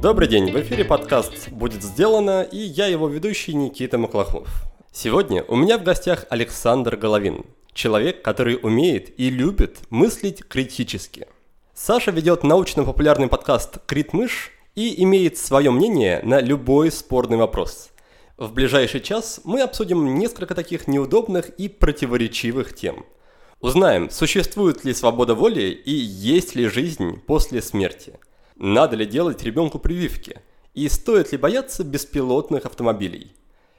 Добрый 0.00 0.28
день, 0.28 0.52
в 0.52 0.60
эфире 0.60 0.84
подкаст 0.84 1.48
«Будет 1.50 1.82
сделано» 1.82 2.42
и 2.42 2.58
я 2.58 2.86
его 2.86 3.08
ведущий 3.08 3.52
Никита 3.54 3.98
Маклахов. 3.98 4.48
Сегодня 4.92 5.42
у 5.48 5.56
меня 5.56 5.78
в 5.78 5.82
гостях 5.82 6.26
Александр 6.30 6.96
Головин, 6.96 7.46
человек, 7.72 8.22
который 8.22 8.60
умеет 8.62 9.18
и 9.18 9.28
любит 9.28 9.78
мыслить 9.90 10.46
критически. 10.46 11.26
Саша 11.74 12.12
ведет 12.12 12.44
научно-популярный 12.44 13.26
подкаст 13.26 13.78
«Критмыш» 13.86 14.52
и 14.76 15.02
имеет 15.02 15.36
свое 15.36 15.72
мнение 15.72 16.20
на 16.22 16.40
любой 16.40 16.92
спорный 16.92 17.38
вопрос. 17.38 17.90
В 18.36 18.52
ближайший 18.52 19.00
час 19.00 19.40
мы 19.42 19.62
обсудим 19.62 20.14
несколько 20.16 20.54
таких 20.54 20.86
неудобных 20.86 21.48
и 21.48 21.68
противоречивых 21.68 22.76
тем. 22.76 23.04
Узнаем, 23.64 24.10
существует 24.10 24.84
ли 24.84 24.92
свобода 24.92 25.34
воли 25.34 25.70
и 25.70 25.90
есть 25.90 26.54
ли 26.54 26.66
жизнь 26.66 27.18
после 27.20 27.62
смерти. 27.62 28.20
Надо 28.56 28.94
ли 28.94 29.06
делать 29.06 29.42
ребенку 29.42 29.78
прививки? 29.78 30.42
И 30.74 30.86
стоит 30.90 31.32
ли 31.32 31.38
бояться 31.38 31.82
беспилотных 31.82 32.66
автомобилей? 32.66 33.34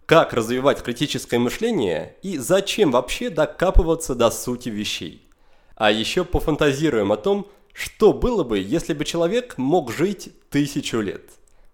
Как 0.08 0.34
развивать 0.34 0.82
критическое 0.82 1.38
мышление 1.38 2.16
и 2.24 2.40
зачем 2.40 2.90
вообще 2.90 3.30
докапываться 3.30 4.16
до 4.16 4.32
сути 4.32 4.70
вещей? 4.70 5.30
А 5.76 5.92
еще 5.92 6.26
пофантазируем 6.26 7.12
о 7.12 7.18
том, 7.18 7.48
что 7.72 8.12
было 8.12 8.44
бы, 8.44 8.58
если 8.58 8.96
бы 8.96 9.06
человек 9.06 9.54
мог 9.60 9.92
жить 9.92 10.32
тысячу 10.50 11.00
лет. 11.00 11.30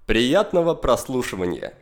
Приятного 0.06 0.76
прослушивания! 0.76 1.76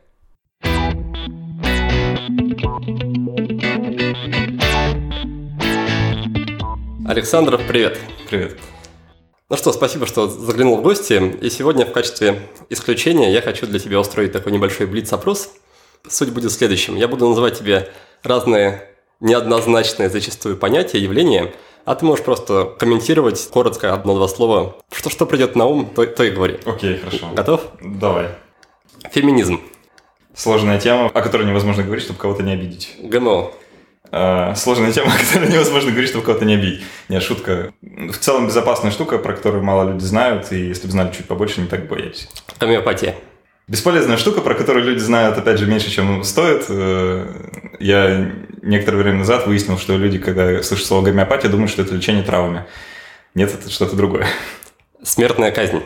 Александров, 7.10 7.62
привет. 7.68 7.98
Привет. 8.30 8.60
Ну 9.50 9.58
что, 9.58 9.74
спасибо, 9.74 10.06
что 10.06 10.28
заглянул 10.28 10.78
в 10.78 10.84
гости. 10.84 11.36
И 11.42 11.50
сегодня 11.50 11.88
в 11.88 11.92
качестве 11.92 12.40
исключения 12.70 13.34
я 13.34 13.42
хочу 13.42 13.66
для 13.66 13.80
тебя 13.80 14.00
устроить 14.00 14.32
такой 14.32 14.52
небольшой 14.52 14.86
блиц-опрос. 14.86 15.50
Суть 16.08 16.30
будет 16.30 16.52
следующим. 16.52 16.96
Я 16.96 17.08
буду 17.08 17.28
называть 17.28 17.58
тебе 17.58 17.90
разные 18.22 18.88
неоднозначные 19.22 20.08
зачастую 20.12 20.56
понятия, 20.56 21.00
явления, 21.00 21.52
а 21.84 21.96
ты 21.96 22.06
можешь 22.06 22.24
просто 22.24 22.76
комментировать 22.78 23.44
коротко 23.50 23.92
одно-два 23.92 24.28
слова. 24.28 24.78
Что, 24.92 25.10
что 25.10 25.26
придет 25.26 25.56
на 25.56 25.66
ум, 25.66 25.90
то, 25.90 26.06
то 26.06 26.24
и 26.24 26.30
говори. 26.30 26.60
Окей, 26.64 27.00
хорошо. 27.00 27.32
Готов? 27.34 27.72
Давай. 27.82 28.28
Феминизм. 29.12 29.62
Сложная 30.36 30.80
тема, 30.80 31.08
о 31.08 31.22
которой 31.24 31.48
невозможно 31.48 31.82
говорить, 31.82 32.06
чтобы 32.06 32.20
кого-то 32.20 32.44
не 32.44 32.54
обидеть. 32.54 32.98
ГМО. 33.02 33.52
А, 34.12 34.56
сложная 34.56 34.92
тема, 34.92 35.12
о 35.14 35.18
которой 35.18 35.52
невозможно 35.52 35.92
говорить, 35.92 36.10
чтобы 36.10 36.26
кого-то 36.26 36.46
не 36.46 36.56
обидеть. 36.56 36.82
Нет, 37.10 37.22
шутка. 37.24 37.72
В 37.82 38.18
целом 38.18 38.48
безопасная 38.48 38.92
штука, 38.92 39.18
про 39.18 39.34
которую 39.34 39.64
мало 39.64 39.92
люди 39.92 40.04
знают, 40.04 40.52
и 40.52 40.68
если 40.68 40.88
бы 40.88 40.92
знали 40.92 41.12
чуть 41.12 41.28
побольше, 41.28 41.62
не 41.62 41.68
так 41.68 41.88
боялись. 41.88 42.28
Гомеопатия. 42.60 43.16
Бесполезная 43.68 44.18
штука, 44.18 44.42
про 44.42 44.56
которую 44.56 44.84
люди 44.84 44.98
знают, 44.98 45.38
опять 45.38 45.60
же, 45.60 45.68
меньше, 45.68 45.92
чем 45.92 46.24
стоит. 46.24 46.66
Э, 46.70 47.28
я 47.80 48.32
некоторое 48.64 48.98
время 48.98 49.20
назад 49.20 49.46
выяснил, 49.46 49.78
что 49.78 49.96
люди, 49.96 50.18
когда 50.18 50.64
слышат 50.64 50.88
слово 50.88 51.06
гомеопатия, 51.06 51.52
думают, 51.52 51.70
что 51.70 51.84
это 51.84 51.94
лечение 51.94 52.24
травами. 52.24 52.66
Нет, 53.36 53.54
это 53.54 53.70
что-то 53.70 53.96
другое. 53.96 54.26
Смертная 55.04 55.52
казнь. 55.52 55.84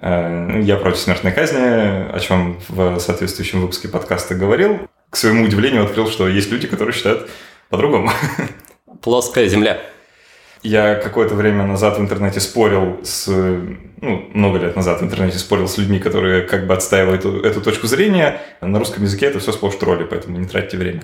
Э, 0.00 0.28
ну, 0.28 0.62
я 0.62 0.76
против 0.76 0.98
смертной 0.98 1.30
казни, 1.30 1.60
о 1.60 2.18
чем 2.18 2.60
в 2.68 2.98
соответствующем 2.98 3.60
выпуске 3.60 3.86
подкаста 3.86 4.34
говорил. 4.34 4.80
К 5.08 5.16
своему 5.16 5.44
удивлению 5.44 5.84
открыл, 5.84 6.08
что 6.10 6.26
есть 6.26 6.50
люди, 6.50 6.66
которые 6.66 6.92
считают 6.92 7.30
по-другому. 7.72 8.10
Плоская 9.00 9.48
земля. 9.48 9.80
Я 10.62 10.94
какое-то 10.94 11.34
время 11.34 11.66
назад 11.66 11.98
в 11.98 12.00
интернете 12.00 12.38
спорил 12.38 13.00
с... 13.02 13.26
Ну, 13.26 14.28
много 14.34 14.58
лет 14.58 14.76
назад 14.76 15.00
в 15.00 15.04
интернете 15.04 15.38
спорил 15.38 15.66
с 15.66 15.78
людьми, 15.78 15.98
которые 15.98 16.42
как 16.42 16.66
бы 16.66 16.74
отстаивают 16.74 17.24
эту, 17.24 17.40
эту 17.40 17.60
точку 17.62 17.86
зрения. 17.86 18.40
На 18.60 18.78
русском 18.78 19.02
языке 19.02 19.26
это 19.26 19.38
все 19.38 19.52
сплошь 19.52 19.76
тролли, 19.76 20.04
поэтому 20.04 20.38
не 20.38 20.46
тратьте 20.46 20.76
время. 20.76 21.02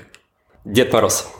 Дед 0.65 0.93
Мороз. 0.93 1.33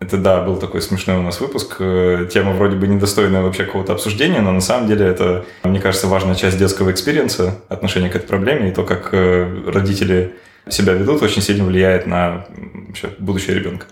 Это, 0.00 0.16
да, 0.16 0.40
был 0.40 0.56
такой 0.56 0.80
смешной 0.80 1.18
у 1.18 1.22
нас 1.22 1.38
выпуск. 1.40 1.76
Э, 1.78 2.26
тема 2.32 2.52
вроде 2.52 2.76
бы 2.76 2.88
недостойная 2.88 3.42
вообще 3.42 3.64
какого-то 3.64 3.92
обсуждения, 3.92 4.40
но 4.40 4.52
на 4.52 4.60
самом 4.60 4.88
деле 4.88 5.06
это, 5.06 5.44
мне 5.64 5.80
кажется, 5.80 6.06
важная 6.06 6.34
часть 6.34 6.58
детского 6.58 6.90
experience 6.90 7.48
а, 7.48 7.60
отношения 7.68 8.08
к 8.08 8.16
этой 8.16 8.26
проблеме, 8.26 8.70
и 8.70 8.72
то, 8.72 8.84
как 8.84 9.10
э, 9.12 9.64
родители 9.66 10.34
себя 10.68 10.94
ведут, 10.94 11.22
очень 11.22 11.42
сильно 11.42 11.64
влияет 11.64 12.06
на 12.06 12.46
вообще, 12.88 13.10
будущее 13.18 13.54
ребенка. 13.54 13.86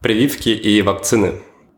Прививки 0.00 0.48
и 0.48 0.80
вакцины. 0.80 1.34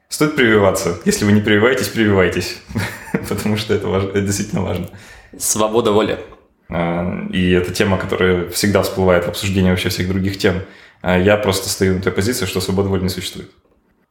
Стоит 0.08 0.36
прививаться. 0.36 0.96
Если 1.04 1.24
вы 1.24 1.32
не 1.32 1.40
прививаетесь, 1.40 1.88
прививайтесь. 1.88 2.58
Потому 3.28 3.56
что 3.56 3.74
это, 3.74 3.88
важно, 3.88 4.10
это 4.10 4.20
действительно 4.20 4.62
важно. 4.62 4.90
Свобода 5.36 5.90
воли. 5.90 6.20
А, 6.68 7.26
и 7.32 7.50
это 7.50 7.72
тема, 7.72 7.98
которая 7.98 8.48
всегда 8.50 8.82
всплывает 8.82 9.24
в 9.24 9.28
обсуждении 9.28 9.70
вообще 9.70 9.88
всех 9.88 10.06
других 10.06 10.38
тем. 10.38 10.62
А 11.00 11.18
я 11.18 11.36
просто 11.36 11.68
стою 11.68 11.94
на 11.94 12.00
той 12.00 12.12
позиции, 12.12 12.46
что 12.46 12.60
свобода 12.60 12.88
воли 12.88 13.02
не 13.02 13.08
существует. 13.08 13.50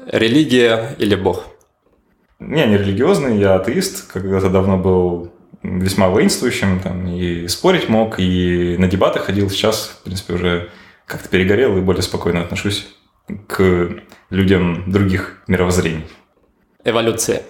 Религия 0.05 0.93
или 0.99 1.15
Бог? 1.15 1.45
Не, 2.39 2.65
не 2.65 2.77
религиозный, 2.77 3.39
я 3.39 3.55
атеист. 3.55 4.11
Когда-то 4.11 4.49
давно 4.49 4.77
был 4.77 5.31
весьма 5.63 6.09
воинствующим, 6.09 6.81
там, 6.81 7.07
и 7.07 7.47
спорить 7.47 7.87
мог, 7.87 8.19
и 8.19 8.75
на 8.77 8.89
дебаты 8.89 9.19
ходил. 9.19 9.49
Сейчас, 9.49 9.99
в 10.01 10.03
принципе, 10.03 10.33
уже 10.33 10.69
как-то 11.05 11.29
перегорел 11.29 11.77
и 11.77 11.81
более 11.81 12.01
спокойно 12.01 12.41
отношусь 12.41 12.89
к 13.47 13.89
людям 14.29 14.91
других 14.91 15.41
мировоззрений. 15.47 16.05
Эволюция. 16.83 17.43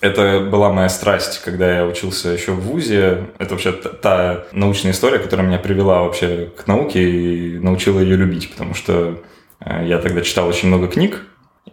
Это 0.00 0.40
была 0.40 0.72
моя 0.72 0.88
страсть, 0.88 1.42
когда 1.42 1.78
я 1.78 1.86
учился 1.86 2.28
еще 2.28 2.52
в 2.52 2.60
ВУЗе. 2.60 3.26
Это 3.38 3.50
вообще 3.50 3.72
та 3.72 4.44
научная 4.52 4.92
история, 4.92 5.18
которая 5.18 5.46
меня 5.46 5.58
привела 5.58 6.02
вообще 6.02 6.52
к 6.56 6.66
науке 6.68 7.02
и 7.02 7.58
научила 7.58 7.98
ее 7.98 8.16
любить, 8.16 8.50
потому 8.50 8.74
что 8.74 9.20
э, 9.60 9.86
я 9.86 9.98
тогда 9.98 10.20
читал 10.22 10.46
очень 10.46 10.68
много 10.68 10.86
книг, 10.86 11.24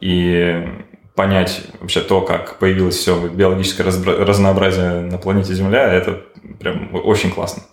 и 0.01 0.67
понять 1.15 1.61
вообще 1.79 2.01
то, 2.01 2.21
как 2.21 2.59
появилось 2.59 2.95
все 2.95 3.27
биологическое 3.27 3.85
разнообразие 3.85 5.01
на 5.01 5.17
планете 5.17 5.53
Земля, 5.53 5.91
это 5.91 6.23
прям 6.59 6.89
очень 6.93 7.31
классно. 7.31 7.63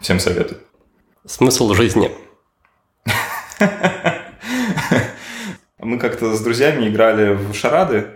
Всем 0.00 0.18
советую. 0.18 0.60
Смысл 1.26 1.72
жизни. 1.74 2.10
Мы 5.82 5.98
как-то 5.98 6.34
с 6.34 6.40
друзьями 6.40 6.88
играли 6.88 7.34
в 7.34 7.54
шарады, 7.54 8.06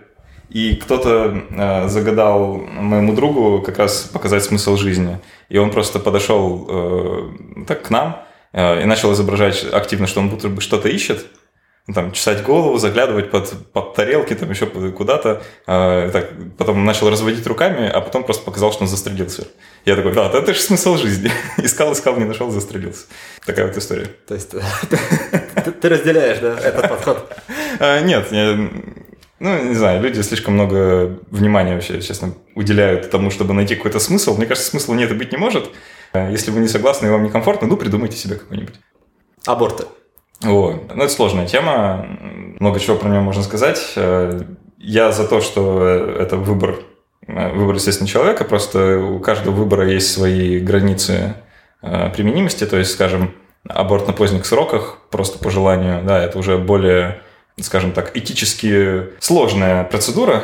и 0.49 0.75
кто-то 0.75 1.43
э, 1.49 1.87
загадал 1.87 2.57
моему 2.57 3.13
другу 3.13 3.61
как 3.61 3.79
раз 3.79 4.03
показать 4.03 4.43
смысл 4.43 4.77
жизни. 4.77 5.19
И 5.49 5.57
он 5.57 5.71
просто 5.71 5.99
подошел 5.99 6.67
э, 6.69 7.65
так 7.67 7.83
к 7.83 7.89
нам 7.89 8.23
э, 8.53 8.83
и 8.83 8.85
начал 8.85 9.11
изображать 9.13 9.65
активно, 9.71 10.07
что 10.07 10.19
он 10.19 10.29
будто 10.29 10.49
бы 10.49 10.61
что-то 10.61 10.89
ищет. 10.89 11.25
Ну, 11.87 11.93
там, 11.93 12.11
чесать 12.13 12.41
голову, 12.41 12.79
заглядывать 12.79 13.29
под, 13.29 13.71
под 13.71 13.93
тарелки, 13.93 14.33
там 14.33 14.49
еще 14.49 14.65
куда-то. 14.65 15.43
Э, 15.67 16.09
так, 16.11 16.31
потом 16.57 16.83
начал 16.83 17.09
разводить 17.09 17.45
руками, 17.45 17.87
а 17.87 18.01
потом 18.01 18.23
просто 18.23 18.43
показал, 18.43 18.71
что 18.71 18.83
он 18.83 18.87
застрелился. 18.87 19.47
Я 19.85 19.95
такой, 19.95 20.13
да, 20.13 20.27
это 20.27 20.53
же 20.53 20.59
смысл 20.59 20.97
жизни. 20.97 21.31
искал, 21.57 21.93
искал, 21.93 22.17
не 22.17 22.25
нашел, 22.25 22.49
застрелился. 22.49 23.05
Такая 23.45 23.67
вот 23.67 23.77
история. 23.77 24.07
То 24.27 24.33
есть 24.33 24.49
ты 25.81 25.89
разделяешь, 25.89 26.39
да, 26.39 26.57
этот 26.59 26.89
подход? 26.89 27.31
А, 27.79 28.01
нет, 28.01 28.27
ну, 29.39 29.63
не 29.63 29.75
знаю, 29.75 30.01
люди 30.01 30.21
слишком 30.21 30.53
много 30.53 31.19
внимания 31.29 31.73
вообще, 31.73 32.01
честно, 32.01 32.33
уделяют 32.55 33.09
тому, 33.11 33.29
чтобы 33.29 33.53
найти 33.53 33.75
какой-то 33.75 33.99
смысл. 33.99 34.37
Мне 34.37 34.45
кажется, 34.45 34.69
смысла 34.69 34.93
нет 34.93 35.11
и 35.11 35.15
быть 35.15 35.31
не 35.31 35.37
может. 35.37 35.69
А 36.13 36.29
если 36.29 36.51
вы 36.51 36.61
не 36.61 36.67
согласны 36.67 37.07
и 37.07 37.09
вам 37.09 37.23
некомфортно, 37.23 37.67
ну, 37.67 37.75
придумайте 37.75 38.15
себе 38.15 38.35
какой-нибудь. 38.35 38.75
Аборты. 39.45 39.83
О, 40.43 40.79
ну, 40.93 41.03
это 41.03 41.13
сложная 41.13 41.47
тема. 41.47 42.05
Много 42.59 42.79
чего 42.79 42.95
про 42.95 43.09
нее 43.09 43.21
можно 43.21 43.43
сказать. 43.43 43.95
Я 44.77 45.11
за 45.11 45.27
то, 45.27 45.41
что 45.41 45.85
это 46.17 46.37
выбор 46.37 46.79
Э, 47.27 47.51
выбор, 47.53 47.75
естественно, 47.75 48.07
человека, 48.07 48.43
просто 48.43 48.99
у 48.99 49.19
каждого 49.19 49.55
выбора 49.55 49.87
есть 49.87 50.11
свои 50.11 50.59
границы 50.59 51.35
э, 51.81 52.09
применимости, 52.11 52.65
то 52.65 52.77
есть, 52.77 52.91
скажем, 52.91 53.33
аборт 53.67 54.07
на 54.07 54.13
поздних 54.13 54.45
сроках, 54.45 54.99
просто 55.09 55.39
по 55.39 55.49
желанию, 55.49 56.03
да, 56.03 56.23
это 56.23 56.37
уже 56.37 56.57
более, 56.57 57.21
скажем 57.61 57.91
так, 57.91 58.15
этически 58.15 59.07
сложная 59.19 59.83
процедура, 59.85 60.43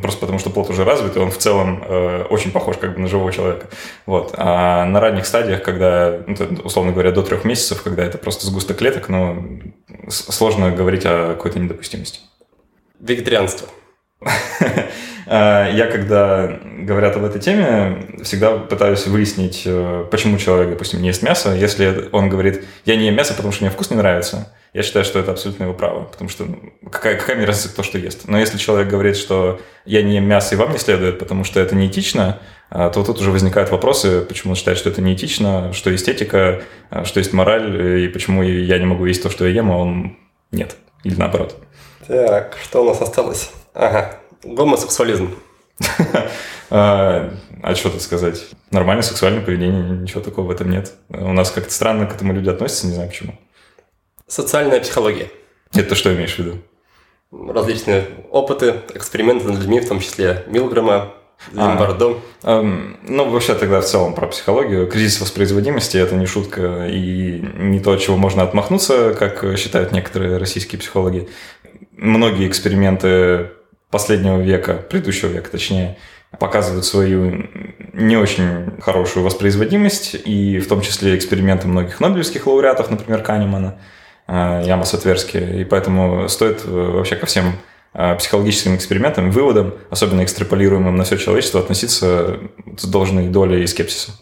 просто 0.00 0.20
потому 0.20 0.38
что 0.38 0.50
плод 0.50 0.70
уже 0.70 0.84
развит, 0.84 1.16
и 1.16 1.18
он 1.18 1.30
в 1.30 1.38
целом 1.38 1.82
э, 1.86 2.24
очень 2.30 2.52
похож 2.52 2.76
как 2.78 2.94
бы 2.94 3.00
на 3.00 3.08
живого 3.08 3.32
человека. 3.32 3.68
Вот. 4.06 4.34
А 4.36 4.84
на 4.86 5.00
ранних 5.00 5.26
стадиях, 5.26 5.62
когда, 5.62 6.20
ну, 6.26 6.36
условно 6.64 6.92
говоря, 6.92 7.10
до 7.10 7.22
трех 7.22 7.44
месяцев, 7.44 7.82
когда 7.82 8.04
это 8.04 8.18
просто 8.18 8.46
сгусток 8.46 8.78
клеток, 8.78 9.08
ну, 9.08 9.60
сложно 10.08 10.70
говорить 10.70 11.04
о 11.04 11.34
какой-то 11.34 11.58
недопустимости. 11.58 12.20
Вегетарианство. 13.00 13.68
А, 15.26 15.70
я, 15.70 15.86
когда 15.86 16.60
говорят 16.80 17.16
об 17.16 17.24
этой 17.24 17.40
теме, 17.40 18.06
всегда 18.22 18.58
пытаюсь 18.58 19.06
выяснить, 19.06 19.62
э, 19.64 20.04
почему 20.10 20.36
человек, 20.36 20.68
допустим, 20.68 21.00
не 21.00 21.08
ест 21.08 21.22
мясо. 21.22 21.54
Если 21.54 22.10
он 22.12 22.28
говорит, 22.28 22.64
я 22.84 22.96
не 22.96 23.06
ем 23.06 23.14
мясо, 23.14 23.32
потому 23.32 23.50
что 23.50 23.64
мне 23.64 23.70
вкус 23.70 23.90
не 23.90 23.96
нравится, 23.96 24.52
я 24.74 24.82
считаю, 24.82 25.04
что 25.04 25.20
это 25.20 25.30
абсолютно 25.30 25.64
его 25.64 25.72
право, 25.72 26.02
потому 26.02 26.28
что 26.28 26.44
ну, 26.44 26.90
какая, 26.90 27.16
какая 27.16 27.36
мне 27.36 27.46
разница, 27.46 27.68
кто 27.68 27.84
что 27.84 27.96
ест. 27.96 28.22
Но 28.26 28.38
если 28.38 28.58
человек 28.58 28.88
говорит, 28.88 29.16
что 29.16 29.60
я 29.84 30.02
не 30.02 30.16
ем 30.16 30.24
мясо 30.24 30.56
и 30.56 30.58
вам 30.58 30.72
не 30.72 30.78
следует, 30.78 31.20
потому 31.20 31.44
что 31.44 31.60
это 31.60 31.76
неэтично, 31.76 32.40
а, 32.70 32.90
то 32.90 33.04
тут 33.04 33.20
уже 33.20 33.30
возникают 33.30 33.70
вопросы, 33.70 34.22
почему 34.22 34.50
он 34.50 34.56
считает, 34.56 34.76
что 34.76 34.90
это 34.90 35.00
неэтично, 35.00 35.72
что 35.72 35.90
есть 35.90 36.08
этика, 36.08 36.62
а, 36.90 37.04
что 37.04 37.20
есть 37.20 37.32
мораль, 37.32 38.02
и 38.02 38.08
почему 38.08 38.42
я 38.42 38.78
не 38.78 38.84
могу 38.84 39.06
есть 39.06 39.22
то, 39.22 39.30
что 39.30 39.46
я 39.46 39.54
ем, 39.54 39.70
а 39.70 39.76
он 39.76 40.16
нет. 40.50 40.74
Или 41.04 41.14
наоборот. 41.14 41.56
Так, 42.08 42.58
что 42.60 42.82
у 42.82 42.88
нас 42.88 43.00
осталось? 43.00 43.52
Ага, 43.72 44.18
гомосексуализм. 44.42 45.30
А, 46.70 47.30
а 47.62 47.74
что 47.74 47.90
тут 47.90 48.02
сказать? 48.02 48.46
Нормальное 48.70 49.02
сексуальное 49.02 49.44
поведение, 49.44 49.82
ничего 49.82 50.20
такого 50.22 50.46
в 50.46 50.50
этом 50.50 50.70
нет. 50.70 50.92
У 51.10 51.32
нас 51.32 51.50
как-то 51.50 51.70
странно 51.70 52.06
к 52.06 52.14
этому 52.14 52.32
люди 52.32 52.48
относятся, 52.48 52.86
не 52.86 52.94
знаю 52.94 53.10
почему. 53.10 53.38
Социальная 54.26 54.80
психология. 54.80 55.30
Это 55.74 55.94
что 55.94 56.14
имеешь 56.14 56.34
в 56.34 56.38
виду? 56.38 56.58
Различные 57.30 58.06
опыты, 58.30 58.76
эксперименты 58.94 59.48
над 59.48 59.58
людьми, 59.60 59.80
в 59.80 59.88
том 59.88 60.00
числе 60.00 60.44
Милгрэма, 60.46 61.14
Лимбардо. 61.52 62.20
А, 62.42 62.60
эм, 62.60 62.96
ну, 63.02 63.28
вообще 63.28 63.54
тогда 63.54 63.80
в 63.80 63.84
целом 63.84 64.14
про 64.14 64.26
психологию. 64.28 64.86
Кризис 64.86 65.20
воспроизводимости– 65.20 65.96
это 65.98 66.14
не 66.14 66.26
шутка 66.26 66.86
и 66.88 67.40
не 67.58 67.80
то, 67.80 67.92
от 67.92 68.00
чего 68.00 68.16
можно 68.16 68.42
отмахнуться, 68.42 69.14
как 69.14 69.58
считают 69.58 69.92
некоторые 69.92 70.38
российские 70.38 70.78
психологи. 70.78 71.28
Многие 71.92 72.48
эксперименты 72.48 73.50
последнего 73.90 74.40
века, 74.40 74.74
предыдущего 74.74 75.28
века 75.28 75.50
точнее, 75.50 75.98
показывают 76.38 76.84
свою 76.84 77.48
не 77.92 78.16
очень 78.16 78.80
хорошую 78.80 79.24
воспроизводимость, 79.24 80.14
и 80.14 80.58
в 80.58 80.68
том 80.68 80.80
числе 80.80 81.16
эксперименты 81.16 81.68
многих 81.68 82.00
нобелевских 82.00 82.46
лауреатов, 82.46 82.90
например, 82.90 83.22
Канемана, 83.22 83.78
э, 84.26 84.62
Яма 84.66 84.84
Сатверски, 84.84 85.36
и 85.36 85.64
поэтому 85.64 86.28
стоит 86.28 86.62
э, 86.64 86.70
вообще 86.70 87.16
ко 87.16 87.26
всем 87.26 87.56
э, 87.92 88.16
психологическим 88.16 88.76
экспериментам, 88.76 89.30
выводам, 89.30 89.74
особенно 89.90 90.24
экстраполируемым 90.24 90.96
на 90.96 91.04
все 91.04 91.16
человечество, 91.16 91.60
относиться 91.60 92.38
с 92.76 92.84
должной 92.84 93.28
долей 93.28 93.66
скепсиса. 93.66 94.12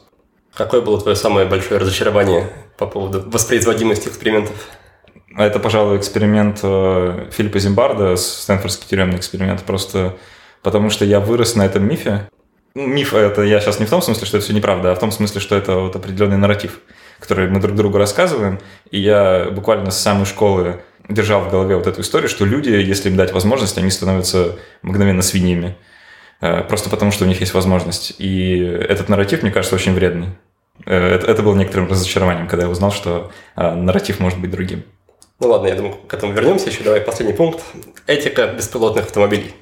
Какое 0.54 0.80
было 0.80 1.00
твое 1.00 1.16
самое 1.16 1.46
большое 1.46 1.80
разочарование 1.80 2.50
по 2.76 2.86
поводу 2.86 3.22
воспроизводимости 3.26 4.08
экспериментов? 4.08 4.54
Это, 5.36 5.58
пожалуй, 5.58 5.96
эксперимент 5.96 6.58
Филиппа 6.58 7.58
Зимбарда, 7.58 8.16
Стэнфордский 8.16 8.86
тюремный 8.86 9.16
эксперимент. 9.16 9.62
Просто 9.62 10.14
потому 10.62 10.90
что 10.90 11.04
я 11.04 11.20
вырос 11.20 11.56
на 11.56 11.66
этом 11.66 11.86
мифе. 11.86 12.28
Ну, 12.74 12.86
миф 12.86 13.12
это 13.12 13.42
я 13.42 13.60
сейчас 13.60 13.80
не 13.80 13.86
в 13.86 13.90
том 13.90 14.00
смысле, 14.00 14.26
что 14.26 14.38
это 14.38 14.46
все 14.46 14.54
неправда, 14.54 14.92
а 14.92 14.94
в 14.94 14.98
том 14.98 15.12
смысле, 15.12 15.40
что 15.40 15.56
это 15.56 15.76
вот 15.76 15.94
определенный 15.94 16.38
нарратив, 16.38 16.80
который 17.22 17.48
мы 17.48 17.60
друг 17.60 17.76
другу 17.76 17.98
рассказываем. 17.98 18.58
И 18.90 19.00
я 19.00 19.48
буквально 19.50 19.90
с 19.90 20.00
самой 20.00 20.26
школы 20.26 20.82
держал 21.08 21.42
в 21.42 21.50
голове 21.50 21.76
вот 21.76 21.86
эту 21.86 22.00
историю, 22.00 22.28
что 22.28 22.44
люди, 22.44 22.70
если 22.70 23.08
им 23.08 23.16
дать 23.16 23.32
возможность, 23.32 23.78
они 23.78 23.90
становятся 23.90 24.56
мгновенно 24.82 25.22
свиньями. 25.22 25.76
Э, 26.40 26.62
просто 26.64 26.90
потому, 26.90 27.12
что 27.12 27.24
у 27.24 27.28
них 27.28 27.40
есть 27.40 27.54
возможность. 27.54 28.14
И 28.18 28.58
этот 28.58 29.08
нарратив, 29.08 29.42
мне 29.42 29.52
кажется, 29.52 29.76
очень 29.76 29.94
вредный. 29.94 30.30
Э, 30.84 31.14
это, 31.14 31.30
это 31.30 31.42
было 31.42 31.54
некоторым 31.54 31.88
разочарованием, 31.88 32.48
когда 32.48 32.64
я 32.64 32.70
узнал, 32.70 32.90
что 32.90 33.30
э, 33.56 33.74
нарратив 33.74 34.18
может 34.18 34.40
быть 34.40 34.50
другим. 34.50 34.82
Ну 35.38 35.48
ладно, 35.48 35.68
я 35.68 35.76
думаю, 35.76 35.94
к 35.94 36.12
этому 36.12 36.32
вернемся 36.32 36.70
еще. 36.70 36.82
Давай 36.82 37.00
последний 37.00 37.34
пункт. 37.34 37.62
Этика 38.06 38.48
беспилотных 38.48 39.04
автомобилей. 39.04 39.54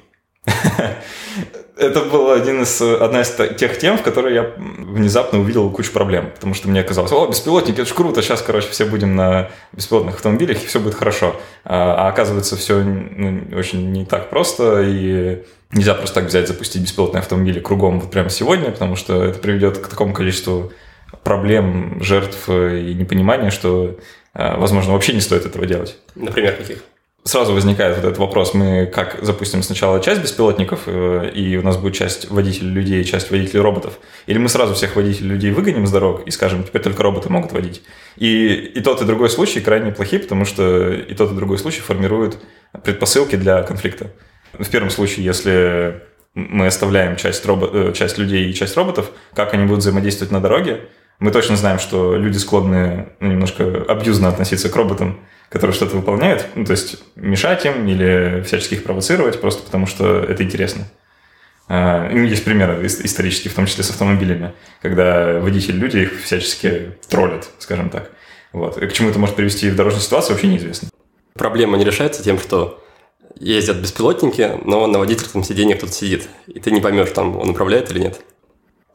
Это 1.77 2.01
был 2.01 2.31
один 2.31 2.61
из, 2.61 2.81
одна 2.81 3.21
из 3.21 3.29
тех 3.57 3.77
тем, 3.77 3.97
в 3.97 4.03
которой 4.03 4.33
я 4.33 4.53
внезапно 4.57 5.39
увидел 5.39 5.69
кучу 5.71 5.91
проблем, 5.91 6.31
потому 6.33 6.53
что 6.53 6.69
мне 6.69 6.83
казалось, 6.83 7.11
о, 7.11 7.27
беспилотники, 7.27 7.79
это 7.81 7.89
же 7.89 7.95
круто, 7.95 8.21
сейчас, 8.21 8.41
короче, 8.41 8.69
все 8.69 8.85
будем 8.85 9.15
на 9.15 9.49
беспилотных 9.71 10.15
автомобилях, 10.15 10.63
и 10.63 10.67
все 10.67 10.79
будет 10.79 10.95
хорошо. 10.95 11.35
А, 11.63 12.05
а 12.05 12.09
оказывается, 12.09 12.55
все 12.55 12.83
ну, 12.83 13.57
очень 13.57 13.91
не 13.91 14.05
так 14.05 14.29
просто, 14.29 14.81
и 14.83 15.43
нельзя 15.71 15.95
просто 15.95 16.21
так 16.21 16.29
взять, 16.29 16.47
запустить 16.47 16.83
беспилотные 16.83 17.19
автомобили 17.19 17.59
кругом 17.59 17.99
вот 17.99 18.11
прямо 18.11 18.29
сегодня, 18.29 18.71
потому 18.71 18.95
что 18.95 19.23
это 19.23 19.39
приведет 19.39 19.77
к 19.77 19.87
такому 19.87 20.13
количеству 20.13 20.71
проблем, 21.23 22.01
жертв 22.03 22.49
и 22.49 22.93
непонимания, 22.93 23.49
что, 23.49 23.97
а, 24.33 24.57
возможно, 24.57 24.93
вообще 24.93 25.13
не 25.13 25.21
стоит 25.21 25.45
этого 25.45 25.65
делать. 25.65 25.97
Например, 26.15 26.55
каких? 26.55 26.83
Сразу 27.23 27.53
возникает 27.53 27.97
вот 27.97 28.05
этот 28.05 28.17
вопрос, 28.17 28.53
мы 28.53 28.87
как 28.87 29.19
запустим 29.21 29.61
сначала 29.61 29.99
часть 30.01 30.21
беспилотников, 30.21 30.81
э, 30.87 31.31
и 31.33 31.55
у 31.57 31.61
нас 31.61 31.77
будет 31.77 31.93
часть 31.93 32.29
водителей 32.29 32.71
людей, 32.71 33.03
часть 33.03 33.29
водителей 33.29 33.61
роботов, 33.61 33.99
или 34.25 34.37
мы 34.37 34.49
сразу 34.49 34.73
всех 34.73 34.95
водителей 34.95 35.29
людей 35.29 35.51
выгоним 35.51 35.85
с 35.85 35.91
дорог 35.91 36.23
и 36.25 36.31
скажем, 36.31 36.63
теперь 36.63 36.81
только 36.81 37.03
роботы 37.03 37.29
могут 37.29 37.51
водить. 37.51 37.83
И, 38.17 38.53
и 38.53 38.81
тот, 38.81 39.01
и 39.01 39.05
другой 39.05 39.29
случай 39.29 39.61
крайне 39.61 39.91
плохие, 39.91 40.21
потому 40.21 40.45
что 40.45 40.91
и 40.91 41.13
тот, 41.13 41.31
и 41.31 41.35
другой 41.35 41.59
случай 41.59 41.81
формируют 41.81 42.39
предпосылки 42.83 43.35
для 43.35 43.61
конфликта. 43.63 44.11
В 44.53 44.69
первом 44.69 44.89
случае, 44.89 45.25
если 45.25 46.01
мы 46.33 46.67
оставляем 46.67 47.17
часть, 47.17 47.45
робо- 47.45 47.89
э, 47.89 47.93
часть 47.93 48.17
людей 48.17 48.49
и 48.49 48.53
часть 48.53 48.75
роботов, 48.75 49.11
как 49.33 49.53
они 49.53 49.65
будут 49.65 49.79
взаимодействовать 49.79 50.31
на 50.31 50.39
дороге, 50.39 50.81
мы 51.21 51.29
точно 51.29 51.55
знаем, 51.55 51.77
что 51.77 52.15
люди 52.15 52.39
склонны 52.39 53.09
ну, 53.19 53.27
немножко 53.27 53.85
абьюзно 53.87 54.27
относиться 54.27 54.69
к 54.69 54.75
роботам, 54.75 55.19
которые 55.49 55.75
что-то 55.75 55.95
выполняют, 55.95 56.47
ну, 56.55 56.65
то 56.65 56.71
есть 56.71 56.97
мешать 57.15 57.63
им 57.63 57.87
или 57.87 58.41
всячески 58.41 58.73
их 58.73 58.83
провоцировать, 58.83 59.39
просто 59.39 59.61
потому 59.61 59.85
что 59.85 60.19
это 60.19 60.43
интересно. 60.43 60.87
А, 61.67 62.09
ну, 62.09 62.23
есть 62.23 62.43
примеры 62.43 62.87
исторические, 62.87 63.51
в 63.51 63.55
том 63.55 63.67
числе 63.67 63.83
с 63.83 63.91
автомобилями, 63.91 64.53
когда 64.81 65.39
водители 65.39 65.77
люди 65.77 65.97
их 65.99 66.23
всячески 66.23 66.93
троллят, 67.07 67.47
скажем 67.59 67.91
так. 67.91 68.09
Вот. 68.51 68.81
И 68.81 68.87
к 68.87 68.93
чему 68.93 69.11
это 69.11 69.19
может 69.19 69.35
привести 69.35 69.69
в 69.69 69.75
дорожной 69.75 70.01
ситуации, 70.01 70.33
вообще 70.33 70.47
неизвестно. 70.47 70.89
Проблема 71.35 71.77
не 71.77 71.85
решается 71.85 72.23
тем, 72.23 72.39
что 72.39 72.83
ездят 73.39 73.77
беспилотники, 73.77 74.53
но 74.65 74.87
на 74.87 74.97
водительском 74.97 75.43
сиденье 75.43 75.75
кто-то 75.75 75.93
сидит, 75.93 76.27
и 76.47 76.59
ты 76.59 76.71
не 76.71 76.81
поймешь, 76.81 77.11
там 77.11 77.37
он 77.37 77.51
управляет 77.51 77.91
или 77.91 77.99
нет. 77.99 78.19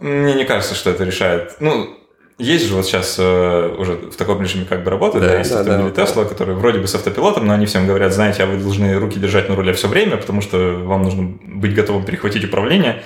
Мне 0.00 0.34
не 0.34 0.44
кажется, 0.44 0.74
что 0.74 0.90
это 0.90 1.04
решает. 1.04 1.54
Ну, 1.60 1.96
есть 2.38 2.66
же 2.66 2.74
вот 2.74 2.84
сейчас 2.84 3.16
э, 3.18 3.74
уже 3.78 3.94
в 3.94 4.16
таком 4.16 4.42
режиме 4.42 4.66
как 4.66 4.84
бы 4.84 4.90
работают, 4.90 5.24
да, 5.24 5.32
да, 5.32 5.38
есть 5.38 5.50
да, 5.50 5.60
автомобили 5.60 5.94
да, 5.94 6.02
Tesla, 6.02 6.22
да. 6.22 6.24
которые 6.24 6.56
вроде 6.56 6.80
бы 6.80 6.86
с 6.86 6.94
автопилотом, 6.94 7.46
но 7.46 7.54
они 7.54 7.64
всем 7.64 7.86
говорят, 7.86 8.12
знаете, 8.12 8.42
а 8.42 8.46
вы 8.46 8.58
должны 8.58 8.98
руки 8.98 9.18
держать 9.18 9.48
на 9.48 9.56
руле 9.56 9.72
все 9.72 9.88
время, 9.88 10.18
потому 10.18 10.42
что 10.42 10.58
вам 10.84 11.02
нужно 11.02 11.38
быть 11.42 11.74
готовым 11.74 12.04
перехватить 12.04 12.44
управление. 12.44 13.02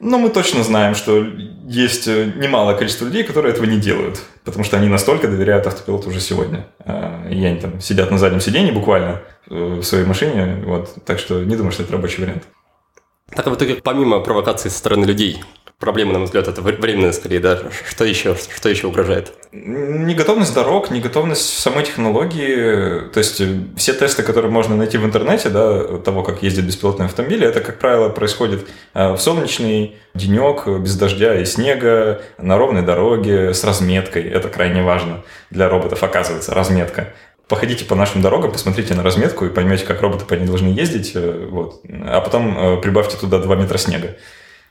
Но 0.00 0.18
мы 0.18 0.30
точно 0.30 0.64
знаем, 0.64 0.94
что 0.94 1.24
есть 1.68 2.08
э, 2.08 2.32
немалое 2.34 2.74
количество 2.74 3.04
людей, 3.04 3.24
которые 3.24 3.52
этого 3.52 3.66
не 3.66 3.78
делают, 3.78 4.20
потому 4.42 4.64
что 4.64 4.76
они 4.76 4.88
настолько 4.88 5.28
доверяют 5.28 5.66
автопилоту 5.66 6.08
уже 6.08 6.20
сегодня. 6.20 6.66
Э, 6.84 7.28
и 7.30 7.44
они 7.44 7.60
там 7.60 7.80
сидят 7.80 8.10
на 8.10 8.18
заднем 8.18 8.40
сиденье 8.40 8.72
буквально 8.72 9.22
э, 9.48 9.54
в 9.54 9.82
своей 9.84 10.04
машине, 10.04 10.64
вот, 10.66 10.94
так 11.04 11.18
что 11.18 11.44
не 11.44 11.56
думаю, 11.56 11.72
что 11.72 11.82
это 11.82 11.92
рабочий 11.92 12.22
вариант. 12.22 12.44
Так, 13.34 13.46
а 13.46 13.50
в 13.50 13.54
итоге, 13.54 13.76
помимо 13.76 14.20
провокации 14.20 14.70
со 14.70 14.78
стороны 14.78 15.04
людей, 15.04 15.40
проблема, 15.82 16.12
на 16.12 16.20
мой 16.20 16.26
взгляд, 16.26 16.46
это 16.46 16.62
временная 16.62 17.10
скорее, 17.10 17.40
да? 17.40 17.58
Что 17.88 18.04
еще, 18.04 18.36
что 18.36 18.68
еще 18.68 18.86
угрожает? 18.86 19.32
Неготовность 19.50 20.54
дорог, 20.54 20.92
неготовность 20.92 21.58
самой 21.58 21.84
технологии. 21.84 23.08
То 23.08 23.18
есть 23.18 23.40
э, 23.40 23.58
все 23.76 23.92
тесты, 23.92 24.22
которые 24.22 24.52
можно 24.52 24.76
найти 24.76 24.96
в 24.96 25.04
интернете, 25.04 25.48
да, 25.48 25.98
того, 25.98 26.22
как 26.22 26.44
ездят 26.44 26.66
беспилотные 26.66 27.06
автомобили, 27.06 27.44
это, 27.44 27.60
как 27.60 27.80
правило, 27.80 28.10
происходит 28.10 28.68
э, 28.94 29.12
в 29.12 29.18
солнечный 29.18 29.96
денек, 30.14 30.68
без 30.68 30.96
дождя 30.96 31.34
и 31.40 31.44
снега, 31.44 32.22
на 32.38 32.56
ровной 32.56 32.82
дороге, 32.82 33.52
с 33.52 33.64
разметкой. 33.64 34.22
Это 34.22 34.48
крайне 34.48 34.84
важно 34.84 35.24
для 35.50 35.68
роботов, 35.68 36.02
оказывается, 36.04 36.54
разметка 36.54 37.08
походите 37.48 37.84
по 37.84 37.94
нашим 37.94 38.22
дорогам, 38.22 38.50
посмотрите 38.52 38.94
на 38.94 39.02
разметку 39.02 39.44
и 39.44 39.50
поймете, 39.50 39.84
как 39.84 40.00
роботы 40.00 40.24
по 40.24 40.32
ней 40.34 40.46
должны 40.46 40.68
ездить, 40.68 41.10
э, 41.16 41.48
вот. 41.50 41.82
а 42.06 42.20
потом 42.20 42.80
прибавьте 42.80 43.16
туда 43.18 43.40
2 43.40 43.56
метра 43.56 43.78
снега. 43.78 44.16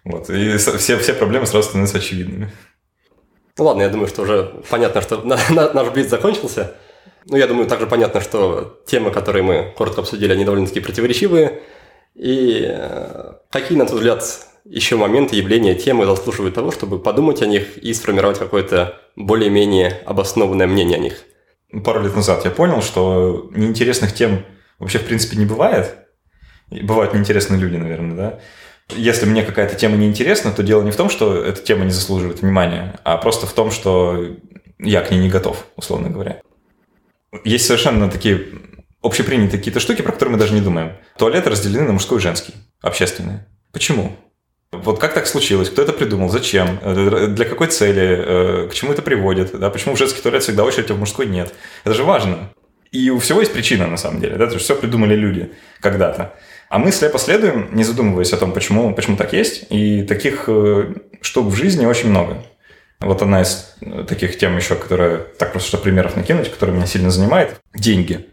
Вот. 0.04 0.30
И 0.30 0.58
все, 0.58 0.98
все 0.98 1.14
проблемы 1.14 1.46
сразу 1.46 1.70
становятся 1.70 1.98
очевидными. 1.98 2.52
Ну 3.58 3.66
ладно, 3.66 3.84
я 3.84 3.90
думаю, 3.90 4.08
что 4.08 4.24
уже 4.24 4.64
понятно, 4.70 5.02
что 5.02 5.22
наш 5.24 5.90
блиц 5.90 6.10
закончился. 6.10 6.76
Ну, 7.28 7.38
я 7.38 7.48
думаю, 7.48 7.68
также 7.68 7.86
понятно, 7.86 8.22
что 8.22 8.82
темы, 8.88 9.12
которые 9.12 9.44
мы 9.44 9.74
коротко 9.78 10.02
обсудили, 10.02 10.34
они 10.34 10.46
довольно-таки 10.46 10.80
противоречивые. 10.80 11.62
И 12.16 12.66
э, 12.68 13.34
какие, 13.52 13.78
на 13.78 13.86
твой 13.86 14.00
взгляд, 14.00 14.24
еще 14.66 14.96
моменты, 14.96 15.36
явления, 15.36 15.76
темы 15.76 16.06
заслуживают 16.06 16.56
того, 16.56 16.72
чтобы 16.72 17.00
подумать 17.00 17.42
о 17.42 17.46
них 17.46 17.78
и 17.78 17.94
сформировать 17.94 18.40
какое-то 18.40 19.00
более-менее 19.16 20.02
обоснованное 20.06 20.68
мнение 20.68 20.98
о 20.98 21.02
них? 21.02 21.24
Пару 21.84 22.02
лет 22.02 22.16
назад 22.16 22.44
я 22.44 22.52
понял, 22.52 22.82
что 22.82 23.50
неинтересных 23.52 24.14
тем 24.14 24.44
вообще 24.80 24.98
в 24.98 25.06
принципе 25.06 25.38
не 25.38 25.46
бывает. 25.46 25.96
Бывают 26.70 27.14
неинтересные 27.14 27.60
люди, 27.60 27.76
наверное, 27.76 28.16
да 28.16 28.40
если 28.96 29.26
мне 29.26 29.44
какая-то 29.44 29.76
тема 29.76 29.98
не 29.98 30.08
интересна, 30.08 30.52
то 30.52 30.64
дело 30.64 30.84
не 30.84 30.92
в 30.92 30.96
том, 30.96 31.10
что 31.10 31.36
эта 31.36 31.62
тема 31.62 31.86
не 31.86 31.92
заслуживает 31.92 32.42
внимания, 32.42 33.00
а 33.04 33.18
просто 33.18 33.48
в 33.48 33.54
том, 33.54 33.72
что 33.72 34.36
я 34.80 35.02
к 35.02 35.12
ней 35.12 35.20
не 35.20 35.30
готов, 35.30 35.66
условно 35.76 36.10
говоря. 36.10 36.42
Есть 37.44 37.66
совершенно 37.66 38.10
такие 38.10 38.46
общепринятые 39.02 39.60
какие-то 39.60 39.80
штуки, 39.80 40.02
про 40.02 40.12
которые 40.12 40.34
мы 40.34 40.40
даже 40.40 40.54
не 40.54 40.62
думаем. 40.62 40.94
Туалеты 41.18 41.50
разделены 41.50 41.88
на 41.88 41.94
мужской 41.94 42.20
и 42.20 42.22
женский, 42.22 42.54
общественные. 42.82 43.48
Почему? 43.72 44.16
Вот 44.72 45.00
как 45.00 45.14
так 45.14 45.28
случилось? 45.28 45.70
Кто 45.70 45.82
это 45.82 45.92
придумал? 45.92 46.30
Зачем? 46.30 46.80
Для 47.36 47.46
какой 47.46 47.68
цели? 47.68 48.66
Э, 48.66 48.68
к 48.70 48.74
чему 48.74 48.94
это 48.94 49.02
приводит? 49.02 49.58
Да? 49.60 49.70
Почему 49.70 49.96
в 49.96 49.98
женский 49.98 50.22
туалет 50.22 50.44
всегда 50.44 50.64
очередь, 50.64 50.90
а 50.92 50.94
в 50.94 51.00
мужской 51.00 51.26
нет? 51.26 51.54
Это 51.84 51.94
же 51.94 52.04
важно. 52.04 52.54
И 52.92 53.10
у 53.10 53.20
всего 53.20 53.40
есть 53.40 53.54
причина, 53.54 53.88
на 53.88 53.98
самом 53.98 54.20
деле, 54.20 54.36
да, 54.36 54.48
то 54.48 54.54
есть 54.54 54.66
все 54.66 54.76
придумали 54.76 55.16
люди 55.16 55.52
когда-то. 55.80 56.34
А 56.72 56.80
мы 56.80 56.94
слепо 56.94 57.20
следуем, 57.20 57.68
не 57.74 57.84
задумываясь 57.84 58.32
о 58.32 58.38
том, 58.38 58.54
почему, 58.54 58.94
почему 58.94 59.18
так 59.18 59.34
есть. 59.34 59.66
И 59.70 60.04
таких 60.04 60.46
э, 60.48 60.94
штук 61.20 61.48
в 61.48 61.54
жизни 61.54 61.86
очень 61.86 62.10
много. 62.10 62.46
Вот 63.02 63.22
одна 63.22 63.42
из 63.42 63.76
таких 64.08 64.38
тем 64.38 64.56
еще, 64.56 64.76
которая, 64.76 65.18
так 65.18 65.52
просто 65.52 65.68
что 65.68 65.78
примеров 65.80 66.16
накинуть, 66.16 66.50
которая 66.50 66.74
меня 66.74 66.86
сильно 66.86 67.12
занимает. 67.12 67.60
Деньги. 67.76 68.26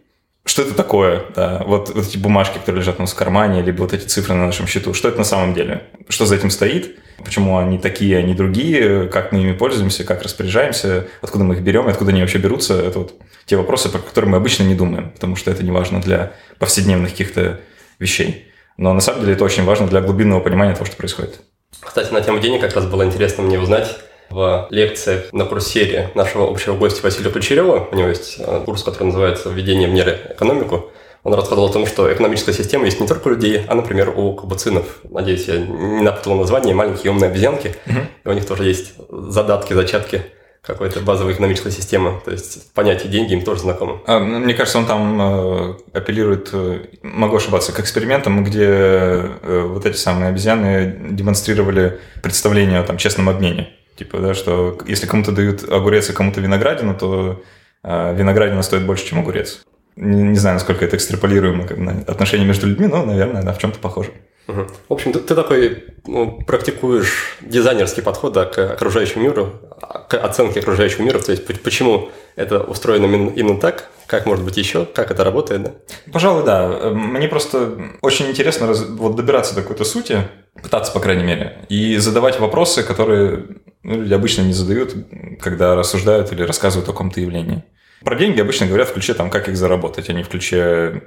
Что 0.45 0.63
это 0.63 0.75
такое? 0.75 1.25
Да, 1.35 1.65
вот, 1.67 1.93
вот 1.93 2.07
эти 2.07 2.17
бумажки, 2.17 2.59
которые 2.59 2.83
лежат 2.83 2.99
у 2.99 3.03
нас 3.03 3.13
в 3.13 3.17
кармане, 3.17 3.61
либо 3.61 3.81
вот 3.81 3.93
эти 3.93 4.07
цифры 4.07 4.37
на 4.37 4.47
нашем 4.47 4.69
счету. 4.69 4.95
Что 4.95 5.09
это 5.09 5.19
на 5.19 5.25
самом 5.25 5.53
деле? 5.53 5.83
Что 6.09 6.25
за 6.25 6.37
этим 6.37 6.51
стоит? 6.51 6.97
Почему 7.25 7.59
они 7.59 7.77
такие, 7.77 8.19
а 8.19 8.23
не 8.23 8.35
другие? 8.35 9.09
Как 9.09 9.33
мы 9.33 9.41
ими 9.41 9.53
пользуемся? 9.53 10.05
Как 10.05 10.23
распоряжаемся? 10.23 11.09
Откуда 11.23 11.43
мы 11.43 11.57
их 11.57 11.63
берем? 11.63 11.89
Откуда 11.89 12.13
они 12.13 12.21
вообще 12.21 12.39
берутся? 12.39 12.81
Это 12.81 13.01
вот 13.01 13.15
те 13.47 13.57
вопросы, 13.57 13.89
про 13.89 13.99
которые 13.99 14.31
мы 14.31 14.37
обычно 14.37 14.63
не 14.63 14.77
думаем, 14.77 15.11
потому 15.11 15.35
что 15.35 15.51
это 15.51 15.65
не 15.65 15.73
важно 15.73 16.01
для 16.01 16.35
повседневных 16.61 17.11
каких-то 17.11 17.59
вещей. 17.99 18.49
Но 18.77 18.93
на 18.93 19.01
самом 19.01 19.21
деле 19.21 19.33
это 19.35 19.45
очень 19.45 19.65
важно 19.65 19.87
для 19.87 20.01
глубинного 20.01 20.41
понимания 20.41 20.75
того, 20.75 20.87
что 20.87 20.97
происходит. 20.97 21.41
Кстати, 21.81 22.13
на 22.13 22.21
тему 22.21 22.39
денег 22.39 22.61
как 22.61 22.75
раз 22.75 22.87
было 22.87 23.05
интересно 23.05 23.43
мне 23.43 23.59
узнать. 23.59 23.97
В 24.31 24.67
лекциях 24.71 25.33
на 25.33 25.47
курсере 25.47 26.11
нашего 26.15 26.51
общего 26.51 26.77
гостя 26.77 27.01
Василия 27.03 27.31
Ключерева, 27.31 27.89
у 27.91 27.97
него 27.97 28.09
есть 28.09 28.37
э, 28.39 28.63
курс, 28.65 28.83
который 28.83 29.05
называется 29.05 29.49
«Введение 29.49 29.89
в 29.89 29.93
меры 29.93 30.21
экономику», 30.31 30.91
он 31.25 31.35
рассказывал 31.35 31.69
о 31.69 31.73
том, 31.73 31.87
что 31.87 32.13
экономическая 32.13 32.53
система 32.53 32.85
есть 32.85 33.01
не 33.01 33.07
только 33.07 33.29
у 33.29 33.31
людей, 33.31 33.65
а, 33.67 33.75
например, 33.75 34.11
у 34.17 34.35
кабуцинов. 34.35 35.01
Надеюсь, 35.05 35.47
я 35.49 35.59
не 35.59 36.03
напутал 36.03 36.37
название, 36.37 36.75
маленькие 36.75 37.11
умные 37.11 37.31
обезьянки. 37.31 37.75
Угу. 37.87 37.99
И 38.25 38.29
у 38.29 38.33
них 38.33 38.47
тоже 38.47 38.65
есть 38.65 38.95
задатки, 39.11 39.73
зачатки 39.73 40.23
какой-то 40.69 41.01
базовой 41.01 41.33
экономической 41.33 41.73
системы. 41.73 42.21
То 42.25 42.31
есть 42.31 42.73
понятие 42.75 43.11
деньги 43.11 43.33
им 43.33 43.43
тоже 43.43 43.63
знакомо. 43.63 44.03
А, 44.07 44.21
ну, 44.21 44.39
мне 44.39 44.53
кажется, 44.53 44.79
он 44.79 44.85
там 44.85 45.21
э, 45.21 45.75
апеллирует, 45.95 46.51
э, 46.53 46.81
могу 47.03 47.37
ошибаться, 47.37 47.73
к 47.73 47.81
экспериментам, 47.81 48.45
где 48.45 48.67
э, 48.67 49.65
вот 49.67 49.87
эти 49.87 49.97
самые 49.97 50.29
обезьяны 50.29 50.95
демонстрировали 51.11 52.01
представление 52.23 52.81
о 52.81 52.83
там, 52.83 52.99
честном 52.99 53.31
обмене. 53.31 53.71
Типа, 53.97 54.19
да, 54.19 54.35
что 54.35 54.79
если 54.87 55.07
кому-то 55.07 55.33
дают 55.33 55.65
огурец 55.65 56.11
и 56.11 56.13
кому-то 56.13 56.41
виноградину, 56.41 56.95
то 56.95 57.43
виноградина 57.83 58.63
стоит 58.63 58.85
больше, 58.85 59.07
чем 59.07 59.21
огурец. 59.21 59.63
Не, 59.97 60.37
знаю, 60.37 60.55
насколько 60.55 60.85
это 60.85 60.97
экстраполируемо 60.97 61.67
на 61.77 62.03
отношения 62.07 62.45
между 62.45 62.69
людьми, 62.69 62.87
но, 62.87 63.05
наверное, 63.05 63.43
да, 63.43 63.53
в 63.53 63.59
чем-то 63.59 63.81
похоже. 63.81 64.11
В 64.49 64.93
общем, 64.93 65.13
ты, 65.13 65.19
ты 65.19 65.35
такой 65.35 65.85
ну, 66.07 66.41
практикуешь 66.47 67.37
дизайнерский 67.43 68.03
подход 68.03 68.33
да, 68.33 68.47
к 68.47 68.59
окружающему 68.73 69.25
миру, 69.25 69.61
к 70.09 70.15
оценке 70.15 70.61
окружающего 70.61 71.03
мира, 71.03 71.19
то 71.19 71.33
есть 71.33 71.45
почему 71.63 72.11
это 72.35 72.61
устроено 72.61 73.05
именно 73.05 73.61
так, 73.61 73.91
как 74.07 74.25
может 74.25 74.45
быть 74.45 74.57
еще, 74.57 74.87
как 74.87 75.11
это 75.11 75.23
работает, 75.23 75.63
да? 75.65 75.73
Пожалуй, 76.11 76.45
да. 76.45 76.91
Мне 76.91 77.29
просто 77.29 77.79
очень 78.01 78.31
интересно 78.31 78.69
раз, 78.69 78.87
вот 78.89 79.17
добираться 79.17 79.55
до 79.55 79.61
какой-то 79.61 79.85
сути, 79.85 80.23
пытаться, 80.63 80.93
по 80.93 81.01
крайней 81.01 81.25
мере, 81.25 81.67
и 81.69 81.99
задавать 81.99 82.41
вопросы, 82.41 82.83
которые 82.83 83.45
ну, 83.83 84.01
люди 84.01 84.15
обычно 84.15 84.43
не 84.43 84.55
задают, 84.55 84.95
когда 85.41 85.75
рассуждают 85.75 86.33
или 86.33 86.43
рассказывают 86.43 86.89
о 86.89 86.93
каком-то 86.93 87.21
явлении. 87.21 87.65
Про 88.03 88.15
деньги 88.15 88.41
обычно 88.41 88.67
говорят 88.67 88.89
в 88.89 88.95
ключе 88.95 89.13
там, 89.13 89.29
как 89.29 89.49
их 89.49 89.57
заработать, 89.59 90.09
а 90.09 90.13
не 90.15 90.23
в 90.23 90.29
ключе 90.29 91.03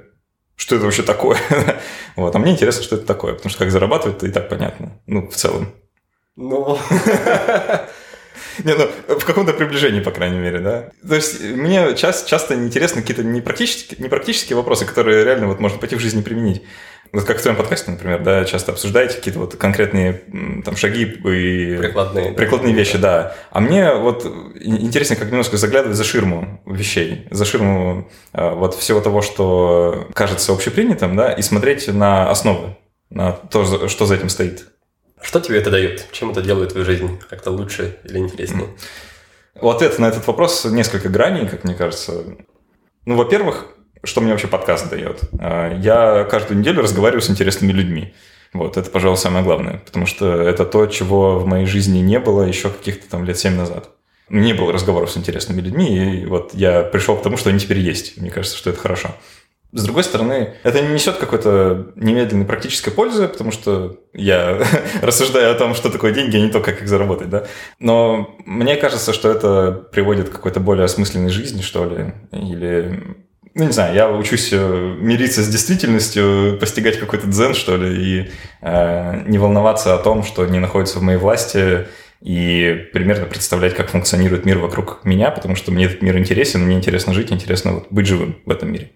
что 0.56 0.76
это 0.76 0.84
вообще 0.84 1.02
такое. 1.02 1.38
вот. 2.16 2.34
А 2.34 2.38
мне 2.38 2.52
интересно, 2.52 2.82
что 2.82 2.96
это 2.96 3.06
такое, 3.06 3.34
потому 3.34 3.50
что 3.50 3.58
как 3.58 3.70
зарабатывать-то 3.70 4.26
и 4.26 4.30
так 4.30 4.48
понятно. 4.48 5.00
Ну, 5.06 5.28
в 5.28 5.34
целом. 5.34 5.72
Ну... 6.36 6.78
Не, 8.64 8.74
ну, 8.74 9.18
в 9.18 9.24
каком-то 9.24 9.52
приближении, 9.54 10.00
по 10.00 10.10
крайней 10.10 10.38
мере, 10.38 10.58
да. 10.58 10.90
То 11.06 11.14
есть 11.14 11.40
мне 11.40 11.94
часто, 11.96 12.28
часто 12.28 12.54
интересны 12.54 13.00
какие-то 13.00 13.24
непрактические, 13.24 14.02
непрактические 14.02 14.56
вопросы, 14.56 14.84
которые 14.84 15.24
реально 15.24 15.46
вот 15.46 15.58
можно 15.58 15.78
пойти 15.78 15.96
в 15.96 16.00
жизни 16.00 16.22
применить. 16.22 16.62
Вот 17.12 17.24
как 17.24 17.38
в 17.38 17.42
твоем 17.42 17.58
подкасте, 17.58 17.90
например, 17.90 18.22
да, 18.22 18.46
часто 18.46 18.72
обсуждаете 18.72 19.16
какие-то 19.16 19.38
вот 19.38 19.56
конкретные 19.56 20.22
там 20.64 20.76
шаги 20.76 21.02
и 21.02 21.76
прикладные, 21.76 22.32
прикладные 22.32 22.72
вещи, 22.72 22.96
да. 22.96 23.36
А 23.50 23.60
мне 23.60 23.94
вот 23.94 24.24
интересно 24.58 25.16
как 25.16 25.30
немножко 25.30 25.58
заглядывать 25.58 25.96
за 25.96 26.04
ширму 26.04 26.62
вещей, 26.64 27.26
за 27.30 27.44
ширму 27.44 28.10
а, 28.32 28.54
вот 28.54 28.74
всего 28.74 29.00
того, 29.00 29.20
что 29.20 30.08
кажется 30.14 30.52
общепринятым, 30.52 31.14
да, 31.14 31.32
и 31.32 31.42
смотреть 31.42 31.86
на 31.88 32.30
основы, 32.30 32.78
на 33.10 33.32
то, 33.32 33.88
что 33.88 34.06
за 34.06 34.14
этим 34.14 34.30
стоит. 34.30 34.68
Что 35.20 35.38
тебе 35.38 35.58
это 35.58 35.70
дает? 35.70 36.10
Чем 36.12 36.30
это 36.30 36.40
делает 36.40 36.70
твою 36.70 36.86
жизнь? 36.86 37.20
Как-то 37.28 37.50
лучше 37.50 37.98
или 38.04 38.18
интереснее? 38.18 38.68
У 39.60 39.68
ответа 39.68 40.00
на 40.00 40.06
этот 40.06 40.26
вопрос 40.26 40.64
несколько 40.64 41.10
граней, 41.10 41.46
как 41.46 41.64
мне 41.64 41.74
кажется. 41.74 42.24
Ну, 43.04 43.16
во-первых, 43.16 43.68
что 44.04 44.20
мне 44.20 44.32
вообще 44.32 44.48
подкаст 44.48 44.90
дает? 44.90 45.20
А, 45.38 45.76
я 45.78 46.24
каждую 46.24 46.58
неделю 46.58 46.82
разговариваю 46.82 47.22
с 47.22 47.30
интересными 47.30 47.72
людьми. 47.72 48.14
Вот, 48.52 48.76
это, 48.76 48.90
пожалуй, 48.90 49.16
самое 49.16 49.44
главное, 49.44 49.80
потому 49.84 50.04
что 50.06 50.40
это 50.40 50.66
то, 50.66 50.86
чего 50.86 51.38
в 51.38 51.46
моей 51.46 51.66
жизни 51.66 52.00
не 52.00 52.18
было 52.18 52.42
еще 52.42 52.68
каких-то 52.68 53.08
там 53.08 53.24
лет 53.24 53.38
семь 53.38 53.54
назад. 53.54 53.90
Не 54.28 54.52
было 54.52 54.72
разговоров 54.72 55.10
с 55.10 55.16
интересными 55.16 55.60
людьми, 55.60 56.20
и 56.22 56.26
вот 56.26 56.52
я 56.54 56.82
пришел 56.82 57.16
к 57.16 57.22
тому, 57.22 57.36
что 57.36 57.50
они 57.50 57.58
теперь 57.58 57.78
есть. 57.78 58.18
Мне 58.20 58.30
кажется, 58.30 58.56
что 58.56 58.70
это 58.70 58.78
хорошо. 58.78 59.14
С 59.74 59.84
другой 59.84 60.04
стороны, 60.04 60.54
это 60.64 60.82
не 60.82 60.92
несет 60.92 61.16
какой-то 61.16 61.92
немедленной 61.96 62.44
практической 62.44 62.90
пользы, 62.90 63.26
потому 63.26 63.52
что 63.52 63.96
я 64.12 64.62
рассуждаю 65.02 65.50
о 65.50 65.54
том, 65.54 65.74
что 65.74 65.88
такое 65.88 66.12
деньги, 66.12 66.36
а 66.36 66.40
не 66.40 66.50
то, 66.50 66.60
как 66.60 66.82
их 66.82 66.88
заработать, 66.88 67.30
да. 67.30 67.46
Но 67.78 68.36
мне 68.44 68.76
кажется, 68.76 69.14
что 69.14 69.30
это 69.30 69.72
приводит 69.90 70.28
к 70.28 70.32
какой-то 70.32 70.60
более 70.60 70.84
осмысленной 70.84 71.30
жизни, 71.30 71.62
что 71.62 71.86
ли, 71.86 72.12
или 72.32 73.16
ну, 73.54 73.64
не 73.64 73.72
знаю, 73.72 73.94
я 73.94 74.10
учусь 74.10 74.50
э, 74.52 74.96
мириться 74.98 75.42
с 75.42 75.48
действительностью, 75.48 76.58
постигать 76.58 76.98
какой-то 76.98 77.26
дзен, 77.26 77.54
что 77.54 77.76
ли, 77.76 77.94
и 77.96 78.30
э, 78.62 79.22
не 79.26 79.38
волноваться 79.38 79.94
о 79.94 79.98
том, 79.98 80.22
что 80.22 80.46
не 80.46 80.58
находится 80.58 80.98
в 80.98 81.02
моей 81.02 81.18
власти, 81.18 81.86
и 82.22 82.88
примерно 82.92 83.26
представлять, 83.26 83.74
как 83.74 83.90
функционирует 83.90 84.44
мир 84.44 84.58
вокруг 84.58 85.04
меня, 85.04 85.30
потому 85.30 85.56
что 85.56 85.72
мне 85.72 85.86
этот 85.86 86.02
мир 86.02 86.16
интересен, 86.16 86.64
мне 86.64 86.76
интересно 86.76 87.12
жить, 87.12 87.32
интересно 87.32 87.72
вот 87.72 87.86
быть 87.90 88.06
живым 88.06 88.38
в 88.46 88.50
этом 88.50 88.72
мире. 88.72 88.92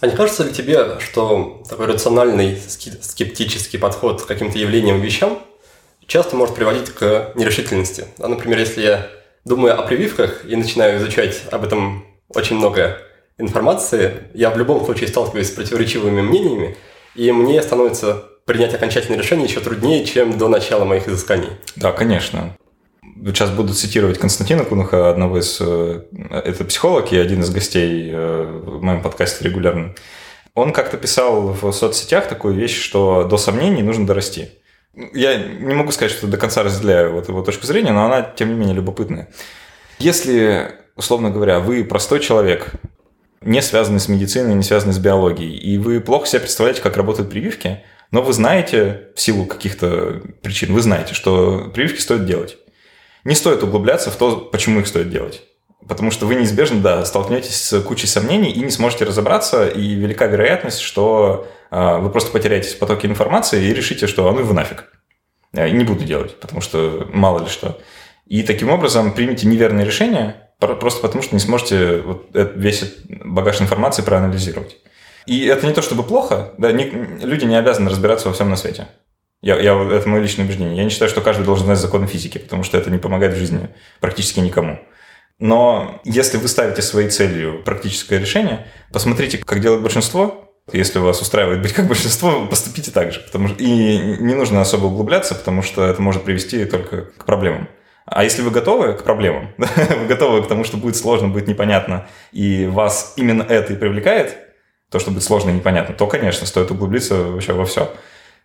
А 0.00 0.06
не 0.06 0.16
кажется 0.16 0.44
ли 0.44 0.52
тебе, 0.52 0.98
что 1.00 1.62
такой 1.68 1.86
рациональный 1.86 2.56
скептический 2.56 3.78
подход 3.78 4.22
к 4.22 4.26
каким-то 4.26 4.58
явлениям 4.58 5.00
вещам 5.00 5.38
часто 6.06 6.36
может 6.36 6.54
приводить 6.54 6.90
к 6.90 7.32
нерешительности? 7.34 8.06
А, 8.18 8.28
например, 8.28 8.58
если 8.58 8.82
я 8.82 9.08
думаю 9.44 9.78
о 9.78 9.82
прививках 9.82 10.44
и 10.48 10.56
начинаю 10.56 10.98
изучать 10.98 11.42
об 11.50 11.64
этом 11.64 12.06
очень 12.28 12.56
много 12.56 12.98
информации, 13.38 14.24
я 14.34 14.50
в 14.50 14.58
любом 14.58 14.84
случае 14.84 15.08
сталкиваюсь 15.08 15.48
с 15.48 15.52
противоречивыми 15.52 16.20
мнениями, 16.20 16.76
и 17.14 17.30
мне 17.32 17.62
становится 17.62 18.24
принять 18.44 18.74
окончательное 18.74 19.18
решение 19.18 19.46
еще 19.46 19.60
труднее, 19.60 20.04
чем 20.04 20.36
до 20.38 20.48
начала 20.48 20.84
моих 20.84 21.08
изысканий. 21.08 21.50
Да, 21.76 21.92
конечно. 21.92 22.56
Сейчас 23.24 23.50
буду 23.50 23.72
цитировать 23.72 24.18
Константина 24.18 24.64
Кунуха, 24.64 25.10
одного 25.10 25.38
из... 25.38 25.58
Э, 25.60 26.02
это 26.30 26.64
психолог 26.64 27.12
и 27.12 27.16
один 27.16 27.42
из 27.42 27.50
гостей 27.50 28.10
э, 28.12 28.60
в 28.64 28.82
моем 28.82 29.00
подкасте 29.00 29.44
регулярно. 29.44 29.94
Он 30.54 30.72
как-то 30.72 30.96
писал 30.96 31.52
в 31.52 31.72
соцсетях 31.72 32.28
такую 32.28 32.54
вещь, 32.54 32.76
что 32.76 33.24
до 33.24 33.36
сомнений 33.36 33.82
нужно 33.82 34.06
дорасти. 34.06 34.50
Я 35.14 35.36
не 35.36 35.74
могу 35.74 35.92
сказать, 35.92 36.10
что 36.12 36.26
до 36.26 36.36
конца 36.36 36.62
разделяю 36.62 37.12
вот 37.12 37.28
его 37.28 37.42
точку 37.42 37.66
зрения, 37.66 37.92
но 37.92 38.04
она, 38.04 38.22
тем 38.22 38.48
не 38.48 38.54
менее, 38.54 38.74
любопытная. 38.74 39.28
Если, 39.98 40.72
условно 40.96 41.30
говоря, 41.30 41.60
вы 41.60 41.84
простой 41.84 42.20
человек, 42.20 42.72
не 43.44 43.62
связанный 43.62 44.00
с 44.00 44.08
медициной, 44.08 44.54
не 44.54 44.62
связанный 44.62 44.94
с 44.94 44.98
биологией, 44.98 45.56
и 45.56 45.78
вы 45.78 46.00
плохо 46.00 46.26
себе 46.26 46.40
представляете, 46.40 46.82
как 46.82 46.96
работают 46.96 47.30
прививки, 47.30 47.82
но 48.10 48.22
вы 48.22 48.32
знаете, 48.32 49.08
в 49.14 49.20
силу 49.20 49.46
каких-то 49.46 50.22
причин, 50.42 50.72
вы 50.72 50.82
знаете, 50.82 51.14
что 51.14 51.70
прививки 51.74 52.00
стоит 52.00 52.26
делать. 52.26 52.58
Не 53.24 53.34
стоит 53.34 53.62
углубляться 53.62 54.10
в 54.10 54.16
то, 54.16 54.36
почему 54.36 54.80
их 54.80 54.86
стоит 54.86 55.10
делать. 55.10 55.42
Потому 55.88 56.10
что 56.10 56.26
вы 56.26 56.34
неизбежно, 56.36 56.80
да, 56.80 57.04
столкнетесь 57.04 57.56
с 57.56 57.80
кучей 57.80 58.06
сомнений 58.06 58.50
и 58.50 58.60
не 58.60 58.70
сможете 58.70 59.04
разобраться, 59.04 59.66
и 59.66 59.94
велика 59.94 60.26
вероятность, 60.26 60.80
что 60.80 61.48
э, 61.70 61.98
вы 61.98 62.10
просто 62.10 62.30
потеряетесь 62.30 62.74
в 62.74 62.78
потоке 62.78 63.08
информации 63.08 63.64
и 63.64 63.74
решите, 63.74 64.06
что 64.06 64.28
а 64.28 64.32
ну 64.32 64.40
его 64.40 64.52
нафиг. 64.52 64.92
Я 65.52 65.68
не 65.70 65.84
буду 65.84 66.04
делать, 66.04 66.38
потому 66.38 66.60
что 66.60 67.08
мало 67.12 67.40
ли 67.40 67.48
что. 67.48 67.80
И 68.26 68.42
таким 68.42 68.70
образом 68.70 69.12
примите 69.12 69.46
неверное 69.46 69.84
решение, 69.84 70.41
Просто 70.66 71.00
потому, 71.00 71.22
что 71.22 71.34
не 71.34 71.40
сможете 71.40 71.98
вот 71.98 72.28
весь 72.32 72.84
багаж 73.06 73.60
информации 73.60 74.02
проанализировать. 74.02 74.76
И 75.26 75.46
это 75.46 75.66
не 75.66 75.72
то 75.72 75.82
чтобы 75.82 76.02
плохо, 76.02 76.52
да, 76.58 76.72
не, 76.72 76.84
люди 76.84 77.44
не 77.44 77.56
обязаны 77.56 77.90
разбираться 77.90 78.28
во 78.28 78.34
всем 78.34 78.50
на 78.50 78.56
свете. 78.56 78.88
Я, 79.40 79.58
я, 79.58 79.74
это 79.74 80.08
мое 80.08 80.20
личное 80.20 80.44
убеждение. 80.44 80.76
Я 80.76 80.84
не 80.84 80.90
считаю, 80.90 81.10
что 81.10 81.20
каждый 81.20 81.44
должен 81.44 81.66
знать 81.66 81.78
законы 81.78 82.06
физики, 82.06 82.38
потому 82.38 82.62
что 82.62 82.78
это 82.78 82.90
не 82.90 82.98
помогает 82.98 83.34
в 83.34 83.38
жизни 83.38 83.68
практически 84.00 84.40
никому. 84.40 84.78
Но 85.38 86.00
если 86.04 86.36
вы 86.36 86.46
ставите 86.46 86.82
своей 86.82 87.08
целью 87.08 87.62
практическое 87.64 88.20
решение, 88.20 88.66
посмотрите, 88.92 89.38
как 89.38 89.60
делает 89.60 89.82
большинство. 89.82 90.48
Если 90.72 91.00
вас 91.00 91.20
устраивает 91.20 91.60
быть 91.60 91.72
как 91.72 91.88
большинство, 91.88 92.46
поступите 92.46 92.92
так 92.92 93.12
же. 93.12 93.18
Потому 93.18 93.48
что... 93.48 93.56
И 93.60 93.98
не 93.98 94.34
нужно 94.34 94.60
особо 94.60 94.86
углубляться, 94.86 95.34
потому 95.34 95.62
что 95.62 95.84
это 95.84 96.00
может 96.00 96.22
привести 96.22 96.64
только 96.64 97.06
к 97.06 97.24
проблемам. 97.24 97.68
А 98.04 98.24
если 98.24 98.42
вы 98.42 98.50
готовы 98.50 98.94
к 98.94 99.04
проблемам, 99.04 99.50
вы 99.58 100.06
готовы 100.06 100.42
к 100.42 100.48
тому, 100.48 100.64
что 100.64 100.76
будет 100.76 100.96
сложно, 100.96 101.28
будет 101.28 101.48
непонятно, 101.48 102.06
и 102.32 102.66
вас 102.66 103.14
именно 103.16 103.42
это 103.42 103.72
и 103.72 103.76
привлекает, 103.76 104.36
то, 104.90 104.98
что 104.98 105.10
будет 105.10 105.22
сложно 105.22 105.50
и 105.50 105.54
непонятно, 105.54 105.94
то, 105.94 106.06
конечно, 106.06 106.46
стоит 106.46 106.70
углубиться 106.70 107.16
вообще 107.16 107.52
во 107.52 107.64
все. 107.64 107.92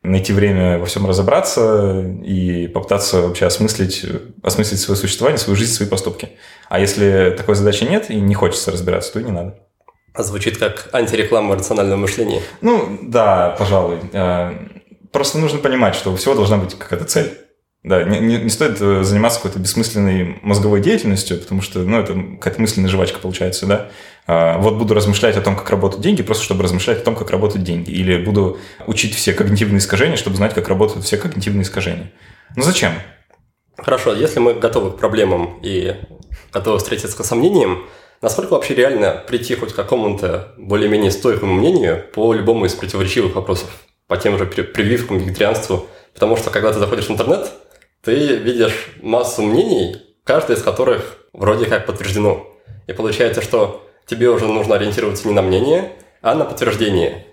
Найти 0.03 0.31
время 0.31 0.77
во 0.77 0.85
всем 0.85 1.07
разобраться 1.07 2.05
и 2.23 2.67
попытаться 2.67 3.21
вообще 3.21 3.47
осмыслить, 3.47 4.05
осмыслить 4.43 4.79
свое 4.79 4.97
существование, 4.97 5.39
свою 5.39 5.57
жизнь, 5.57 5.73
свои 5.73 5.87
поступки. 5.89 6.29
А 6.69 6.79
если 6.79 7.33
такой 7.35 7.55
задачи 7.55 7.83
нет 7.83 8.09
и 8.09 8.15
не 8.15 8.35
хочется 8.35 8.71
разбираться, 8.71 9.13
то 9.13 9.19
и 9.19 9.23
не 9.23 9.31
надо. 9.31 9.59
Звучит 10.15 10.57
как 10.57 10.89
антиреклама 10.93 11.55
рационального 11.55 11.97
мышления. 11.97 12.41
Ну, 12.61 12.99
да, 13.03 13.55
пожалуй. 13.57 13.99
Э, 14.13 14.53
просто 15.11 15.37
нужно 15.37 15.59
понимать, 15.59 15.95
что 15.95 16.11
у 16.11 16.15
всего 16.15 16.33
должна 16.33 16.57
быть 16.57 16.75
какая-то 16.75 17.05
цель. 17.05 17.46
Да, 17.87 18.03
не, 18.03 18.19
не, 18.19 18.37
не 18.37 18.49
стоит 18.49 18.81
э, 18.81 19.03
заниматься 19.03 19.39
какой-то 19.39 19.59
бессмысленной 19.59 20.39
мозговой 20.41 20.81
деятельностью, 20.81 21.39
потому 21.39 21.61
что, 21.61 21.79
ну, 21.79 21.97
это 22.01 22.13
какая-то 22.37 22.59
мысленная 22.59 22.89
жвачка 22.89 23.19
получается, 23.19 23.65
да. 23.65 23.89
А, 24.27 24.57
вот 24.57 24.75
буду 24.75 24.93
размышлять 24.93 25.37
о 25.37 25.41
том, 25.41 25.55
как 25.55 25.69
работают 25.69 26.03
деньги, 26.03 26.21
просто 26.21 26.43
чтобы 26.43 26.63
размышлять 26.63 26.99
о 26.99 27.05
том, 27.05 27.15
как 27.15 27.31
работают 27.31 27.63
деньги. 27.63 27.89
Или 27.91 28.21
буду 28.21 28.59
учить 28.87 29.15
все 29.15 29.31
когнитивные 29.31 29.77
искажения, 29.77 30.17
чтобы 30.17 30.35
знать, 30.35 30.53
как 30.53 30.67
работают 30.67 31.05
все 31.05 31.15
когнитивные 31.15 31.63
искажения. 31.63 32.11
Ну, 32.57 32.63
зачем? 32.63 32.91
Хорошо, 33.77 34.13
если 34.13 34.39
мы 34.39 34.53
готовы 34.55 34.91
к 34.91 34.97
проблемам 34.97 35.57
и 35.63 35.95
готовы 36.51 36.79
встретиться 36.79 37.23
с 37.23 37.25
сомнением, 37.25 37.85
насколько 38.21 38.51
вообще 38.51 38.75
реально 38.75 39.23
прийти 39.25 39.55
хоть 39.55 39.71
к 39.71 39.75
какому-то 39.77 40.53
более-менее 40.57 41.11
стойкому 41.11 41.53
мнению 41.53 42.03
по 42.13 42.33
любому 42.33 42.65
из 42.65 42.73
противоречивых 42.73 43.35
вопросов? 43.35 43.69
По 44.07 44.17
тем 44.17 44.37
же 44.37 44.45
прививкам, 44.45 45.19
вегетарианству? 45.19 45.87
Потому 46.13 46.35
что, 46.35 46.49
когда 46.49 46.73
ты 46.73 46.79
заходишь 46.79 47.05
в 47.05 47.11
интернет, 47.11 47.49
ты 48.07 48.37
видишь 48.37 48.87
массу 49.01 49.41
мнений, 49.41 49.97
каждое 50.23 50.55
из 50.55 50.63
которых 50.63 51.17
вроде 51.33 51.65
как 51.65 51.85
подтверждено. 51.85 52.47
И 52.87 52.93
получается, 52.93 53.41
что 53.41 53.85
тебе 54.05 54.29
уже 54.29 54.45
нужно 54.45 54.75
ориентироваться 54.75 55.27
не 55.27 55.33
на 55.33 55.41
мнение, 55.41 55.91
а 56.21 56.33
на 56.33 56.45
подтверждение. 56.45 57.25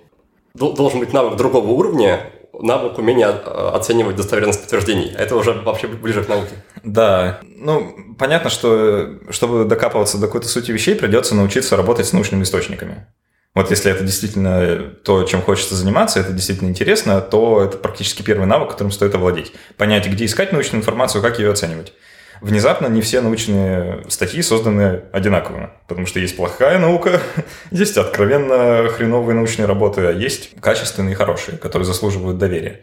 Должен 0.55 0.99
быть 0.99 1.13
навык 1.13 1.37
другого 1.37 1.69
уровня, 1.69 2.29
навык 2.53 2.99
умения 2.99 3.29
оценивать 3.29 4.17
достоверность 4.17 4.63
подтверждений. 4.63 5.13
Это 5.17 5.37
уже 5.37 5.53
вообще 5.53 5.87
ближе 5.87 6.25
к 6.25 6.29
науке. 6.29 6.57
Да. 6.83 7.39
Ну, 7.45 7.95
понятно, 8.19 8.51
что 8.51 9.21
чтобы 9.31 9.67
докапываться 9.67 10.19
до 10.19 10.27
какой-то 10.27 10.49
сути 10.49 10.73
вещей, 10.73 10.97
придется 10.97 11.37
научиться 11.37 11.77
работать 11.77 12.07
с 12.07 12.13
научными 12.13 12.43
источниками. 12.43 13.07
Вот 13.55 13.71
если 13.71 13.91
это 13.91 14.03
действительно 14.03 14.91
то, 15.05 15.23
чем 15.23 15.41
хочется 15.41 15.77
заниматься, 15.77 16.19
это 16.19 16.33
действительно 16.33 16.69
интересно, 16.69 17.21
то 17.21 17.63
это 17.63 17.77
практически 17.79 18.23
первый 18.23 18.47
навык, 18.47 18.71
которым 18.71 18.91
стоит 18.91 19.15
овладеть. 19.15 19.53
Понять, 19.77 20.09
где 20.09 20.25
искать 20.25 20.53
научную 20.53 20.81
информацию, 20.81 21.23
как 21.23 21.39
ее 21.39 21.53
оценивать. 21.53 21.93
Внезапно 22.41 22.89
не 22.89 23.01
все 23.01 23.21
научные 23.21 24.05
статьи 24.09 24.43
созданы 24.43 25.05
одинаково, 25.13 25.71
потому 25.87 26.07
что 26.07 26.19
есть 26.19 26.37
плохая 26.37 26.79
наука, 26.81 27.21
есть 27.71 27.97
откровенно 27.97 28.89
хреновые 28.89 29.37
научные 29.37 29.67
работы, 29.67 30.01
а 30.01 30.13
есть 30.13 30.51
качественные 30.61 31.13
и 31.13 31.17
хорошие, 31.17 31.57
которые 31.57 31.87
заслуживают 31.87 32.39
доверия. 32.39 32.81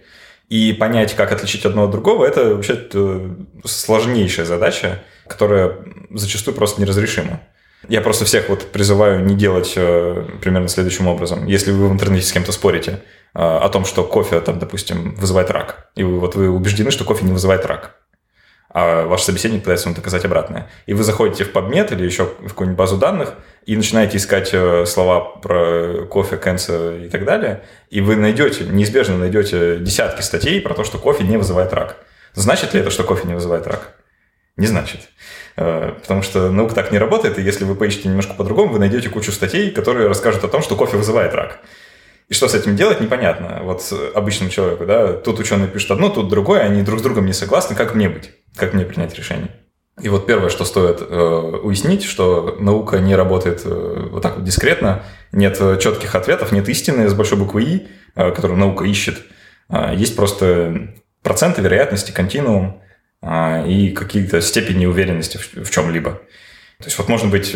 И 0.48 0.72
понять, 0.74 1.16
как 1.16 1.34
отличить 1.34 1.66
одно 1.66 1.84
от 1.84 1.92
другого, 1.92 2.25
это 2.25 2.56
вообще 2.56 2.90
сложнейшая 3.66 4.46
задача, 4.46 5.04
которая 5.28 5.80
зачастую 6.10 6.56
просто 6.56 6.82
неразрешима. 6.82 7.42
Я 7.88 8.02
просто 8.02 8.26
всех 8.26 8.50
вот 8.50 8.72
призываю 8.72 9.26
не 9.26 9.36
делать 9.36 9.74
э, 9.76 10.26
примерно 10.42 10.68
следующим 10.68 11.08
образом. 11.08 11.48
Если 11.48 11.72
вы 11.72 11.90
в 11.90 11.92
интернете 11.92 12.28
с 12.28 12.32
кем-то 12.32 12.52
спорите 12.52 13.02
э, 13.34 13.40
о 13.40 13.68
том, 13.70 13.86
что 13.86 14.04
кофе, 14.04 14.40
там, 14.42 14.60
допустим, 14.60 15.16
вызывает 15.16 15.50
рак, 15.50 15.90
и 15.96 16.04
вы, 16.04 16.20
вот 16.20 16.36
вы 16.36 16.50
убеждены, 16.50 16.92
что 16.92 17.06
кофе 17.06 17.26
не 17.26 17.32
вызывает 17.32 17.66
рак, 17.66 17.96
а 18.70 19.06
ваш 19.06 19.24
собеседник 19.24 19.62
пытается 19.62 19.88
вам 19.88 19.96
доказать 19.96 20.24
обратное. 20.26 20.70
И 20.86 20.94
вы 20.94 21.04
заходите 21.04 21.44
в 21.44 21.52
PubMed 21.52 21.94
или 21.94 22.06
еще 22.06 22.26
в 22.26 22.50
какую-нибудь 22.50 22.78
базу 22.78 22.98
данных 22.98 23.34
и 23.66 23.76
начинаете 23.76 24.18
искать 24.18 24.52
э, 24.54 24.86
слова 24.86 25.38
про 25.42 26.06
кофе, 26.06 26.38
кэнсер 26.38 27.06
и 27.06 27.10
так 27.10 27.26
далее, 27.26 27.64
и 27.90 28.00
вы 28.00 28.16
найдете, 28.16 28.64
неизбежно 28.66 29.18
найдете 29.18 29.80
десятки 29.80 30.22
статей 30.22 30.62
про 30.62 30.76
то, 30.76 30.84
что 30.84 31.00
кофе 31.00 31.24
не 31.24 31.38
вызывает 31.38 31.74
рак. 31.74 31.98
Значит 32.34 32.76
ли 32.76 32.80
это, 32.80 32.92
что 32.92 33.04
кофе 33.04 33.28
не 33.28 33.34
вызывает 33.34 33.66
рак? 33.66 33.96
Не 34.56 34.68
значит. 34.68 35.10
Э, 35.57 35.94
потому 36.01 36.22
что 36.22 36.51
наука 36.51 36.75
так 36.75 36.92
не 36.92 36.98
работает, 36.98 37.40
и 37.40 37.42
если 37.42 37.66
вы 37.66 37.75
поищете 37.75 38.09
немножко 38.09 38.33
по-другому, 38.33 38.74
вы 38.74 38.79
найдете 38.79 39.09
кучу 39.09 39.31
статей, 39.31 39.72
которые 39.72 40.07
расскажут 40.07 40.44
о 40.44 40.48
том, 40.48 40.61
что 40.61 40.75
кофе 40.75 40.98
вызывает 40.98 41.33
рак. 41.33 41.59
И 42.29 42.33
что 42.33 42.48
с 42.48 42.55
этим 42.55 42.75
делать, 42.77 43.01
непонятно. 43.01 43.59
Вот 43.64 43.83
обычному 44.16 44.50
человеку, 44.50 44.85
да, 44.85 45.14
тут 45.14 45.40
ученые 45.40 45.68
пишут 45.68 45.92
одно, 45.92 46.09
тут 46.09 46.29
другое, 46.29 46.61
они 46.61 46.81
друг 46.81 47.00
с 47.00 47.03
другом 47.03 47.25
не 47.25 47.33
согласны, 47.33 47.75
как 47.75 47.94
мне 47.94 48.07
быть, 48.07 48.31
как 48.55 48.74
мне 48.74 48.85
принять 48.85 49.14
решение. 49.16 49.51
И 50.01 50.07
вот 50.07 50.25
первое, 50.25 50.50
что 50.50 50.64
стоит 50.64 51.01
э, 51.01 51.59
уяснить, 51.64 52.05
что 52.05 52.55
наука 52.59 53.00
не 53.00 53.16
работает 53.16 53.61
э, 53.66 54.07
вот 54.11 54.24
так 54.24 54.37
вот 54.37 54.46
дискретно, 54.46 55.03
нет 55.33 55.57
четких 55.81 56.16
ответов, 56.16 56.53
нет 56.53 56.70
истины 56.70 57.09
с 57.09 57.14
большой 57.14 57.37
буквы 57.37 57.64
«и», 57.64 57.87
э, 58.16 58.31
которую 58.31 58.57
наука 58.57 58.85
ищет. 58.85 59.22
Э, 59.70 59.94
есть 59.94 60.16
просто 60.16 60.96
проценты 61.22 61.61
вероятности, 61.61 62.11
континуум, 62.11 62.81
и 63.24 63.92
какие-то 63.96 64.42
степени 64.42 64.86
уверенности 64.86 65.38
в, 65.38 65.66
в 65.66 65.72
чем-либо. 65.72 66.22
То 66.79 66.86
есть 66.86 66.98
вот 66.98 67.07
можно 67.07 67.29
быть 67.29 67.55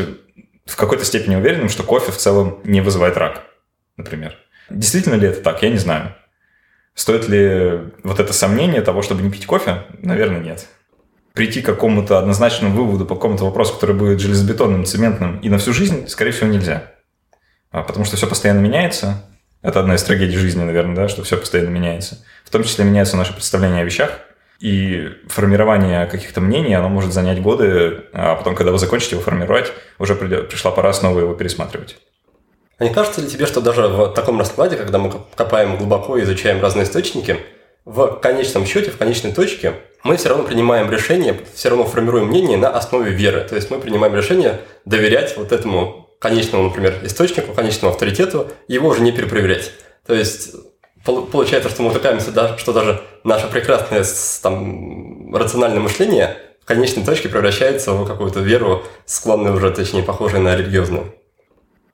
в 0.66 0.76
какой-то 0.76 1.06
степени 1.06 1.36
уверенным, 1.36 1.70
что 1.70 1.84
кофе 1.84 2.12
в 2.12 2.18
целом 2.18 2.60
не 2.64 2.82
вызывает 2.82 3.18
рак, 3.18 3.44
например. 3.98 4.38
Действительно 4.70 5.16
ли 5.16 5.28
это 5.28 5.42
так, 5.42 5.62
я 5.64 5.70
не 5.70 5.78
знаю. 5.78 6.16
Стоит 6.94 7.28
ли 7.28 7.92
вот 8.04 8.20
это 8.20 8.34
сомнение 8.34 8.82
того, 8.82 9.02
чтобы 9.02 9.22
не 9.22 9.32
пить 9.32 9.46
кофе? 9.46 9.84
Наверное, 10.02 10.40
нет. 10.40 10.68
Прийти 11.34 11.62
к 11.62 11.66
какому-то 11.66 12.18
однозначному 12.18 12.74
выводу 12.74 13.06
по 13.06 13.16
какому-то 13.16 13.44
вопросу, 13.44 13.74
который 13.74 13.96
будет 13.96 14.22
железобетонным, 14.22 14.86
цементным 14.86 15.40
и 15.40 15.50
на 15.50 15.58
всю 15.58 15.74
жизнь, 15.74 16.08
скорее 16.08 16.32
всего, 16.32 16.48
нельзя. 16.48 16.94
А, 17.72 17.84
потому 17.84 18.06
что 18.06 18.16
все 18.16 18.28
постоянно 18.28 18.62
меняется. 18.62 19.30
Это 19.62 19.82
одна 19.82 19.96
из 19.96 20.04
трагедий 20.04 20.38
жизни, 20.38 20.64
наверное, 20.64 20.96
да, 20.96 21.10
что 21.10 21.24
все 21.24 21.38
постоянно 21.38 21.70
меняется. 21.70 22.24
В 22.46 22.52
том 22.52 22.64
числе 22.64 22.86
меняется 22.86 23.18
наше 23.18 23.34
представление 23.34 23.82
о 23.82 23.86
вещах, 23.86 24.22
и 24.60 25.10
формирование 25.28 26.06
каких-то 26.06 26.42
мнений, 26.42 26.74
оно 26.74 26.90
может 26.90 27.14
занять 27.14 27.42
годы, 27.42 28.06
а 28.14 28.36
потом, 28.36 28.56
когда 28.56 28.72
вы 28.72 28.80
закончите 28.80 29.16
его 29.16 29.24
формировать, 29.24 29.72
уже 30.00 30.16
пришла 30.16 30.72
пора 30.72 30.94
снова 30.94 31.20
его 31.20 31.34
пересматривать. 31.34 31.98
А 32.78 32.84
не 32.84 32.94
кажется 32.94 33.22
ли 33.22 33.28
тебе, 33.28 33.46
что 33.46 33.62
даже 33.62 33.88
в 33.88 34.14
таком 34.14 34.40
раскладе, 34.40 34.76
когда 34.76 34.98
мы 34.98 35.12
копаем 35.36 35.78
глубоко 35.78 36.18
и 36.18 36.24
изучаем 36.24 36.62
разные 36.62 36.84
источники, 36.84 37.38
в 37.86 38.20
конечном 38.20 38.66
счете, 38.66 38.92
в 38.92 38.98
конечной 38.98 39.32
точке, 39.32 39.74
мы 40.04 40.18
все 40.18 40.30
равно 40.30 40.44
принимаем 40.44 40.92
решение, 40.92 41.40
все 41.54 41.70
равно 41.70 41.86
формируем 41.86 42.28
мнение 42.28 42.58
на 42.58 42.70
основе 42.70 43.12
веры. 43.12 43.42
То 43.48 43.56
есть 43.56 43.70
мы 43.70 43.80
принимаем 43.80 44.16
решение 44.16 44.60
доверять 44.86 45.38
вот 45.38 45.52
этому 45.52 46.10
конечному, 46.20 46.66
например, 46.66 47.00
источнику, 47.04 47.54
конечному 47.54 47.94
авторитету, 47.94 48.48
его 48.68 48.90
уже 48.90 49.02
не 49.02 49.12
перепроверять. 49.12 49.72
То 50.08 50.16
есть 50.16 50.56
получается, 51.04 51.70
что 51.70 51.84
мы 51.84 51.92
утыкаемся, 51.92 52.58
что 52.58 52.74
даже 52.74 53.02
наше 53.26 53.48
прекрасное 53.48 54.06
там, 54.42 55.36
рациональное 55.36 55.82
мышление 55.82 56.38
в 56.62 56.66
конечной 56.66 57.04
точке 57.04 57.28
превращается 57.28 57.92
в 57.94 58.08
какую-то 58.08 58.40
веру, 58.40 58.84
склонную 59.06 59.56
уже, 59.56 59.72
точнее, 59.72 60.04
похожую 60.04 60.42
на 60.42 60.56
религиозную. 60.56 61.14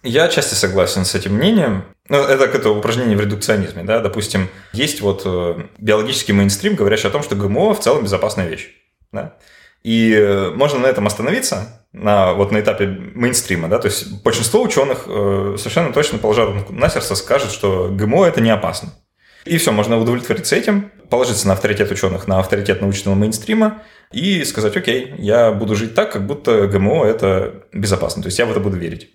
Я 0.03 0.25
отчасти 0.25 0.53
согласен 0.53 1.05
с 1.05 1.15
этим 1.15 1.35
мнением. 1.35 1.85
Ну, 2.09 2.17
это 2.17 2.45
это 2.45 2.69
упражнение 2.69 3.15
в 3.17 3.21
редукционизме, 3.21 3.83
да, 3.83 3.99
допустим, 3.99 4.49
есть 4.73 5.01
вот 5.01 5.21
э, 5.25 5.63
биологический 5.77 6.33
мейнстрим, 6.33 6.75
говорящий 6.75 7.07
о 7.07 7.11
том, 7.11 7.23
что 7.23 7.35
ГМО 7.35 7.73
в 7.73 7.79
целом 7.79 8.03
безопасная 8.03 8.47
вещь, 8.47 8.69
да, 9.11 9.35
и 9.83 10.13
э, 10.13 10.49
можно 10.49 10.79
на 10.79 10.87
этом 10.87 11.07
остановиться, 11.07 11.81
на, 11.93 12.33
вот 12.33 12.51
на 12.51 12.59
этапе 12.59 12.87
мейнстрима, 12.87 13.69
да, 13.69 13.79
то 13.79 13.87
есть 13.87 14.23
большинство 14.23 14.61
ученых 14.61 15.03
э, 15.05 15.55
совершенно 15.57 15.93
точно 15.93 16.17
положат 16.17 16.69
на 16.69 16.89
сердце 16.89 17.15
скажет, 17.15 17.51
что 17.51 17.89
ГМО 17.91 18.25
это 18.25 18.41
не 18.41 18.49
опасно. 18.49 18.89
И 19.45 19.57
все, 19.57 19.71
можно 19.71 19.97
удовлетвориться 19.97 20.55
этим, 20.55 20.91
положиться 21.09 21.47
на 21.47 21.53
авторитет 21.53 21.91
ученых, 21.91 22.27
на 22.27 22.39
авторитет 22.39 22.81
научного 22.81 23.15
мейнстрима 23.15 23.83
и 24.11 24.43
сказать, 24.43 24.75
окей, 24.77 25.13
я 25.17 25.51
буду 25.51 25.75
жить 25.75 25.95
так, 25.95 26.11
как 26.11 26.25
будто 26.25 26.67
ГМО 26.67 27.05
это 27.05 27.63
безопасно, 27.73 28.21
то 28.21 28.27
есть 28.27 28.39
я 28.39 28.45
в 28.45 28.51
это 28.51 28.59
буду 28.59 28.77
верить. 28.77 29.11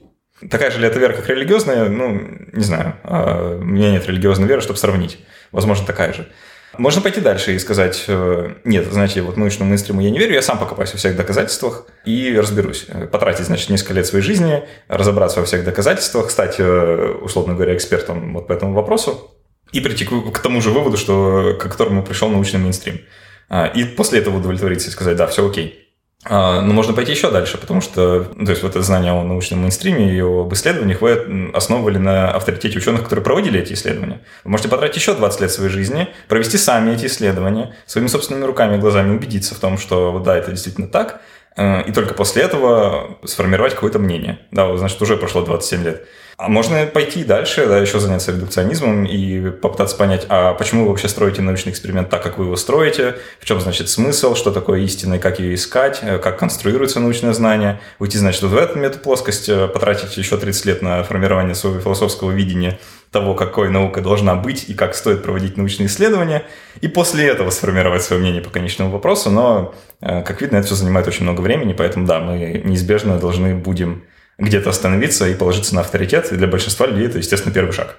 Такая 0.50 0.70
же 0.70 0.80
ли 0.80 0.86
это 0.86 0.98
вера, 0.98 1.14
как 1.14 1.28
религиозная? 1.28 1.88
Ну, 1.88 2.20
не 2.52 2.62
знаю. 2.62 2.96
А, 3.04 3.56
у 3.58 3.64
меня 3.64 3.90
нет 3.90 4.06
религиозной 4.06 4.46
веры, 4.46 4.60
чтобы 4.60 4.78
сравнить. 4.78 5.18
Возможно, 5.50 5.86
такая 5.86 6.12
же. 6.12 6.28
Можно 6.76 7.00
пойти 7.00 7.22
дальше 7.22 7.54
и 7.54 7.58
сказать, 7.58 8.04
э, 8.06 8.54
нет, 8.64 8.84
знаете, 8.92 9.22
вот 9.22 9.38
научному 9.38 9.70
мейнстриму 9.70 10.02
я 10.02 10.10
не 10.10 10.18
верю, 10.18 10.34
я 10.34 10.42
сам 10.42 10.58
покопаюсь 10.58 10.92
во 10.92 10.98
всех 10.98 11.16
доказательствах 11.16 11.86
и 12.04 12.36
разберусь. 12.38 12.86
Потратить, 13.10 13.46
значит, 13.46 13.70
несколько 13.70 13.94
лет 13.94 14.06
своей 14.06 14.22
жизни, 14.22 14.64
разобраться 14.88 15.40
во 15.40 15.46
всех 15.46 15.64
доказательствах, 15.64 16.30
стать, 16.30 16.56
э, 16.58 17.14
условно 17.22 17.54
говоря, 17.54 17.74
экспертом 17.74 18.34
вот 18.34 18.46
по 18.46 18.52
этому 18.52 18.74
вопросу, 18.74 19.35
и 19.76 19.80
прийти 19.80 20.04
к, 20.06 20.32
к 20.32 20.38
тому 20.38 20.60
же 20.60 20.70
выводу, 20.70 20.96
что, 20.96 21.56
к 21.58 21.62
которому 21.62 22.02
пришел 22.02 22.30
научный 22.30 22.58
мейнстрим. 22.58 23.00
А, 23.48 23.66
и 23.66 23.84
после 23.84 24.20
этого 24.20 24.38
удовлетвориться 24.38 24.88
и 24.88 24.90
сказать, 24.90 25.16
да, 25.16 25.26
все 25.26 25.46
окей. 25.46 25.82
А, 26.24 26.62
но 26.62 26.72
можно 26.72 26.94
пойти 26.94 27.12
еще 27.12 27.30
дальше, 27.30 27.58
потому 27.58 27.82
что, 27.82 28.24
то 28.24 28.50
есть 28.50 28.62
вот 28.62 28.70
это 28.70 28.82
знание 28.82 29.12
о 29.12 29.22
научном 29.22 29.60
мейнстриме 29.60 30.16
и 30.16 30.20
об 30.20 30.52
исследованиях 30.54 31.02
вы 31.02 31.52
основывали 31.52 31.98
на 31.98 32.30
авторитете 32.30 32.78
ученых, 32.78 33.02
которые 33.02 33.22
проводили 33.22 33.60
эти 33.60 33.74
исследования. 33.74 34.22
Вы 34.44 34.50
можете 34.50 34.70
потратить 34.70 34.96
еще 34.96 35.14
20 35.14 35.40
лет 35.42 35.52
своей 35.52 35.70
жизни, 35.70 36.08
провести 36.26 36.56
сами 36.56 36.92
эти 36.94 37.06
исследования, 37.06 37.76
своими 37.84 38.08
собственными 38.08 38.44
руками 38.44 38.76
и 38.76 38.80
глазами 38.80 39.14
убедиться 39.14 39.54
в 39.54 39.58
том, 39.58 39.76
что 39.76 40.18
да, 40.24 40.36
это 40.36 40.52
действительно 40.52 40.88
так, 40.88 41.20
э, 41.56 41.82
и 41.82 41.92
только 41.92 42.14
после 42.14 42.42
этого 42.42 43.18
сформировать 43.24 43.74
какое-то 43.74 43.98
мнение. 43.98 44.38
Да, 44.50 44.74
значит, 44.78 45.00
уже 45.02 45.18
прошло 45.18 45.42
27 45.42 45.84
лет. 45.84 46.06
А 46.38 46.48
можно 46.48 46.84
пойти 46.84 47.24
дальше, 47.24 47.66
да, 47.66 47.78
еще 47.78 47.98
заняться 47.98 48.30
редукционизмом 48.30 49.06
и 49.06 49.50
попытаться 49.50 49.96
понять, 49.96 50.26
а 50.28 50.52
почему 50.52 50.82
вы 50.82 50.90
вообще 50.90 51.08
строите 51.08 51.40
научный 51.40 51.70
эксперимент 51.70 52.10
так, 52.10 52.22
как 52.22 52.36
вы 52.36 52.44
его 52.44 52.56
строите, 52.56 53.16
в 53.40 53.46
чем, 53.46 53.58
значит, 53.58 53.88
смысл, 53.88 54.34
что 54.34 54.50
такое 54.50 54.80
истина 54.80 55.14
и 55.14 55.18
как 55.18 55.40
ее 55.40 55.54
искать, 55.54 56.00
э, 56.02 56.18
как 56.18 56.38
конструируется 56.38 57.00
научное 57.00 57.32
знание, 57.32 57.80
уйти, 57.98 58.18
значит, 58.18 58.42
вот 58.42 58.50
в 58.50 58.56
эту 58.58 58.78
метаплоскость, 58.78 59.48
э, 59.48 59.66
потратить 59.66 60.14
еще 60.18 60.36
30 60.36 60.66
лет 60.66 60.82
на 60.82 61.02
формирование 61.04 61.54
своего 61.54 61.80
философского 61.80 62.32
видения 62.32 62.78
того, 63.10 63.32
какой 63.32 63.70
наука 63.70 64.02
должна 64.02 64.34
быть 64.34 64.68
и 64.68 64.74
как 64.74 64.94
стоит 64.94 65.22
проводить 65.22 65.56
научные 65.56 65.86
исследования, 65.86 66.42
и 66.82 66.88
после 66.88 67.26
этого 67.26 67.48
сформировать 67.48 68.02
свое 68.02 68.20
мнение 68.20 68.42
по 68.42 68.50
конечному 68.50 68.90
вопросу, 68.90 69.30
но, 69.30 69.74
э, 70.02 70.22
как 70.22 70.42
видно, 70.42 70.58
это 70.58 70.66
все 70.66 70.74
занимает 70.74 71.08
очень 71.08 71.22
много 71.22 71.40
времени, 71.40 71.72
поэтому, 71.72 72.06
да, 72.06 72.20
мы 72.20 72.60
неизбежно 72.62 73.18
должны 73.18 73.54
будем 73.54 74.02
где-то 74.38 74.70
остановиться 74.70 75.26
и 75.28 75.34
положиться 75.34 75.74
на 75.74 75.80
авторитет. 75.80 76.32
И 76.32 76.36
для 76.36 76.46
большинства 76.46 76.86
людей 76.86 77.06
это, 77.06 77.18
естественно, 77.18 77.54
первый 77.54 77.72
шаг. 77.72 77.96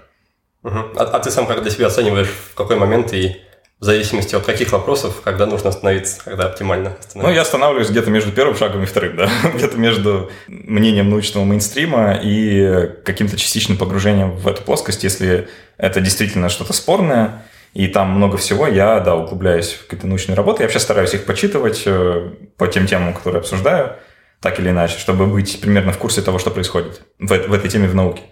Угу. 0.63 0.77
А, 0.95 1.03
а 1.03 1.19
ты 1.19 1.31
сам 1.31 1.47
как 1.47 1.61
для 1.61 1.71
себя 1.71 1.87
оцениваешь, 1.87 2.27
в 2.27 2.55
какой 2.55 2.75
момент 2.75 3.13
и 3.13 3.37
в 3.79 3.85
зависимости 3.85 4.33
от 4.33 4.43
каких 4.43 4.71
вопросов, 4.71 5.21
когда 5.23 5.45
нужно 5.45 5.69
остановиться, 5.69 6.21
когда 6.23 6.45
оптимально 6.45 6.95
остановиться? 6.99 7.17
Ну, 7.17 7.29
я 7.29 7.41
останавливаюсь 7.41 7.89
где-то 7.89 8.09
между 8.09 8.31
первым 8.31 8.55
шагом 8.55 8.81
и 8.83 8.85
вторым, 8.85 9.17
да. 9.17 9.29
где-то 9.53 9.77
между 9.77 10.31
мнением 10.47 11.09
научного 11.09 11.45
мейнстрима 11.45 12.19
и 12.21 12.89
каким-то 13.03 13.37
частичным 13.37 13.77
погружением 13.77 14.31
в 14.31 14.47
эту 14.47 14.63
плоскость, 14.63 15.03
если 15.03 15.47
это 15.77 16.01
действительно 16.01 16.49
что-то 16.49 16.73
спорное, 16.73 17.43
и 17.73 17.87
там 17.87 18.09
много 18.09 18.37
всего, 18.37 18.65
я, 18.65 18.99
да, 18.99 19.15
углубляюсь 19.15 19.73
в 19.73 19.83
какие-то 19.83 20.07
научные 20.07 20.35
работы. 20.35 20.63
Я 20.63 20.67
вообще 20.67 20.79
стараюсь 20.79 21.13
их 21.13 21.25
почитывать 21.25 21.83
э, 21.85 22.31
по 22.57 22.67
тем 22.67 22.87
темам, 22.87 23.13
которые 23.13 23.41
обсуждаю 23.41 23.95
так 24.41 24.59
или 24.59 24.69
иначе, 24.69 24.97
чтобы 24.99 25.25
быть 25.25 25.59
примерно 25.61 25.91
в 25.91 25.97
курсе 25.97 26.21
того, 26.21 26.39
что 26.39 26.51
происходит 26.51 27.01
в, 27.19 27.27
в 27.27 27.53
этой 27.53 27.69
теме 27.69 27.87
в 27.87 27.95
науке. 27.95 28.23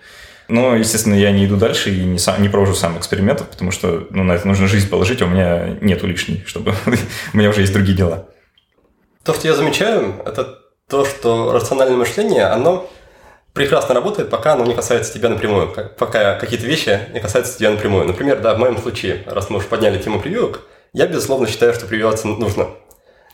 Но, 0.48 0.76
естественно, 0.76 1.16
я 1.16 1.32
не 1.32 1.46
иду 1.46 1.58
дальше 1.58 1.90
и 1.90 2.04
не, 2.04 2.20
сам, 2.20 2.42
не 2.42 2.50
провожу 2.50 2.76
сам 2.76 2.98
экспериментов, 2.98 3.50
потому 3.50 3.72
что 3.72 4.08
ну, 4.12 4.24
на 4.24 4.34
это 4.34 4.48
нужно 4.48 4.68
жизнь 4.68 4.90
положить, 4.90 5.22
а 5.22 5.26
у 5.26 5.30
меня 5.30 5.78
нету 5.82 6.06
лишней, 6.06 6.44
чтобы 6.46 6.76
у 7.34 7.38
меня 7.38 7.50
уже 7.50 7.62
есть 7.62 7.74
другие 7.74 7.98
дела. 7.98 8.30
То, 9.24 9.34
что 9.34 9.48
я 9.48 9.56
замечаю, 9.56 10.22
это 10.24 10.60
то, 10.88 11.04
что 11.04 11.52
рациональное 11.52 11.98
мышление, 11.98 12.46
оно 12.46 12.88
прекрасно 13.54 13.96
работает, 13.96 14.30
пока 14.30 14.54
оно 14.54 14.66
не 14.66 14.76
касается 14.76 15.12
тебя 15.12 15.30
напрямую, 15.30 15.74
пока 15.98 16.36
какие-то 16.36 16.68
вещи 16.68 17.00
не 17.12 17.20
касаются 17.20 17.58
тебя 17.58 17.72
напрямую. 17.72 18.06
Например, 18.06 18.40
да, 18.40 18.54
в 18.54 18.60
моем 18.60 18.78
случае, 18.78 19.24
раз 19.26 19.50
мы 19.50 19.58
уже 19.58 19.68
подняли 19.68 19.98
тему 19.98 20.20
прививок, 20.20 20.62
я, 20.94 21.08
безусловно, 21.08 21.48
считаю, 21.48 21.74
что 21.74 21.88
прививаться 21.88 22.28
нужно. 22.28 22.68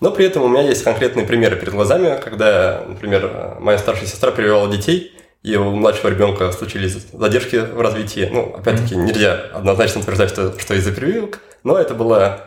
Но 0.02 0.12
при 0.12 0.26
этом 0.26 0.42
у 0.44 0.48
меня 0.48 0.64
есть 0.64 0.84
конкретные 0.84 1.28
примеры 1.28 1.56
перед 1.56 1.74
глазами, 1.74 2.20
когда, 2.22 2.84
например, 2.88 3.56
моя 3.60 3.78
старшая 3.78 4.08
сестра 4.08 4.32
прививала 4.32 4.70
детей, 4.70 5.14
и 5.44 5.56
у 5.56 5.72
младшего 5.72 6.10
ребенка 6.10 6.52
случились 6.52 7.06
задержки 7.14 7.58
в 7.58 7.80
развитии. 7.80 8.28
Ну, 8.32 8.56
опять-таки, 8.58 8.96
нельзя 8.96 9.34
однозначно 9.54 10.02
утверждать, 10.02 10.30
что, 10.30 10.60
что 10.60 10.74
из-за 10.74 10.92
прививок, 10.92 11.40
но 11.64 11.78
это 11.78 11.94
было 11.94 12.42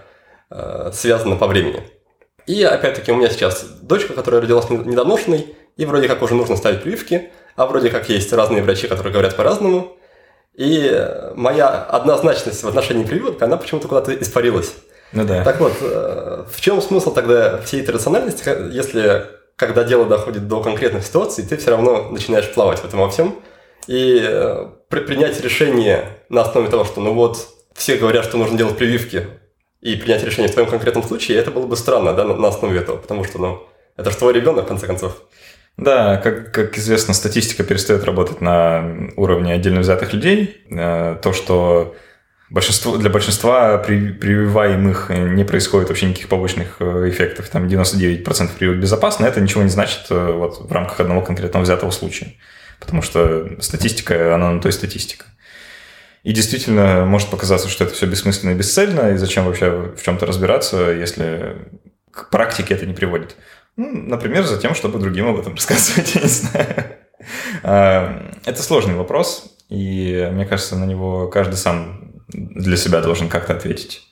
э, 0.50 0.90
связано 0.92 1.36
по 1.36 1.46
времени. 1.46 1.82
И 2.46 2.60
опять-таки 2.64 3.12
у 3.12 3.16
меня 3.16 3.30
сейчас 3.30 3.64
дочка, 3.82 4.14
которая 4.14 4.42
родилась 4.42 4.68
недоношенной, 4.68 5.54
и 5.76 5.86
вроде 5.86 6.08
как 6.08 6.22
уже 6.22 6.34
нужно 6.34 6.56
ставить 6.56 6.82
прививки, 6.82 7.30
а 7.54 7.66
вроде 7.66 7.88
как 7.88 8.08
есть 8.08 8.32
разные 8.32 8.64
врачи, 8.64 8.88
которые 8.88 9.12
говорят 9.12 9.36
по-разному. 9.36 9.96
И 10.54 11.08
моя 11.36 11.68
однозначность 11.68 12.64
в 12.64 12.68
отношении 12.68 13.04
прививок, 13.04 13.40
она 13.42 13.56
почему-то 13.56 13.86
куда-то 13.86 14.12
испарилась. 14.14 14.74
Ну 15.14 15.24
да. 15.24 15.44
Так 15.44 15.60
вот, 15.60 15.72
э, 15.80 16.44
в 16.50 16.60
чем 16.60 16.82
смысл 16.82 17.12
тогда 17.12 17.58
всей 17.58 17.80
этой 17.80 17.92
рациональности, 17.92 18.44
если 18.72 19.26
когда 19.56 19.84
дело 19.84 20.04
доходит 20.04 20.48
до 20.48 20.60
конкретных 20.62 21.04
ситуаций, 21.04 21.44
ты 21.44 21.56
все 21.56 21.70
равно 21.70 22.10
начинаешь 22.10 22.52
плавать 22.52 22.80
в 22.80 22.84
этом 22.84 23.00
во 23.00 23.08
всем. 23.08 23.36
И 23.86 24.20
э, 24.22 24.66
при 24.88 25.00
принять 25.00 25.40
решение 25.40 26.18
на 26.28 26.42
основе 26.42 26.68
того, 26.68 26.84
что 26.84 27.00
ну 27.00 27.14
вот 27.14 27.48
все 27.74 27.96
говорят, 27.96 28.24
что 28.24 28.36
нужно 28.36 28.58
делать 28.58 28.76
прививки, 28.76 29.28
и 29.84 29.96
принять 29.96 30.24
решение 30.24 30.48
в 30.48 30.52
твоем 30.52 30.70
конкретном 30.70 31.04
случае, 31.04 31.38
это 31.38 31.50
было 31.50 31.66
бы 31.66 31.76
странно, 31.76 32.14
да, 32.14 32.24
на, 32.24 32.48
основе 32.48 32.80
этого, 32.80 32.96
потому 32.96 33.22
что, 33.22 33.38
ну, 33.38 33.62
это 33.96 34.10
же 34.10 34.16
твой 34.16 34.32
ребенок, 34.32 34.64
в 34.64 34.68
конце 34.68 34.86
концов. 34.86 35.22
Да, 35.76 36.16
как, 36.16 36.52
как 36.52 36.78
известно, 36.78 37.12
статистика 37.12 37.64
перестает 37.64 38.04
работать 38.04 38.40
на 38.40 39.10
уровне 39.16 39.52
отдельно 39.52 39.80
взятых 39.80 40.14
людей. 40.14 40.64
Э, 40.70 41.16
то, 41.22 41.34
что 41.34 41.94
Большинство, 42.50 42.96
для 42.98 43.08
большинства 43.08 43.78
прививаемых 43.78 45.10
не 45.10 45.44
происходит 45.44 45.88
вообще 45.88 46.06
никаких 46.06 46.28
побочных 46.28 46.76
э, 46.78 47.08
эффектов. 47.08 47.48
Там 47.48 47.66
99% 47.66 48.50
прививок 48.58 48.80
безопасны. 48.80 49.24
Это 49.24 49.40
ничего 49.40 49.62
не 49.62 49.70
значит 49.70 50.06
э, 50.10 50.32
вот, 50.32 50.60
в 50.68 50.70
рамках 50.70 51.00
одного 51.00 51.22
конкретного 51.22 51.64
взятого 51.64 51.90
случая. 51.90 52.34
Потому 52.80 53.00
что 53.00 53.50
статистика, 53.60 54.34
она 54.34 54.50
на 54.52 54.60
той 54.60 54.72
статистика. 54.72 55.24
И 56.22 56.32
действительно 56.32 57.04
может 57.06 57.28
показаться, 57.28 57.68
что 57.68 57.84
это 57.84 57.94
все 57.94 58.06
бессмысленно 58.06 58.50
и 58.50 58.54
бесцельно, 58.54 59.12
и 59.12 59.16
зачем 59.16 59.44
вообще 59.44 59.92
в 59.96 60.02
чем-то 60.02 60.26
разбираться, 60.26 60.90
если 60.90 61.56
к 62.10 62.30
практике 62.30 62.74
это 62.74 62.86
не 62.86 62.94
приводит. 62.94 63.36
Ну, 63.76 63.90
например, 63.90 64.44
за 64.44 64.58
тем, 64.58 64.74
чтобы 64.74 64.98
другим 64.98 65.28
об 65.28 65.38
этом 65.38 65.54
рассказывать, 65.56 66.14
я 66.14 66.22
не 66.22 66.28
знаю. 66.28 66.84
А, 67.62 68.32
это 68.44 68.62
сложный 68.62 68.94
вопрос, 68.94 69.56
и 69.68 70.28
мне 70.32 70.46
кажется, 70.46 70.76
на 70.76 70.84
него 70.84 71.28
каждый 71.28 71.56
сам 71.56 72.03
для 72.28 72.76
себя 72.76 73.00
должен 73.00 73.28
как-то 73.28 73.54
ответить. 73.54 74.02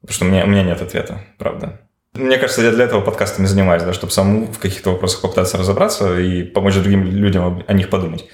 Потому 0.00 0.14
что 0.14 0.24
у 0.26 0.28
меня, 0.28 0.44
у 0.44 0.48
меня 0.48 0.62
нет 0.62 0.82
ответа, 0.82 1.20
правда. 1.38 1.80
Мне 2.14 2.38
кажется, 2.38 2.62
я 2.62 2.70
для 2.70 2.84
этого 2.84 3.00
подкастами 3.00 3.46
занимаюсь, 3.46 3.82
да, 3.82 3.92
чтобы 3.92 4.12
самому 4.12 4.46
в 4.46 4.58
каких-то 4.58 4.90
вопросах 4.90 5.22
попытаться 5.22 5.58
разобраться 5.58 6.18
и 6.20 6.44
помочь 6.44 6.74
другим 6.74 7.04
людям 7.04 7.64
о 7.66 7.72
них 7.72 7.90
подумать. 7.90 8.26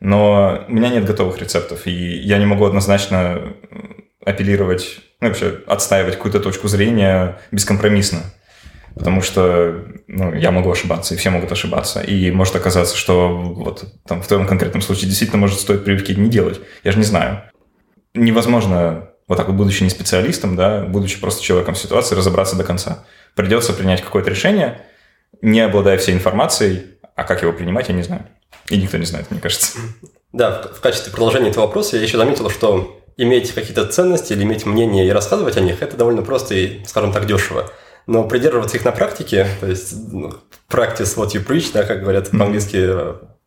Но 0.00 0.64
у 0.68 0.72
меня 0.72 0.90
нет 0.90 1.04
готовых 1.04 1.40
рецептов, 1.40 1.86
и 1.86 1.92
я 1.92 2.38
не 2.38 2.46
могу 2.46 2.64
однозначно 2.64 3.54
апеллировать, 4.24 5.00
ну, 5.20 5.28
вообще 5.28 5.60
отстаивать 5.66 6.16
какую-то 6.16 6.40
точку 6.40 6.68
зрения 6.68 7.40
бескомпромиссно. 7.50 8.20
Потому 8.94 9.22
что 9.22 9.84
ну, 10.06 10.32
я 10.34 10.52
могу 10.52 10.70
ошибаться, 10.70 11.14
и 11.14 11.16
все 11.16 11.30
могут 11.30 11.50
ошибаться. 11.50 12.00
И 12.00 12.30
может 12.30 12.54
оказаться, 12.54 12.96
что 12.96 13.36
вот 13.36 13.84
там 14.06 14.22
в 14.22 14.28
твоем 14.28 14.46
конкретном 14.46 14.82
случае 14.82 15.08
действительно 15.08 15.40
может 15.40 15.58
стоить 15.58 15.84
прививки 15.84 16.12
не 16.12 16.28
делать. 16.28 16.60
Я 16.84 16.92
же 16.92 16.98
не 16.98 17.04
знаю 17.04 17.42
невозможно 18.14 19.10
вот 19.26 19.36
так 19.36 19.48
вот, 19.48 19.56
будучи 19.56 19.82
не 19.82 19.90
специалистом, 19.90 20.56
да, 20.56 20.82
будучи 20.82 21.20
просто 21.20 21.42
человеком 21.42 21.74
в 21.74 21.78
ситуации, 21.78 22.14
разобраться 22.14 22.56
до 22.56 22.64
конца. 22.64 23.04
Придется 23.34 23.72
принять 23.72 24.02
какое-то 24.02 24.30
решение, 24.30 24.82
не 25.40 25.60
обладая 25.60 25.98
всей 25.98 26.14
информацией, 26.14 26.98
а 27.14 27.24
как 27.24 27.42
его 27.42 27.52
принимать, 27.52 27.88
я 27.88 27.94
не 27.94 28.02
знаю. 28.02 28.26
И 28.68 28.76
никто 28.76 28.96
не 28.96 29.06
знает, 29.06 29.30
мне 29.30 29.40
кажется. 29.40 29.78
Да, 30.32 30.62
в 30.62 30.80
качестве 30.80 31.12
продолжения 31.12 31.50
этого 31.50 31.66
вопроса 31.66 31.96
я 31.96 32.02
еще 32.02 32.16
заметил, 32.16 32.50
что 32.50 33.00
иметь 33.16 33.52
какие-то 33.52 33.86
ценности 33.86 34.32
или 34.32 34.42
иметь 34.42 34.66
мнение 34.66 35.06
и 35.06 35.10
рассказывать 35.10 35.56
о 35.56 35.60
них, 35.60 35.82
это 35.82 35.96
довольно 35.96 36.22
просто 36.22 36.54
и, 36.54 36.84
скажем 36.84 37.12
так, 37.12 37.26
дешево. 37.26 37.70
Но 38.06 38.24
придерживаться 38.24 38.76
их 38.76 38.84
на 38.84 38.92
практике, 38.92 39.46
то 39.60 39.66
есть 39.66 39.94
ну, 40.12 40.34
practice 40.68 41.16
what 41.16 41.28
you 41.28 41.46
preach, 41.46 41.70
да, 41.72 41.84
как 41.84 42.00
говорят 42.00 42.28
mm-hmm. 42.28 42.38
по-английски, 42.38 42.76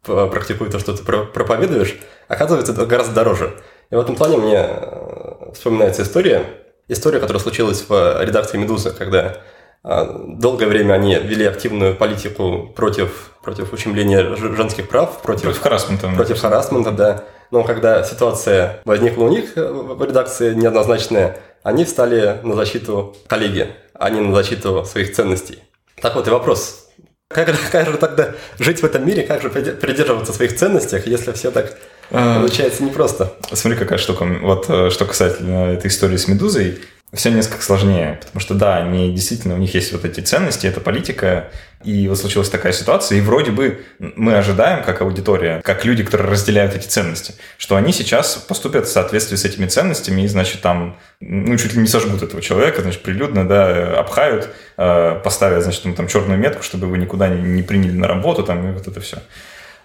э, 0.08 0.30
практикуй 0.32 0.70
то, 0.70 0.80
что 0.80 0.96
ты 0.96 1.04
проповедуешь, 1.04 1.96
оказывается, 2.28 2.74
это 2.74 2.86
гораздо 2.86 3.14
дороже. 3.14 3.54
И 3.90 3.96
в 3.96 4.00
этом 4.00 4.16
плане 4.16 4.38
мне 4.38 4.58
э, 4.58 5.52
вспоминается 5.54 6.04
история, 6.04 6.44
история, 6.88 7.20
которая 7.20 7.42
случилась 7.42 7.86
в 7.88 8.24
редакции 8.24 8.58
«Медузы», 8.58 8.92
когда 8.92 9.38
э, 9.84 10.06
долгое 10.28 10.68
время 10.68 10.94
они 10.94 11.16
вели 11.16 11.46
активную 11.46 11.96
политику 11.96 12.72
против, 12.76 13.32
против 13.42 13.72
ущемления 13.72 14.36
женских 14.36 14.90
прав, 14.90 15.22
против, 15.22 15.44
против 15.44 15.62
харасмента. 15.62 16.10
Против 16.16 16.40
харасмента, 16.40 16.92
да. 16.92 17.24
Но 17.50 17.64
когда 17.64 18.04
ситуация 18.04 18.82
возникла 18.84 19.24
у 19.24 19.30
них 19.30 19.58
э, 19.58 19.66
в 19.72 20.04
редакции 20.04 20.54
неоднозначная, 20.54 21.38
они 21.64 21.86
встали 21.86 22.40
на 22.44 22.56
защиту 22.56 23.16
коллеги, 23.28 23.70
а 23.94 24.10
не 24.10 24.20
на 24.20 24.36
защиту 24.36 24.84
своих 24.86 25.16
ценностей. 25.16 25.64
Так 26.02 26.16
вот 26.16 26.28
и 26.28 26.32
вопрос. 26.32 26.90
Как, 27.30 27.50
как 27.72 27.88
же 27.88 27.98
тогда 27.98 28.32
жить 28.60 28.82
в 28.82 28.84
этом 28.84 29.06
мире, 29.06 29.24
как 29.24 29.42
же 29.42 29.50
придерживаться 29.50 30.34
своих 30.34 30.58
ценностей, 30.58 31.02
если 31.06 31.32
все 31.32 31.52
так 31.52 31.78
Получается 32.10 32.84
непросто. 32.84 33.34
Смотри, 33.52 33.78
какая 33.78 34.00
штука. 34.00 34.24
Вот 34.24 34.66
э, 34.70 34.90
что 34.92 35.06
касательно 35.06 35.74
этой 35.74 35.88
истории 35.88 36.18
с 36.18 36.28
«Медузой», 36.28 36.80
все 37.14 37.32
несколько 37.32 37.64
сложнее, 37.64 38.20
потому 38.20 38.42
что, 38.42 38.54
да, 38.54 38.78
они 38.78 39.14
действительно, 39.14 39.56
у 39.56 39.58
них 39.58 39.74
есть 39.74 39.94
вот 39.94 40.04
эти 40.04 40.20
ценности, 40.20 40.68
это 40.68 40.82
политика, 40.82 41.52
и 41.82 42.06
вот 42.10 42.18
случилась 42.20 42.50
такая 42.50 42.74
ситуация, 42.74 43.18
и 43.18 43.22
вроде 43.22 43.52
бы 43.52 43.82
мы 43.98 44.36
ожидаем, 44.36 44.84
как 44.84 45.02
аудитория, 45.02 45.62
как 45.64 45.86
люди, 45.86 46.04
которые 46.04 46.30
разделяют 46.30 46.76
эти 46.76 46.86
ценности, 46.86 47.36
что 47.58 47.78
они 47.78 47.94
сейчас 47.94 48.36
поступят 48.36 48.88
в 48.88 48.92
соответствии 48.92 49.38
с 49.38 49.46
этими 49.46 49.68
ценностями, 49.68 50.24
и, 50.24 50.28
значит, 50.28 50.62
там, 50.62 50.98
ну, 51.22 51.56
чуть 51.58 51.76
ли 51.76 51.82
не 51.82 51.88
сожгут 51.88 52.24
этого 52.24 52.42
человека, 52.42 52.82
значит, 52.82 53.02
прилюдно, 53.04 53.48
да, 53.48 53.98
обхают, 54.00 54.50
э, 54.76 55.22
поставят, 55.24 55.64
значит, 55.64 55.86
ему 55.86 55.96
там 55.96 56.10
черную 56.10 56.38
метку, 56.38 56.62
чтобы 56.62 56.88
его 56.88 56.98
никуда 56.98 57.30
не 57.30 57.64
приняли 57.64 57.96
на 57.96 58.08
работу, 58.10 58.44
там, 58.44 58.70
и 58.70 58.74
вот 58.74 58.86
это 58.86 59.00
все. 59.00 59.20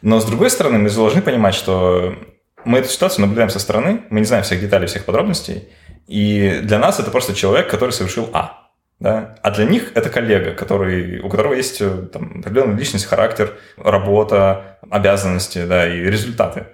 Но, 0.02 0.20
с 0.20 0.24
другой 0.24 0.50
стороны, 0.50 0.78
мы 0.78 0.90
должны 0.90 1.22
понимать, 1.22 1.54
что 1.54 2.16
мы 2.64 2.78
эту 2.78 2.88
ситуацию 2.88 3.22
наблюдаем 3.22 3.50
со 3.50 3.58
стороны, 3.58 4.02
мы 4.10 4.20
не 4.20 4.26
знаем 4.26 4.44
всех 4.44 4.60
деталей, 4.60 4.86
всех 4.86 5.04
подробностей, 5.04 5.68
и 6.06 6.60
для 6.62 6.78
нас 6.78 7.00
это 7.00 7.10
просто 7.10 7.34
человек, 7.34 7.70
который 7.70 7.90
совершил 7.90 8.28
А. 8.32 8.70
Да? 8.98 9.36
А 9.42 9.50
для 9.50 9.64
них 9.64 9.92
это 9.94 10.10
коллега, 10.10 10.52
который, 10.52 11.20
у 11.20 11.28
которого 11.28 11.54
есть 11.54 11.80
э, 11.80 12.06
там, 12.12 12.38
определенная 12.38 12.76
личность, 12.76 13.06
характер, 13.06 13.58
работа, 13.76 14.78
обязанности 14.90 15.64
да, 15.64 15.92
и 15.92 15.98
результаты. 16.02 16.66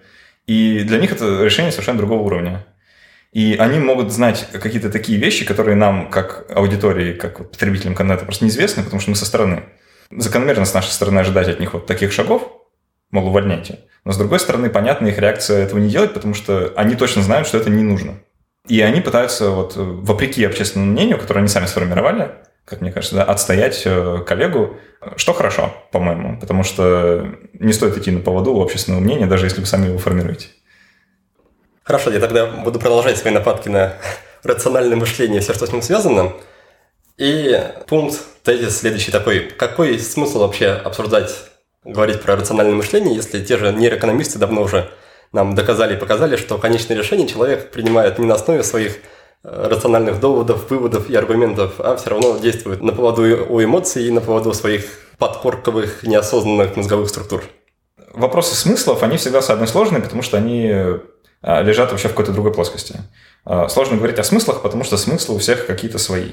И 0.46 0.80
для 0.80 0.98
них 0.98 1.12
это 1.12 1.42
решение 1.42 1.72
совершенно 1.72 1.98
другого 1.98 2.22
уровня. 2.22 2.66
И 3.32 3.56
они 3.58 3.78
могут 3.78 4.12
знать 4.12 4.46
какие-то 4.52 4.90
такие 4.90 5.18
вещи, 5.18 5.46
которые 5.46 5.76
нам, 5.76 6.10
как 6.10 6.50
аудитории, 6.54 7.14
как 7.14 7.50
потребителям 7.50 7.94
контента, 7.94 8.24
просто 8.24 8.44
неизвестны, 8.44 8.82
потому 8.82 9.00
что 9.00 9.10
мы 9.10 9.16
со 9.16 9.24
стороны. 9.24 9.64
Закономерно 10.10 10.64
с 10.64 10.74
нашей 10.74 10.90
стороны 10.90 11.20
ожидать 11.20 11.48
от 11.48 11.60
них 11.60 11.74
вот 11.74 11.86
таких 11.86 12.12
шагов, 12.12 12.57
мол, 13.10 13.28
увольняйте. 13.28 13.80
Но 14.04 14.12
с 14.12 14.16
другой 14.16 14.40
стороны, 14.40 14.70
понятна 14.70 15.08
их 15.08 15.18
реакция 15.18 15.62
этого 15.62 15.78
не 15.78 15.88
делать, 15.88 16.14
потому 16.14 16.34
что 16.34 16.72
они 16.76 16.94
точно 16.94 17.22
знают, 17.22 17.46
что 17.46 17.58
это 17.58 17.70
не 17.70 17.82
нужно. 17.82 18.20
И 18.66 18.80
они 18.80 19.00
пытаются, 19.00 19.50
вот, 19.50 19.74
вопреки 19.76 20.44
общественному 20.44 20.92
мнению, 20.92 21.18
которое 21.18 21.40
они 21.40 21.48
сами 21.48 21.66
сформировали, 21.66 22.32
как 22.64 22.80
мне 22.80 22.92
кажется, 22.92 23.16
да, 23.16 23.24
отстоять 23.24 23.82
э, 23.86 24.18
коллегу, 24.26 24.76
что 25.16 25.32
хорошо, 25.32 25.72
по-моему, 25.90 26.38
потому 26.38 26.64
что 26.64 27.34
не 27.54 27.72
стоит 27.72 27.96
идти 27.96 28.10
на 28.10 28.20
поводу 28.20 28.52
у 28.52 28.62
общественного 28.62 29.00
мнения, 29.00 29.26
даже 29.26 29.46
если 29.46 29.60
вы 29.60 29.66
сами 29.66 29.86
его 29.86 29.98
формируете. 29.98 30.48
Хорошо, 31.82 32.10
я 32.10 32.20
тогда 32.20 32.46
буду 32.46 32.78
продолжать 32.78 33.16
свои 33.16 33.32
нападки 33.32 33.70
на 33.70 33.94
рациональное 34.42 34.96
мышление, 34.96 35.40
все, 35.40 35.54
что 35.54 35.66
с 35.66 35.72
ним 35.72 35.80
связано. 35.80 36.32
И 37.16 37.58
пункт 37.86 38.20
тезис 38.44 38.78
следующий 38.78 39.10
такой. 39.10 39.40
Какой 39.40 39.98
смысл 39.98 40.40
вообще 40.40 40.68
обсуждать, 40.68 41.34
говорить 41.88 42.22
про 42.22 42.36
рациональное 42.36 42.74
мышление, 42.74 43.14
если 43.14 43.42
те 43.42 43.56
же 43.56 43.72
нейроэкономисты 43.72 44.38
давно 44.38 44.62
уже 44.62 44.90
нам 45.32 45.54
доказали 45.54 45.94
и 45.94 45.98
показали, 45.98 46.36
что 46.36 46.58
конечное 46.58 46.96
решение 46.96 47.26
человек 47.26 47.70
принимает 47.70 48.18
не 48.18 48.26
на 48.26 48.34
основе 48.34 48.62
своих 48.62 48.96
э, 49.44 49.66
рациональных 49.68 50.20
доводов, 50.20 50.70
выводов 50.70 51.10
и 51.10 51.14
аргументов, 51.14 51.74
а 51.78 51.96
все 51.96 52.10
равно 52.10 52.38
действует 52.38 52.82
на 52.82 52.92
поводу 52.92 53.22
у 53.48 53.62
эмоций 53.62 54.06
и 54.06 54.10
на 54.10 54.20
поводу 54.20 54.54
своих 54.54 54.84
подкорковых, 55.18 56.02
неосознанных 56.04 56.76
мозговых 56.76 57.08
структур. 57.08 57.42
Вопросы 58.14 58.54
смыслов, 58.54 59.02
они 59.02 59.16
всегда 59.16 59.42
с 59.42 59.50
одной 59.50 59.68
сложные, 59.68 60.02
потому 60.02 60.22
что 60.22 60.38
они 60.38 60.68
э, 60.70 61.00
лежат 61.42 61.90
вообще 61.90 62.08
в 62.08 62.12
какой-то 62.12 62.32
другой 62.32 62.54
плоскости. 62.54 62.96
Э, 63.44 63.66
сложно 63.68 63.96
говорить 63.96 64.18
о 64.18 64.24
смыслах, 64.24 64.62
потому 64.62 64.84
что 64.84 64.96
смыслы 64.96 65.34
у 65.36 65.38
всех 65.38 65.66
какие-то 65.66 65.98
свои. 65.98 66.32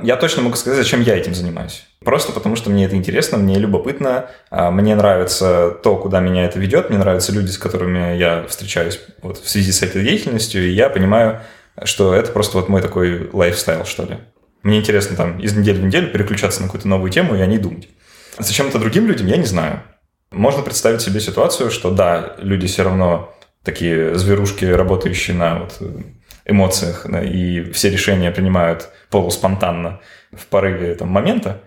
Я 0.00 0.16
точно 0.16 0.42
могу 0.42 0.54
сказать, 0.54 0.78
зачем 0.78 1.00
я 1.00 1.16
этим 1.16 1.34
занимаюсь. 1.34 1.84
Просто 2.08 2.32
потому, 2.32 2.56
что 2.56 2.70
мне 2.70 2.86
это 2.86 2.96
интересно, 2.96 3.36
мне 3.36 3.58
любопытно, 3.58 4.30
а, 4.48 4.70
мне 4.70 4.94
нравится 4.94 5.76
то, 5.82 5.94
куда 5.98 6.20
меня 6.20 6.46
это 6.46 6.58
ведет, 6.58 6.88
мне 6.88 6.98
нравятся 6.98 7.32
люди, 7.32 7.50
с 7.50 7.58
которыми 7.58 8.16
я 8.16 8.46
встречаюсь 8.48 8.98
вот 9.20 9.36
в 9.36 9.46
связи 9.46 9.70
с 9.72 9.82
этой 9.82 10.02
деятельностью, 10.02 10.66
и 10.66 10.72
я 10.72 10.88
понимаю, 10.88 11.42
что 11.84 12.14
это 12.14 12.32
просто 12.32 12.56
вот 12.56 12.70
мой 12.70 12.80
такой 12.80 13.28
лайфстайл, 13.30 13.84
что 13.84 14.04
ли. 14.04 14.20
Мне 14.62 14.78
интересно 14.78 15.16
там 15.16 15.38
из 15.38 15.54
недели 15.54 15.76
в 15.76 15.84
неделю 15.84 16.10
переключаться 16.10 16.62
на 16.62 16.68
какую-то 16.68 16.88
новую 16.88 17.10
тему 17.10 17.36
и 17.36 17.42
о 17.42 17.46
ней 17.46 17.58
думать. 17.58 17.90
Зачем 18.38 18.68
это 18.68 18.78
другим 18.78 19.06
людям, 19.06 19.26
я 19.26 19.36
не 19.36 19.44
знаю. 19.44 19.82
Можно 20.30 20.62
представить 20.62 21.02
себе 21.02 21.20
ситуацию, 21.20 21.70
что 21.70 21.90
да, 21.90 22.36
люди 22.38 22.68
все 22.68 22.84
равно 22.84 23.34
такие 23.62 24.14
зверушки, 24.14 24.64
работающие 24.64 25.36
на 25.36 25.58
вот 25.58 25.78
эмоциях, 26.46 27.04
да, 27.06 27.22
и 27.22 27.70
все 27.72 27.90
решения 27.90 28.30
принимают 28.30 28.88
полуспонтанно 29.10 30.00
в 30.32 30.46
порыве 30.46 30.94
там, 30.94 31.08
момента, 31.08 31.60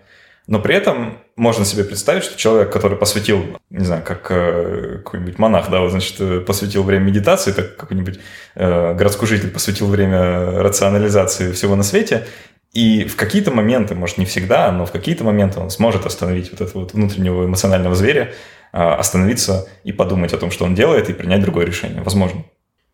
но 0.46 0.60
при 0.60 0.74
этом 0.74 1.18
можно 1.36 1.64
себе 1.64 1.84
представить, 1.84 2.24
что 2.24 2.36
человек, 2.36 2.72
который 2.72 2.98
посвятил, 2.98 3.58
не 3.70 3.84
знаю, 3.84 4.02
как 4.04 4.30
э, 4.30 4.98
какой-нибудь 5.04 5.38
монах, 5.38 5.70
да, 5.70 5.80
вот, 5.80 5.90
значит, 5.90 6.20
э, 6.20 6.40
посвятил 6.40 6.82
время 6.82 7.04
медитации, 7.04 7.52
так 7.52 7.76
какой-нибудь 7.76 8.18
э, 8.54 8.94
городской 8.94 9.28
житель 9.28 9.50
посвятил 9.50 9.88
время 9.88 10.62
рационализации 10.62 11.52
всего 11.52 11.76
на 11.76 11.82
свете, 11.82 12.26
и 12.72 13.04
в 13.04 13.16
какие-то 13.16 13.50
моменты, 13.50 13.94
может, 13.94 14.18
не 14.18 14.24
всегда, 14.24 14.72
но 14.72 14.86
в 14.86 14.92
какие-то 14.92 15.24
моменты 15.24 15.60
он 15.60 15.70
сможет 15.70 16.06
остановить 16.06 16.50
вот 16.50 16.60
этого 16.62 16.82
вот 16.82 16.94
внутреннего 16.94 17.44
эмоционального 17.44 17.94
зверя, 17.94 18.32
э, 18.72 18.78
остановиться 18.78 19.68
и 19.84 19.92
подумать 19.92 20.32
о 20.32 20.38
том, 20.38 20.50
что 20.50 20.64
он 20.64 20.74
делает, 20.74 21.10
и 21.10 21.12
принять 21.12 21.42
другое 21.42 21.66
решение. 21.66 22.02
Возможно. 22.02 22.44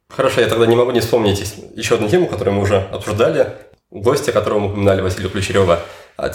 Хорошо, 0.08 0.40
я 0.40 0.48
тогда 0.48 0.66
не 0.66 0.74
могу 0.74 0.90
не 0.90 1.00
вспомнить 1.00 1.54
еще 1.76 1.94
одну 1.94 2.08
тему, 2.08 2.26
которую 2.26 2.56
мы 2.56 2.62
уже 2.62 2.76
обсуждали. 2.76 3.48
Гостя, 3.90 4.32
которого 4.32 4.58
мы 4.58 4.72
упоминали, 4.72 5.00
Василия 5.00 5.28
Ключерева, 5.28 5.80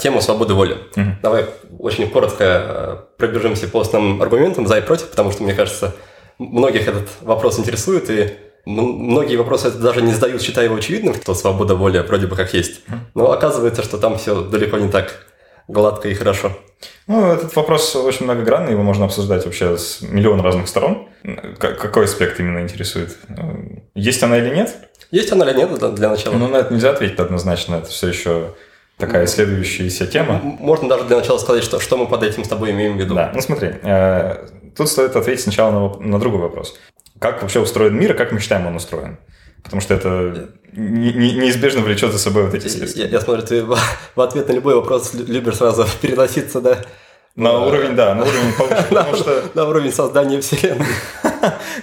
тему 0.00 0.20
свободы 0.20 0.54
воли. 0.54 0.78
Угу. 0.96 1.16
Давай 1.22 1.46
очень 1.78 2.10
коротко 2.10 2.44
э, 2.44 2.96
пробежимся 3.18 3.68
по 3.68 3.80
основным 3.80 4.22
аргументам 4.22 4.66
за 4.66 4.78
и 4.78 4.80
против, 4.80 5.10
потому 5.10 5.30
что, 5.30 5.42
мне 5.42 5.54
кажется, 5.54 5.94
многих 6.38 6.88
этот 6.88 7.08
вопрос 7.20 7.58
интересует, 7.58 8.08
и 8.08 8.32
многие 8.64 9.36
вопросы 9.36 9.70
даже 9.70 10.00
не 10.00 10.12
задают, 10.12 10.42
считая 10.42 10.66
его 10.66 10.76
очевидным, 10.76 11.14
что 11.14 11.34
свобода 11.34 11.74
воли 11.74 11.98
вроде 11.98 12.26
бы 12.26 12.36
как 12.36 12.54
есть. 12.54 12.80
Но 13.14 13.30
оказывается, 13.30 13.82
что 13.82 13.98
там 13.98 14.16
все 14.16 14.40
далеко 14.42 14.78
не 14.78 14.88
так 14.88 15.26
гладко 15.68 16.08
и 16.08 16.14
хорошо. 16.14 16.52
Ну, 17.06 17.32
этот 17.32 17.54
вопрос 17.56 17.94
очень 17.96 18.24
многогранный, 18.24 18.72
его 18.72 18.82
можно 18.82 19.04
обсуждать 19.04 19.44
вообще 19.44 19.76
с 19.76 20.00
миллион 20.02 20.40
разных 20.40 20.68
сторон. 20.68 21.08
Какой 21.58 22.04
аспект 22.04 22.40
именно 22.40 22.60
интересует? 22.60 23.16
Есть 23.94 24.22
она 24.22 24.38
или 24.38 24.54
нет? 24.54 24.74
Есть 25.10 25.32
она 25.32 25.48
или 25.48 25.56
нет 25.56 25.94
для 25.94 26.08
начала? 26.08 26.34
Ну, 26.34 26.48
на 26.48 26.56
это 26.56 26.72
нельзя 26.72 26.90
ответить 26.90 27.18
однозначно, 27.18 27.76
это 27.76 27.88
все 27.88 28.08
еще 28.08 28.54
такая 28.96 29.24
исследующаяся 29.24 30.06
тема. 30.06 30.40
Можно 30.42 30.88
даже 30.88 31.04
для 31.04 31.16
начала 31.16 31.38
сказать, 31.38 31.64
что, 31.64 31.80
что 31.80 31.96
мы 31.96 32.06
под 32.06 32.22
этим 32.22 32.44
с 32.44 32.48
тобой 32.48 32.70
имеем 32.70 32.96
в 32.96 33.00
виду. 33.00 33.14
Да, 33.14 33.32
ну 33.34 33.40
смотри, 33.40 33.72
э, 33.82 34.46
тут 34.76 34.88
стоит 34.88 35.16
ответить 35.16 35.42
сначала 35.42 35.70
на, 35.70 36.00
на 36.00 36.18
другой 36.18 36.40
вопрос. 36.40 36.78
Как 37.18 37.42
вообще 37.42 37.60
устроен 37.60 37.96
мир 37.96 38.12
и 38.12 38.16
как 38.16 38.32
мы 38.32 38.40
считаем 38.40 38.66
он 38.66 38.76
устроен? 38.76 39.18
Потому 39.62 39.80
что 39.80 39.94
это 39.94 40.50
не, 40.72 41.12
не, 41.12 41.32
неизбежно 41.32 41.80
влечет 41.80 42.12
за 42.12 42.18
собой 42.18 42.44
вот 42.44 42.54
эти 42.54 42.68
следствия. 42.68 43.04
Я, 43.04 43.08
я 43.08 43.20
смотрю, 43.20 43.42
ты 43.46 43.64
в, 43.64 43.78
в 44.14 44.20
ответ 44.20 44.48
на 44.48 44.52
любой 44.52 44.74
вопрос 44.74 45.14
любишь 45.14 45.56
сразу 45.56 45.86
переноситься, 46.02 46.60
да? 46.60 46.78
На 47.36 47.58
уровень, 47.58 47.96
да, 47.96 48.14
на 48.14 48.22
уровень 48.22 48.52
повыше, 48.58 48.84
потому 48.88 49.16
что... 49.16 49.44
На 49.54 49.64
уровень 49.68 49.92
создания 49.92 50.40
Вселенной. 50.40 50.86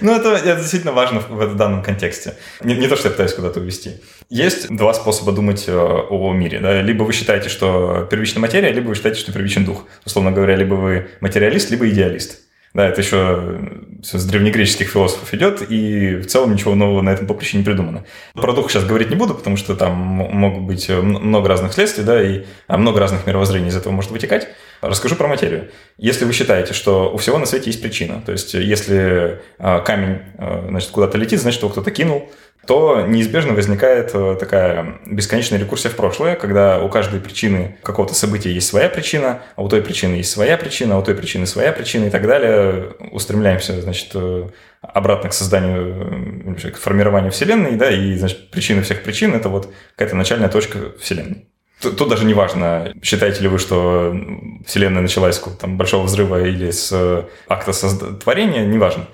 Ну, 0.00 0.12
это, 0.12 0.30
это 0.30 0.56
действительно 0.56 0.92
важно 0.92 1.20
в, 1.20 1.28
в 1.28 1.56
данном 1.56 1.84
контексте. 1.84 2.34
Не, 2.64 2.74
не 2.74 2.88
то, 2.88 2.96
что 2.96 3.08
я 3.08 3.12
пытаюсь 3.12 3.34
куда-то 3.34 3.60
увести. 3.60 4.00
Есть 4.32 4.74
два 4.74 4.94
способа 4.94 5.30
думать 5.32 5.64
э, 5.66 5.76
о 5.76 6.32
мире. 6.32 6.58
Да? 6.58 6.80
Либо 6.80 7.02
вы 7.02 7.12
считаете, 7.12 7.50
что 7.50 8.08
первична 8.10 8.40
материя, 8.40 8.72
либо 8.72 8.88
вы 8.88 8.94
считаете, 8.94 9.20
что 9.20 9.30
первичен 9.30 9.66
дух. 9.66 9.84
Условно 10.06 10.32
говоря, 10.32 10.56
либо 10.56 10.72
вы 10.72 11.08
материалист, 11.20 11.70
либо 11.70 11.86
идеалист. 11.90 12.40
Да, 12.72 12.88
это 12.88 13.02
еще 13.02 13.60
все 14.02 14.16
с 14.16 14.24
древнегреческих 14.24 14.88
философов 14.88 15.34
идет, 15.34 15.60
и 15.70 16.16
в 16.16 16.26
целом 16.28 16.54
ничего 16.54 16.74
нового 16.74 17.02
на 17.02 17.10
этом 17.10 17.26
поприще 17.26 17.58
не 17.58 17.62
придумано. 17.62 18.04
Про 18.32 18.54
дух 18.54 18.70
сейчас 18.70 18.86
говорить 18.86 19.10
не 19.10 19.16
буду, 19.16 19.34
потому 19.34 19.58
что 19.58 19.76
там 19.76 19.92
могут 19.92 20.62
быть 20.62 20.88
э, 20.88 20.98
много 20.98 21.50
разных 21.50 21.74
следствий, 21.74 22.02
да, 22.02 22.22
и 22.22 22.44
а, 22.68 22.78
много 22.78 23.00
разных 23.00 23.26
мировоззрений 23.26 23.68
из 23.68 23.76
этого 23.76 23.92
может 23.92 24.12
вытекать. 24.12 24.48
Расскажу 24.80 25.16
про 25.16 25.28
материю. 25.28 25.70
Если 25.98 26.24
вы 26.24 26.32
считаете, 26.32 26.72
что 26.72 27.12
у 27.12 27.18
всего 27.18 27.36
на 27.36 27.44
свете 27.44 27.66
есть 27.66 27.82
причина, 27.82 28.22
то 28.24 28.32
есть 28.32 28.54
если 28.54 29.42
камень 29.58 30.20
э, 30.38 30.64
значит, 30.70 30.88
куда-то 30.88 31.18
летит, 31.18 31.42
значит, 31.42 31.60
его 31.60 31.70
кто-то 31.70 31.90
кинул, 31.90 32.30
то 32.66 33.04
неизбежно 33.06 33.54
возникает 33.54 34.10
э, 34.14 34.36
такая 34.38 35.00
бесконечная 35.04 35.58
рекурсия 35.58 35.90
в 35.90 35.96
прошлое, 35.96 36.36
когда 36.36 36.80
у 36.80 36.88
каждой 36.88 37.18
причины 37.18 37.76
какого-то 37.82 38.14
события 38.14 38.52
есть 38.52 38.68
своя 38.68 38.88
причина, 38.88 39.42
а 39.56 39.62
у 39.62 39.68
той 39.68 39.82
причины 39.82 40.16
есть 40.16 40.30
своя 40.30 40.56
причина, 40.56 40.94
а 40.94 40.98
у 40.98 41.02
той 41.02 41.14
причины 41.14 41.46
своя 41.46 41.72
причина 41.72 42.04
и 42.04 42.10
так 42.10 42.26
далее. 42.26 42.94
Устремляемся, 43.10 43.80
значит, 43.82 44.10
э, 44.14 44.48
обратно 44.80 45.30
к 45.30 45.32
созданию, 45.32 46.56
э, 46.56 46.70
к 46.70 46.76
формированию 46.76 47.32
Вселенной, 47.32 47.72
да, 47.72 47.90
и, 47.90 48.14
значит, 48.14 48.50
причина 48.50 48.82
всех 48.82 49.02
причин– 49.02 49.34
это 49.34 49.48
вот 49.48 49.68
какая-то 49.96 50.14
начальная 50.14 50.48
точка 50.48 50.92
Вселенной. 51.00 51.48
Тут, 51.80 52.08
даже 52.08 52.24
не 52.24 52.34
важно, 52.34 52.94
считаете 53.02 53.40
ли 53.40 53.48
вы, 53.48 53.58
что 53.58 54.16
Вселенная 54.64 55.02
началась 55.02 55.34
с 55.34 55.40
там, 55.60 55.76
большого 55.76 56.04
взрыва 56.04 56.46
или 56.46 56.70
с 56.70 57.26
акта 57.48 57.72
творения, 58.20 58.64
неважно. 58.64 59.02
важно 59.02 59.08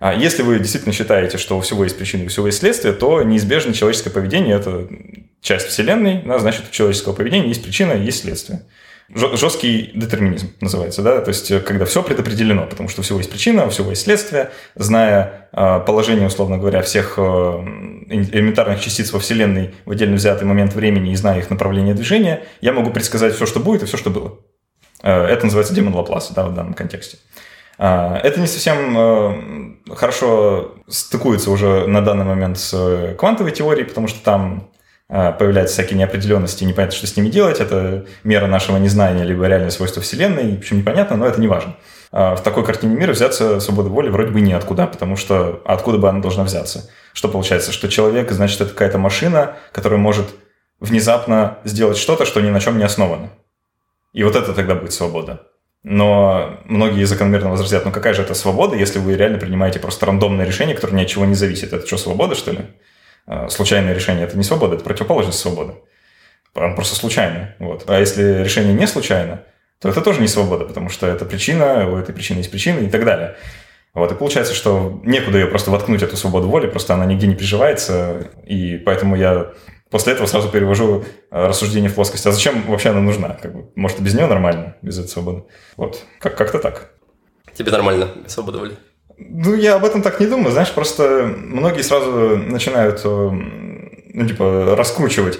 если 0.00 0.42
вы 0.42 0.58
действительно 0.58 0.92
считаете, 0.92 1.38
что 1.38 1.58
у 1.58 1.60
всего 1.60 1.84
есть 1.84 1.96
причины, 1.98 2.26
у 2.26 2.28
всего 2.28 2.46
есть 2.46 2.58
следствие, 2.58 2.94
то 2.94 3.22
неизбежно 3.22 3.74
человеческое 3.74 4.10
поведение– 4.10 4.56
это 4.58 4.88
часть 5.40 5.66
Вселенной, 5.66 6.22
да, 6.24 6.38
значит, 6.38 6.64
у 6.68 6.72
человеческого 6.72 7.14
поведения 7.14 7.48
есть 7.48 7.64
причина, 7.64 7.92
есть 7.92 8.22
следствие. 8.22 8.62
жесткий 9.12 9.90
детерминизм 9.94 10.52
называется, 10.60 11.02
да, 11.02 11.20
то 11.20 11.30
есть 11.30 11.64
когда 11.64 11.84
все 11.84 12.02
предопределено, 12.02 12.66
потому 12.66 12.88
что 12.88 13.00
у 13.00 13.04
всего 13.04 13.18
есть 13.18 13.30
причина, 13.30 13.66
у 13.66 13.70
всего 13.70 13.90
есть 13.90 14.02
следствие, 14.02 14.50
зная 14.74 15.48
э, 15.52 15.80
положение, 15.86 16.26
условно 16.26 16.58
говоря, 16.58 16.82
всех 16.82 17.14
э, 17.16 17.20
элементарных 17.20 18.80
частиц 18.80 19.12
во 19.12 19.18
Вселенной 19.18 19.74
в 19.84 19.90
отдельно 19.90 20.16
взятый 20.16 20.46
момент 20.46 20.74
времени 20.74 21.12
и 21.12 21.16
зная 21.16 21.38
их 21.38 21.50
направление 21.50 21.94
движения, 21.94 22.42
я 22.60 22.72
могу 22.72 22.90
предсказать 22.90 23.34
все, 23.34 23.46
что 23.46 23.60
будет 23.60 23.82
и 23.82 23.86
все, 23.86 23.96
что 23.96 24.10
было. 24.10 24.38
Э, 25.02 25.24
это 25.24 25.44
называется 25.44 25.74
демон 25.74 25.94
Лапласа, 25.94 26.34
да, 26.34 26.46
в 26.46 26.54
данном 26.54 26.74
контексте. 26.74 27.18
Это 27.78 28.40
не 28.40 28.46
совсем 28.46 29.78
хорошо 29.94 30.74
стыкуется 30.88 31.50
уже 31.50 31.86
на 31.86 32.00
данный 32.02 32.24
момент 32.24 32.58
с 32.58 33.14
квантовой 33.18 33.52
теорией, 33.52 33.86
потому 33.86 34.08
что 34.08 34.22
там 34.22 34.70
а, 35.10 35.32
появляются 35.32 35.74
всякие 35.74 35.98
неопределенности, 35.98 36.64
непонятно, 36.64 36.96
что 36.96 37.06
с 37.06 37.16
ними 37.16 37.30
делать. 37.30 37.60
Это 37.60 38.06
мера 38.24 38.46
нашего 38.46 38.76
незнания, 38.76 39.24
либо 39.24 39.46
реальное 39.46 39.70
свойство 39.70 40.02
Вселенной. 40.02 40.56
В 40.56 40.58
общем, 40.58 40.78
непонятно, 40.78 41.16
но 41.16 41.26
это 41.26 41.40
не 41.40 41.48
важно. 41.48 41.76
А, 42.12 42.36
в 42.36 42.42
такой 42.42 42.64
картине 42.64 42.94
мира 42.94 43.12
взяться 43.12 43.58
свободы 43.60 43.88
воли 43.88 44.10
вроде 44.10 44.32
бы 44.32 44.40
неоткуда, 44.40 44.86
потому 44.86 45.16
что 45.16 45.62
откуда 45.64 45.98
бы 45.98 46.08
она 46.08 46.20
должна 46.20 46.44
взяться? 46.44 46.90
Что 47.14 47.28
получается? 47.28 47.72
Что 47.72 47.88
человек, 47.88 48.30
значит, 48.30 48.60
это 48.60 48.70
какая-то 48.70 48.98
машина, 48.98 49.56
которая 49.72 49.98
может 49.98 50.26
внезапно 50.78 51.58
сделать 51.64 51.96
что-то, 51.96 52.26
что 52.26 52.40
ни 52.40 52.50
на 52.50 52.60
чем 52.60 52.76
не 52.76 52.84
основано. 52.84 53.30
И 54.12 54.22
вот 54.24 54.36
это 54.36 54.52
тогда 54.52 54.74
будет 54.74 54.92
свобода. 54.92 55.47
Но 55.90 56.60
многие 56.66 57.04
закономерно 57.04 57.48
возразят, 57.48 57.86
ну 57.86 57.92
какая 57.92 58.12
же 58.12 58.20
это 58.20 58.34
свобода, 58.34 58.76
если 58.76 58.98
вы 58.98 59.16
реально 59.16 59.38
принимаете 59.38 59.80
просто 59.80 60.04
рандомное 60.04 60.44
решение, 60.44 60.74
которое 60.74 60.94
ни 60.96 61.02
от 61.02 61.08
чего 61.08 61.24
не 61.24 61.34
зависит? 61.34 61.72
Это 61.72 61.86
что, 61.86 61.96
свобода, 61.96 62.34
что 62.34 62.52
ли? 62.52 62.58
Э, 63.26 63.48
случайное 63.48 63.94
решение– 63.94 64.24
это 64.26 64.36
не 64.36 64.44
свобода, 64.44 64.74
это 64.74 64.84
противоположность 64.84 65.38
свободы. 65.38 65.72
Он 66.54 66.74
просто 66.74 66.94
случайный. 66.94 67.54
Вот. 67.58 67.84
А 67.86 67.98
если 67.98 68.42
решение 68.42 68.74
не 68.74 68.86
случайно, 68.86 69.44
то 69.80 69.88
это 69.88 70.02
тоже 70.02 70.20
не 70.20 70.28
свобода, 70.28 70.66
потому 70.66 70.90
что 70.90 71.06
это 71.06 71.24
причина, 71.24 71.88
у 71.88 71.96
этой 71.96 72.14
причины 72.14 72.38
есть 72.38 72.50
причина 72.50 72.80
и 72.80 72.90
так 72.90 73.06
далее. 73.06 73.36
Вот, 73.94 74.12
и 74.12 74.14
получается, 74.14 74.52
что 74.52 75.00
некуда 75.04 75.38
ее 75.38 75.46
просто 75.46 75.70
воткнуть, 75.70 76.02
эту 76.02 76.18
свободу 76.18 76.48
воли, 76.48 76.66
просто 76.66 76.92
она 76.92 77.06
нигде 77.06 77.26
не 77.26 77.34
приживается, 77.34 78.28
и 78.44 78.76
поэтому 78.76 79.16
я 79.16 79.52
после 79.90 80.12
этого 80.12 80.26
сразу 80.26 80.48
перевожу 80.48 81.04
э, 81.30 81.46
рассуждение 81.46 81.90
в 81.90 81.94
плоскость, 81.94 82.26
а 82.26 82.32
зачем 82.32 82.62
вообще 82.66 82.90
она 82.90 83.00
нужна? 83.00 83.30
Как 83.40 83.54
бы, 83.54 83.70
может, 83.74 84.00
и 84.00 84.02
без 84.02 84.14
нее 84.14 84.26
нормально, 84.26 84.76
без 84.82 84.98
этой 84.98 85.08
свободы? 85.08 85.44
Вот, 85.76 86.02
как- 86.20 86.36
как-то 86.36 86.58
так. 86.58 86.90
Тебе 87.54 87.70
нормально 87.72 88.08
без 88.24 88.32
свободы 88.32 88.58
воли? 88.58 88.76
Ну, 89.16 89.54
я 89.54 89.74
об 89.74 89.84
этом 89.84 90.02
так 90.02 90.20
не 90.20 90.26
думаю, 90.26 90.52
знаешь, 90.52 90.70
просто 90.70 91.28
многие 91.36 91.82
сразу 91.82 92.36
начинают, 92.36 93.00
э, 93.04 93.30
ну, 94.14 94.26
типа, 94.26 94.74
раскручивать. 94.76 95.38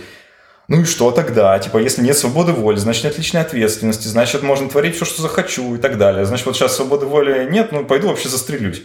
Ну 0.66 0.82
и 0.82 0.84
что 0.84 1.10
тогда? 1.12 1.58
Типа, 1.58 1.78
если 1.78 2.02
нет 2.02 2.16
свободы 2.16 2.52
воли, 2.52 2.76
значит, 2.76 3.04
нет 3.04 3.16
личной 3.16 3.40
ответственности, 3.40 4.06
значит, 4.08 4.42
можно 4.42 4.68
творить 4.68 4.96
все, 4.96 5.04
что 5.06 5.22
захочу 5.22 5.76
и 5.76 5.78
так 5.78 5.96
далее. 5.96 6.26
Значит, 6.26 6.44
вот 6.46 6.56
сейчас 6.56 6.76
свободы 6.76 7.06
воли 7.06 7.48
нет, 7.50 7.72
ну, 7.72 7.84
пойду 7.86 8.08
вообще 8.08 8.28
застрелюсь. 8.28 8.82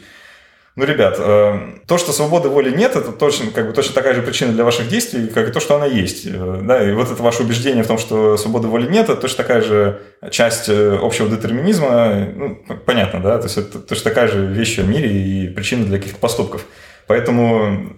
Ну, 0.75 0.85
ребят, 0.85 1.17
э, 1.19 1.77
то, 1.85 1.99
что 1.99 2.11
свободы 2.11 2.49
воли 2.49 2.75
нет, 2.75 2.95
это 2.95 3.11
точно, 3.11 3.51
как 3.51 3.67
бы, 3.67 3.73
точно 3.73 3.93
такая 3.93 4.15
же 4.15 4.23
причина 4.23 4.53
для 4.53 4.63
ваших 4.63 4.87
действий, 4.87 5.27
как 5.27 5.47
и 5.47 5.51
то, 5.51 5.59
что 5.59 5.75
она 5.75 5.85
есть. 5.85 6.25
Э, 6.25 6.61
да, 6.63 6.83
и 6.83 6.93
вот 6.93 7.11
это 7.11 7.21
ваше 7.21 7.43
убеждение 7.43 7.83
в 7.83 7.87
том, 7.87 7.99
что 7.99 8.37
свободы 8.37 8.67
воли 8.67 8.89
нет, 8.89 9.07
это 9.07 9.21
точно 9.21 9.37
такая 9.37 9.61
же 9.61 10.01
часть 10.31 10.69
э, 10.69 10.97
общего 10.99 11.29
детерминизма. 11.29 12.27
Ну, 12.35 12.55
понятно, 12.87 13.21
да, 13.21 13.37
то 13.37 13.43
есть 13.43 13.57
это 13.57 13.77
точно 13.79 14.03
такая 14.05 14.27
же 14.27 14.47
вещь 14.47 14.79
в 14.79 14.89
мире 14.89 15.11
и 15.11 15.47
причина 15.49 15.85
для 15.85 15.99
каких-то 15.99 16.17
поступков. 16.19 16.65
Поэтому 17.05 17.95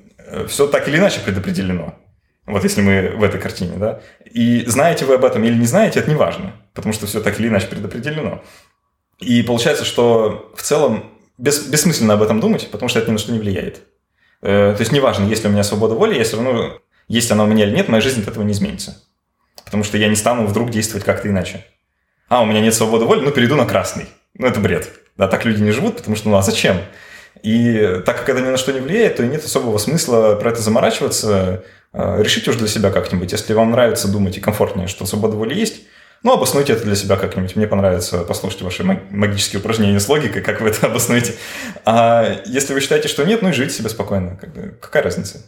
все 0.47 0.67
так 0.67 0.89
или 0.89 0.97
иначе 0.97 1.21
предопределено. 1.23 1.95
Вот 2.45 2.63
если 2.63 2.81
мы 2.81 3.13
в 3.15 3.23
этой 3.23 3.39
картине, 3.39 3.77
да. 3.77 4.01
И 4.29 4.65
знаете 4.65 5.05
вы 5.05 5.15
об 5.15 5.23
этом 5.23 5.43
или 5.45 5.57
не 5.57 5.65
знаете, 5.65 5.99
это 5.99 6.09
не 6.09 6.15
важно, 6.15 6.53
потому 6.73 6.93
что 6.93 7.05
все 7.05 7.21
так 7.21 7.39
или 7.39 7.47
иначе 7.47 7.67
предопределено. 7.67 8.43
И 9.19 9.43
получается, 9.43 9.85
что 9.85 10.51
в 10.55 10.61
целом 10.61 11.14
бес, 11.37 11.67
бессмысленно 11.67 12.13
об 12.13 12.23
этом 12.23 12.39
думать, 12.39 12.69
потому 12.71 12.89
что 12.89 12.99
это 12.99 13.09
ни 13.09 13.13
на 13.13 13.19
что 13.19 13.31
не 13.31 13.39
влияет. 13.39 13.81
Э, 14.41 14.73
то 14.75 14.81
есть 14.81 14.91
неважно, 14.91 15.25
есть 15.25 15.43
ли 15.43 15.49
у 15.49 15.51
меня 15.51 15.63
свобода 15.63 15.95
воли, 15.95 16.17
я 16.17 16.23
все 16.23 16.37
равно, 16.37 16.79
есть 17.07 17.31
она 17.31 17.43
у 17.43 17.47
меня 17.47 17.65
или 17.65 17.75
нет, 17.75 17.89
моя 17.89 18.01
жизнь 18.01 18.21
от 18.21 18.27
этого 18.27 18.43
не 18.43 18.53
изменится. 18.53 19.03
Потому 19.63 19.83
что 19.83 19.97
я 19.97 20.07
не 20.07 20.15
стану 20.15 20.45
вдруг 20.45 20.69
действовать 20.69 21.05
как-то 21.05 21.27
иначе. 21.27 21.65
А, 22.27 22.41
у 22.41 22.45
меня 22.45 22.61
нет 22.61 22.73
свободы 22.73 23.05
воли, 23.05 23.21
ну 23.21 23.31
перейду 23.31 23.55
на 23.55 23.65
красный. 23.65 24.07
Ну 24.33 24.47
это 24.47 24.59
бред. 24.59 24.89
Да, 25.17 25.27
так 25.27 25.45
люди 25.45 25.61
не 25.61 25.71
живут, 25.71 25.97
потому 25.97 26.15
что 26.15 26.29
ну 26.29 26.35
а 26.35 26.41
зачем? 26.41 26.77
И 27.41 28.01
так 28.05 28.17
как 28.19 28.29
это 28.29 28.41
ни 28.41 28.49
на 28.49 28.57
что 28.57 28.71
не 28.71 28.79
влияет, 28.79 29.17
то 29.17 29.23
и 29.23 29.27
нет 29.27 29.43
особого 29.43 29.77
смысла 29.77 30.35
про 30.35 30.51
это 30.51 30.61
заморачиваться. 30.61 31.63
Э, 31.93 32.21
решите 32.21 32.51
уж 32.51 32.57
для 32.57 32.67
себя 32.67 32.91
как-нибудь. 32.91 33.31
Если 33.31 33.53
вам 33.53 33.71
нравится 33.71 34.11
думать 34.11 34.37
и 34.37 34.41
комфортнее, 34.41 34.87
что 34.87 35.05
свобода 35.05 35.35
воли 35.37 35.53
есть, 35.53 35.83
ну, 36.23 36.33
обоснуйте 36.33 36.73
это 36.73 36.83
для 36.83 36.95
себя 36.95 37.17
как-нибудь. 37.17 37.55
Мне 37.55 37.67
понравится 37.67 38.19
послушать 38.19 38.61
ваши 38.61 38.83
магические 38.83 39.59
упражнения 39.59 39.99
с 39.99 40.09
логикой, 40.09 40.41
как 40.41 40.61
вы 40.61 40.69
это 40.69 40.87
обоснуете. 40.87 41.35
А 41.85 42.41
если 42.45 42.73
вы 42.73 42.81
считаете, 42.81 43.07
что 43.07 43.23
нет, 43.23 43.41
ну 43.41 43.49
и 43.49 43.51
живите 43.51 43.75
себе 43.75 43.89
спокойно. 43.89 44.35
Как 44.35 44.53
бы, 44.53 44.77
какая 44.81 45.03
разница? 45.03 45.45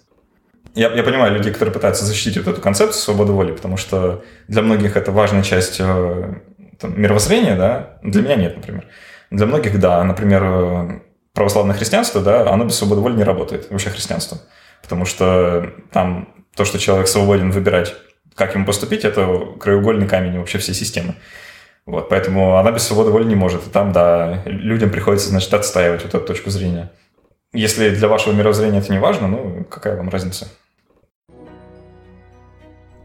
Я, 0.76 0.94
я 0.94 1.02
понимаю 1.02 1.34
людей, 1.34 1.52
которые 1.52 1.74
пытаются 1.74 2.06
защитить 2.06 2.38
вот 2.38 2.48
эту 2.48 2.62
концепцию 2.62 3.02
свободы 3.02 3.32
воли, 3.32 3.52
потому 3.52 3.78
что 3.78 4.24
для 4.48 4.62
многих 4.62 4.96
это 4.96 5.12
важная 5.12 5.42
часть 5.42 5.78
э, 5.80 6.34
там, 6.80 7.02
мировоззрения, 7.02 7.56
да? 7.56 7.98
Для 8.04 8.22
меня 8.22 8.36
нет, 8.36 8.58
например. 8.58 8.86
Для 9.32 9.48
многих, 9.48 9.80
да. 9.80 10.04
Например, 10.04 10.44
э, 10.44 11.00
православное 11.34 11.76
христианство, 11.76 12.22
да, 12.22 12.50
оно 12.52 12.66
без 12.66 12.76
свободы 12.76 13.02
воли 13.02 13.16
не 13.16 13.24
работает. 13.24 13.72
Вообще 13.72 13.90
христианство. 13.90 14.40
Потому 14.84 15.06
что 15.06 15.72
там 15.92 16.30
то, 16.56 16.66
что 16.66 16.80
человек 16.80 17.08
свободен 17.08 17.52
выбирать 17.52 17.96
как 18.38 18.54
ему 18.54 18.66
поступить, 18.66 19.04
это 19.04 19.48
краеугольный 19.60 20.08
камень 20.08 20.38
вообще 20.38 20.60
всей 20.60 20.76
системы. 20.76 21.16
Вот, 21.88 22.08
поэтому 22.08 22.58
она 22.58 22.72
без 22.72 22.84
свободы 22.84 23.10
воли 23.10 23.24
не 23.24 23.36
может. 23.36 23.66
И 23.66 23.70
там, 23.72 23.92
да, 23.92 24.44
людям 24.46 24.92
приходится, 24.92 25.30
значит, 25.30 25.52
отстаивать 25.54 26.04
вот 26.04 26.14
эту 26.14 26.24
точку 26.24 26.52
зрения. 26.52 26.92
Если 27.52 27.90
для 27.90 28.08
вашего 28.08 28.34
мировоззрения 28.34 28.80
это 28.80 28.92
не 28.92 29.00
важно, 29.00 29.28
ну, 29.28 29.66
какая 29.68 29.98
вам 29.98 30.10
разница? 30.10 30.48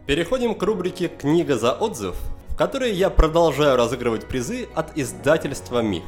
Переходим 0.05 0.53
к 0.53 0.61
рубрике 0.61 1.07
«Книга 1.07 1.57
за 1.57 1.71
отзыв», 1.71 2.15
в 2.49 2.55
которой 2.55 2.91
я 2.91 3.09
продолжаю 3.09 3.75
разыгрывать 3.75 4.27
призы 4.27 4.67
от 4.75 4.95
издательства 4.95 5.81
«Миф». 5.81 6.03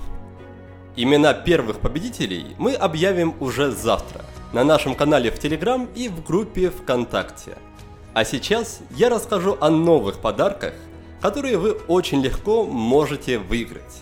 Имена 0.96 1.34
первых 1.34 1.80
победителей 1.80 2.56
мы 2.60 2.76
объявим 2.76 3.34
уже 3.40 3.72
завтра 3.72 4.22
на 4.54 4.64
нашем 4.64 4.94
канале 4.94 5.32
в 5.32 5.40
Телеграм 5.40 5.90
и 5.96 6.10
в 6.10 6.24
группе 6.24 6.70
ВКонтакте– 6.70 7.54
а 8.16 8.24
сейчас 8.24 8.80
я 8.92 9.10
расскажу 9.10 9.58
о 9.60 9.70
новых 9.70 10.20
подарках, 10.20 10.74
которые 11.22 11.58
вы 11.58 11.74
очень 11.74 12.22
легко 12.22 12.64
можете 12.64 13.38
выиграть. 13.38 14.02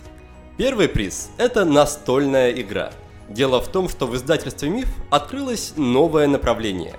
Первый 0.56 0.88
приз– 0.88 1.32
это 1.38 1.66
настольная 1.66 2.52
игра. 2.52 2.92
Дело 3.28 3.60
в 3.60 3.70
том, 3.70 3.90
что 3.90 4.06
в 4.06 4.16
издательстве 4.16 4.70
«Миф» 4.70 4.88
открылось 5.10 5.74
новое 5.78 6.28
направление. 6.28 6.94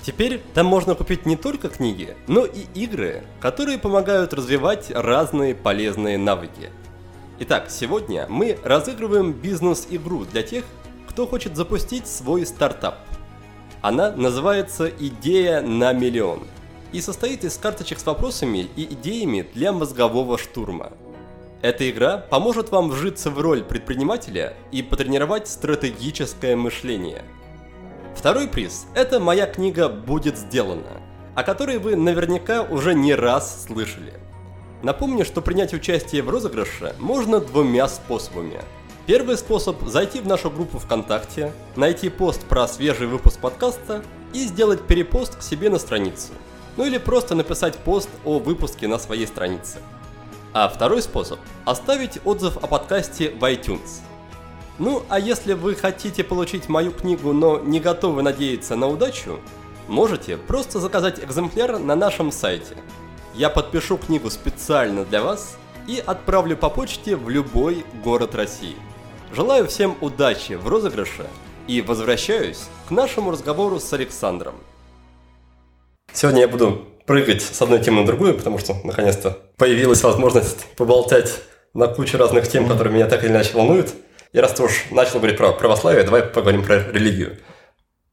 Теперь 0.00 0.40
там 0.54 0.64
можно 0.64 0.94
купить 0.94 1.26
не 1.26 1.36
только 1.36 1.68
книги, 1.68 2.16
но 2.28 2.46
и 2.46 2.64
игры, 2.72 3.24
которые 3.40 3.76
помогают 3.76 4.32
развивать 4.32 4.90
разные 4.90 5.54
полезные 5.54 6.16
навыки. 6.16 6.70
Итак, 7.40 7.66
сегодня 7.68 8.26
мы 8.30 8.58
разыгрываем 8.64 9.32
бизнес-игру 9.32 10.24
для 10.24 10.42
тех, 10.42 10.64
кто 11.06 11.26
хочет 11.26 11.56
запустить 11.56 12.06
свой 12.06 12.46
стартап. 12.46 13.00
Она 13.84 14.12
называется 14.12 14.88
«Идея 14.88 15.60
на 15.60 15.92
миллион» 15.92 16.44
и 16.92 17.02
состоит 17.02 17.44
из 17.44 17.58
карточек 17.58 17.98
с 17.98 18.06
вопросами 18.06 18.66
и 18.76 18.84
идеями 18.84 19.46
для 19.52 19.74
мозгового 19.74 20.38
штурма. 20.38 20.92
Эта 21.60 21.90
игра 21.90 22.16
поможет 22.16 22.70
вам 22.70 22.88
вжиться 22.88 23.30
в 23.30 23.38
роль 23.38 23.62
предпринимателя 23.62 24.54
и 24.72 24.82
потренировать 24.82 25.48
стратегическое 25.48 26.56
мышление. 26.56 27.24
Второй 28.16 28.48
приз– 28.48 28.86
это 28.94 29.20
моя 29.20 29.44
книга 29.44 29.90
«Будет 29.90 30.38
сделано», 30.38 31.02
о 31.34 31.42
которой 31.42 31.76
вы 31.76 31.94
наверняка 31.94 32.62
уже 32.62 32.94
не 32.94 33.14
раз 33.14 33.66
слышали. 33.66 34.14
Напомню, 34.82 35.26
что 35.26 35.42
принять 35.42 35.74
участие 35.74 36.22
в 36.22 36.30
розыгрыше 36.30 36.96
можно 36.98 37.38
двумя 37.38 37.86
способами. 37.88 38.62
Первый 39.06 39.36
способ– 39.36 39.76
зайти 39.86 40.20
в 40.20 40.26
нашу 40.26 40.50
группу 40.50 40.78
ВКонтакте, 40.78 41.52
найти 41.76 42.08
пост 42.08 42.44
про 42.46 42.66
свежий 42.66 43.06
выпуск 43.06 43.38
подкаста 43.38 44.02
и 44.32 44.44
сделать 44.44 44.86
перепост 44.86 45.36
к 45.36 45.42
себе 45.42 45.70
на 45.70 45.78
страницу– 45.78 46.32
ну 46.76 46.84
или 46.84 46.98
просто 46.98 47.34
написать 47.34 47.76
пост 47.78 48.08
о 48.24 48.38
выпуске 48.38 48.88
на 48.88 48.98
своей 48.98 49.26
странице. 49.26 49.78
А 50.52 50.68
второй 50.68 51.02
способ– 51.02 51.38
оставить 51.64 52.20
отзыв 52.24 52.56
о 52.58 52.66
подкасте 52.66 53.30
в 53.30 53.42
iTunes. 53.44 54.00
Ну, 54.78 55.02
а 55.08 55.20
если 55.20 55.52
вы 55.52 55.74
хотите 55.74 56.24
получить 56.24 56.68
мою 56.68 56.90
книгу, 56.90 57.32
но 57.32 57.58
не 57.60 57.80
готовы 57.80 58.22
надеяться 58.22 58.76
на 58.76 58.88
удачу, 58.88 59.40
можете 59.88 60.36
просто 60.36 60.80
заказать 60.80 61.22
экземпляр 61.22 61.78
на 61.78 61.94
нашем 61.94 62.32
сайте. 62.32 62.76
Я 63.34 63.50
подпишу 63.50 63.98
книгу 63.98 64.30
специально 64.30 65.04
для 65.04 65.22
вас 65.22 65.56
и 65.86 66.02
отправлю 66.04 66.56
по 66.56 66.70
почте 66.70 67.16
в 67.16 67.28
любой 67.28 67.84
город 68.02 68.34
России. 68.34 68.76
Желаю 69.34 69.66
всем 69.66 69.96
удачи 70.00 70.52
в 70.52 70.68
розыгрыше 70.68 71.26
и 71.66 71.80
возвращаюсь 71.82 72.68
к 72.86 72.92
нашему 72.92 73.32
разговору 73.32 73.80
с 73.80 73.92
Александром. 73.92 74.54
Сегодня 76.12 76.42
я 76.42 76.48
буду 76.48 76.84
прыгать 77.04 77.42
с 77.42 77.60
одной 77.60 77.80
темы 77.80 78.02
на 78.02 78.06
другую, 78.06 78.34
потому 78.34 78.60
что 78.60 78.76
наконец-то 78.84 79.36
появилась 79.56 80.04
возможность 80.04 80.66
поболтать 80.76 81.32
на 81.72 81.88
кучу 81.88 82.16
разных 82.16 82.46
тем, 82.46 82.68
которые 82.68 82.94
меня 82.94 83.08
так 83.08 83.24
или 83.24 83.32
иначе 83.32 83.54
волнуют. 83.54 83.92
И 84.32 84.38
раз 84.38 84.52
ты 84.52 84.62
уж 84.62 84.84
начал 84.92 85.18
говорить 85.18 85.36
про 85.36 85.50
православие, 85.50 86.04
давай 86.04 86.22
поговорим 86.22 86.62
про 86.62 86.78
религию. 86.92 87.38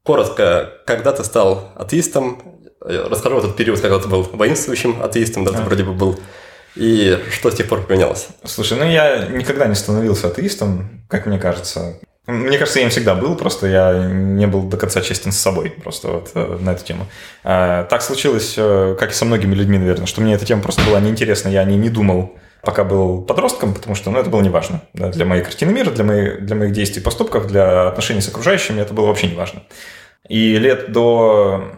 Коротко, 0.02 0.72
когда 0.86 1.12
ты 1.12 1.22
стал 1.22 1.72
атеистом, 1.76 2.42
расскажу 2.80 3.38
этот 3.38 3.54
период, 3.54 3.78
когда 3.78 4.00
ты 4.00 4.08
был 4.08 4.24
воинствующим 4.24 5.00
атеистом, 5.00 5.44
да, 5.44 5.52
ты 5.52 5.62
вроде 5.62 5.84
бы 5.84 5.92
был, 5.92 6.18
и 6.74 7.18
что 7.30 7.50
с 7.50 7.54
тех 7.54 7.68
пор 7.68 7.86
поменялось? 7.86 8.28
Слушай, 8.44 8.78
ну 8.78 8.84
я 8.84 9.26
никогда 9.26 9.66
не 9.66 9.74
становился 9.74 10.28
атеистом, 10.28 11.04
как 11.08 11.26
мне 11.26 11.38
кажется. 11.38 11.98
Мне 12.26 12.56
кажется, 12.56 12.78
я 12.78 12.84
им 12.84 12.90
всегда 12.90 13.16
был, 13.16 13.34
просто 13.34 13.66
я 13.66 14.08
не 14.08 14.46
был 14.46 14.62
до 14.62 14.76
конца 14.76 15.00
честен 15.00 15.32
с 15.32 15.38
собой 15.38 15.70
просто 15.70 16.08
вот 16.08 16.30
э, 16.34 16.58
на 16.60 16.70
эту 16.70 16.84
тему. 16.84 17.06
А, 17.42 17.82
так 17.84 18.00
случилось, 18.00 18.54
э, 18.56 18.96
как 18.98 19.10
и 19.10 19.14
со 19.14 19.24
многими 19.24 19.56
людьми, 19.56 19.76
наверное, 19.76 20.06
что 20.06 20.20
мне 20.20 20.34
эта 20.34 20.46
тема 20.46 20.62
просто 20.62 20.82
была 20.82 21.00
неинтересна, 21.00 21.48
я 21.48 21.60
о 21.60 21.64
ней 21.64 21.76
не 21.76 21.90
думал, 21.90 22.36
пока 22.62 22.84
был 22.84 23.22
подростком, 23.22 23.74
потому 23.74 23.96
что 23.96 24.12
ну, 24.12 24.20
это 24.20 24.30
было 24.30 24.40
неважно. 24.40 24.82
Да, 24.94 25.08
для 25.08 25.24
моей 25.24 25.42
картины 25.42 25.72
мира, 25.72 25.90
для 25.90 26.04
моих, 26.04 26.46
для 26.46 26.54
моих 26.54 26.72
действий 26.72 27.02
поступков, 27.02 27.48
для 27.48 27.88
отношений 27.88 28.20
с 28.20 28.28
окружающими 28.28 28.80
это 28.80 28.94
было 28.94 29.06
вообще 29.06 29.26
неважно. 29.26 29.64
И 30.28 30.56
лет 30.58 30.92
до 30.92 31.72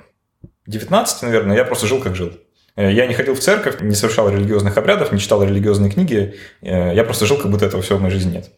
19, 0.66 1.22
наверное, 1.22 1.57
я 1.57 1.64
просто 1.64 1.86
жил 1.86 2.01
как 2.01 2.14
жил. 2.14 2.32
Э, 2.77 2.93
я 2.93 3.07
не 3.07 3.14
ходил 3.14 3.35
в 3.35 3.41
церковь, 3.41 3.81
не 3.81 3.95
совершал 3.95 4.31
религиозных 4.31 4.77
обрядов, 4.77 5.12
не 5.12 5.20
читал 5.20 5.43
религиозные 5.43 5.91
книги. 5.91 6.37
Я 6.62 7.05
просто 7.05 7.27
жил, 7.27 7.39
как 7.39 7.51
будто 7.51 7.66
этого 7.66 7.83
всего 7.83 7.99
в 7.99 8.03
моей 8.03 8.14
жизни 8.14 8.35
нет. 8.35 8.51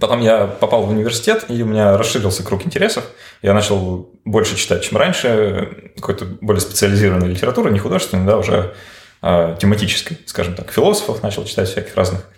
Потом 0.00 0.20
я 0.20 0.46
попал 0.46 0.82
в 0.82 0.90
университет, 0.90 1.46
и 1.48 1.62
у 1.62 1.66
меня 1.66 1.96
расширился 1.96 2.44
круг 2.44 2.66
интересов. 2.66 3.04
Я 3.42 3.54
начал 3.54 4.10
больше 4.24 4.56
читать, 4.56 4.82
чем 4.82 4.98
раньше, 4.98 5.90
какой-то 5.96 6.26
более 6.40 6.60
специализированной 6.60 7.28
литературы, 7.28 7.70
не 7.70 7.78
художественной, 7.78 8.26
да, 8.26 8.36
уже 8.36 8.74
э, 9.22 9.56
тематической, 9.58 10.18
скажем 10.26 10.54
так, 10.54 10.70
философов 10.70 11.22
начал 11.22 11.44
читать 11.44 11.68
всяких 11.68 11.96
разных. 11.96 12.28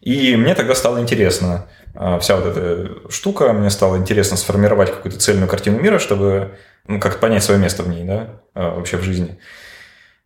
И 0.00 0.36
мне 0.36 0.54
тогда 0.54 0.74
стало 0.74 1.00
интересно 1.00 1.68
э, 1.94 2.18
вся 2.20 2.36
вот 2.36 2.46
эта 2.46 3.10
штука, 3.10 3.52
мне 3.52 3.70
стало 3.70 3.96
интересно 3.96 4.36
сформировать 4.36 4.90
какую-то 4.90 5.18
цельную 5.18 5.48
картину 5.48 5.80
мира, 5.80 5.98
чтобы 5.98 6.56
ну, 6.86 7.00
как 7.00 7.18
понять 7.18 7.42
свое 7.42 7.60
место 7.60 7.82
в 7.82 7.88
ней, 7.88 8.04
да, 8.04 8.40
э, 8.54 8.76
вообще 8.76 8.96
в 8.96 9.02
жизни. 9.02 9.38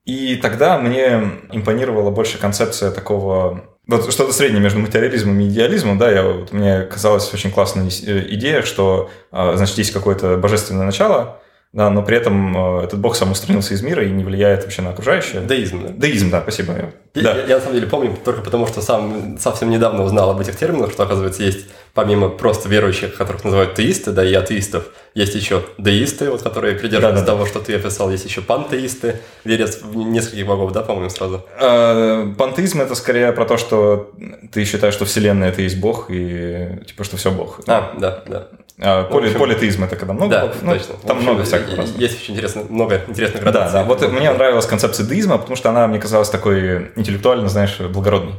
И 0.07 0.37
тогда 0.37 0.79
мне 0.79 1.33
импонировала 1.53 2.11
больше 2.11 2.39
концепция 2.39 2.91
такого 2.93 3.65
вот 3.87 4.13
что-то 4.13 4.33
среднее 4.33 4.61
между 4.61 4.81
материализмом 4.81 5.39
и 5.41 5.49
идеализмом, 5.49 5.99
да, 5.99 6.11
я, 6.11 6.23
вот, 6.25 6.53
мне 6.53 6.83
казалась 6.83 7.33
очень 7.33 7.53
классная 7.53 7.85
э, 7.85 8.27
идея, 8.31 8.63
что, 8.63 9.11
а, 9.31 9.57
значит, 9.57 9.79
есть 9.79 9.93
какое-то 9.93 10.39
божественное 10.39 10.85
начало, 10.85 11.41
да, 11.77 11.91
но 11.91 12.03
при 12.03 12.17
этом 12.17 12.79
э, 12.79 12.85
этот 12.85 12.99
бог 13.01 13.17
сам 13.17 13.33
устранился 13.33 13.75
из 13.75 13.83
мира 13.83 14.03
и 14.03 14.11
не 14.11 14.25
влияет 14.25 14.63
вообще 14.63 14.81
на 14.81 14.91
окружающее. 14.91 15.43
Деизм, 15.43 15.83
да? 15.83 15.89
Деизм, 15.91 16.31
да, 16.31 16.41
спасибо. 16.41 16.73
Я, 16.73 17.23
да. 17.23 17.37
я, 17.37 17.45
я 17.45 17.57
на 17.57 17.61
самом 17.61 17.75
деле 17.75 17.87
помню 17.87 18.17
только 18.25 18.41
потому, 18.41 18.67
что 18.67 18.81
сам 18.81 19.37
совсем 19.39 19.69
недавно 19.69 20.03
узнал 20.03 20.31
об 20.31 20.41
этих 20.41 20.57
терминах, 20.57 20.91
что, 20.91 21.03
оказывается, 21.03 21.43
есть 21.43 21.67
помимо 21.93 22.31
просто 22.31 22.71
верующих, 22.71 23.15
которых 23.15 23.45
называют 23.45 23.75
теисты, 23.75 24.13
да, 24.13 24.25
и 24.25 24.33
атеистов, 24.33 24.87
есть 25.15 25.35
еще 25.35 25.65
деисты, 25.77 26.31
вот, 26.31 26.41
которые 26.41 26.77
придерживаются 26.77 27.25
да, 27.25 27.33
да, 27.33 27.37
того, 27.37 27.47
что 27.47 27.61
ты 27.61 27.75
описал, 27.75 28.11
есть 28.11 28.25
еще 28.25 28.41
пантеисты, 28.41 29.21
верят 29.45 29.79
в 29.83 29.97
нескольких 29.97 30.47
богов, 30.47 30.73
да, 30.73 30.81
по-моему, 30.81 31.11
сразу? 31.11 31.45
А, 31.61 32.33
пантеизм– 32.39 32.81
это 32.83 32.95
скорее 32.95 33.33
про 33.33 33.45
то, 33.45 33.59
что 33.59 34.13
ты 34.51 34.65
считаешь, 34.65 34.95
что 34.95 35.05
Вселенная– 35.05 35.49
это 35.51 35.61
есть 35.61 35.79
Бог, 35.79 36.07
и 36.09 36.81
типа, 36.87 37.05
что 37.05 37.19
все 37.19 37.31
Бог. 37.31 37.61
А, 37.67 37.93
да, 37.99 38.23
да. 38.27 38.49
А, 38.79 39.05
поли, 39.05 39.29
общем, 39.29 39.41
политеизм 39.41 39.85
это 39.85 39.97
когда 39.97 40.13
много 40.13 40.31
да. 40.31 40.53
Ну, 40.61 40.73
точно. 40.73 40.95
Там 41.07 41.17
общем, 41.17 41.31
много 41.31 41.45
всяких 41.45 41.79
есть, 41.79 41.99
есть 41.99 42.23
очень 42.23 42.35
интересно, 42.35 42.63
много 42.69 43.03
интересных 43.09 43.43
градаций. 43.43 43.73
Да, 43.73 43.83
да. 43.83 43.89
Вот 43.89 44.13
мне 44.13 44.31
нравилась 44.31 44.67
концепция 44.67 45.07
деизма, 45.07 45.39
потому 45.39 45.57
что 45.57 45.71
она 45.71 45.87
мне 45.87 45.99
казалась 45.99 46.29
такой 46.29 46.93
интеллектуально, 46.95 47.49
знаешь, 47.49 47.79
благородной. 47.81 48.35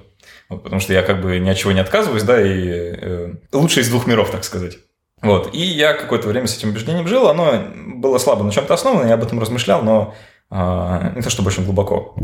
Вот, 0.50 0.64
потому 0.64 0.80
что 0.80 0.94
я 0.94 1.02
как 1.02 1.22
бы 1.22 1.40
ни 1.40 1.50
от 1.50 1.58
чего 1.58 1.72
не 1.72 1.80
отказываюсь, 1.80 2.24
да, 2.24 2.40
и 2.40 2.68
э, 2.70 3.34
лучше 3.52 3.82
из 3.82 3.90
двух 3.90 4.06
миров, 4.06 4.30
так 4.30 4.44
сказать. 4.44 4.78
Вот. 5.22 5.54
И 5.54 5.62
я 5.62 5.94
какое-то 5.94 6.28
время 6.28 6.48
с 6.48 6.56
этим 6.56 6.70
убеждением 6.70 7.08
жил, 7.08 7.28
оно 7.28 7.64
было 7.96 8.18
слабо 8.20 8.44
на 8.44 8.52
чем-то 8.52 8.74
основано, 8.74 9.08
я 9.08 9.16
об 9.16 9.24
этом 9.24 9.40
размышлял, 9.40 9.82
но 9.82 10.14
э, 10.52 11.12
не 11.16 11.22
то 11.22 11.30
чтобы 11.30 11.48
очень 11.48 11.66
глубоко. 11.66 12.16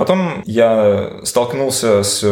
Потом 0.00 0.42
я 0.46 1.20
столкнулся 1.24 2.02
с 2.02 2.22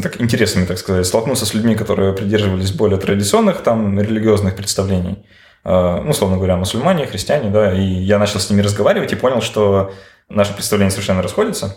так, 0.00 0.20
интересами, 0.20 0.66
так 0.66 0.78
сказать, 0.78 1.04
столкнулся 1.04 1.44
с 1.44 1.52
людьми, 1.52 1.74
которые 1.74 2.12
придерживались 2.12 2.70
более 2.70 2.96
традиционных 2.96 3.62
там 3.62 3.98
религиозных 3.98 4.54
представлений, 4.54 5.26
э, 5.64 6.00
ну, 6.04 6.10
условно 6.10 6.36
говоря, 6.36 6.56
мусульмане, 6.56 7.06
христиане, 7.06 7.50
да, 7.50 7.76
и 7.76 7.82
я 7.82 8.20
начал 8.20 8.38
с 8.38 8.48
ними 8.50 8.62
разговаривать 8.62 9.12
и 9.12 9.16
понял, 9.16 9.42
что 9.42 9.92
наши 10.28 10.54
представления 10.54 10.92
совершенно 10.92 11.22
расходятся. 11.22 11.74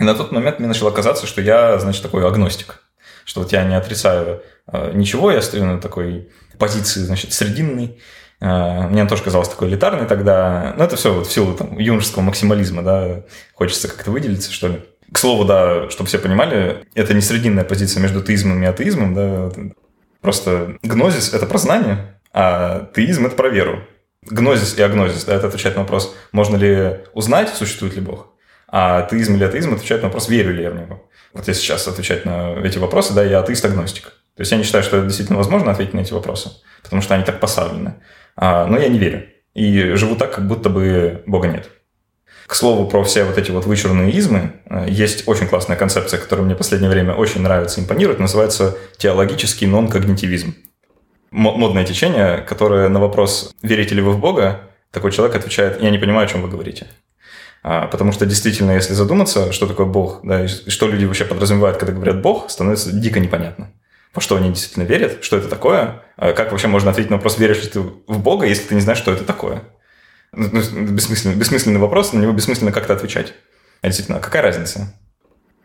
И 0.00 0.02
на 0.02 0.16
тот 0.16 0.32
момент 0.32 0.58
мне 0.58 0.66
начало 0.66 0.90
казаться, 0.90 1.28
что 1.28 1.40
я, 1.40 1.78
значит, 1.78 2.02
такой 2.02 2.26
агностик, 2.26 2.82
что 3.24 3.42
вот 3.42 3.52
я 3.52 3.62
не 3.62 3.76
отрицаю 3.76 4.42
э, 4.72 4.90
ничего, 4.92 5.30
я 5.30 5.40
стою 5.40 5.66
на 5.66 5.80
такой 5.80 6.32
позиции, 6.58 6.98
значит, 6.98 7.32
срединной, 7.32 7.84
э, 7.86 8.00
мне 8.40 9.02
он 9.02 9.08
тоже 9.08 9.22
казалось 9.22 9.48
такой 9.48 9.68
элитарный 9.68 10.06
тогда. 10.06 10.74
Но 10.76 10.84
это 10.84 10.96
все 10.96 11.12
вот 11.14 11.26
в 11.26 11.32
силу 11.32 11.54
там, 11.54 11.78
юношеского 11.78 12.22
максимализма, 12.22 12.82
да, 12.82 13.22
хочется 13.54 13.88
как-то 13.88 14.10
выделиться, 14.10 14.52
что 14.52 14.68
ли. 14.68 14.82
К 15.12 15.18
слову, 15.18 15.44
да, 15.44 15.90
чтобы 15.90 16.08
все 16.08 16.18
понимали, 16.18 16.84
это 16.94 17.14
не 17.14 17.20
срединная 17.20 17.64
позиция 17.64 18.00
между 18.00 18.22
теизмом 18.22 18.62
и 18.62 18.66
атеизмом, 18.66 19.14
да. 19.14 19.50
Просто 20.20 20.78
гнозис– 20.82 21.32
это 21.34 21.46
про 21.46 21.58
знание, 21.58 22.18
а 22.32 22.88
теизм– 22.94 23.26
это 23.26 23.36
про 23.36 23.48
веру. 23.48 23.82
Гнозис 24.22 24.78
и 24.78 24.82
агнозис, 24.82 25.24
да, 25.24 25.34
это 25.34 25.48
отвечает 25.48 25.76
на 25.76 25.82
вопрос, 25.82 26.16
можно 26.32 26.56
ли 26.56 27.00
узнать, 27.12 27.50
существует 27.50 27.94
ли 27.94 28.00
Бог, 28.00 28.28
а 28.66 29.00
атеизм 29.00 29.34
или 29.34 29.44
атеизм 29.44 29.74
отвечает 29.74 30.02
на 30.02 30.08
вопрос, 30.08 30.30
верю 30.30 30.54
ли 30.54 30.62
я 30.62 30.70
в 30.70 30.76
него. 30.76 31.08
Вот 31.34 31.46
если 31.46 31.60
сейчас 31.60 31.86
отвечать 31.86 32.24
на 32.24 32.54
эти 32.64 32.78
вопросы, 32.78 33.12
да, 33.12 33.22
я 33.22 33.40
атеист-агностик. 33.40 34.04
То 34.04 34.40
есть 34.40 34.50
я 34.50 34.56
не 34.56 34.64
считаю, 34.64 34.82
что 34.82 34.96
это 34.96 35.06
действительно 35.06 35.38
возможно 35.38 35.70
ответить 35.70 35.94
на 35.94 36.00
эти 36.00 36.14
вопросы, 36.14 36.50
потому 36.82 37.02
что 37.02 37.14
они 37.14 37.24
так 37.24 37.38
поставлены. 37.38 37.96
А, 38.36 38.66
но 38.66 38.78
я 38.78 38.88
не 38.88 38.98
верю. 38.98 39.24
И 39.54 39.94
живу 39.94 40.16
так, 40.16 40.34
как 40.34 40.46
будто 40.48 40.68
бы 40.68 41.22
Бога 41.26 41.48
нет. 41.48 41.70
К 42.46 42.54
слову, 42.54 42.86
про 42.88 43.02
все 43.04 43.24
вот 43.24 43.38
эти 43.38 43.50
вот 43.50 43.64
вычурные 43.64 44.10
измы, 44.12 44.52
э, 44.66 44.86
есть 44.88 45.26
очень 45.26 45.46
классная 45.46 45.76
концепция, 45.76 46.20
которая 46.20 46.44
мне 46.44 46.54
в 46.54 46.58
последнее 46.58 46.90
время 46.90 47.14
очень 47.14 47.40
нравится, 47.40 47.80
импонирует, 47.80 48.18
называется 48.18 48.76
теологический 48.98 49.66
нон-когнитивизм. 49.66 50.54
Модное 51.30 51.84
течение, 51.84 52.38
которое 52.38 52.88
на 52.88 53.00
вопрос 53.00 53.52
«верите 53.62 53.94
ли 53.94 54.02
вы 54.02 54.12
в 54.12 54.20
Бога?» 54.20 54.70
такой 54.90 55.10
человек 55.10 55.34
отвечает 55.34 55.82
«я 55.82 55.90
не 55.90 55.98
понимаю, 55.98 56.26
о 56.26 56.28
чем 56.28 56.42
вы 56.42 56.48
говорите». 56.48 56.86
А, 57.62 57.86
потому 57.86 58.12
что 58.12 58.26
действительно, 58.26 58.72
если 58.72 58.92
задуматься, 58.92 59.50
что 59.50 59.66
такое 59.66 59.86
Бог, 59.86 60.20
да, 60.22 60.44
и 60.44 60.48
что 60.48 60.86
люди 60.86 61.06
вообще 61.06 61.24
подразумевают, 61.24 61.78
когда 61.78 61.94
говорят 61.94 62.20
Бог, 62.20 62.50
становится 62.50 62.92
дико 62.92 63.20
непонятно. 63.20 63.72
Во 64.14 64.20
что 64.20 64.36
они 64.36 64.50
действительно 64.50 64.84
верят, 64.84 65.24
что 65.24 65.36
это 65.36 65.48
такое, 65.48 66.02
а 66.16 66.32
как 66.32 66.52
вообще 66.52 66.68
можно 66.68 66.90
ответить 66.90 67.10
на 67.10 67.16
вопрос, 67.16 67.38
веришь 67.38 67.62
ли 67.62 67.68
ты 67.68 67.80
в 67.80 68.18
Бога, 68.20 68.46
если 68.46 68.68
ты 68.68 68.74
не 68.76 68.80
знаешь, 68.80 68.98
что 68.98 69.12
это 69.12 69.24
такое. 69.24 69.64
Ну, 70.32 70.48
бессмысленный, 70.48 71.36
бессмысленный 71.36 71.80
вопрос, 71.80 72.12
на 72.12 72.20
него 72.20 72.32
бессмысленно 72.32 72.72
как-то 72.72 72.92
отвечать. 72.92 73.34
А 73.82 73.88
действительно, 73.88 74.20
какая 74.20 74.42
разница? 74.42 74.94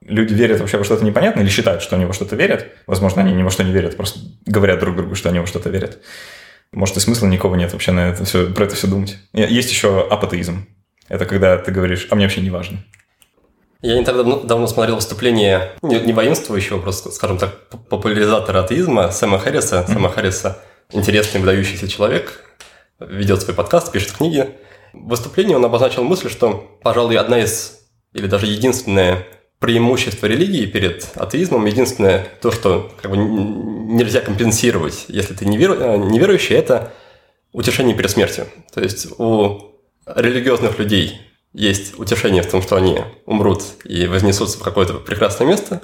Люди 0.02 0.34
верят 0.34 0.60
вообще 0.60 0.78
во 0.78 0.84
что-то 0.84 1.06
непонятное 1.06 1.44
или 1.44 1.52
считают, 1.52 1.84
что 1.84 1.96
они 1.96 2.06
во 2.06 2.14
что-то 2.14 2.36
верят. 2.36 2.68
Возможно, 2.88 3.22
они 3.22 3.34
ни 3.34 3.44
во 3.44 3.52
что 3.52 3.64
не 3.64 3.72
верят, 3.72 3.96
просто 3.96 4.20
говорят 4.46 4.80
друг 4.80 4.96
другу, 4.96 5.16
что 5.16 5.30
они 5.30 5.40
во 5.40 5.46
что-то 5.46 5.70
верят. 5.70 6.00
Может, 6.72 6.98
и 6.98 7.00
смысла 7.00 7.28
никого 7.28 7.56
нет 7.56 7.74
вообще 7.74 7.92
на 7.92 8.10
это 8.10 8.26
все, 8.26 8.52
про 8.52 8.66
это 8.66 8.76
все 8.76 8.88
думать. 8.88 9.18
Есть 9.34 9.70
еще 9.70 10.08
апатеизм. 10.08 10.68
Это 11.08 11.26
когда 11.26 11.58
ты 11.58 11.72
говоришь, 11.72 12.08
а 12.10 12.16
мне 12.16 12.26
вообще 12.26 12.42
не 12.42 12.50
важно. 12.50 12.84
Я 13.82 13.98
не 13.98 14.04
так 14.04 14.16
давно, 14.16 14.42
давно 14.42 14.68
смотрел 14.68 14.96
выступление 14.96 15.72
не, 15.82 16.00
не 16.02 16.12
воинствующего, 16.12 16.80
просто, 16.80 17.12
скажем 17.12 17.38
так, 17.38 17.70
популяризатора 17.88 18.60
атеизма 18.60 19.12
Сэма 19.12 19.40
Харриса. 19.40 19.78
Mm-hmm. 19.78 19.94
Сэма 19.94 20.10
Харриса 20.10 20.60
интересный, 20.92 21.40
выдающийся 21.40 21.88
человек, 21.88 22.44
ведет 23.00 23.42
свой 23.42 23.56
подкаст, 23.56 23.92
пишет 23.92 24.12
книги. 24.12 24.50
В 24.92 25.10
выступлении 25.10 25.56
он 25.56 25.64
обозначил 25.64 26.04
мысль, 26.04 26.30
что, 26.30 26.78
пожалуй, 26.84 27.16
одна 27.18 27.40
из, 27.40 27.80
или 28.14 28.28
даже 28.28 28.48
единственное 28.48 29.26
преимущество 29.60 30.26
религии 30.26 30.66
перед 30.66 31.08
атеизмом, 31.16 31.66
единственное 31.66 32.28
то, 32.42 32.52
что 32.52 32.92
как 33.02 33.12
бы, 33.12 33.18
нельзя 33.18 34.20
компенсировать, 34.20 35.06
если 35.08 35.34
ты 35.34 35.46
неверу, 35.46 35.76
э, 35.76 35.98
неверующий, 35.98 36.56
это 36.56 36.92
утешение 37.54 37.96
перед 37.96 38.12
смертью. 38.12 38.48
То 38.74 38.82
есть 38.82 39.08
у 39.18 39.76
религиозных 40.06 40.80
людей 40.80 41.22
есть 41.54 41.98
утешение 42.00 42.44
в 42.44 42.50
том, 42.50 42.62
что 42.62 42.76
они 42.76 43.00
умрут 43.26 43.64
и 43.84 44.08
вознесутся 44.08 44.60
в 44.60 44.64
какое-то 44.64 44.96
прекрасное 44.96 45.48
место, 45.48 45.82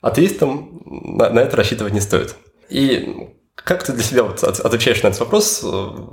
атеистам 0.00 0.82
на, 0.84 1.30
на 1.30 1.40
это 1.40 1.56
рассчитывать 1.56 1.92
не 1.92 2.00
стоит. 2.00 2.34
И 2.68 3.28
как 3.54 3.84
ты 3.84 3.92
для 3.92 4.02
себя 4.02 4.22
вот 4.24 4.42
отвечаешь 4.42 5.02
на 5.02 5.08
этот 5.08 5.20
вопрос? 5.20 5.64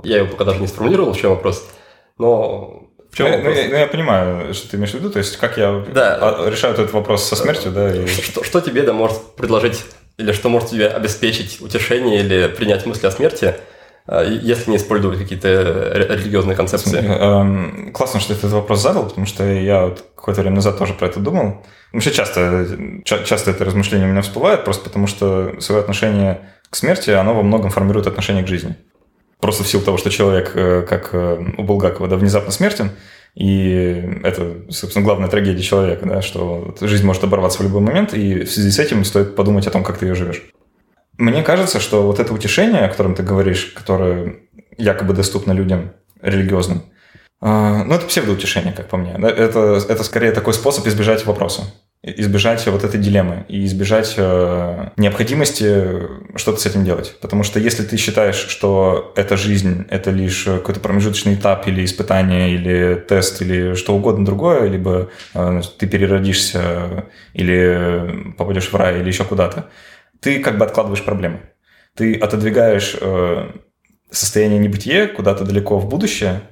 Я 0.04 0.18
его 0.18 0.28
пока 0.28 0.44
даже 0.44 0.60
не 0.60 0.66
сформулировал, 0.66 1.12
в 1.12 1.18
чем 1.18 1.30
вопрос, 1.30 1.64
но 2.18 2.86
чем 3.16 3.30
ну, 3.30 3.36
вопрос? 3.38 3.54
Ну, 3.54 3.60
я, 3.62 3.78
я 3.80 3.86
понимаю, 3.86 4.52
что 4.52 4.68
ты 4.68 4.76
имеешь 4.76 4.92
в 4.92 4.94
виду, 4.94 5.10
то 5.10 5.18
есть 5.18 5.38
как 5.38 5.56
я 5.56 5.84
да. 5.92 6.44
решаю 6.50 6.74
этот 6.74 6.92
вопрос 6.92 7.24
со 7.24 7.34
смертью, 7.34 7.72
да? 7.72 7.94
И... 7.94 8.06
Что, 8.06 8.44
что 8.44 8.60
тебе 8.60 8.82
да 8.82 8.92
может 8.92 9.34
предложить, 9.36 9.84
или 10.18 10.32
что 10.32 10.50
может 10.50 10.70
тебе 10.70 10.88
обеспечить 10.88 11.62
утешение 11.62 12.20
или 12.20 12.48
принять 12.48 12.84
мысли 12.84 13.06
о 13.06 13.10
смерти, 13.10 13.46
а, 13.46 13.56
если 14.08 14.70
не 14.70 14.76
использовать 14.76 15.18
какие-то 15.18 15.92
религиозные 15.94 16.56
концепции? 16.56 17.00
Эм, 17.00 17.92
классно, 17.92 18.20
что 18.20 18.34
ты 18.34 18.38
этот 18.38 18.52
вопрос 18.52 18.82
задал, 18.82 19.08
потому 19.08 19.26
что 19.26 19.44
я 19.44 19.86
вот 19.86 20.04
какое-то 20.14 20.42
время 20.42 20.56
назад 20.56 20.78
тоже 20.78 20.94
про 20.94 21.06
это 21.06 21.20
думал. 21.20 21.64
Вообще 21.92 22.12
часто, 22.12 22.66
часто 23.04 23.50
это 23.50 23.64
размышление 23.64 24.08
у 24.08 24.10
меня 24.10 24.22
всплывает, 24.22 24.64
просто 24.64 24.84
потому 24.84 25.06
что 25.06 25.60
свое 25.60 25.80
отношение 25.80 26.50
к 26.70 26.76
смерти, 26.76 27.10
оно 27.10 27.34
во 27.34 27.42
многом 27.42 27.70
формирует 27.70 28.06
отношение 28.06 28.44
к 28.44 28.48
жизни. 28.48 28.76
Просто 29.40 29.64
в 29.64 29.68
силу 29.68 29.82
того, 29.82 29.98
что 29.98 30.10
человек, 30.10 30.52
э, 30.54 30.82
как 30.88 31.10
э, 31.12 31.38
у 31.58 31.62
Булгакова, 31.62 32.08
да, 32.08 32.16
внезапно 32.16 32.50
смертен, 32.52 32.90
и 33.34 34.20
это, 34.24 34.56
собственно, 34.70 35.04
главная 35.04 35.28
трагедия 35.28 35.62
человека, 35.62 36.06
да, 36.06 36.22
что 36.22 36.74
жизнь 36.80 37.04
может 37.04 37.22
оборваться 37.22 37.58
в 37.58 37.62
любой 37.62 37.82
момент, 37.82 38.14
и 38.14 38.44
в 38.44 38.50
связи 38.50 38.70
с 38.70 38.78
этим 38.78 39.04
стоит 39.04 39.36
подумать 39.36 39.66
о 39.66 39.70
том, 39.70 39.84
как 39.84 39.98
ты 39.98 40.06
ее 40.06 40.14
живешь. 40.14 40.42
Мне 41.18 41.42
кажется, 41.42 41.80
что 41.80 42.06
вот 42.06 42.20
это 42.20 42.32
утешение, 42.32 42.84
о 42.84 42.88
котором 42.88 43.14
ты 43.14 43.22
говоришь, 43.22 43.72
которое 43.74 44.36
якобы 44.76 45.14
доступно 45.14 45.52
людям 45.52 45.92
религиозным, 46.20 46.82
а, 47.40 47.84
ну, 47.84 47.94
это 47.94 48.06
псевдоутешение, 48.06 48.72
как 48.72 48.88
по 48.88 48.96
мне. 48.96 49.12
Это, 49.12 49.80
это 49.88 50.04
скорее 50.04 50.32
такой 50.32 50.54
способ 50.54 50.86
избежать 50.86 51.26
вопроса, 51.26 51.62
избежать 52.02 52.66
вот 52.66 52.82
этой 52.82 52.98
дилеммы 52.98 53.44
и 53.48 53.66
избежать 53.66 54.14
э, 54.16 54.88
необходимости 54.96 56.08
что-то 56.34 56.60
с 56.60 56.66
этим 56.66 56.84
делать. 56.84 57.14
Потому 57.20 57.42
что 57.42 57.60
если 57.60 57.82
ты 57.82 57.98
считаешь, 57.98 58.36
что 58.36 59.12
эта 59.16 59.36
жизнь– 59.36 59.86
это 59.90 60.10
лишь 60.10 60.44
какой-то 60.44 60.80
промежуточный 60.80 61.34
этап 61.34 61.68
или 61.68 61.84
испытание, 61.84 62.54
или 62.54 62.94
тест, 63.06 63.42
или 63.42 63.74
что 63.74 63.94
угодно 63.94 64.24
другое, 64.24 64.68
либо 64.68 65.10
э, 65.34 65.60
ты 65.78 65.86
переродишься 65.86 67.04
или 67.34 68.32
попадешь 68.38 68.72
в 68.72 68.74
рай 68.74 69.00
или 69.00 69.08
еще 69.08 69.24
куда-то, 69.24 69.68
ты 70.26 70.40
как 70.40 70.58
бы 70.58 70.64
откладываешь 70.64 71.04
проблемы. 71.04 71.38
Ты 71.94 72.16
отодвигаешь 72.16 72.96
э, 73.00 73.52
состояние 74.10 74.58
небытия 74.58 75.06
куда-то 75.06 75.44
далеко 75.44 75.78
в 75.78 75.88
будущее, 75.88 76.42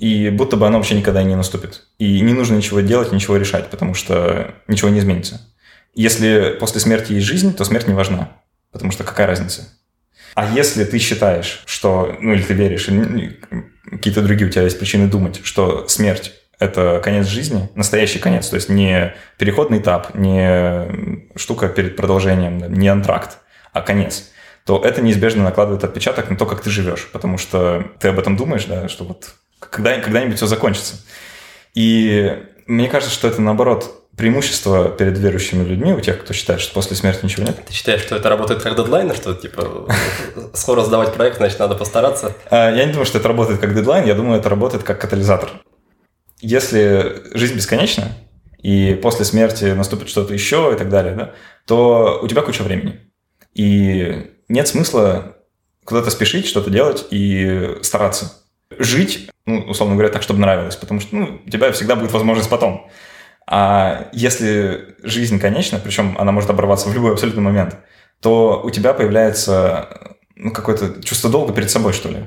и 0.00 0.30
будто 0.30 0.56
бы 0.56 0.66
оно 0.66 0.78
вообще 0.78 0.96
никогда 0.96 1.22
не 1.22 1.36
наступит. 1.36 1.84
И 1.98 2.20
не 2.22 2.32
нужно 2.32 2.56
ничего 2.56 2.80
делать, 2.80 3.12
ничего 3.12 3.36
решать, 3.36 3.70
потому 3.70 3.94
что 3.94 4.56
ничего 4.66 4.88
не 4.88 4.98
изменится. 4.98 5.42
Если 5.94 6.56
после 6.58 6.80
смерти 6.80 7.12
есть 7.12 7.26
жизнь, 7.28 7.54
то 7.54 7.62
смерть 7.62 7.86
не 7.86 7.94
важна, 7.94 8.32
потому 8.72 8.90
что 8.90 9.04
какая 9.04 9.28
разница? 9.28 9.62
А 10.34 10.52
если 10.52 10.82
ты 10.82 10.98
считаешь, 10.98 11.62
что, 11.66 12.16
ну 12.20 12.32
или 12.32 12.42
ты 12.42 12.54
веришь, 12.54 12.88
какие-то 13.88 14.22
другие 14.22 14.48
у 14.48 14.52
тебя 14.52 14.62
есть 14.62 14.80
причины 14.80 15.06
думать, 15.06 15.38
что 15.44 15.86
смерть 15.86 16.32
это 16.60 17.00
конец 17.02 17.26
жизни, 17.26 17.68
настоящий 17.74 18.20
конец, 18.20 18.48
то 18.48 18.56
есть 18.56 18.68
не 18.68 19.14
переходный 19.38 19.78
этап, 19.78 20.14
не 20.14 21.26
штука 21.36 21.68
перед 21.68 21.96
продолжением, 21.96 22.72
не 22.72 22.86
антракт, 22.86 23.38
а 23.72 23.80
конец, 23.80 24.30
то 24.66 24.80
это 24.84 25.00
неизбежно 25.00 25.42
накладывает 25.42 25.82
отпечаток 25.82 26.30
на 26.30 26.36
то, 26.36 26.46
как 26.46 26.60
ты 26.60 26.70
живешь, 26.70 27.08
потому 27.12 27.38
что 27.38 27.84
ты 27.98 28.08
об 28.08 28.18
этом 28.18 28.36
думаешь, 28.36 28.66
да, 28.66 28.88
что 28.88 29.04
вот 29.04 29.30
когда, 29.58 29.98
когда-нибудь 29.98 30.36
все 30.36 30.46
закончится. 30.46 30.96
И 31.74 32.38
мне 32.66 32.88
кажется, 32.88 33.14
что 33.14 33.26
это 33.28 33.40
наоборот 33.40 33.96
преимущество 34.16 34.90
перед 34.90 35.16
верующими 35.16 35.64
людьми, 35.64 35.94
у 35.94 36.00
тех, 36.00 36.20
кто 36.20 36.34
считает, 36.34 36.60
что 36.60 36.74
после 36.74 36.94
смерти 36.94 37.24
ничего 37.24 37.44
нет. 37.44 37.56
Ты 37.66 37.72
считаешь, 37.72 38.02
что 38.02 38.16
это 38.16 38.28
работает 38.28 38.62
как 38.62 38.76
дедлайн, 38.76 39.14
что 39.14 39.34
типа 39.34 39.88
скоро 40.52 40.82
сдавать 40.82 41.14
проект, 41.14 41.38
значит, 41.38 41.58
надо 41.58 41.74
постараться? 41.74 42.34
А, 42.50 42.70
я 42.70 42.84
не 42.84 42.92
думаю, 42.92 43.06
что 43.06 43.16
это 43.16 43.28
работает 43.28 43.60
как 43.60 43.74
дедлайн, 43.74 44.06
я 44.06 44.14
думаю, 44.14 44.38
это 44.38 44.50
работает 44.50 44.82
как 44.82 45.00
катализатор 45.00 45.50
если 46.40 47.22
жизнь 47.36 47.56
бесконечна, 47.56 48.12
и 48.62 48.98
после 49.02 49.24
смерти 49.24 49.64
наступит 49.66 50.08
что-то 50.08 50.34
еще 50.34 50.72
и 50.74 50.78
так 50.78 50.90
далее, 50.90 51.14
да, 51.14 51.34
то 51.66 52.20
у 52.22 52.28
тебя 52.28 52.42
куча 52.42 52.62
времени. 52.62 53.00
И 53.54 54.30
нет 54.48 54.68
смысла 54.68 55.36
куда-то 55.84 56.10
спешить, 56.10 56.46
что-то 56.46 56.70
делать 56.70 57.06
и 57.10 57.76
стараться. 57.82 58.34
Жить, 58.78 59.30
ну, 59.46 59.60
условно 59.60 59.96
говоря, 59.96 60.12
так, 60.12 60.22
чтобы 60.22 60.40
нравилось, 60.40 60.76
потому 60.76 61.00
что 61.00 61.16
ну, 61.16 61.40
у 61.44 61.50
тебя 61.50 61.72
всегда 61.72 61.96
будет 61.96 62.12
возможность 62.12 62.50
потом. 62.50 62.88
А 63.46 64.08
если 64.12 64.94
жизнь 65.02 65.40
конечна, 65.40 65.80
причем 65.82 66.16
она 66.18 66.30
может 66.30 66.50
оборваться 66.50 66.88
в 66.88 66.94
любой 66.94 67.12
абсолютный 67.12 67.42
момент, 67.42 67.76
то 68.20 68.60
у 68.62 68.70
тебя 68.70 68.92
появляется 68.92 70.16
ну, 70.36 70.52
какое-то 70.52 71.02
чувство 71.02 71.30
долга 71.30 71.52
перед 71.52 71.70
собой, 71.70 71.92
что 71.92 72.10
ли. 72.10 72.18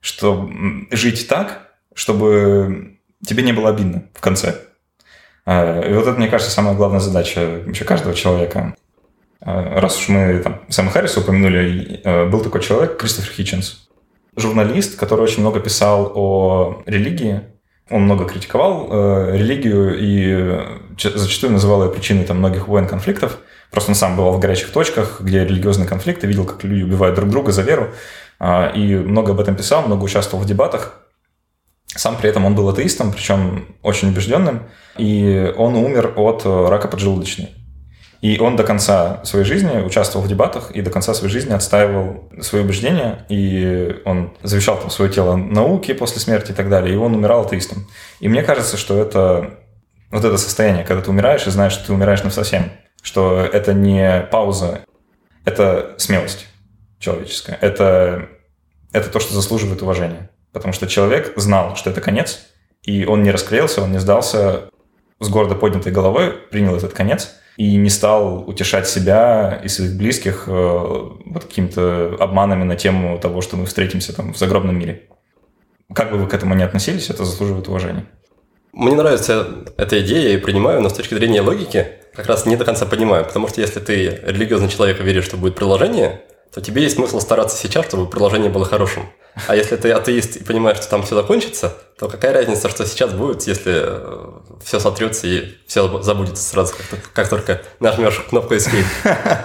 Что 0.00 0.48
жить 0.90 1.26
так, 1.26 1.72
чтобы 1.94 2.99
тебе 3.24 3.42
не 3.42 3.52
было 3.52 3.70
обидно 3.70 4.04
в 4.14 4.20
конце. 4.20 4.56
А, 5.46 5.80
и 5.80 5.92
вот 5.92 6.06
это, 6.06 6.18
мне 6.18 6.28
кажется, 6.28 6.52
самая 6.52 6.74
главная 6.74 7.00
задача 7.00 7.62
вообще 7.66 7.84
каждого 7.84 8.14
человека. 8.14 8.74
А, 9.40 9.80
раз 9.80 9.98
уж 9.98 10.08
мы 10.08 10.38
там 10.38 10.60
Сэма 10.68 10.90
Харриса 10.90 11.20
упомянули, 11.20 12.00
а, 12.04 12.28
был 12.28 12.40
такой 12.40 12.60
человек, 12.62 12.96
Кристофер 12.98 13.32
Хитченс, 13.32 13.88
журналист, 14.36 14.98
который 14.98 15.22
очень 15.22 15.40
много 15.40 15.60
писал 15.60 16.12
о 16.14 16.82
религии, 16.86 17.42
он 17.90 18.02
много 18.02 18.24
критиковал 18.24 18.88
э, 18.88 19.36
религию 19.36 19.98
и 19.98 20.78
зачастую 20.96 21.52
называл 21.52 21.84
ее 21.84 21.90
причиной 21.90 22.24
там, 22.24 22.38
многих 22.38 22.68
войн, 22.68 22.86
конфликтов. 22.86 23.38
Просто 23.70 23.90
он 23.90 23.94
сам 23.96 24.16
бывал 24.16 24.34
в 24.34 24.40
горячих 24.40 24.70
точках, 24.70 25.20
где 25.20 25.44
религиозные 25.44 25.88
конфликты, 25.88 26.26
видел, 26.26 26.44
как 26.44 26.62
люди 26.62 26.84
убивают 26.84 27.16
друг 27.16 27.28
друга 27.30 27.50
за 27.50 27.62
веру, 27.62 27.90
э, 28.38 28.76
и 28.76 28.94
много 28.94 29.32
об 29.32 29.40
этом 29.40 29.56
писал, 29.56 29.82
много 29.82 30.04
участвовал 30.04 30.44
в 30.44 30.46
дебатах. 30.46 31.00
Сам 31.96 32.16
при 32.16 32.30
этом 32.30 32.44
он 32.44 32.54
был 32.54 32.68
атеистом, 32.68 33.12
причем 33.12 33.66
очень 33.82 34.10
убежденным, 34.10 34.68
и 34.96 35.52
он 35.56 35.74
умер 35.74 36.14
от 36.16 36.42
э, 36.44 36.68
рака 36.68 36.88
поджелудочной. 36.88 37.50
И 38.20 38.38
он 38.38 38.54
до 38.54 38.64
конца 38.64 39.24
своей 39.24 39.46
жизни 39.46 39.80
участвовал 39.80 40.24
в 40.24 40.28
дебатах 40.28 40.70
и 40.72 40.82
до 40.82 40.90
конца 40.90 41.14
своей 41.14 41.32
жизни 41.32 41.52
отстаивал 41.52 42.28
свои 42.42 42.62
убеждения, 42.62 43.24
и 43.30 44.02
он 44.04 44.34
завещал 44.42 44.78
там 44.78 44.90
свое 44.90 45.10
тело 45.10 45.36
науке 45.36 45.94
после 45.94 46.20
смерти 46.20 46.50
и 46.50 46.54
так 46.54 46.68
далее, 46.68 46.94
и 46.94 46.96
он 46.96 47.14
умирал 47.14 47.46
атеистом. 47.46 47.88
И 48.20 48.28
мне 48.28 48.42
кажется, 48.42 48.76
что 48.76 48.98
это 48.98 49.58
вот 50.10 50.24
это 50.24 50.36
состояние, 50.36 50.84
когда 50.84 51.02
ты 51.02 51.10
умираешь 51.10 51.46
и 51.46 51.50
знаешь, 51.50 51.72
что 51.72 51.86
ты 51.86 51.92
умираешь 51.92 52.22
навсовсем, 52.22 52.70
что 53.02 53.40
это 53.40 53.72
не 53.72 54.28
пауза, 54.30 54.80
это 55.46 55.94
смелость 55.96 56.46
человеческая, 56.98 57.56
это, 57.60 58.28
это 58.92 59.08
то, 59.08 59.18
что 59.18 59.32
заслуживает 59.34 59.82
уважения. 59.82 60.30
Потому 60.52 60.72
что 60.72 60.86
человек 60.86 61.32
знал, 61.36 61.76
что 61.76 61.90
это 61.90 62.00
конец, 62.00 62.40
и 62.82 63.04
он 63.04 63.22
не 63.22 63.30
расклеился, 63.30 63.82
он 63.82 63.92
не 63.92 63.98
сдался 63.98 64.70
с 65.20 65.28
гордо 65.28 65.54
поднятой 65.54 65.92
головой, 65.92 66.32
принял 66.50 66.74
этот 66.74 66.92
конец 66.92 67.36
и 67.56 67.76
не 67.76 67.90
стал 67.90 68.48
утешать 68.48 68.88
себя 68.88 69.60
и 69.62 69.68
своих 69.68 69.96
близких 69.96 70.44
э, 70.46 70.50
вот 70.50 71.44
какими-то 71.44 72.16
обманами 72.18 72.64
на 72.64 72.74
тему 72.74 73.18
того, 73.18 73.42
что 73.42 73.56
мы 73.56 73.66
встретимся 73.66 74.14
там 74.14 74.32
в 74.32 74.38
загробном 74.38 74.78
мире. 74.78 75.08
Как 75.94 76.10
бы 76.10 76.18
вы 76.18 76.26
к 76.26 76.34
этому 76.34 76.54
ни 76.54 76.62
относились, 76.62 77.10
это 77.10 77.24
заслуживает 77.24 77.68
уважения. 77.68 78.06
Мне 78.72 78.96
нравится 78.96 79.64
эта 79.76 80.00
идея, 80.00 80.28
ее 80.28 80.38
принимаю, 80.38 80.80
но 80.80 80.88
с 80.88 80.94
точки 80.94 81.14
зрения 81.14 81.42
логики 81.42 81.86
как 82.14 82.26
раз 82.26 82.46
не 82.46 82.56
до 82.56 82.64
конца 82.64 82.86
понимаю, 82.86 83.24
потому 83.24 83.48
что 83.48 83.60
если 83.60 83.80
ты 83.80 84.20
религиозный 84.24 84.68
человек 84.68 85.00
и 85.00 85.02
веришь, 85.02 85.24
что 85.24 85.36
будет 85.36 85.56
продолжение, 85.56 86.22
то 86.52 86.60
тебе 86.60 86.82
есть 86.82 86.96
смысл 86.96 87.20
стараться 87.20 87.56
сейчас, 87.56 87.86
чтобы 87.86 88.08
приложение 88.08 88.50
было 88.50 88.64
хорошим. 88.64 89.08
А 89.46 89.54
если 89.54 89.76
ты 89.76 89.92
атеист 89.92 90.36
и 90.36 90.44
понимаешь, 90.44 90.78
что 90.78 90.88
там 90.88 91.04
все 91.04 91.14
закончится, 91.14 91.72
то 91.98 92.08
какая 92.08 92.32
разница, 92.32 92.68
что 92.68 92.84
сейчас 92.84 93.12
будет, 93.12 93.46
если 93.46 93.72
э, 93.76 94.28
все 94.64 94.80
сотрется 94.80 95.26
и 95.28 95.54
все 95.66 96.02
забудется 96.02 96.42
сразу, 96.42 96.74
как, 96.90 97.12
как 97.12 97.28
только 97.28 97.62
нажмешь 97.78 98.20
кнопку 98.28 98.54
Escape? 98.54 98.84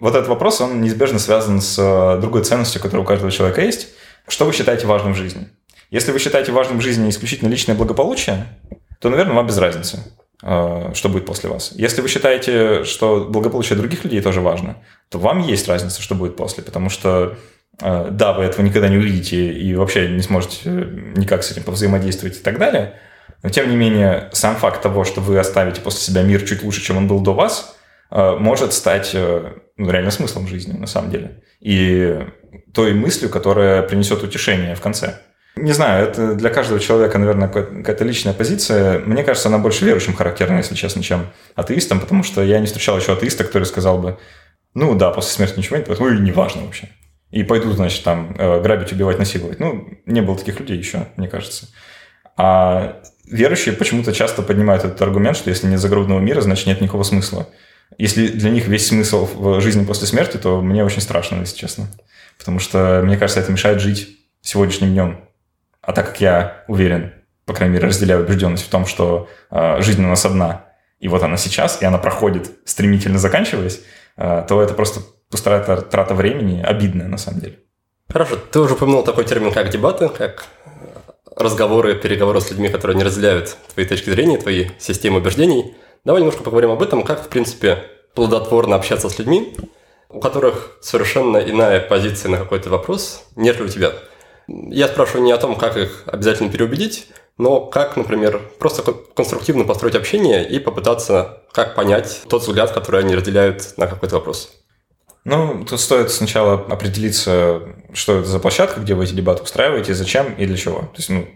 Вот 0.00 0.14
этот 0.14 0.28
вопрос, 0.28 0.62
он 0.62 0.80
неизбежно 0.80 1.18
связан 1.18 1.60
с 1.60 1.78
э, 1.78 2.20
другой 2.20 2.42
ценностью, 2.42 2.80
которая 2.80 3.04
у 3.04 3.06
каждого 3.06 3.30
человека 3.30 3.60
есть. 3.60 3.88
Что 4.28 4.44
вы 4.44 4.52
считаете 4.52 4.86
важным 4.86 5.12
в 5.12 5.16
жизни? 5.16 5.48
Если 5.90 6.12
вы 6.12 6.18
считаете 6.18 6.52
важным 6.52 6.78
в 6.78 6.82
жизни 6.82 7.10
исключительно 7.10 7.48
личное 7.48 7.74
благополучие, 7.74 8.46
то, 8.98 9.10
наверное, 9.10 9.34
вам 9.34 9.46
без 9.46 9.58
разницы. 9.58 10.04
Э, 10.42 10.92
что 10.94 11.08
будет 11.10 11.26
после 11.26 11.50
вас. 11.50 11.72
Если 11.74 12.00
вы 12.00 12.08
считаете, 12.08 12.84
что 12.84 13.26
благополучие 13.28 13.76
других 13.76 14.04
людей 14.04 14.22
тоже 14.22 14.40
важно, 14.40 14.76
то 15.10 15.18
вам 15.18 15.40
есть 15.40 15.68
разница, 15.68 16.00
что 16.00 16.14
будет 16.14 16.36
после, 16.36 16.64
потому 16.64 16.88
что 16.88 17.36
э, 17.80 18.08
да, 18.10 18.32
вы 18.32 18.44
этого 18.44 18.64
никогда 18.64 18.88
не 18.88 18.96
увидите 18.96 19.52
и 19.52 19.74
вообще 19.74 20.08
не 20.08 20.22
сможете 20.22 20.56
э, 20.64 20.70
никак 21.14 21.44
с 21.44 21.50
этим 21.50 21.64
повзаимодействовать 21.64 22.38
и 22.38 22.40
так 22.40 22.58
далее, 22.58 22.94
но 23.42 23.50
тем 23.50 23.68
не 23.68 23.76
менее 23.76 24.30
сам 24.32 24.56
факт 24.56 24.80
того, 24.80 25.04
что 25.04 25.20
вы 25.20 25.38
оставите 25.38 25.82
после 25.82 26.00
себя 26.00 26.22
мир 26.22 26.42
чуть 26.46 26.62
лучше, 26.62 26.80
чем 26.80 26.96
он 26.96 27.06
был 27.06 27.20
до 27.20 27.34
вас, 27.34 27.76
может 28.10 28.72
стать 28.72 29.14
ну, 29.14 29.90
реально 29.90 30.10
смыслом 30.10 30.48
жизни 30.48 30.76
на 30.76 30.88
самом 30.88 31.12
деле. 31.12 31.44
И 31.60 32.26
той 32.74 32.92
мыслью, 32.92 33.30
которая 33.30 33.82
принесет 33.82 34.24
утешение 34.24 34.74
в 34.74 34.80
конце. 34.80 35.20
Не 35.60 35.72
знаю, 35.72 36.08
это 36.08 36.34
для 36.34 36.50
каждого 36.50 36.80
человека, 36.80 37.18
наверное, 37.18 37.48
какая-то 37.48 38.04
личная 38.04 38.32
позиция. 38.32 39.00
Мне 39.00 39.22
кажется, 39.22 39.48
она 39.48 39.58
больше 39.58 39.84
верующим 39.84 40.14
характерна, 40.14 40.58
если 40.58 40.74
честно, 40.74 41.02
чем 41.02 41.26
атеистам, 41.54 42.00
потому 42.00 42.22
что 42.22 42.42
я 42.42 42.58
не 42.60 42.66
встречал 42.66 42.96
еще 42.96 43.12
атеиста, 43.12 43.44
который 43.44 43.64
сказал 43.64 43.98
бы, 43.98 44.18
ну 44.74 44.94
да, 44.94 45.10
после 45.10 45.32
смерти 45.32 45.58
ничего 45.58 45.76
нет, 45.76 45.86
поэтому 45.86 46.10
и 46.10 46.18
неважно 46.18 46.62
вообще. 46.62 46.88
И 47.30 47.44
пойду, 47.44 47.70
значит, 47.72 48.02
там 48.02 48.34
э, 48.38 48.60
грабить, 48.60 48.92
убивать, 48.92 49.18
насиловать. 49.18 49.60
Ну, 49.60 49.88
не 50.06 50.20
было 50.20 50.36
таких 50.36 50.58
людей 50.58 50.78
еще, 50.78 51.06
мне 51.16 51.28
кажется. 51.28 51.68
А 52.36 53.02
верующие 53.24 53.74
почему-то 53.74 54.12
часто 54.12 54.42
поднимают 54.42 54.84
этот 54.84 55.00
аргумент, 55.02 55.36
что 55.36 55.50
если 55.50 55.68
нет 55.68 55.78
загробного 55.78 56.18
мира, 56.18 56.40
значит 56.40 56.66
нет 56.66 56.80
никакого 56.80 57.04
смысла. 57.04 57.48
Если 57.98 58.28
для 58.28 58.50
них 58.50 58.66
весь 58.66 58.86
смысл 58.86 59.28
в 59.32 59.60
жизни 59.60 59.84
после 59.84 60.06
смерти, 60.06 60.38
то 60.38 60.60
мне 60.60 60.84
очень 60.84 61.02
страшно, 61.02 61.40
если 61.40 61.56
честно. 61.56 61.88
Потому 62.38 62.58
что, 62.58 63.02
мне 63.04 63.16
кажется, 63.16 63.40
это 63.40 63.52
мешает 63.52 63.80
жить 63.80 64.08
сегодняшним 64.40 64.90
днем, 64.90 65.20
а 65.82 65.92
так 65.92 66.06
как 66.06 66.20
я 66.20 66.64
уверен, 66.68 67.12
по 67.46 67.54
крайней 67.54 67.74
мере, 67.74 67.86
разделяю 67.86 68.24
убежденность 68.24 68.66
в 68.66 68.70
том, 68.70 68.86
что 68.86 69.28
э, 69.50 69.80
жизнь 69.80 70.04
у 70.04 70.08
нас 70.08 70.24
одна, 70.24 70.66
и 70.98 71.08
вот 71.08 71.22
она 71.22 71.36
сейчас, 71.36 71.82
и 71.82 71.84
она 71.84 71.98
проходит, 71.98 72.50
стремительно 72.64 73.18
заканчиваясь, 73.18 73.82
э, 74.16 74.44
то 74.48 74.62
это 74.62 74.74
просто 74.74 75.00
пустая 75.30 75.62
трата 75.62 76.14
времени, 76.14 76.62
обидная 76.62 77.08
на 77.08 77.18
самом 77.18 77.40
деле. 77.40 77.58
Хорошо, 78.08 78.36
ты 78.36 78.58
уже 78.58 78.74
упомянул 78.74 79.02
такой 79.04 79.24
термин, 79.24 79.52
как 79.52 79.70
дебаты, 79.70 80.08
как 80.08 80.46
разговоры, 81.36 81.94
переговоры 81.94 82.40
с 82.40 82.50
людьми, 82.50 82.68
которые 82.68 82.96
не 82.96 83.04
разделяют 83.04 83.56
твои 83.72 83.86
точки 83.86 84.10
зрения, 84.10 84.36
твои 84.36 84.68
системы 84.78 85.18
убеждений. 85.18 85.74
Давай 86.04 86.20
немножко 86.20 86.42
поговорим 86.42 86.70
об 86.70 86.82
этом, 86.82 87.02
как, 87.02 87.24
в 87.24 87.28
принципе, 87.28 87.84
плодотворно 88.14 88.76
общаться 88.76 89.08
с 89.08 89.18
людьми, 89.18 89.56
у 90.08 90.20
которых 90.20 90.78
совершенно 90.82 91.38
иная 91.38 91.80
позиция 91.80 92.30
на 92.30 92.36
какой-то 92.36 92.68
вопрос, 92.68 93.24
нежели 93.36 93.64
у 93.64 93.68
тебя. 93.68 93.92
Я 94.68 94.88
спрашиваю 94.88 95.24
не 95.24 95.32
о 95.32 95.38
том, 95.38 95.56
как 95.56 95.76
их 95.76 96.02
обязательно 96.06 96.50
переубедить, 96.50 97.06
но 97.38 97.60
как, 97.60 97.96
например, 97.96 98.40
просто 98.58 98.82
конструктивно 99.14 99.64
построить 99.64 99.94
общение 99.94 100.46
и 100.48 100.58
попытаться 100.58 101.42
как 101.52 101.74
понять 101.74 102.22
тот 102.28 102.42
взгляд, 102.42 102.72
который 102.72 103.00
они 103.00 103.14
разделяют 103.14 103.74
на 103.76 103.86
какой-то 103.86 104.16
вопрос. 104.16 104.50
Ну, 105.24 105.64
тут 105.64 105.80
стоит 105.80 106.10
сначала 106.10 106.54
определиться, 106.54 107.62
что 107.92 108.18
это 108.18 108.28
за 108.28 108.38
площадка, 108.40 108.80
где 108.80 108.94
вы 108.94 109.04
эти 109.04 109.12
дебаты 109.12 109.42
устраиваете, 109.42 109.94
зачем 109.94 110.34
и 110.34 110.46
для 110.46 110.56
чего. 110.56 110.80
То 110.80 110.96
есть, 110.96 111.10
ну, 111.10 111.26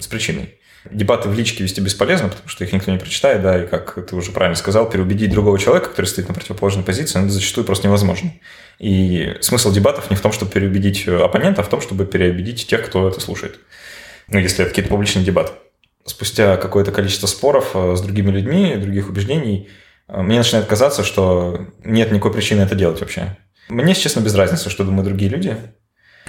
с 0.00 0.06
причиной. 0.06 0.58
Дебаты 0.90 1.28
в 1.28 1.34
личке 1.34 1.62
вести 1.62 1.80
бесполезно, 1.80 2.28
потому 2.28 2.48
что 2.48 2.64
их 2.64 2.72
никто 2.72 2.90
не 2.90 2.98
прочитает, 2.98 3.42
да, 3.42 3.62
и 3.62 3.66
как 3.66 3.94
ты 4.06 4.16
уже 4.16 4.32
правильно 4.32 4.56
сказал, 4.56 4.90
переубедить 4.90 5.30
другого 5.30 5.58
человека, 5.58 5.90
который 5.90 6.06
стоит 6.06 6.28
на 6.28 6.34
противоположной 6.34 6.84
позиции, 6.84 7.20
это 7.20 7.30
зачастую 7.30 7.64
просто 7.64 7.86
невозможно. 7.86 8.32
И 8.78 9.36
смысл 9.40 9.72
дебатов 9.72 10.10
не 10.10 10.16
в 10.16 10.20
том, 10.20 10.32
чтобы 10.32 10.50
переубедить 10.50 11.06
оппонента, 11.06 11.60
а 11.60 11.64
в 11.64 11.68
том, 11.68 11.80
чтобы 11.80 12.04
переубедить 12.04 12.66
тех, 12.66 12.84
кто 12.84 13.08
это 13.08 13.20
слушает. 13.20 13.60
Ну, 14.28 14.38
если 14.38 14.64
это 14.64 14.70
какие-то 14.70 14.90
публичные 14.90 15.24
дебаты. 15.24 15.52
Спустя 16.04 16.56
какое-то 16.56 16.90
количество 16.90 17.28
споров 17.28 17.70
э, 17.74 17.94
с 17.94 18.00
другими 18.00 18.32
людьми, 18.32 18.74
других 18.76 19.08
убеждений– 19.08 19.68
мне 20.08 20.38
начинает 20.38 20.66
казаться, 20.66 21.04
что 21.04 21.66
нет 21.84 22.10
никакой 22.10 22.32
причины 22.32 22.62
это 22.62 22.74
делать 22.74 23.00
вообще. 23.00 23.36
Мне, 23.68 23.94
честно, 23.94 24.20
без 24.20 24.34
разницы, 24.34 24.68
что 24.68 24.84
думают 24.84 25.06
другие 25.06 25.30
люди. 25.30 25.56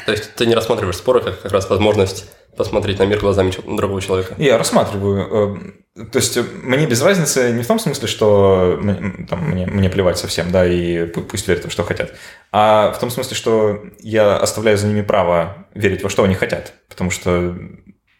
То 0.05 0.11
есть 0.11 0.33
ты 0.35 0.45
не 0.45 0.55
рассматриваешь 0.55 0.97
споры 0.97 1.21
как 1.21 1.41
как 1.41 1.51
раз 1.51 1.69
возможность 1.69 2.25
посмотреть 2.55 2.99
на 2.99 3.03
мир 3.03 3.19
глазами 3.19 3.51
другого 3.65 4.01
человека? 4.01 4.35
Я 4.37 4.57
рассматриваю. 4.57 5.75
Э, 5.95 6.05
то 6.11 6.17
есть 6.17 6.37
мне 6.63 6.87
без 6.87 7.01
разницы 7.01 7.51
не 7.51 7.61
в 7.61 7.67
том 7.67 7.77
смысле, 7.77 8.07
что 8.07 8.79
там, 9.29 9.51
мне, 9.51 9.67
мне 9.67 9.89
плевать 9.89 10.17
совсем, 10.17 10.51
да, 10.51 10.65
и 10.65 11.05
пусть 11.05 11.47
верят 11.47 11.65
во 11.65 11.69
что 11.69 11.83
хотят, 11.83 12.13
а 12.51 12.91
в 12.91 12.99
том 12.99 13.11
смысле, 13.11 13.35
что 13.35 13.83
я 13.99 14.37
оставляю 14.37 14.77
за 14.77 14.87
ними 14.87 15.01
право 15.01 15.67
верить 15.75 16.03
во 16.03 16.09
что 16.09 16.23
они 16.23 16.33
хотят. 16.33 16.73
Потому 16.89 17.11
что, 17.11 17.55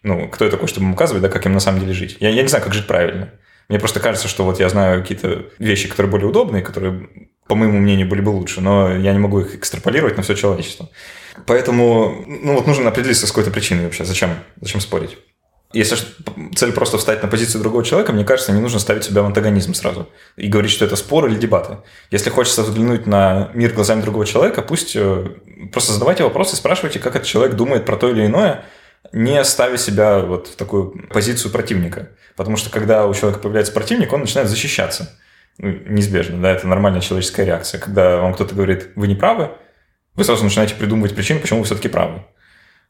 ну, 0.02 0.28
кто 0.28 0.44
я 0.44 0.50
такой, 0.50 0.68
чтобы 0.68 0.86
им 0.86 0.92
указывать, 0.92 1.22
да, 1.22 1.28
как 1.28 1.46
им 1.46 1.52
на 1.52 1.60
самом 1.60 1.80
деле 1.80 1.94
жить? 1.94 2.16
Я, 2.20 2.30
я 2.30 2.42
не 2.42 2.48
знаю, 2.48 2.62
как 2.62 2.74
жить 2.74 2.86
правильно. 2.86 3.32
Мне 3.68 3.78
просто 3.78 3.98
кажется, 3.98 4.28
что 4.28 4.44
вот 4.44 4.60
я 4.60 4.68
знаю 4.68 5.00
какие-то 5.00 5.46
вещи, 5.58 5.88
которые 5.88 6.10
более 6.10 6.28
удобные, 6.28 6.62
которые, 6.62 7.08
по 7.48 7.54
моему 7.54 7.78
мнению, 7.78 8.08
были 8.08 8.20
бы 8.20 8.28
лучше, 8.28 8.60
но 8.60 8.94
я 8.94 9.12
не 9.12 9.18
могу 9.18 9.40
их 9.40 9.54
экстраполировать 9.56 10.16
на 10.16 10.22
все 10.22 10.34
человечество. 10.34 10.90
Поэтому, 11.46 12.24
ну 12.26 12.54
вот 12.54 12.66
нужно 12.66 12.88
определиться 12.88 13.26
с 13.26 13.30
какой-то 13.30 13.50
причиной 13.50 13.84
вообще, 13.84 14.04
зачем, 14.04 14.30
зачем 14.60 14.80
спорить. 14.80 15.18
Если 15.74 15.96
цель 16.54 16.72
просто 16.72 16.98
встать 16.98 17.20
на 17.22 17.28
позицию 17.28 17.60
другого 17.60 17.84
человека, 17.84 18.12
мне 18.12 18.24
кажется, 18.24 18.52
не 18.52 18.60
нужно 18.60 18.78
ставить 18.78 19.02
себя 19.02 19.22
в 19.22 19.26
антагонизм 19.26 19.74
сразу 19.74 20.08
и 20.36 20.46
говорить, 20.46 20.70
что 20.70 20.84
это 20.84 20.94
спор 20.94 21.26
или 21.26 21.34
дебаты. 21.34 21.78
Если 22.12 22.30
хочется 22.30 22.62
взглянуть 22.62 23.06
на 23.06 23.50
мир 23.54 23.72
глазами 23.72 24.00
другого 24.00 24.24
человека, 24.24 24.62
пусть 24.62 24.94
э, 24.94 25.26
просто 25.72 25.92
задавайте 25.92 26.22
вопросы, 26.22 26.54
спрашивайте, 26.54 27.00
как 27.00 27.16
этот 27.16 27.26
человек 27.26 27.56
думает 27.56 27.84
про 27.84 27.96
то 27.96 28.08
или 28.08 28.24
иное, 28.24 28.64
не 29.12 29.42
ставя 29.44 29.76
себя 29.76 30.20
вот 30.20 30.46
в 30.46 30.54
такую 30.54 31.08
позицию 31.08 31.50
противника. 31.50 32.10
Потому 32.36 32.56
что 32.56 32.70
когда 32.70 33.06
у 33.08 33.14
человека 33.14 33.40
появляется 33.40 33.72
противник, 33.72 34.12
он 34.12 34.20
начинает 34.20 34.48
защищаться. 34.48 35.18
Ну, 35.58 35.70
неизбежно, 35.70 36.40
да, 36.40 36.52
это 36.52 36.68
нормальная 36.68 37.00
человеческая 37.00 37.46
реакция. 37.46 37.80
Когда 37.80 38.18
вам 38.18 38.34
кто-то 38.34 38.54
говорит, 38.54 38.90
вы 38.94 39.08
не 39.08 39.16
правы, 39.16 39.50
вы 40.16 40.24
сразу 40.24 40.44
начинаете 40.44 40.74
придумывать 40.74 41.14
причины, 41.14 41.40
почему 41.40 41.60
вы 41.60 41.64
все-таки 41.64 41.88
правы. 41.88 42.24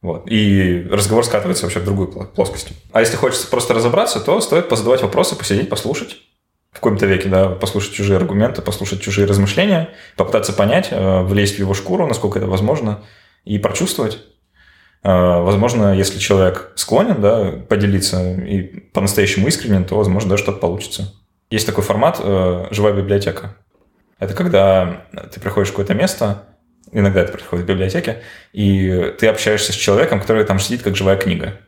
Вот. 0.02 0.30
И 0.30 0.86
разговор 0.90 1.24
скатывается 1.24 1.64
вообще 1.64 1.80
в 1.80 1.84
другую 1.84 2.08
плоскость. 2.08 2.68
А 2.92 3.00
если 3.00 3.16
хочется 3.16 3.46
просто 3.48 3.72
разобраться, 3.72 4.20
то 4.20 4.40
стоит 4.42 4.68
позадавать 4.68 5.00
вопросы, 5.02 5.34
посидеть, 5.34 5.70
послушать. 5.70 6.18
В 6.72 6.74
каком-то 6.74 7.06
веке, 7.06 7.28
да, 7.28 7.48
послушать 7.48 7.94
чужие 7.94 8.18
аргументы, 8.18 8.60
послушать 8.60 9.00
чужие 9.00 9.26
размышления, 9.26 9.90
попытаться 10.16 10.52
понять, 10.52 10.88
э, 10.90 11.22
влезть 11.22 11.56
в 11.56 11.58
его 11.60 11.72
шкуру, 11.72 12.06
насколько 12.06 12.38
это 12.38 12.48
возможно, 12.48 13.02
и 13.44 13.58
прочувствовать. 13.58 14.18
Э, 15.04 15.40
возможно, 15.40 15.94
если 15.94 16.18
человек 16.18 16.72
склонен 16.74 17.22
да, 17.22 17.52
поделиться 17.66 18.34
и 18.34 18.80
по-настоящему 18.92 19.48
искренен, 19.48 19.84
то, 19.84 19.96
возможно, 19.96 20.30
даже 20.30 20.42
что-то 20.42 20.58
получится. 20.58 21.14
Есть 21.48 21.66
такой 21.66 21.84
формат 21.84 22.20
э, 22.22 22.66
«живая 22.72 22.92
библиотека». 22.92 23.56
Это 24.18 24.34
когда 24.34 25.06
ты 25.32 25.40
приходишь 25.40 25.68
в 25.68 25.72
какое-то 25.72 25.94
место, 25.94 26.53
иногда 26.92 27.22
это 27.22 27.32
происходит 27.32 27.64
в 27.64 27.68
библиотеке, 27.68 28.22
и 28.52 29.14
ты 29.18 29.26
общаешься 29.26 29.72
с 29.72 29.76
человеком, 29.76 30.20
который 30.20 30.44
там 30.44 30.58
сидит 30.58 30.82
как 30.82 30.96
живая 30.96 31.16
книга. 31.16 31.60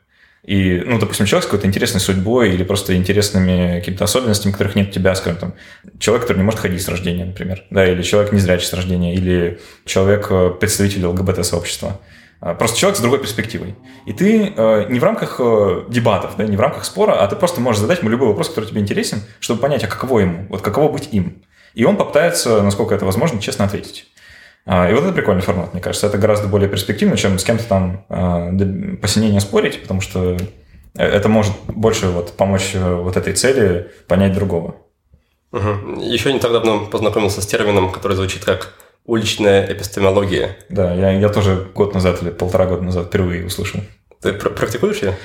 И, 0.46 0.80
ну, 0.86 1.00
допустим, 1.00 1.26
человек 1.26 1.42
с 1.42 1.46
какой-то 1.46 1.66
интересной 1.66 2.00
судьбой 2.00 2.54
или 2.54 2.62
просто 2.62 2.96
интересными 2.96 3.80
какими-то 3.80 4.04
особенностями, 4.04 4.52
которых 4.52 4.76
нет 4.76 4.90
у 4.90 4.92
тебя, 4.92 5.12
скажем, 5.16 5.40
там, 5.40 5.54
человек, 5.98 6.22
который 6.22 6.38
не 6.38 6.44
может 6.44 6.60
ходить 6.60 6.82
с 6.82 6.88
рождения, 6.88 7.24
например, 7.24 7.64
да, 7.70 7.84
или 7.84 8.00
человек 8.02 8.32
незрячий 8.32 8.66
с 8.66 8.72
рождения, 8.72 9.14
или 9.14 9.58
человек, 9.84 10.28
э, 10.30 10.50
представитель 10.60 11.04
ЛГБТ-сообщества. 11.04 12.00
А, 12.40 12.54
просто 12.54 12.78
человек 12.78 12.96
с 12.96 13.00
другой 13.00 13.18
перспективой. 13.18 13.74
И 14.04 14.12
ты 14.12 14.52
э, 14.56 14.86
не 14.88 15.00
в 15.00 15.04
рамках 15.04 15.40
э, 15.40 15.84
дебатов, 15.88 16.36
да, 16.36 16.44
не 16.44 16.56
в 16.56 16.60
рамках 16.60 16.84
спора, 16.84 17.14
а 17.14 17.26
ты 17.26 17.34
просто 17.34 17.60
можешь 17.60 17.80
задать 17.80 18.00
ему 18.00 18.10
любой 18.10 18.28
вопрос, 18.28 18.48
который 18.48 18.66
тебе 18.66 18.80
интересен, 18.80 19.22
чтобы 19.40 19.60
понять, 19.60 19.82
а 19.82 19.88
каково 19.88 20.20
ему, 20.20 20.46
вот 20.48 20.62
каково 20.62 20.92
быть 20.92 21.08
им. 21.10 21.42
И 21.74 21.84
он 21.84 21.96
попытается, 21.96 22.62
насколько 22.62 22.94
это 22.94 23.04
возможно, 23.04 23.40
честно 23.40 23.64
ответить. 23.64 24.06
А, 24.66 24.90
и 24.90 24.94
вот 24.94 25.04
это 25.04 25.12
прикольный 25.12 25.42
формат, 25.42 25.72
мне 25.72 25.80
кажется. 25.80 26.08
Это 26.08 26.18
гораздо 26.18 26.48
более 26.48 26.68
перспективно, 26.68 27.16
чем 27.16 27.38
с 27.38 27.44
кем-то 27.44 27.64
там 27.64 28.04
э, 28.08 28.96
посинение 28.96 29.40
спорить, 29.40 29.80
потому 29.80 30.00
что 30.00 30.36
это 30.94 31.28
может 31.28 31.52
больше 31.68 32.08
вот 32.08 32.32
помочь 32.32 32.72
э, 32.74 32.94
вот 32.94 33.16
этой 33.16 33.32
цели 33.32 33.92
понять 34.08 34.32
другого. 34.32 34.76
Угу. 35.52 36.00
Еще 36.00 36.32
не 36.32 36.40
так 36.40 36.52
давно 36.52 36.86
познакомился 36.86 37.40
с 37.40 37.46
термином, 37.46 37.92
который 37.92 38.16
звучит 38.16 38.44
как 38.44 38.74
уличная 39.04 39.72
эпистемология. 39.72 40.56
Да, 40.68 40.92
я, 40.92 41.12
я 41.12 41.28
тоже 41.28 41.68
год 41.72 41.94
назад 41.94 42.22
или 42.22 42.30
полтора 42.30 42.66
года 42.66 42.82
назад 42.82 43.06
впервые 43.06 43.46
услышал. 43.46 43.80
Ты 44.20 44.32
пр- 44.32 44.52
практикуешь 44.52 44.98
ее? 44.98 45.16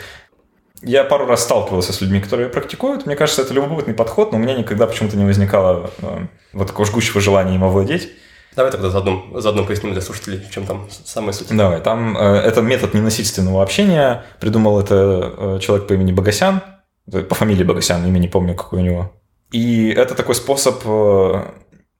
Я 0.83 1.03
пару 1.03 1.25
раз 1.25 1.43
сталкивался 1.43 1.93
с 1.93 2.01
людьми, 2.01 2.19
которые 2.19 2.49
практикуют. 2.49 3.05
Мне 3.05 3.15
кажется, 3.15 3.41
это 3.41 3.53
любопытный 3.53 3.93
подход, 3.93 4.31
но 4.31 4.37
у 4.37 4.41
меня 4.41 4.55
никогда 4.55 4.87
почему-то 4.87 5.17
не 5.17 5.25
возникало 5.25 5.91
э, 5.99 6.27
вот 6.53 6.67
такого 6.67 6.85
жгучего 6.85 7.21
желания 7.21 7.55
им 7.55 7.63
овладеть. 7.63 8.11
Давай 8.55 8.71
тогда 8.71 8.89
заодно, 8.89 9.39
заодно 9.39 9.63
поясним 9.63 9.93
для 9.93 10.01
слушателей, 10.01 10.39
в 10.39 10.51
чем 10.51 10.65
там 10.65 10.87
самая 11.05 11.31
суть. 11.31 11.55
Давай, 11.55 11.81
там 11.81 12.17
э, 12.17 12.21
это 12.21 12.61
метод 12.61 12.93
ненасильственного 12.93 13.63
общения. 13.63 14.25
Придумал 14.39 14.79
это 14.79 15.33
э, 15.37 15.59
человек 15.61 15.87
по 15.87 15.93
имени 15.93 16.11
Богосян, 16.11 16.61
по 17.09 17.35
фамилии 17.35 17.63
Богосян, 17.63 18.05
имя 18.05 18.19
не 18.19 18.27
помню, 18.27 18.55
какой 18.55 18.79
у 18.79 18.83
него. 18.83 19.11
И 19.51 19.89
это 19.89 20.15
такой 20.15 20.35
способ 20.35 20.81
э, 20.85 21.43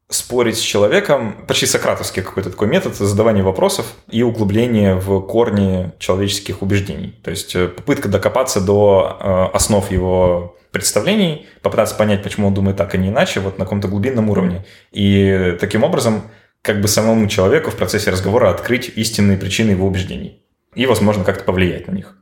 спорить 0.10 0.58
с 0.58 0.62
человеком, 0.62 1.36
почти 1.48 1.66
сократовский 1.66 2.22
какой-то 2.22 2.50
такой 2.50 2.68
метод 2.68 2.96
задавания 2.96 3.44
вопросов 3.44 3.86
и 4.10 4.24
углубления 4.24 4.96
в 4.96 5.22
корни 5.22 5.92
человеческих 6.00 6.62
убеждений. 6.62 7.20
То 7.24 7.32
есть 7.32 7.56
э, 7.56 7.68
попытка 7.68 8.10
докопаться 8.10 8.62
до 8.62 9.18
э, 9.20 9.56
основ 9.56 9.90
его 9.92 10.58
представлений, 10.72 11.48
попытаться 11.62 11.96
понять, 11.96 12.24
почему 12.24 12.48
он 12.48 12.54
думает 12.54 12.78
так, 12.78 12.94
а 12.94 12.98
не 12.98 13.10
иначе, 13.10 13.42
вот 13.42 13.58
на 13.58 13.66
каком-то 13.66 13.88
глубинном 13.88 14.30
уровне. 14.30 14.66
И 14.92 15.58
таким 15.60 15.84
образом 15.84 16.24
как 16.62 16.82
бы 16.82 16.88
самому 16.88 17.28
человеку 17.28 17.72
в 17.72 17.76
процессе 17.76 18.12
разговора 18.12 18.50
открыть 18.50 18.92
истинные 18.96 19.38
причины 19.38 19.72
его 19.72 19.88
убеждений. 19.88 20.44
И, 20.76 20.86
возможно, 20.86 21.24
как-то 21.24 21.44
повлиять 21.44 21.88
на 21.88 21.92
них. 21.92 22.16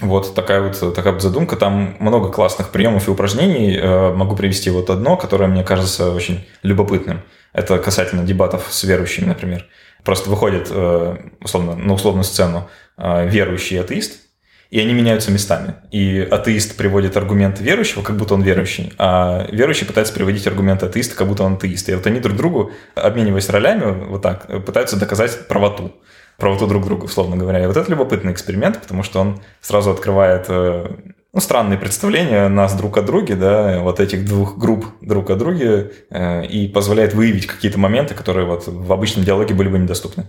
Вот 0.00 0.34
такая 0.34 0.60
вот, 0.60 0.94
такая 0.94 1.12
вот 1.14 1.22
задумка. 1.22 1.56
Там 1.56 1.96
много 1.98 2.30
классных 2.30 2.70
приемов 2.70 3.08
и 3.08 3.10
упражнений. 3.10 3.76
Э, 3.76 4.12
могу 4.12 4.36
привести 4.36 4.68
вот 4.70 4.90
одно, 4.90 5.16
которое 5.16 5.46
мне 5.46 5.64
кажется 5.64 6.10
очень 6.10 6.46
любопытным. 6.62 7.22
Это 7.52 7.78
касательно 7.78 8.24
дебатов 8.24 8.66
с 8.68 8.84
верующими, 8.84 9.26
например. 9.26 9.66
Просто 10.04 10.28
выходит 10.28 10.68
э, 10.70 11.16
условно, 11.40 11.74
на 11.76 11.94
условную 11.94 12.24
сцену 12.24 12.68
э, 12.98 13.28
верующий 13.28 13.80
атеист, 13.80 14.25
и 14.70 14.80
они 14.80 14.94
меняются 14.94 15.30
местами. 15.30 15.74
И 15.90 16.26
атеист 16.30 16.76
приводит 16.76 17.16
аргументы 17.16 17.62
верующего, 17.62 18.02
как 18.02 18.16
будто 18.16 18.34
он 18.34 18.42
верующий, 18.42 18.92
а 18.98 19.46
верующий 19.50 19.86
пытается 19.86 20.12
приводить 20.12 20.46
аргументы 20.46 20.86
атеиста, 20.86 21.16
как 21.16 21.28
будто 21.28 21.44
он 21.44 21.54
атеист. 21.54 21.88
И 21.88 21.94
вот 21.94 22.06
они 22.06 22.20
друг 22.20 22.36
другу, 22.36 22.72
обмениваясь 22.94 23.48
ролями, 23.48 24.06
вот 24.06 24.22
так, 24.22 24.46
пытаются 24.64 24.96
доказать 24.98 25.46
правоту 25.48 25.92
правоту 26.36 26.66
друг 26.66 26.84
друга, 26.84 27.04
условно 27.04 27.36
говоря. 27.36 27.62
И 27.62 27.66
вот 27.66 27.76
это 27.76 27.90
любопытный 27.90 28.32
эксперимент, 28.32 28.80
потому 28.80 29.02
что 29.02 29.20
он 29.20 29.40
сразу 29.62 29.90
открывает 29.90 30.46
э, 30.48 30.86
ну, 31.32 31.40
странные 31.40 31.78
представления 31.78 32.48
нас 32.48 32.74
друг 32.74 32.98
о 32.98 33.02
друге, 33.02 33.36
да, 33.36 33.80
вот 33.80 34.00
этих 34.00 34.26
двух 34.26 34.58
групп 34.58 34.86
друг 35.00 35.30
о 35.30 35.36
друге, 35.36 35.92
э, 36.10 36.46
и 36.46 36.68
позволяет 36.68 37.14
выявить 37.14 37.46
какие-то 37.46 37.78
моменты, 37.78 38.14
которые 38.14 38.46
вот 38.46 38.66
в 38.66 38.92
обычном 38.92 39.24
диалоге 39.24 39.54
были 39.54 39.68
бы 39.68 39.78
недоступны. 39.78 40.26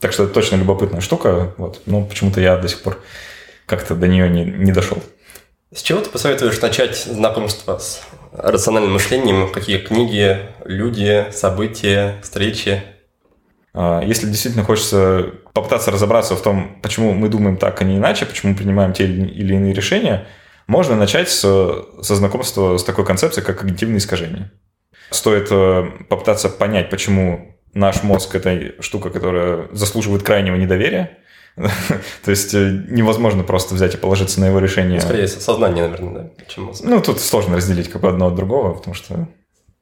Так 0.00 0.12
что 0.12 0.24
это 0.24 0.34
точно 0.34 0.56
любопытная 0.56 1.00
штука. 1.00 1.54
Вот. 1.56 1.82
Но 1.86 2.04
почему-то 2.04 2.40
я 2.40 2.56
до 2.56 2.68
сих 2.68 2.82
пор 2.82 2.98
как-то 3.66 3.94
до 3.94 4.06
нее 4.08 4.28
не, 4.28 4.44
не 4.44 4.72
дошел. 4.72 5.02
С 5.74 5.82
чего 5.82 6.00
ты 6.00 6.08
посоветуешь 6.10 6.60
начать 6.60 6.96
знакомство 6.96 7.78
с 7.78 8.02
рациональным 8.32 8.94
мышлением? 8.94 9.52
Какие 9.52 9.78
книги, 9.78 10.38
люди, 10.64 11.26
события, 11.32 12.18
встречи? 12.22 12.82
А, 13.74 14.00
если 14.02 14.26
действительно 14.26 14.64
хочется 14.64 15.32
попытаться 15.52 15.90
разобраться 15.90 16.36
в 16.36 16.42
том, 16.42 16.78
почему 16.82 17.12
мы 17.12 17.28
думаем 17.28 17.56
так, 17.56 17.80
а 17.82 17.84
не 17.84 17.96
иначе, 17.96 18.24
почему 18.24 18.52
мы 18.52 18.58
принимаем 18.58 18.92
те 18.92 19.04
или 19.04 19.54
иные 19.54 19.74
решения, 19.74 20.26
можно 20.66 20.96
начать 20.96 21.28
с, 21.28 21.40
со 21.40 22.14
знакомства 22.14 22.78
с 22.78 22.84
такой 22.84 23.04
концепцией, 23.04 23.44
как 23.44 23.58
когнитивные 23.58 23.98
искажения. 23.98 24.52
Стоит 25.10 25.48
э, 25.50 25.84
попытаться 26.08 26.48
понять, 26.48 26.90
почему 26.90 27.56
наш 27.74 28.02
мозг– 28.02 28.34
это 28.34 28.82
штука, 28.82 29.10
которая 29.10 29.68
заслуживает 29.72 30.22
крайнего 30.22 30.56
недоверия, 30.56 31.18
То 32.24 32.30
есть 32.30 32.54
э, 32.54 32.84
невозможно 32.88 33.42
просто 33.42 33.74
взять 33.74 33.94
и 33.94 33.96
положиться 33.96 34.40
на 34.40 34.46
его 34.46 34.58
решение. 34.58 35.00
Скорее, 35.00 35.26
сознание, 35.26 35.84
наверное, 35.84 36.24
да, 36.24 36.44
чем 36.46 36.64
мозг. 36.64 36.84
Ну, 36.84 37.00
тут 37.00 37.20
сложно 37.20 37.56
разделить 37.56 37.88
как 37.88 38.02
бы 38.02 38.08
одно 38.08 38.26
от 38.26 38.34
другого, 38.34 38.74
потому 38.74 38.94
что 38.94 39.26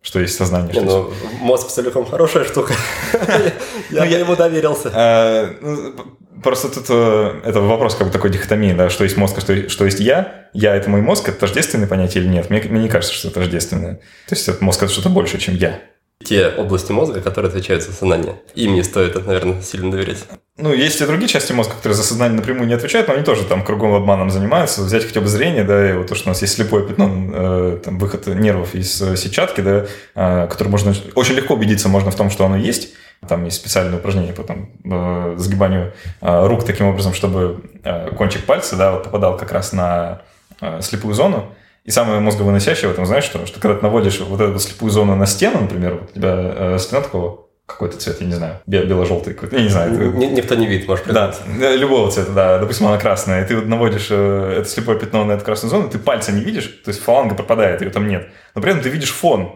что 0.00 0.20
есть 0.20 0.36
сознание. 0.36 0.72
Не, 0.72 0.80
ну, 0.80 1.10
мозг 1.40 1.68
целиком 1.68 2.04
хорошая 2.04 2.44
штука. 2.44 2.74
Я 3.90 4.04
ему 4.04 4.36
доверился. 4.36 4.92
А, 4.94 5.50
ну, 5.60 5.94
просто 6.42 6.68
тут 6.68 6.84
э, 6.90 7.40
это 7.44 7.60
вопрос 7.60 7.96
как 7.96 8.08
бы 8.08 8.12
такой 8.12 8.30
дихотомии, 8.30 8.72
да, 8.72 8.90
что 8.90 9.04
есть 9.04 9.16
мозг, 9.16 9.38
а 9.38 9.40
что 9.40 9.84
есть 9.84 10.00
я. 10.00 10.50
Я– 10.52 10.74
это 10.76 10.90
мой 10.90 11.00
мозг, 11.00 11.28
это 11.28 11.40
тождественное 11.40 11.88
понятие 11.88 12.22
или 12.22 12.30
нет? 12.30 12.50
Мне 12.50 12.60
не 12.60 12.88
кажется, 12.88 13.14
что 13.14 13.28
это 13.28 13.40
тождественное. 13.40 13.94
То 14.28 14.34
есть 14.34 14.60
мозг– 14.60 14.82
это 14.84 14.92
что-то 14.92 15.08
больше, 15.08 15.38
чем 15.38 15.56
я 15.56 15.80
те 16.22 16.48
области 16.48 16.92
мозга, 16.92 17.20
которые 17.20 17.50
отвечают 17.50 17.82
за 17.82 17.92
сознание. 17.92 18.36
Им 18.54 18.74
не 18.74 18.82
стоит, 18.82 19.14
наверное, 19.26 19.60
сильно 19.62 19.90
доверять. 19.90 20.24
Ну, 20.56 20.72
есть 20.72 21.00
и 21.00 21.06
другие 21.06 21.28
части 21.28 21.52
мозга, 21.52 21.74
которые 21.74 21.96
за 21.96 22.04
сознание 22.04 22.36
напрямую 22.36 22.68
не 22.68 22.74
отвечают, 22.74 23.08
но 23.08 23.14
они 23.14 23.24
тоже 23.24 23.44
там 23.44 23.64
кругом 23.64 23.92
обманом 23.94 24.30
занимаются. 24.30 24.82
Взять 24.82 25.04
хотя 25.04 25.20
бы 25.20 25.26
зрение, 25.26 25.64
да, 25.64 25.90
и 25.90 25.94
вот 25.94 26.06
то, 26.06 26.14
что 26.14 26.28
у 26.28 26.30
нас 26.30 26.40
есть 26.42 26.54
слепое 26.54 26.86
пятно, 26.86 27.10
э, 27.10 27.80
там, 27.84 27.98
выход 27.98 28.26
нервов 28.28 28.74
из 28.74 29.02
э, 29.02 29.16
сетчатки, 29.16 29.60
да, 29.60 29.86
э, 30.14 30.46
который 30.48 30.68
можно 30.68 30.94
очень 31.16 31.34
легко 31.34 31.54
убедиться 31.54 31.88
можно 31.88 32.10
в 32.10 32.16
том, 32.16 32.30
что 32.30 32.46
оно 32.46 32.56
есть. 32.56 32.94
Там 33.28 33.44
есть 33.44 33.56
специальные 33.56 33.98
упражнения 33.98 34.32
по 34.32 34.44
там, 34.44 34.70
э, 34.84 35.34
сгибанию 35.38 35.92
э, 36.20 36.46
рук 36.46 36.64
таким 36.64 36.86
образом, 36.86 37.14
чтобы 37.14 37.60
э, 37.82 38.10
кончик 38.16 38.44
пальца 38.44 38.76
да, 38.76 38.92
вот 38.92 39.04
попадал 39.04 39.36
как 39.36 39.50
раз 39.50 39.72
на 39.72 40.22
э, 40.60 40.80
слепую 40.82 41.14
зону. 41.14 41.52
И 41.84 41.90
самое 41.90 42.18
мозговыносящее 42.20 42.88
в 42.88 42.92
этом, 42.92 43.04
знаешь 43.04 43.24
что? 43.24 43.44
Что 43.46 43.60
когда 43.60 43.76
ты 43.76 43.82
наводишь 43.82 44.20
вот 44.20 44.40
эту 44.40 44.58
слепую 44.58 44.90
зону 44.90 45.16
на 45.16 45.26
стену, 45.26 45.60
например, 45.60 45.94
вот 45.94 46.10
у 46.10 46.14
тебя 46.14 46.34
э, 46.34 46.78
стена 46.78 47.02
такого 47.02 47.44
какой-то 47.66 47.98
цвет, 47.98 48.20
я 48.20 48.26
не 48.26 48.34
знаю, 48.34 48.60
бело-желтый 48.66 49.34
какой-то, 49.34 49.56
я 49.56 49.62
не 49.62 49.68
знаю. 49.68 49.94
Это... 49.94 50.16
Никто 50.16 50.54
не 50.54 50.66
видит, 50.66 50.86
может 50.86 51.06
Да, 51.06 51.34
любого 51.74 52.10
цвета, 52.10 52.32
да, 52.32 52.58
допустим, 52.58 52.86
она 52.86 52.98
красная, 52.98 53.44
и 53.44 53.48
ты 53.48 53.56
вот 53.56 53.66
наводишь 53.66 54.08
э, 54.10 54.56
это 54.58 54.68
слепое 54.68 54.98
пятно 54.98 55.24
на 55.24 55.32
эту 55.32 55.44
красную 55.44 55.70
зону, 55.70 55.88
ты 55.88 55.98
пальца 55.98 56.32
не 56.32 56.42
видишь, 56.42 56.66
то 56.84 56.90
есть 56.90 57.02
фаланга 57.02 57.34
пропадает, 57.34 57.80
ее 57.80 57.90
там 57.90 58.06
нет, 58.06 58.28
но 58.54 58.60
при 58.60 58.70
этом 58.70 58.82
ты 58.82 58.90
видишь 58.90 59.12
фон, 59.12 59.52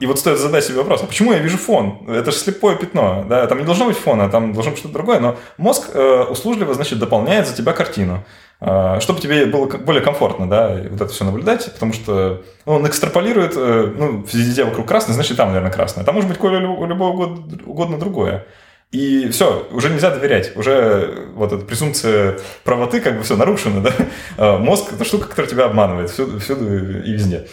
и 0.00 0.06
вот 0.06 0.18
стоит 0.18 0.38
задать 0.38 0.64
себе 0.64 0.78
вопрос, 0.78 1.02
а 1.02 1.06
почему 1.06 1.32
я 1.32 1.38
вижу 1.38 1.58
фон? 1.58 2.06
Это 2.08 2.30
же 2.30 2.38
слепое 2.38 2.76
пятно, 2.76 3.26
да, 3.28 3.46
там 3.46 3.58
не 3.58 3.64
должно 3.64 3.86
быть 3.86 3.98
фона, 3.98 4.30
там 4.30 4.54
должно 4.54 4.72
быть 4.72 4.80
что-то 4.80 4.94
другое, 4.94 5.20
но 5.20 5.36
мозг 5.58 5.90
э, 5.92 6.24
услужливо, 6.28 6.72
значит, 6.72 6.98
дополняет 6.98 7.46
за 7.46 7.54
тебя 7.54 7.72
картину. 7.72 8.24
А, 8.62 9.00
чтобы 9.00 9.20
тебе 9.20 9.46
было 9.46 9.66
более 9.66 10.02
комфортно, 10.02 10.48
да, 10.48 10.68
вот 10.90 11.00
это 11.00 11.08
все 11.08 11.24
наблюдать, 11.24 11.72
потому 11.72 11.94
что 11.94 12.42
он 12.66 12.86
экстраполирует, 12.86 13.54
э, 13.56 13.94
ну, 13.96 14.24
везде 14.30 14.64
вокруг 14.64 14.86
красный, 14.86 15.14
значит, 15.14 15.38
там, 15.38 15.48
наверное, 15.48 15.72
красное. 15.72 16.04
Там 16.04 16.14
может 16.14 16.28
быть 16.28 16.38
любое 16.42 17.10
угодно, 17.10 17.58
угодно 17.64 17.98
другое. 17.98 18.46
И 18.92 19.28
все, 19.30 19.66
уже 19.70 19.88
нельзя 19.88 20.10
доверять, 20.10 20.56
уже 20.56 21.28
вот 21.34 21.52
эта 21.52 21.64
презумпция 21.64 22.38
правоты 22.64 23.00
как 23.00 23.16
бы 23.16 23.22
все 23.22 23.36
нарушено, 23.36 23.80
да. 23.80 23.92
А 24.36 24.58
мозг– 24.58 24.92
это 24.94 25.04
штука, 25.04 25.28
которая 25.28 25.50
тебя 25.50 25.64
обманывает 25.64 26.10
всюду, 26.10 26.38
всюду 26.38 26.66
и 27.00 27.12
везде. 27.12 27.46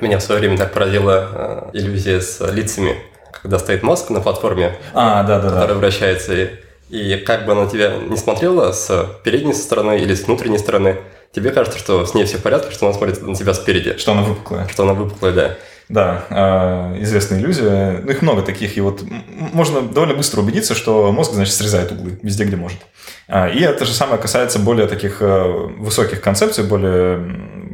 Меня 0.00 0.18
в 0.18 0.22
свое 0.22 0.40
время 0.40 0.56
так 0.56 0.72
поразила 0.72 1.70
э, 1.72 1.78
иллюзия 1.78 2.20
с 2.20 2.40
лицами, 2.52 2.96
когда 3.42 3.58
стоит 3.58 3.82
мозг 3.82 4.10
на 4.10 4.20
платформе, 4.20 4.76
а, 4.94 5.24
да, 5.24 5.40
да, 5.40 5.48
который 5.48 5.74
да. 5.74 5.74
вращается, 5.74 6.34
и 6.34 6.50
и 6.90 7.16
как 7.16 7.46
бы 7.46 7.52
она 7.52 7.66
тебя 7.66 7.96
не 7.96 8.16
смотрела 8.16 8.72
с 8.72 9.06
передней 9.22 9.54
стороны 9.54 9.98
или 9.98 10.14
с 10.14 10.26
внутренней 10.26 10.58
стороны, 10.58 10.98
тебе 11.32 11.50
кажется, 11.50 11.78
что 11.78 12.04
с 12.04 12.14
ней 12.14 12.24
все 12.24 12.38
в 12.38 12.42
порядке, 12.42 12.72
что 12.72 12.86
она 12.86 12.96
смотрит 12.96 13.22
на 13.22 13.34
тебя 13.34 13.54
спереди. 13.54 13.96
Что 13.96 14.12
она 14.12 14.22
выпуклая. 14.22 14.66
Что 14.68 14.82
она 14.82 14.94
выпуклая, 14.94 15.32
да. 15.32 15.56
Да, 15.88 16.24
а, 16.30 16.96
известная 17.00 17.40
иллюзия. 17.40 18.00
Ну, 18.04 18.10
их 18.10 18.22
много 18.22 18.42
таких. 18.42 18.76
И 18.76 18.80
вот 18.80 19.02
можно 19.28 19.82
довольно 19.82 20.14
быстро 20.14 20.40
убедиться, 20.40 20.74
что 20.74 21.10
мозг, 21.10 21.32
значит, 21.32 21.54
срезает 21.54 21.90
углы 21.90 22.18
везде, 22.22 22.44
где 22.44 22.56
может. 22.56 22.78
А, 23.26 23.48
и 23.48 23.60
это 23.60 23.84
же 23.84 23.92
самое 23.92 24.20
касается 24.20 24.60
более 24.60 24.86
таких 24.86 25.20
э, 25.20 25.68
высоких 25.78 26.20
концепций, 26.20 26.62
более, 26.62 27.16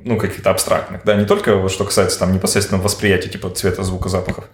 ну, 0.05 0.17
каких-то 0.19 0.51
абстрактных. 0.51 1.03
Да, 1.05 1.15
не 1.15 1.27
только 1.27 1.57
вот 1.57 1.71
что 1.71 1.85
касается 1.85 2.19
там 2.19 2.33
непосредственно 2.33 2.81
восприятия 2.81 3.29
типа 3.29 3.51
цвета, 3.51 3.83
звука, 3.83 4.09
запахов, 4.09 4.47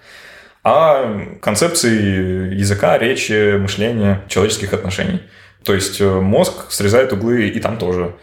а 0.64 1.36
концепции 1.40 2.54
языка, 2.54 2.96
речи, 2.98 3.56
мышления, 3.56 4.22
человеческих 4.28 4.72
отношений. 4.72 5.22
То 5.64 5.74
есть 5.74 6.00
э, 6.00 6.20
мозг 6.20 6.70
срезает 6.70 7.12
углы 7.12 7.48
и 7.48 7.60
там 7.60 7.78
тоже. 7.78 8.14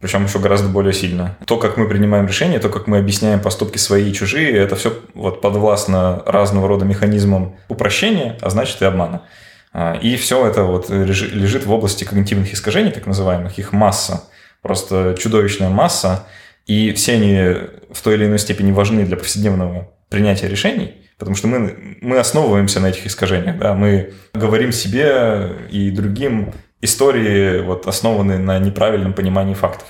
Причем 0.00 0.24
еще 0.24 0.38
гораздо 0.38 0.68
более 0.68 0.92
сильно. 0.92 1.36
То, 1.44 1.56
как 1.56 1.76
мы 1.76 1.88
принимаем 1.88 2.26
решения, 2.26 2.60
то, 2.60 2.68
как 2.68 2.86
мы 2.86 2.98
объясняем 2.98 3.40
поступки 3.40 3.78
свои 3.78 4.10
и 4.10 4.14
чужие, 4.14 4.56
это 4.56 4.76
все 4.76 4.96
вот 5.14 5.40
подвластно 5.40 6.22
разного 6.24 6.68
рода 6.68 6.84
механизмам 6.84 7.56
упрощения, 7.68 8.38
а 8.40 8.50
значит 8.50 8.80
и 8.80 8.84
обмана. 8.84 9.22
А, 9.72 9.94
и 9.94 10.16
все 10.16 10.46
это 10.46 10.62
вот 10.62 10.88
лежит 10.88 11.66
в 11.66 11.72
области 11.72 12.04
когнитивных 12.04 12.54
искажений, 12.54 12.92
так 12.92 13.06
называемых. 13.06 13.58
Их 13.58 13.72
масса, 13.72 14.22
просто 14.62 15.16
чудовищная 15.18 15.68
масса. 15.68 16.26
И 16.66 16.92
все 16.92 17.14
они 17.14 17.56
в 17.90 18.00
той 18.00 18.14
или 18.14 18.26
иной 18.26 18.38
степени 18.38 18.70
важны 18.70 19.04
для 19.04 19.16
повседневного 19.16 19.88
принятия 20.08 20.46
решений– 20.46 20.94
Потому 21.18 21.36
что 21.36 21.48
мы, 21.48 21.98
мы 22.00 22.18
основываемся 22.18 22.80
на 22.80 22.86
этих 22.86 23.06
искажениях. 23.06 23.58
Да? 23.58 23.74
Мы 23.74 24.12
говорим 24.34 24.72
себе 24.72 25.56
и 25.70 25.90
другим 25.90 26.52
истории, 26.80 27.60
вот, 27.60 27.86
основанные 27.86 28.38
на 28.38 28.58
неправильном 28.58 29.12
понимании 29.12 29.54
фактов. 29.54 29.88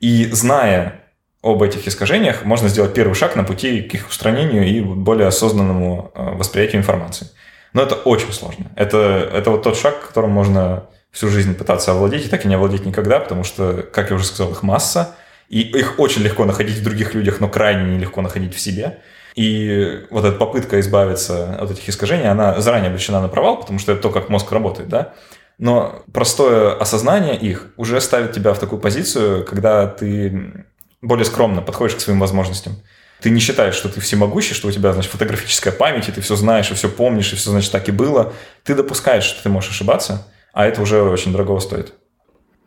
И 0.00 0.26
зная 0.26 1.00
об 1.42 1.62
этих 1.62 1.86
искажениях, 1.86 2.44
можно 2.44 2.68
сделать 2.68 2.94
первый 2.94 3.14
шаг 3.14 3.36
на 3.36 3.44
пути 3.44 3.82
к 3.82 3.94
их 3.94 4.08
устранению 4.08 4.66
и 4.66 4.80
более 4.80 5.28
осознанному 5.28 6.10
э, 6.14 6.34
восприятию 6.34 6.80
информации. 6.80 7.28
Но 7.72 7.82
это 7.82 7.94
очень 7.94 8.32
сложно. 8.32 8.66
Это, 8.76 9.30
это 9.32 9.50
вот 9.50 9.62
тот 9.62 9.76
шаг, 9.76 10.08
которым 10.08 10.30
можно 10.30 10.86
всю 11.10 11.28
жизнь 11.28 11.54
пытаться 11.54 11.92
овладеть, 11.92 12.26
и 12.26 12.28
так 12.28 12.44
и 12.44 12.48
не 12.48 12.56
овладеть 12.56 12.84
никогда, 12.84 13.20
потому 13.20 13.44
что, 13.44 13.86
как 13.92 14.10
я 14.10 14.16
уже 14.16 14.24
сказал, 14.24 14.52
их 14.52 14.62
масса, 14.62 15.16
и 15.48 15.60
их 15.60 15.98
очень 15.98 16.22
легко 16.22 16.44
находить 16.44 16.76
в 16.76 16.84
других 16.84 17.14
людях, 17.14 17.40
но 17.40 17.48
крайне 17.48 17.96
нелегко 17.96 18.20
находить 18.20 18.54
в 18.54 18.60
себе. 18.60 18.98
И 19.38 20.04
вот 20.10 20.24
эта 20.24 20.36
попытка 20.36 20.80
избавиться 20.80 21.54
от 21.60 21.70
этих 21.70 21.88
искажений, 21.88 22.28
она 22.28 22.60
заранее 22.60 22.88
обречена 22.88 23.20
на 23.20 23.28
провал, 23.28 23.60
потому 23.60 23.78
что 23.78 23.92
это 23.92 24.02
то, 24.02 24.10
как 24.10 24.30
мозг 24.30 24.50
работает, 24.50 24.88
да? 24.88 25.12
Но 25.58 26.02
простое 26.12 26.74
осознание 26.74 27.36
их 27.36 27.68
уже 27.76 28.00
ставит 28.00 28.32
тебя 28.32 28.52
в 28.52 28.58
такую 28.58 28.80
позицию, 28.80 29.44
когда 29.44 29.86
ты 29.86 30.66
более 31.02 31.24
скромно 31.24 31.62
подходишь 31.62 31.94
к 31.94 32.00
своим 32.00 32.18
возможностям. 32.18 32.82
Ты 33.20 33.30
не 33.30 33.38
считаешь, 33.38 33.76
что 33.76 33.88
ты 33.88 34.00
всемогущий, 34.00 34.54
что 34.54 34.66
у 34.66 34.72
тебя, 34.72 34.92
значит, 34.92 35.12
фотографическая 35.12 35.70
память, 35.70 36.08
и 36.08 36.12
ты 36.12 36.20
все 36.20 36.34
знаешь, 36.34 36.72
и 36.72 36.74
все 36.74 36.88
помнишь, 36.88 37.32
и 37.32 37.36
все, 37.36 37.50
значит, 37.50 37.70
так 37.70 37.88
и 37.88 37.92
было. 37.92 38.32
Ты 38.64 38.74
допускаешь, 38.74 39.22
что 39.22 39.40
ты 39.44 39.50
можешь 39.50 39.70
ошибаться, 39.70 40.26
а 40.52 40.66
это 40.66 40.82
уже 40.82 41.00
очень 41.00 41.30
дорого 41.30 41.60
стоит. 41.60 41.92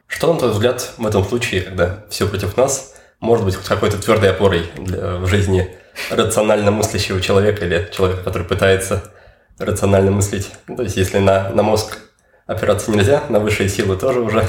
Что, 0.08 0.32
на 0.32 0.40
твой 0.40 0.52
взгляд, 0.52 0.94
в 0.98 1.06
этом 1.06 1.26
случае, 1.26 1.64
когда 1.64 2.06
все 2.10 2.30
против 2.30 2.56
нас, 2.56 2.96
может 3.20 3.44
быть 3.44 3.58
какой-то 3.58 4.02
твердой 4.02 4.30
опорой 4.30 4.72
для, 4.78 5.18
в 5.18 5.28
жизни 5.28 5.76
рационально 6.10 6.72
мыслящего 6.72 7.22
человека 7.22 7.66
или 7.66 7.90
человека, 7.92 8.24
который 8.24 8.48
пытается 8.48 9.04
рационально 9.60 10.12
мыслить. 10.12 10.50
Ну, 10.68 10.76
то 10.76 10.84
есть, 10.84 10.98
если 10.98 11.20
на, 11.20 11.50
на 11.50 11.64
мозг 11.64 11.98
опираться 12.48 12.92
нельзя, 12.92 13.24
на 13.30 13.40
высшие 13.40 13.70
силы 13.70 13.98
тоже 13.98 14.20
уже. 14.20 14.46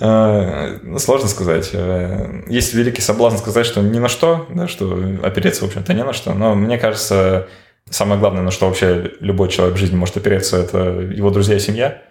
А, 0.00 0.78
ну, 0.82 0.98
сложно 0.98 1.28
сказать. 1.28 1.70
Э, 1.72 2.42
есть 2.48 2.74
великий 2.74 3.02
соблазн 3.02 3.36
сказать, 3.38 3.66
что 3.66 3.80
ни 3.80 3.98
на 3.98 4.08
что, 4.08 4.46
да, 4.50 4.68
что 4.68 5.00
опереться, 5.22 5.64
в 5.64 5.68
общем-то, 5.68 5.94
не 5.94 6.04
на 6.04 6.12
что. 6.12 6.34
Но 6.34 6.54
мне 6.54 6.78
кажется, 6.78 7.48
самое 7.88 8.18
главное, 8.18 8.42
на 8.42 8.50
что 8.50 8.66
вообще 8.66 9.12
любой 9.20 9.48
человек 9.48 9.76
в 9.76 9.78
жизни 9.78 9.96
может 9.96 10.16
опереться, 10.16 10.58
это 10.58 10.78
его 10.78 11.30
друзья 11.30 11.56
и 11.56 11.60
семья. 11.60 12.02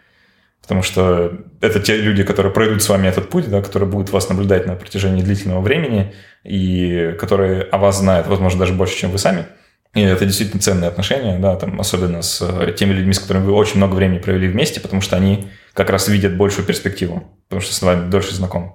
Потому 0.61 0.83
что 0.83 1.39
это 1.59 1.79
те 1.79 1.97
люди, 1.97 2.23
которые 2.23 2.53
пройдут 2.53 2.83
с 2.83 2.89
вами 2.89 3.07
этот 3.07 3.29
путь, 3.29 3.49
да, 3.49 3.61
которые 3.61 3.89
будут 3.89 4.11
вас 4.11 4.29
наблюдать 4.29 4.67
на 4.67 4.75
протяжении 4.75 5.23
длительного 5.23 5.61
времени 5.61 6.13
и 6.43 7.15
которые 7.19 7.63
о 7.63 7.77
вас 7.77 7.99
знают, 7.99 8.27
возможно, 8.27 8.59
даже 8.59 8.73
больше, 8.73 8.97
чем 8.97 9.11
вы 9.11 9.17
сами. 9.17 9.45
И 9.93 10.01
это 10.01 10.25
действительно 10.25 10.61
ценные 10.61 10.87
отношения, 10.87 11.37
да, 11.39 11.55
там, 11.57 11.79
особенно 11.79 12.21
с 12.21 12.41
э, 12.41 12.71
теми 12.71 12.93
людьми, 12.93 13.13
с 13.13 13.19
которыми 13.19 13.45
вы 13.45 13.51
очень 13.51 13.77
много 13.77 13.95
времени 13.95 14.19
провели 14.19 14.47
вместе, 14.47 14.79
потому 14.79 15.01
что 15.01 15.17
они 15.17 15.49
как 15.73 15.89
раз 15.89 16.07
видят 16.07 16.37
большую 16.37 16.65
перспективу, 16.65 17.23
потому 17.49 17.61
что 17.61 17.73
с 17.73 17.81
вами 17.81 18.09
дольше 18.09 18.33
знакомы. 18.33 18.73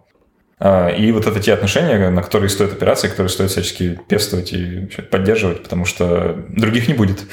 А, 0.59 0.89
и 0.89 1.11
вот 1.13 1.27
это 1.27 1.41
те 1.41 1.55
отношения, 1.55 2.11
на 2.11 2.23
которые 2.23 2.51
стоит 2.51 2.73
опираться, 2.73 3.07
и 3.07 3.11
которые 3.11 3.31
стоит 3.31 3.51
всячески 3.51 3.99
пестовать 4.09 4.53
и 4.53 4.89
поддерживать, 5.11 5.63
потому 5.63 5.87
что 5.87 6.45
других 6.49 6.89
не 6.89 6.95
будет. 6.95 7.25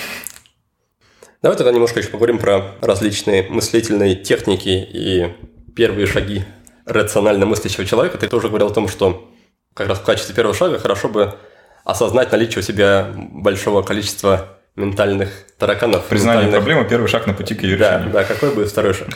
Давай 1.44 1.58
тогда 1.58 1.74
немножко 1.74 2.00
еще 2.00 2.08
поговорим 2.08 2.40
про 2.40 2.72
различные 2.80 3.44
мыслительные 3.50 4.16
техники 4.16 4.70
и 4.70 5.36
первые 5.76 6.08
шаги 6.08 6.46
рационально 6.86 7.46
мыслящего 7.46 7.86
человека. 7.86 8.18
Ты 8.18 8.30
тоже 8.30 8.48
говорил 8.48 8.68
о 8.68 8.74
том, 8.74 8.88
что 8.88 9.30
как 9.74 9.90
раз 9.90 10.00
в 10.00 10.04
качестве 10.04 10.34
первого 10.34 10.56
шага 10.56 10.80
хорошо 10.80 11.10
бы 11.10 11.36
осознать 11.84 12.32
наличие 12.32 12.60
у 12.60 12.62
себя 12.62 13.12
большого 13.14 13.82
количества 13.82 14.58
ментальных 14.78 15.32
тараканов. 15.58 16.06
Признание 16.06 16.46
ментальных... 16.46 16.64
проблемы– 16.64 16.90
первый 16.90 17.08
шаг 17.10 17.28
на 17.28 17.34
пути 17.34 17.56
к 17.56 17.64
ее 17.64 17.76
да, 17.76 17.98
решению. 17.98 18.14
Да, 18.14 18.24
какой 18.24 18.56
будет 18.56 18.70
второй 18.70 18.94
шаг? 18.94 19.10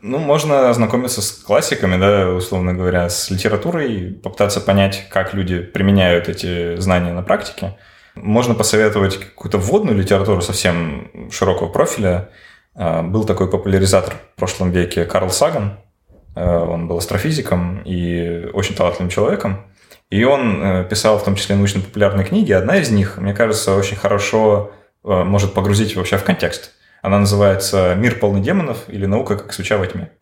Ну, 0.00 0.16
можно 0.16 0.70
ознакомиться 0.70 1.20
с 1.20 1.30
классиками, 1.30 2.00
да, 2.00 2.30
условно 2.30 2.72
говоря, 2.72 3.10
с 3.10 3.28
литературой, 3.28 4.18
попытаться 4.22 4.62
понять, 4.62 5.06
как 5.10 5.34
люди 5.34 5.58
применяют 5.58 6.30
эти 6.30 6.76
знания 6.76 7.12
на 7.12 7.22
практике. 7.22 7.76
Можно 8.16 8.54
посоветовать 8.54 9.18
какую-то 9.18 9.58
вводную 9.58 9.96
литературу 9.96 10.40
совсем 10.40 11.30
широкого 11.30 11.68
профиля. 11.68 12.30
А, 12.74 13.02
был 13.02 13.24
такой 13.24 13.50
популяризатор 13.50 14.14
в 14.34 14.38
прошлом 14.38 14.70
веке 14.70 15.04
Карл 15.04 15.30
Саган. 15.30 15.78
А, 16.34 16.64
он 16.64 16.88
был 16.88 16.98
астрофизиком 16.98 17.82
и 17.84 18.48
очень 18.52 18.74
талантливым 18.74 19.10
человеком. 19.10 19.66
И 20.10 20.22
он 20.24 20.62
э, 20.62 20.84
писал 20.84 21.18
в 21.18 21.24
том 21.24 21.34
числе 21.34 21.56
научно-популярные 21.56 22.24
книги. 22.24 22.52
Одна 22.52 22.76
из 22.76 22.90
них, 22.90 23.18
мне 23.18 23.34
кажется, 23.34 23.74
очень 23.74 23.96
хорошо 23.96 24.70
э, 25.04 25.24
может 25.24 25.52
погрузить 25.52 25.96
вообще 25.96 26.16
в 26.16 26.22
контекст. 26.24 26.72
Она 27.02 27.18
называется 27.18 27.94
«Мир 27.96 28.18
полный 28.18 28.40
демонов» 28.40 28.78
или 28.88 29.06
«Наука 29.06 29.36
как 29.36 29.52
свеча 29.52 29.78
во 29.78 29.86
тьме». 29.86 30.12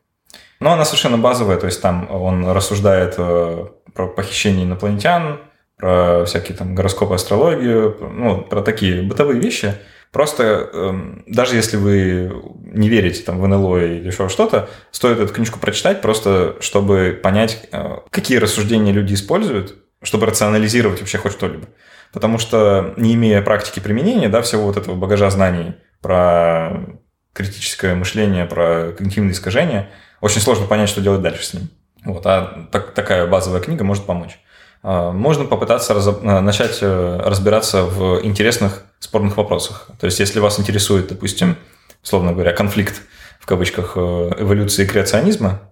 Но 0.59 0.73
она 0.73 0.87
совершенно 0.87 1.19
базовая, 1.19 1.59
то 1.59 1.67
есть 1.67 1.83
там 1.83 2.11
он 2.11 2.51
рассуждает 2.51 3.17
э, 3.19 3.67
про 3.93 4.07
похищение 4.07 4.65
инопланетян, 4.65 5.41
про 5.77 6.25
всякие 6.25 6.57
там 6.57 6.75
гороскопы, 6.75 7.15
астрологию, 7.15 7.97
ну, 8.01 8.43
про 8.43 8.63
такие 8.63 9.03
бытовые 9.03 9.41
вещи. 9.41 9.75
Просто 10.13 10.71
эм, 10.73 11.25
даже 11.27 11.57
если 11.57 11.77
вы 11.77 12.33
не 12.63 12.89
верите 12.89 13.23
там 13.23 13.41
в 13.41 13.49
НЛО 13.49 13.79
или 13.79 14.07
еще 14.07 14.29
что-то, 14.29 14.69
стоит 14.93 15.19
эту 15.19 15.33
книжку 15.33 15.59
прочитать, 15.59 16.01
просто 16.01 16.57
чтобы 16.61 17.19
понять, 17.21 17.69
э, 17.73 17.97
какие 18.11 18.39
рассуждения 18.39 18.93
люди 18.93 19.15
используют, 19.15 19.75
чтобы 20.03 20.27
рационализировать 20.27 21.01
вообще 21.01 21.19
хоть 21.19 21.33
что-либо. 21.33 21.67
Потому 22.13 22.39
что 22.39 22.95
не 22.97 23.15
имея 23.15 23.43
практики 23.43 23.81
применения, 23.81 24.29
да, 24.29 24.41
всего 24.41 24.67
вот 24.67 24.77
этого 24.77 24.95
багажа 24.95 25.29
знаний 25.31 25.75
про 26.01 26.97
критическое 27.33 27.97
мышление, 27.97 28.45
про 28.47 28.93
когнитивные 28.97 29.33
искажения, 29.33 29.91
очень 30.21 30.41
сложно 30.41 30.67
понять, 30.69 30.89
что 30.89 31.01
делать 31.01 31.23
дальше 31.23 31.45
с 31.45 31.55
ним. 31.55 31.71
Вот, 32.05 32.25
а 32.27 32.69
так, 32.71 32.93
такая 32.95 33.27
базовая 33.27 33.61
книга 33.61 33.83
может 33.83 34.07
помочь. 34.07 34.39
А, 34.85 35.13
можно 35.13 35.47
попытаться 35.47 35.95
раз, 35.95 36.07
а, 36.07 36.41
начать 36.43 36.79
э, 36.83 37.21
разбираться 37.25 37.85
в 37.85 38.23
интересных 38.23 38.85
спорных 38.99 39.39
вопросах. 39.39 39.89
То 39.99 40.05
есть, 40.05 40.21
если 40.21 40.41
вас 40.41 40.61
интересует, 40.61 41.09
допустим, 41.09 41.57
условно 42.03 42.33
говоря, 42.33 42.53
конфликт 42.53 43.01
в 43.41 43.47
кавычках 43.47 43.95
э, 43.97 44.01
эволюции 44.41 44.85
креационизма, 44.85 45.63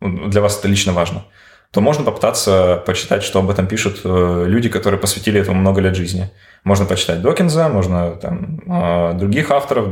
ну, 0.00 0.28
для 0.30 0.40
вас 0.40 0.58
это 0.58 0.68
лично 0.68 0.94
важно, 0.94 1.26
то 1.72 1.82
можно 1.82 2.04
попытаться 2.04 2.82
почитать, 2.86 3.22
что 3.22 3.40
об 3.40 3.50
этом 3.50 3.66
пишут 3.66 4.00
э, 4.02 4.44
люди, 4.46 4.70
которые 4.70 4.98
посвятили 4.98 5.38
этому 5.38 5.60
много 5.60 5.82
лет 5.82 5.94
жизни. 5.94 6.30
Можно 6.62 6.86
почитать 6.86 7.20
Докинза, 7.20 7.68
можно 7.68 8.12
там, 8.12 8.62
а, 8.66 9.12
других 9.12 9.50
авторов, 9.50 9.90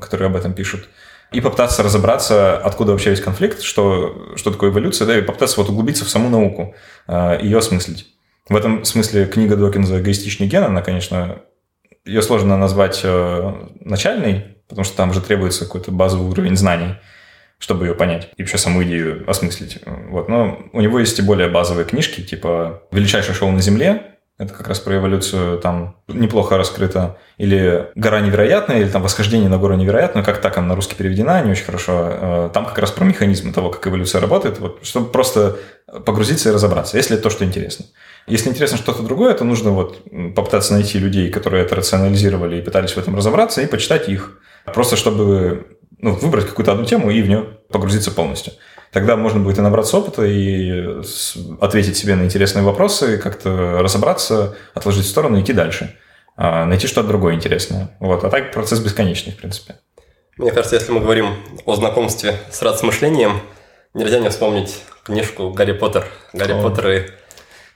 которые 0.00 0.26
об 0.26 0.36
этом 0.36 0.52
пишут 0.52 0.88
и 1.32 1.40
попытаться 1.40 1.82
разобраться, 1.82 2.56
откуда 2.56 2.92
вообще 2.92 3.10
весь 3.10 3.20
конфликт, 3.20 3.62
что, 3.62 4.32
что 4.36 4.50
такое 4.50 4.70
эволюция, 4.70 5.06
да, 5.06 5.18
и 5.18 5.22
попытаться 5.22 5.60
вот 5.60 5.68
углубиться 5.68 6.04
в 6.04 6.08
саму 6.08 6.28
науку, 6.28 6.74
э, 7.06 7.38
ее 7.42 7.58
осмыслить. 7.58 8.06
В 8.48 8.56
этом 8.56 8.84
смысле 8.84 9.26
книга 9.26 9.56
Докинза 9.56 10.00
«Эгоистичный 10.00 10.46
ген», 10.46 10.64
она, 10.64 10.80
конечно, 10.80 11.42
ее 12.06 12.22
сложно 12.22 12.56
назвать 12.56 13.00
э, 13.04 13.52
начальной, 13.80 14.56
потому 14.68 14.84
что 14.84 14.96
там 14.96 15.12
же 15.12 15.20
требуется 15.20 15.66
какой-то 15.66 15.92
базовый 15.92 16.30
уровень 16.30 16.56
знаний, 16.56 16.94
чтобы 17.58 17.86
ее 17.86 17.94
понять 17.94 18.30
и 18.36 18.42
вообще 18.42 18.56
саму 18.56 18.82
идею 18.84 19.28
осмыслить. 19.28 19.80
Вот. 19.84 20.28
Но 20.28 20.58
у 20.72 20.80
него 20.80 20.98
есть 20.98 21.18
и 21.18 21.22
более 21.22 21.48
базовые 21.48 21.84
книжки, 21.84 22.22
типа 22.22 22.84
«Величайшее 22.90 23.34
шоу 23.34 23.50
на 23.50 23.60
Земле», 23.60 24.17
это 24.38 24.54
как 24.54 24.68
раз 24.68 24.78
про 24.78 24.96
эволюцию 24.96 25.58
там 25.58 25.96
неплохо 26.06 26.56
раскрыто. 26.56 27.18
Или 27.38 27.88
«Гора 27.96 28.20
невероятная», 28.20 28.78
или 28.80 28.88
там 28.88 29.02
«Восхождение 29.02 29.48
на 29.48 29.58
гору 29.58 29.74
невероятную», 29.74 30.24
как 30.24 30.40
так 30.40 30.56
она 30.58 30.68
на 30.68 30.74
русский 30.76 30.94
переведена, 30.94 31.42
не 31.42 31.50
очень 31.50 31.64
хорошо. 31.64 31.92
Э, 31.96 32.50
там 32.54 32.64
как 32.64 32.78
раз 32.78 32.92
про 32.92 33.04
механизмы 33.04 33.52
того, 33.52 33.70
как 33.70 33.84
эволюция 33.88 34.20
работает, 34.20 34.60
вот, 34.60 34.78
чтобы 34.82 35.10
просто 35.10 35.56
погрузиться 36.06 36.50
и 36.50 36.52
разобраться, 36.52 36.96
если 36.96 37.14
это 37.14 37.24
то, 37.24 37.30
что 37.30 37.44
интересно. 37.44 37.86
Если 38.28 38.48
интересно 38.48 38.78
что-то 38.78 39.02
другое, 39.02 39.34
то 39.34 39.44
нужно 39.44 39.72
вот 39.72 40.04
попытаться 40.36 40.72
найти 40.72 40.98
людей, 40.98 41.30
которые 41.30 41.64
это 41.64 41.74
рационализировали 41.74 42.58
и 42.58 42.62
пытались 42.62 42.92
в 42.92 42.98
этом 42.98 43.16
разобраться, 43.16 43.60
и 43.60 43.66
почитать 43.66 44.08
их. 44.08 44.38
Просто 44.66 44.96
чтобы 44.96 45.78
ну, 45.98 46.14
выбрать 46.14 46.46
какую-то 46.46 46.72
одну 46.72 46.84
тему 46.84 47.10
и 47.10 47.22
в 47.22 47.28
нее 47.28 47.44
погрузиться 47.70 48.10
полностью. 48.10 48.52
Тогда 48.92 49.16
можно 49.16 49.40
будет 49.40 49.58
и 49.58 49.60
набраться 49.60 49.98
опыта, 49.98 50.24
и 50.24 51.02
ответить 51.60 51.96
себе 51.96 52.14
на 52.14 52.22
интересные 52.22 52.64
вопросы, 52.64 53.18
как-то 53.18 53.78
разобраться, 53.80 54.56
отложить 54.74 55.04
в 55.04 55.08
сторону 55.08 55.38
и 55.38 55.42
идти 55.42 55.52
дальше. 55.52 55.96
А, 56.36 56.64
найти 56.64 56.86
что-то 56.86 57.08
другое 57.08 57.34
интересное. 57.34 57.96
Вот. 58.00 58.24
А 58.24 58.30
так 58.30 58.52
процесс 58.52 58.80
бесконечный, 58.80 59.32
в 59.32 59.36
принципе. 59.36 59.76
Мне 60.36 60.52
кажется, 60.52 60.76
если 60.76 60.92
мы 60.92 61.00
говорим 61.00 61.34
о 61.66 61.74
знакомстве 61.74 62.36
с 62.50 62.62
рациомышлением, 62.62 63.40
нельзя 63.92 64.20
не 64.20 64.30
вспомнить 64.30 64.82
книжку 65.04 65.50
«Гарри 65.50 65.72
Поттер». 65.72 66.06
«Гарри 66.32 66.52
о. 66.52 66.62
Поттер» 66.62 66.88
и 66.90 67.06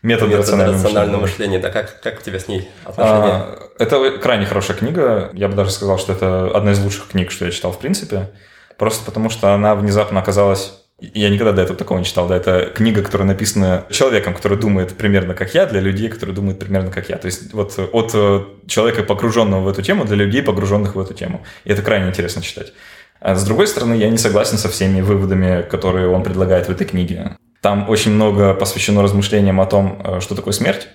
Методы, 0.03 0.37
рационального, 0.37 0.83
рационального 0.83 1.21
мышления. 1.21 1.61
Да, 1.61 1.71
как, 1.71 2.01
как 2.01 2.19
у 2.19 2.23
тебя 2.23 2.41
с 2.41 2.49
ней 2.49 2.69
отношения? 2.85 3.33
А, 3.33 3.59
это 3.79 4.19
крайне 4.19 4.47
хорошая 4.47 4.77
книга. 4.77 5.31
Я 5.33 5.49
бы 5.49 5.55
даже 5.55 5.71
сказал, 5.71 5.97
что 5.99 6.13
это 6.13 6.51
одна 6.57 6.73
из 6.73 6.81
лучших 6.81 7.09
книг, 7.09 7.31
что 7.31 7.45
я 7.45 7.53
читал 7.53 7.71
в 7.71 7.79
принципе. 7.79 8.31
Просто 8.79 9.05
потому, 9.05 9.31
что 9.31 9.55
она 9.55 9.77
внезапно 9.77 10.19
оказалась 10.19 10.82
я 11.15 11.31
никогда 11.31 11.53
до 11.53 11.63
этого 11.63 11.77
такого 11.77 11.99
не 11.99 12.05
читал. 12.05 12.29
Да, 12.29 12.37
это 12.37 12.71
книга, 12.75 13.03
которая 13.03 13.27
написана 13.27 13.87
человеком, 13.91 14.35
который 14.35 14.57
думает 14.57 14.97
примерно 14.97 15.35
как 15.35 15.53
я, 15.55 15.67
для 15.67 15.81
людей, 15.81 16.09
которые 16.09 16.35
думают 16.35 16.61
примерно 16.61 16.91
как 16.91 17.09
я. 17.09 17.17
То 17.17 17.27
есть 17.27 17.53
вот 17.53 17.77
от 17.93 18.11
э, 18.15 18.45
человека, 18.69 19.03
погруженного 19.03 19.63
в 19.63 19.69
эту 19.69 19.83
тему, 19.83 20.05
для 20.05 20.17
людей, 20.17 20.43
погруженных 20.43 20.95
в 20.95 21.01
эту 21.01 21.15
тему. 21.15 21.43
И 21.65 21.73
это 21.73 21.83
крайне 21.83 22.09
интересно 22.09 22.41
читать. 22.41 22.73
А 23.21 23.35
с 23.35 23.45
другой 23.45 23.67
стороны, 23.67 23.95
я 23.95 24.09
не 24.11 24.19
согласен 24.19 24.59
со 24.59 24.69
всеми 24.69 25.01
выводами, 25.01 25.63
которые 25.63 26.09
он 26.09 26.23
предлагает 26.23 26.69
в 26.69 26.71
этой 26.71 26.87
книге. 26.87 27.37
Там 27.61 27.89
очень 27.89 28.13
много 28.13 28.55
посвящено 28.55 29.03
размышлениям 29.03 29.61
о 29.61 29.67
том, 29.67 30.01
э, 30.05 30.21
что 30.21 30.37
такое 30.37 30.53
смерть 30.53 30.89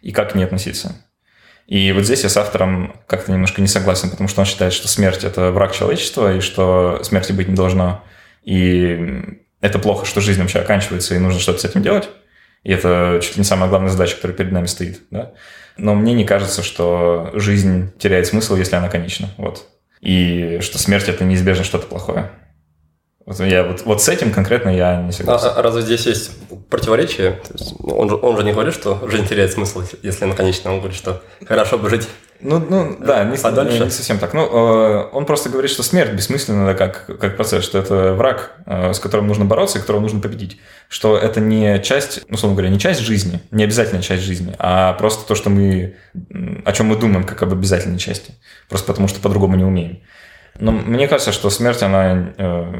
и 0.00 0.10
как 0.10 0.32
к 0.32 0.34
ней 0.34 0.44
относиться. 0.44 0.96
И 1.68 1.92
вот 1.92 2.04
здесь 2.04 2.24
я 2.24 2.28
с 2.28 2.36
автором 2.36 2.96
как-то 3.06 3.30
немножко 3.30 3.60
не 3.60 3.68
согласен, 3.68 4.10
потому 4.10 4.28
что 4.28 4.40
он 4.40 4.46
считает, 4.46 4.72
что 4.72 4.88
смерть– 4.88 5.22
это 5.24 5.52
враг 5.52 5.72
человечества, 5.72 6.36
и 6.36 6.40
что 6.40 7.00
смерти 7.04 7.30
быть 7.30 7.48
не 7.48 7.54
должно. 7.54 8.02
И 8.42 9.41
это 9.62 9.78
плохо, 9.78 10.04
что 10.04 10.20
жизнь 10.20 10.40
вообще 10.40 10.58
оканчивается, 10.58 11.14
и 11.14 11.18
нужно 11.18 11.40
что-то 11.40 11.60
с 11.60 11.64
этим 11.64 11.82
делать. 11.82 12.10
И 12.64 12.72
это 12.72 13.20
чуть 13.22 13.36
ли 13.36 13.40
не 13.40 13.44
самая 13.44 13.70
главная 13.70 13.90
задача, 13.90 14.16
которая 14.16 14.36
перед 14.36 14.52
нами 14.52 14.66
стоит. 14.66 15.00
Да? 15.10 15.32
Но 15.78 15.94
мне 15.94 16.12
не 16.12 16.24
кажется, 16.24 16.62
что 16.62 17.30
жизнь 17.34 17.90
теряет 17.98 18.26
смысл, 18.26 18.56
если 18.56 18.76
она 18.76 18.88
конечна. 18.88 19.30
Вот. 19.38 19.66
И 20.00 20.58
что 20.60 20.78
смерть– 20.78 21.04
это 21.08 21.24
неизбежно 21.24 21.64
что-то 21.64 21.86
плохое. 21.86 22.30
Вот, 23.24 23.40
я, 23.40 23.64
вот, 23.64 23.82
вот 23.84 24.02
с 24.02 24.08
этим 24.08 24.32
конкретно 24.32 24.70
я 24.70 25.02
не 25.02 25.12
согласен. 25.12 25.48
А, 25.48 25.52
а 25.52 25.62
разве 25.62 25.82
здесь 25.82 26.06
есть 26.06 26.30
противоречие? 26.68 27.40
Есть, 27.52 27.74
он, 27.82 28.08
же, 28.08 28.16
он 28.16 28.36
же 28.36 28.44
не 28.44 28.52
говорит, 28.52 28.74
что 28.74 28.98
жизнь 29.08 29.26
теряет 29.26 29.52
смысл, 29.52 29.82
если 30.02 30.24
она 30.24 30.34
конечна. 30.34 30.72
Он 30.72 30.78
говорит, 30.78 30.96
что 30.96 31.22
хорошо 31.46 31.78
бы 31.78 31.88
жить 31.88 32.08
ну, 32.44 32.58
ну 32.58 32.96
да, 32.98 33.22
не, 33.24 33.36
а 33.36 33.50
дальше? 33.52 33.84
не 33.84 33.90
совсем 33.90 34.18
так. 34.18 34.34
Ну, 34.34 34.42
э, 34.42 35.08
он 35.12 35.26
просто 35.26 35.48
говорит, 35.48 35.70
что 35.70 35.84
смерть 35.84 36.12
бессмысленна 36.12 36.66
да, 36.66 36.74
как, 36.74 37.06
как 37.20 37.36
процесс, 37.36 37.62
что 37.62 37.78
это 37.78 38.14
враг, 38.14 38.56
э, 38.66 38.92
с 38.92 38.98
которым 38.98 39.28
нужно 39.28 39.44
бороться 39.44 39.78
и 39.78 39.80
которого 39.80 40.00
нужно 40.00 40.20
победить. 40.20 40.58
Что 40.88 41.16
это 41.16 41.40
не 41.40 41.80
часть, 41.82 42.22
ну, 42.28 42.34
условно 42.34 42.56
говоря, 42.56 42.72
не 42.72 42.80
часть 42.80 43.00
жизни, 43.00 43.40
не 43.52 43.62
обязательная 43.62 44.02
часть 44.02 44.24
жизни, 44.24 44.54
а 44.58 44.94
просто 44.94 45.26
то, 45.26 45.36
что 45.36 45.50
мы, 45.50 45.94
о 46.64 46.72
чем 46.72 46.86
мы 46.86 46.96
думаем, 46.96 47.22
как 47.24 47.44
об 47.44 47.52
обязательной 47.52 47.98
части. 47.98 48.34
Просто 48.68 48.88
потому, 48.88 49.06
что 49.06 49.20
по-другому 49.20 49.54
не 49.54 49.64
умеем. 49.64 50.00
Но 50.58 50.72
мне 50.72 51.08
кажется, 51.08 51.32
что 51.32 51.50
смерть, 51.50 51.82
она 51.82 52.34
э, 52.36 52.72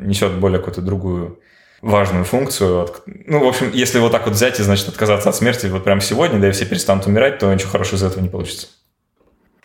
несет 0.00 0.32
более 0.34 0.58
какую-то 0.58 0.80
другую 0.80 1.40
важную 1.82 2.24
функцию. 2.24 2.88
Ну, 3.06 3.44
в 3.44 3.48
общем, 3.48 3.70
если 3.72 3.98
вот 3.98 4.12
так 4.12 4.26
вот 4.26 4.34
взять 4.34 4.58
и, 4.58 4.62
значит, 4.62 4.88
отказаться 4.88 5.28
от 5.28 5.36
смерти 5.36 5.66
вот 5.66 5.84
прямо 5.84 6.00
сегодня, 6.00 6.40
да 6.40 6.48
и 6.48 6.52
все 6.52 6.66
перестанут 6.66 7.06
умирать, 7.06 7.38
то 7.38 7.52
ничего 7.52 7.70
хорошего 7.70 7.96
из 7.96 8.02
этого 8.02 8.20
не 8.20 8.28
получится. 8.28 8.68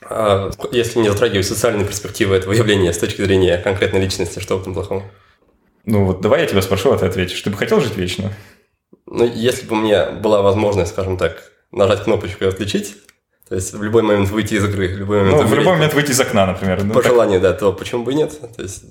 А 0.09 0.51
если 0.72 0.99
не 0.99 1.09
затрагивать 1.09 1.47
социальные 1.47 1.88
перспективы 1.88 2.36
этого 2.36 2.53
явления 2.53 2.93
с 2.93 2.97
точки 2.97 3.22
зрения 3.22 3.57
конкретной 3.57 4.01
личности, 4.01 4.39
что 4.39 4.57
в 4.57 4.61
этом 4.61 4.74
плохого? 4.74 5.03
Ну 5.86 6.05
вот 6.05 6.22
давай 6.22 6.41
я 6.41 6.47
тебя 6.47 6.61
спрошу, 6.61 6.91
а 6.91 6.97
ты 6.97 7.05
ответишь. 7.05 7.41
Ты 7.41 7.49
бы 7.49 7.57
хотел 7.57 7.80
жить 7.82 7.97
вечно? 7.97 8.32
Ну, 9.05 9.26
если 9.26 9.66
бы 9.66 9.76
у 9.76 9.80
меня 9.80 10.11
была 10.11 10.41
возможность, 10.41 10.91
скажем 10.91 11.18
так, 11.18 11.51
нажать 11.72 12.03
кнопочку 12.03 12.43
и 12.43 12.47
отключить, 12.47 12.95
то 13.54 13.58
есть 13.58 13.72
в 13.72 13.84
любой 13.84 14.01
момент 14.01 14.30
выйти 14.30 14.56
из 14.56 14.66
игры, 14.66 14.88
в 14.88 14.97
любой 14.97 15.20
момент... 15.20 15.43
Ну, 15.43 15.47
в 15.47 15.54
любой 15.54 15.74
момент 15.74 15.93
выйти 15.93 16.10
из 16.10 16.20
окна, 16.20 16.47
например. 16.47 16.80
По 16.88 17.04
так... 17.04 17.12
желанию, 17.12 17.39
да, 17.39 17.54
то 17.54 17.72
почему 17.72 18.04
бы 18.04 18.12
и 18.14 18.16
нет? 18.16 18.32
То 18.56 18.64
есть 18.64 18.84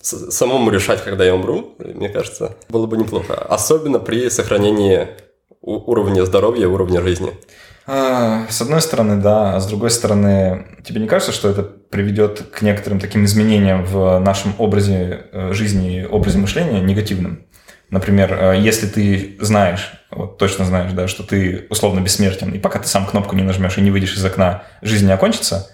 самому 0.00 0.70
решать, 0.70 1.04
когда 1.04 1.26
я 1.26 1.34
умру, 1.34 1.74
мне 1.78 2.08
кажется, 2.08 2.56
было 2.70 2.86
бы 2.86 2.96
неплохо. 2.96 3.34
Особенно 3.34 3.98
при 3.98 4.30
сохранении 4.30 5.08
уровня 5.60 6.24
здоровья, 6.24 6.68
уровня 6.68 7.02
жизни. 7.02 7.34
А, 7.86 8.46
с 8.48 8.62
одной 8.62 8.80
стороны, 8.80 9.20
да, 9.20 9.56
а 9.56 9.60
с 9.60 9.66
другой 9.66 9.90
стороны, 9.90 10.78
тебе 10.86 11.02
не 11.02 11.06
кажется, 11.06 11.32
что 11.32 11.50
это 11.50 11.62
приведет 11.62 12.46
к 12.50 12.62
некоторым 12.62 13.00
таким 13.00 13.26
изменениям 13.26 13.84
в 13.84 14.20
нашем 14.20 14.54
образе 14.56 15.26
э, 15.32 15.52
жизни, 15.52 16.06
образе 16.10 16.38
мышления 16.38 16.80
негативным? 16.80 17.44
Например, 17.90 18.32
э, 18.32 18.60
если 18.60 18.86
ты 18.86 19.36
знаешь, 19.40 19.92
вот 20.10 20.38
точно 20.38 20.64
знаешь, 20.64 20.92
да, 20.92 21.08
что 21.08 21.22
ты 21.22 21.66
условно 21.70 22.00
бессмертен, 22.00 22.52
и 22.52 22.58
пока 22.58 22.78
ты 22.78 22.86
сам 22.86 23.06
кнопку 23.06 23.34
не 23.34 23.42
нажмешь 23.42 23.78
и 23.78 23.80
не 23.80 23.90
выйдешь 23.90 24.14
из 24.14 24.24
окна, 24.24 24.64
жизнь 24.82 25.06
не 25.06 25.12
окончится, 25.12 25.70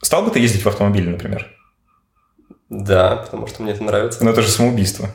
стал 0.00 0.22
бы 0.22 0.30
ты 0.30 0.38
ездить 0.38 0.64
в 0.64 0.68
автомобиле, 0.68 1.10
например? 1.10 1.48
Да, 2.68 3.16
потому 3.16 3.46
что 3.46 3.62
мне 3.62 3.72
это 3.72 3.82
нравится. 3.82 4.22
Но 4.24 4.30
это 4.30 4.42
же 4.42 4.48
самоубийство. 4.48 5.08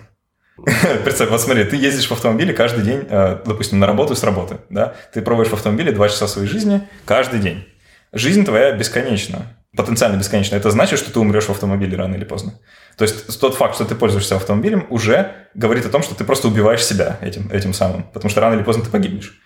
Представь, 1.04 1.30
вот 1.30 1.42
смотри, 1.42 1.64
ты 1.64 1.78
ездишь 1.78 2.08
в 2.08 2.12
автомобиле 2.12 2.54
каждый 2.54 2.84
день, 2.84 3.06
э, 3.10 3.40
допустим, 3.46 3.80
на 3.80 3.88
работу 3.88 4.14
и 4.14 4.16
с 4.16 4.24
работы, 4.24 4.58
да? 4.70 4.96
Ты 5.14 5.22
проводишь 5.22 5.52
в 5.52 5.56
автомобиле 5.56 5.92
два 5.92 6.10
часа 6.10 6.28
своей 6.28 6.48
жизни 6.48 6.88
каждый 7.06 7.40
день. 7.40 7.68
Жизнь 8.12 8.46
твоя 8.46 8.72
бесконечна, 8.74 9.58
потенциально 9.76 10.18
бесконечна. 10.18 10.56
Это 10.56 10.70
значит, 10.72 11.00
что 11.00 11.12
ты 11.12 11.20
умрешь 11.20 11.46
в 11.46 11.50
автомобиле 11.50 11.98
рано 11.98 12.16
или 12.16 12.26
поздно. 12.26 12.60
То 12.98 13.04
есть 13.04 13.40
тот 13.40 13.56
факт, 13.56 13.76
что 13.76 13.86
ты 13.86 13.96
пользуешься 13.96 14.36
автомобилем, 14.36 14.86
уже 14.90 15.32
говорит 15.56 15.86
о 15.86 15.90
том, 15.90 16.04
что 16.04 16.16
ты 16.16 16.24
просто 16.24 16.48
убиваешь 16.48 16.86
себя 16.86 17.18
этим, 17.22 17.50
этим 17.52 17.74
самым, 17.74 18.04
потому 18.14 18.30
что 18.30 18.42
рано 18.42 18.56
или 18.56 18.64
поздно 18.64 18.84
ты 18.84 18.92
погибнешь. 18.92 19.40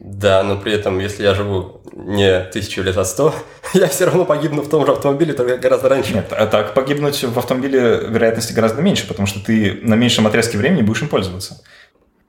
Да, 0.00 0.44
но 0.44 0.56
при 0.56 0.72
этом, 0.72 1.00
если 1.00 1.24
я 1.24 1.34
живу 1.34 1.82
не 1.92 2.44
тысячу 2.52 2.82
лет, 2.82 2.96
а 2.96 3.04
сто, 3.04 3.34
я 3.74 3.88
все 3.88 4.04
равно 4.04 4.24
погибну 4.24 4.62
в 4.62 4.68
том 4.68 4.86
же 4.86 4.92
автомобиле, 4.92 5.32
только 5.32 5.56
гораздо 5.56 5.88
раньше. 5.88 6.14
Нет, 6.14 6.32
а 6.32 6.46
так 6.46 6.72
погибнуть 6.74 7.24
в 7.24 7.36
автомобиле 7.36 7.80
вероятности 8.08 8.52
гораздо 8.52 8.80
меньше, 8.80 9.08
потому 9.08 9.26
что 9.26 9.44
ты 9.44 9.80
на 9.82 9.94
меньшем 9.94 10.26
отрезке 10.28 10.56
времени 10.56 10.82
будешь 10.82 11.02
им 11.02 11.08
пользоваться. 11.08 11.62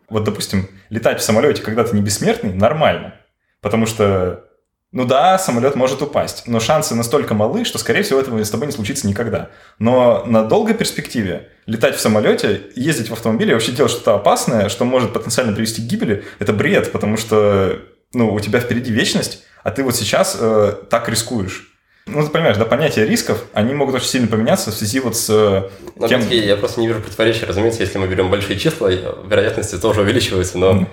Вот, 0.10 0.24
допустим, 0.24 0.68
летать 0.90 1.20
в 1.20 1.24
самолете, 1.24 1.62
когда 1.62 1.84
ты 1.84 1.96
не 1.96 2.02
бессмертный, 2.02 2.54
нормально. 2.54 3.14
Потому 3.62 3.86
что 3.86 4.49
ну 4.92 5.06
да, 5.06 5.38
самолет 5.38 5.76
может 5.76 6.02
упасть, 6.02 6.48
но 6.48 6.60
шансы 6.60 6.96
настолько 6.96 7.36
малы, 7.36 7.64
что, 7.64 7.78
скорее 7.78 8.02
всего, 8.02 8.20
этого 8.20 8.44
с 8.44 8.50
тобой 8.50 8.66
не 8.68 8.74
случится 8.74 9.08
никогда. 9.08 9.50
Но 9.78 10.24
на 10.26 10.44
долгой 10.44 10.74
перспективе 10.74 11.50
летать 11.68 11.96
в 11.96 12.00
самолете, 12.00 12.62
ездить 12.76 13.10
в 13.10 13.14
автомобиле 13.14 13.52
и 13.52 13.54
вообще 13.54 13.72
делать 13.72 13.92
что-то 13.92 14.16
опасное, 14.16 14.68
что 14.68 14.86
может 14.86 15.14
потенциально 15.14 15.54
привести 15.54 15.84
к 15.84 15.86
гибели, 15.86 16.24
это 16.40 16.54
бред, 16.54 16.92
потому 16.92 17.18
что 17.18 17.80
ну, 18.14 18.34
у 18.34 18.40
тебя 18.40 18.60
впереди 18.60 18.92
вечность, 18.92 19.44
а 19.64 19.70
ты 19.70 19.84
вот 19.84 19.96
сейчас 19.96 20.36
э, 20.40 20.74
так 20.90 21.08
рискуешь. 21.08 21.68
Ну, 22.08 22.24
ты 22.24 22.32
понимаешь, 22.32 22.58
да, 22.58 22.66
понятия 22.66 23.06
рисков, 23.06 23.46
они 23.54 23.76
могут 23.76 23.94
очень 23.94 24.08
сильно 24.08 24.28
поменяться 24.28 24.72
в 24.72 24.74
связи 24.74 25.00
вот 25.00 25.16
с 25.16 25.30
э, 25.30 25.70
ну, 25.98 26.08
тем... 26.08 26.28
Я 26.30 26.58
просто 26.58 26.80
не 26.82 26.88
вижу 26.88 27.00
противоречия, 27.02 27.46
разумеется, 27.46 27.84
если 27.84 28.00
мы 28.00 28.08
берем 28.08 28.32
большие 28.32 28.58
числа, 28.58 28.88
вероятности 28.88 29.78
тоже 29.78 30.02
увеличиваются, 30.02 30.58
но 30.58 30.72
mm. 30.72 30.88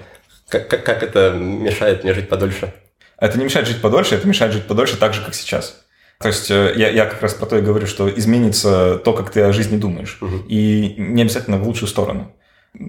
как, 0.51 0.69
как, 0.69 0.85
как 0.85 1.03
это 1.03 1.31
мешает 1.31 2.05
мне 2.05 2.13
жить 2.13 2.29
подольше? 2.29 2.75
Это 3.19 3.39
не 3.39 3.45
мешает 3.45 3.67
жить 3.67 3.81
подольше, 3.81 4.15
это 4.15 4.29
мешает 4.29 4.53
жить 4.53 4.67
подольше 4.67 4.97
так 4.97 5.15
же, 5.15 5.25
как 5.25 5.35
сейчас. 5.35 5.87
То 6.19 6.29
есть 6.29 6.51
э, 6.51 6.73
я, 6.77 6.89
я 6.91 7.07
как 7.07 7.21
раз 7.23 7.35
про 7.35 7.47
то 7.47 7.59
и 7.59 7.63
говорю, 7.63 7.87
что 7.87 8.09
изменится 8.09 8.97
то, 9.05 9.13
как 9.13 9.31
ты 9.31 9.43
о 9.43 9.53
жизни 9.53 9.77
думаешь. 9.77 10.19
Угу. 10.21 10.45
И 10.49 10.95
не 10.97 11.23
обязательно 11.23 11.59
в 11.59 11.67
лучшую 11.67 11.89
сторону. 11.89 12.33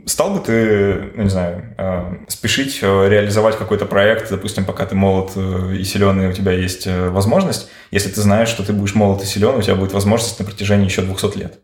Стал 0.06 0.34
бы 0.34 0.40
ты, 0.40 1.12
ну, 1.16 1.24
не 1.24 1.30
знаю, 1.30 1.76
э, 1.78 2.26
спешить 2.30 2.80
э, 2.82 3.10
реализовать 3.10 3.58
какой-то 3.58 3.86
проект, 3.86 4.30
допустим, 4.30 4.66
пока 4.66 4.86
ты 4.86 4.96
молод 4.96 5.32
и 5.38 5.84
силен, 5.84 6.22
и 6.22 6.28
у 6.28 6.34
тебя 6.34 6.52
есть 6.52 6.88
возможность, 6.88 7.70
если 7.92 8.10
ты 8.10 8.22
знаешь, 8.22 8.50
что 8.50 8.64
ты 8.64 8.74
будешь 8.74 8.96
молод 8.96 9.24
и 9.24 9.26
силен, 9.26 9.56
у 9.56 9.62
тебя 9.62 9.76
будет 9.76 9.94
возможность 9.94 10.40
на 10.40 10.46
протяжении 10.46 10.86
еще 10.86 11.02
200 11.02 11.38
лет? 11.38 11.60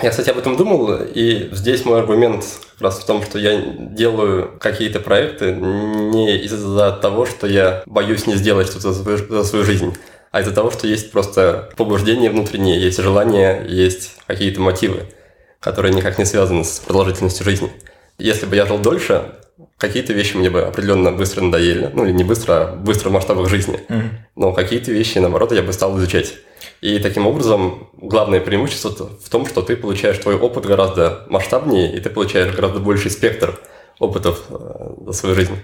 Я, 0.00 0.10
кстати, 0.10 0.30
об 0.30 0.38
этом 0.38 0.56
думал, 0.56 0.94
и 1.02 1.48
здесь 1.52 1.84
мой 1.84 1.98
аргумент 1.98 2.44
как 2.74 2.82
раз 2.82 2.98
в 2.98 3.06
том, 3.06 3.20
что 3.24 3.36
я 3.36 3.60
делаю 3.60 4.56
какие-то 4.60 5.00
проекты 5.00 5.52
не 5.52 6.38
из-за 6.44 6.92
того, 6.92 7.26
что 7.26 7.48
я 7.48 7.82
боюсь 7.84 8.28
не 8.28 8.36
сделать 8.36 8.68
что-то 8.68 8.92
за 8.92 9.44
свою, 9.44 9.64
жизнь, 9.64 9.96
а 10.30 10.40
из-за 10.40 10.52
того, 10.52 10.70
что 10.70 10.86
есть 10.86 11.10
просто 11.10 11.70
побуждение 11.76 12.30
внутреннее, 12.30 12.80
есть 12.80 13.02
желание, 13.02 13.64
есть 13.68 14.14
какие-то 14.28 14.60
мотивы, 14.60 15.06
которые 15.58 15.92
никак 15.92 16.16
не 16.16 16.24
связаны 16.24 16.64
с 16.64 16.78
продолжительностью 16.78 17.44
жизни. 17.44 17.72
Если 18.18 18.46
бы 18.46 18.54
я 18.54 18.66
жил 18.66 18.78
дольше, 18.78 19.24
какие-то 19.78 20.12
вещи 20.12 20.36
мне 20.36 20.50
бы 20.50 20.62
определенно 20.62 21.12
быстро 21.12 21.42
надоели. 21.42 21.90
Ну, 21.94 22.04
или 22.04 22.12
не 22.12 22.24
быстро, 22.24 22.52
а 22.52 22.76
быстро 22.76 23.08
в 23.08 23.12
масштабах 23.12 23.48
жизни. 23.48 23.80
Mm-hmm. 23.88 24.08
Но 24.36 24.52
какие-то 24.52 24.92
вещи, 24.92 25.18
наоборот, 25.18 25.52
я 25.52 25.62
бы 25.62 25.72
стал 25.72 25.96
изучать. 25.98 26.34
И 26.80 26.98
таким 26.98 27.26
образом, 27.26 27.88
главное 27.96 28.40
преимущество 28.40 28.90
в 28.90 29.28
том, 29.28 29.46
что 29.46 29.62
ты 29.62 29.76
получаешь 29.76 30.18
твой 30.18 30.36
опыт 30.36 30.66
гораздо 30.66 31.24
масштабнее, 31.28 31.96
и 31.96 32.00
ты 32.00 32.10
получаешь 32.10 32.54
гораздо 32.54 32.80
больший 32.80 33.10
спектр 33.10 33.58
опытов 33.98 34.44
э, 34.50 34.90
за 35.06 35.12
свою 35.12 35.34
жизнь. 35.34 35.54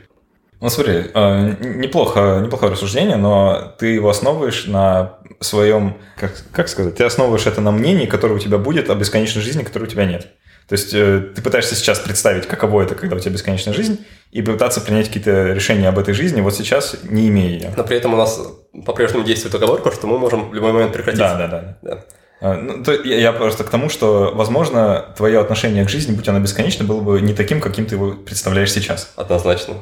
Ну, 0.60 0.68
смотри, 0.70 1.10
э, 1.12 1.56
неплохо, 1.60 2.40
неплохое 2.42 2.72
рассуждение, 2.72 3.16
но 3.16 3.74
ты 3.78 3.88
его 3.88 4.08
основываешь 4.08 4.66
на 4.66 5.18
своем, 5.40 5.98
как, 6.16 6.32
как 6.52 6.68
сказать, 6.68 6.96
ты 6.96 7.04
основываешь 7.04 7.46
это 7.46 7.60
на 7.60 7.70
мнении, 7.70 8.06
которое 8.06 8.34
у 8.34 8.38
тебя 8.38 8.58
будет 8.58 8.90
о 8.90 8.94
бесконечной 8.94 9.42
жизни, 9.42 9.62
которой 9.62 9.84
у 9.84 9.88
тебя 9.88 10.06
нет. 10.06 10.28
То 10.68 10.74
есть 10.74 10.94
э, 10.94 11.20
ты 11.34 11.42
пытаешься 11.42 11.74
сейчас 11.74 11.98
представить, 11.98 12.46
каково 12.46 12.82
это, 12.82 12.94
когда 12.94 13.16
у 13.16 13.18
тебя 13.18 13.32
бесконечная 13.32 13.74
жизнь, 13.74 14.04
и 14.30 14.42
попытаться 14.42 14.80
принять 14.80 15.06
какие-то 15.08 15.52
решения 15.52 15.88
об 15.88 15.98
этой 15.98 16.14
жизни 16.14 16.40
вот 16.40 16.54
сейчас, 16.54 16.96
не 17.04 17.28
имея 17.28 17.48
ее. 17.48 17.74
Но 17.76 17.84
при 17.84 17.96
этом 17.96 18.14
у 18.14 18.16
нас 18.16 18.40
по-прежнему 18.84 19.24
действует 19.24 19.54
оговорка, 19.54 19.92
что 19.92 20.06
мы 20.06 20.18
можем 20.18 20.50
в 20.50 20.54
любой 20.54 20.72
момент 20.72 20.92
прекратить. 20.92 21.20
Да, 21.20 21.36
да, 21.36 21.48
да. 21.48 21.78
да. 21.82 22.04
А, 22.40 22.54
ну, 22.54 22.82
то, 22.82 22.92
я, 22.92 23.18
я 23.18 23.32
просто 23.32 23.64
к 23.64 23.70
тому, 23.70 23.88
что, 23.88 24.32
возможно, 24.34 25.14
твое 25.16 25.40
отношение 25.40 25.84
к 25.84 25.88
жизни, 25.88 26.14
будь 26.14 26.28
оно 26.28 26.40
бесконечно, 26.40 26.84
было 26.84 27.00
бы 27.00 27.20
не 27.20 27.32
таким, 27.32 27.60
каким 27.60 27.86
ты 27.86 27.94
его 27.94 28.12
представляешь 28.12 28.72
сейчас. 28.72 29.12
Однозначно. 29.16 29.74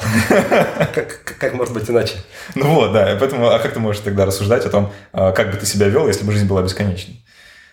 Как 1.38 1.54
может 1.54 1.74
быть 1.74 1.88
иначе? 1.88 2.14
Ну 2.54 2.74
вот, 2.74 2.92
да. 2.92 3.16
Поэтому, 3.18 3.48
а 3.48 3.58
как 3.58 3.72
ты 3.72 3.80
можешь 3.80 4.02
тогда 4.02 4.26
рассуждать 4.26 4.64
о 4.66 4.70
том, 4.70 4.92
а, 5.12 5.32
как 5.32 5.50
бы 5.50 5.56
ты 5.56 5.66
себя 5.66 5.88
вел, 5.88 6.08
если 6.08 6.24
бы 6.24 6.32
жизнь 6.32 6.46
была 6.46 6.62
бесконечной? 6.62 7.24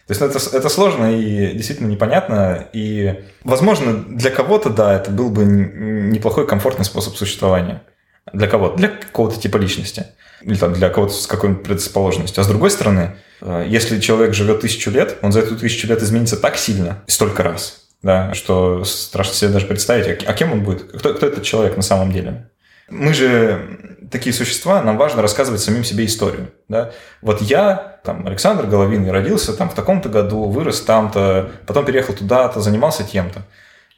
То 0.07 0.11
есть 0.11 0.21
ну, 0.21 0.27
это, 0.27 0.39
это 0.57 0.69
сложно 0.69 1.19
и 1.19 1.53
действительно 1.53 1.87
непонятно. 1.87 2.69
И, 2.71 3.25
возможно, 3.43 4.05
для 4.07 4.31
кого-то, 4.31 4.69
да, 4.69 4.95
это 4.95 5.11
был 5.11 5.29
бы 5.29 5.43
неплохой 5.43 6.47
комфортный 6.47 6.85
способ 6.85 7.17
существования. 7.17 7.83
Для 8.31 8.47
кого-то, 8.47 8.77
для 8.77 8.87
какого-то 8.87 9.37
типа 9.37 9.57
личности. 9.57 10.05
Или 10.41 10.55
там 10.55 10.71
для 10.71 10.89
кого-то 10.89 11.13
с 11.13 11.27
какой-нибудь 11.27 11.63
предрасположенностью. 11.63 12.39
А 12.39 12.45
с 12.45 12.47
другой 12.47 12.71
стороны, 12.71 13.17
э, 13.41 13.65
если 13.67 13.99
человек 13.99 14.33
живет 14.33 14.61
тысячу 14.61 14.91
лет, 14.91 15.17
он 15.21 15.33
за 15.33 15.41
эту 15.41 15.57
тысячу 15.57 15.87
лет 15.87 16.01
изменится 16.01 16.37
так 16.37 16.57
сильно, 16.57 17.03
столько 17.07 17.43
раз, 17.43 17.87
да, 18.01 18.33
что 18.33 18.85
страшно 18.85 19.33
себе 19.33 19.49
даже 19.51 19.65
представить, 19.65 20.23
а, 20.23 20.31
а 20.31 20.33
кем 20.33 20.53
он 20.53 20.63
будет, 20.63 20.83
кто, 20.83 21.13
кто 21.13 21.25
этот 21.25 21.43
человек 21.43 21.75
на 21.75 21.83
самом 21.83 22.13
деле. 22.13 22.49
Мы 22.89 23.13
же 23.13 23.97
такие 24.11 24.33
существа, 24.33 24.81
нам 24.81 24.97
важно 24.97 25.21
рассказывать 25.21 25.61
самим 25.61 25.83
себе 25.83 26.05
историю. 26.05 26.51
Да? 26.69 26.91
Вот 27.21 27.41
я, 27.41 27.99
там, 28.03 28.25
Александр 28.25 28.65
Головин, 28.65 29.09
родился 29.09 29.53
там 29.53 29.69
в 29.69 29.73
таком-то 29.73 30.09
году, 30.09 30.45
вырос 30.45 30.81
там-то, 30.81 31.51
потом 31.65 31.85
переехал 31.85 32.13
туда-то, 32.13 32.61
занимался 32.61 33.03
тем-то. 33.03 33.43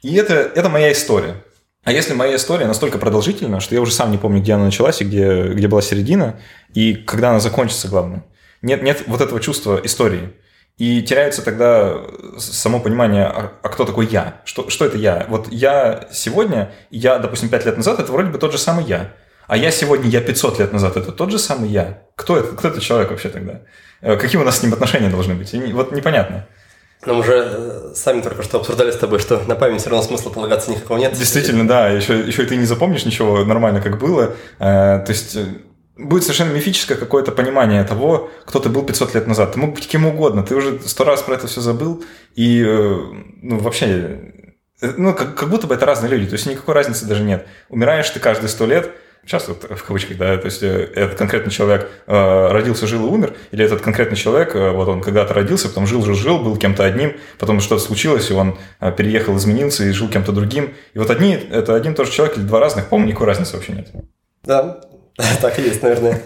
И 0.02 0.14
это, 0.16 0.34
это 0.34 0.68
моя 0.68 0.92
история. 0.92 1.36
А 1.84 1.92
если 1.92 2.14
моя 2.14 2.36
история 2.36 2.66
настолько 2.66 2.98
продолжительна, 2.98 3.60
что 3.60 3.74
я 3.74 3.80
уже 3.80 3.92
сам 3.92 4.10
не 4.10 4.18
помню, 4.18 4.42
где 4.42 4.52
она 4.52 4.64
началась 4.64 5.00
и 5.00 5.04
где, 5.04 5.48
где 5.48 5.68
была 5.68 5.80
середина, 5.80 6.38
и 6.74 6.94
когда 6.94 7.30
она 7.30 7.40
закончится, 7.40 7.88
главное. 7.88 8.24
Нет, 8.62 8.82
нет 8.82 9.04
вот 9.06 9.20
этого 9.20 9.40
чувства 9.40 9.80
истории. 9.82 10.30
И 10.80 11.02
теряется 11.02 11.44
тогда 11.44 11.94
само 12.38 12.80
понимание, 12.80 13.26
а, 13.26 13.52
а 13.60 13.68
кто 13.68 13.84
такой 13.84 14.06
я? 14.06 14.40
Что, 14.46 14.70
что 14.70 14.86
это 14.86 14.96
я? 14.96 15.26
Вот 15.28 15.48
я 15.50 16.08
сегодня, 16.10 16.72
я, 16.88 17.18
допустим, 17.18 17.50
5 17.50 17.66
лет 17.66 17.76
назад, 17.76 18.00
это 18.00 18.10
вроде 18.10 18.30
бы 18.30 18.38
тот 18.38 18.52
же 18.52 18.56
самый 18.56 18.86
я. 18.86 19.12
А 19.46 19.58
я 19.58 19.72
сегодня, 19.72 20.08
я 20.08 20.22
500 20.22 20.58
лет 20.58 20.72
назад, 20.72 20.96
это 20.96 21.12
тот 21.12 21.30
же 21.30 21.38
самый 21.38 21.68
я. 21.68 22.04
Кто 22.16 22.38
это? 22.38 22.56
Кто 22.56 22.68
этот 22.68 22.82
человек 22.82 23.10
вообще 23.10 23.28
тогда? 23.28 23.60
Э, 24.00 24.16
какие 24.16 24.40
у 24.40 24.44
нас 24.44 24.58
с 24.58 24.62
ним 24.62 24.72
отношения 24.72 25.10
должны 25.10 25.34
быть? 25.34 25.52
Вот 25.74 25.92
непонятно. 25.92 26.46
Но 27.04 27.12
мы 27.12 27.20
уже 27.20 27.34
э, 27.34 27.92
сами 27.94 28.22
только 28.22 28.42
что 28.42 28.56
обсуждали 28.56 28.90
с 28.90 28.96
тобой, 28.96 29.18
что 29.18 29.38
на 29.46 29.56
память 29.56 29.82
все 29.82 29.90
равно 29.90 30.02
смысла 30.02 30.30
полагаться 30.30 30.70
никакого 30.70 30.96
нет. 30.96 31.12
Действительно, 31.12 31.68
да. 31.68 31.90
Еще, 31.90 32.20
еще 32.20 32.44
и 32.44 32.46
ты 32.46 32.56
не 32.56 32.64
запомнишь 32.64 33.04
ничего 33.04 33.44
нормально, 33.44 33.82
как 33.82 33.98
было. 33.98 34.32
Э, 34.58 35.04
то 35.04 35.08
есть 35.08 35.36
будет 36.00 36.22
совершенно 36.22 36.52
мифическое 36.52 36.96
какое-то 36.96 37.32
понимание 37.32 37.84
того, 37.84 38.30
кто 38.44 38.58
ты 38.58 38.68
был 38.68 38.84
500 38.84 39.14
лет 39.14 39.26
назад. 39.26 39.52
Ты 39.52 39.58
мог 39.58 39.74
быть 39.74 39.88
кем 39.88 40.06
угодно, 40.06 40.42
ты 40.42 40.54
уже 40.54 40.78
сто 40.80 41.04
раз 41.04 41.22
про 41.22 41.34
это 41.34 41.46
все 41.46 41.60
забыл, 41.60 42.02
и 42.34 42.62
э, 42.66 42.98
ну, 43.42 43.58
вообще, 43.58 44.20
э, 44.80 44.92
ну, 44.96 45.14
как, 45.14 45.34
как 45.34 45.50
будто 45.50 45.66
бы 45.66 45.74
это 45.74 45.86
разные 45.86 46.10
люди, 46.10 46.26
то 46.26 46.34
есть 46.34 46.46
никакой 46.46 46.74
разницы 46.74 47.06
даже 47.06 47.22
нет. 47.22 47.46
Умираешь 47.68 48.08
ты 48.10 48.20
каждые 48.20 48.48
сто 48.48 48.66
лет, 48.66 48.90
сейчас 49.26 49.48
вот 49.48 49.64
в 49.68 49.84
кавычках, 49.84 50.16
да, 50.16 50.36
то 50.38 50.46
есть 50.46 50.62
э, 50.62 50.90
этот 50.94 51.18
конкретный 51.18 51.52
человек 51.52 51.90
родился, 52.06 52.86
жил 52.86 53.06
и 53.06 53.10
умер, 53.10 53.34
или 53.50 53.64
этот 53.64 53.82
конкретный 53.82 54.16
человек, 54.16 54.54
вот 54.54 54.88
он 54.88 55.02
когда-то 55.02 55.34
родился, 55.34 55.68
потом 55.68 55.86
жил, 55.86 56.02
жил, 56.02 56.14
жил, 56.14 56.38
был 56.38 56.56
кем-то 56.56 56.84
одним, 56.84 57.16
потом 57.38 57.60
что-то 57.60 57.82
случилось, 57.82 58.30
и 58.30 58.34
он 58.34 58.58
переехал, 58.96 59.36
изменился 59.36 59.84
и 59.84 59.90
жил 59.90 60.08
кем-то 60.08 60.32
другим. 60.32 60.74
И 60.94 60.98
вот 60.98 61.10
одни, 61.10 61.34
это 61.34 61.74
один 61.74 61.92
и 61.92 61.94
тот 61.94 62.06
же 62.06 62.12
человек 62.12 62.38
или 62.38 62.44
два 62.44 62.60
разных, 62.60 62.88
по-моему, 62.88 63.10
никакой 63.10 63.26
разницы 63.26 63.56
вообще 63.56 63.72
нет. 63.72 63.88
Да, 64.42 64.80
Так 65.40 65.58
и 65.58 65.62
есть, 65.62 65.82
наверное. 65.82 66.22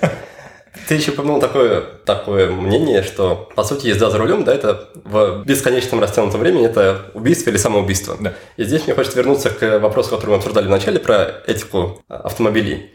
Ты 0.88 0.96
еще 0.96 1.12
упомянул 1.12 1.40
такое, 1.40 1.80
такое 2.04 2.50
мнение, 2.50 3.02
что, 3.02 3.48
по 3.54 3.62
сути, 3.62 3.86
езда 3.86 4.10
за 4.10 4.18
рулем, 4.18 4.44
да, 4.44 4.54
это 4.54 4.88
в 5.04 5.44
бесконечном 5.44 6.00
растянутом 6.00 6.40
времени 6.40 6.66
это 6.66 7.10
убийство 7.14 7.50
или 7.50 7.56
самоубийство. 7.56 8.16
Да. 8.20 8.34
И 8.56 8.64
здесь 8.64 8.84
мне 8.84 8.94
хочется 8.94 9.16
вернуться 9.16 9.50
к 9.50 9.78
вопросу, 9.78 10.10
который 10.10 10.30
мы 10.30 10.36
обсуждали 10.36 10.66
в 10.66 10.70
начале, 10.70 10.98
про 10.98 11.42
этику 11.46 12.02
автомобилей. 12.08 12.92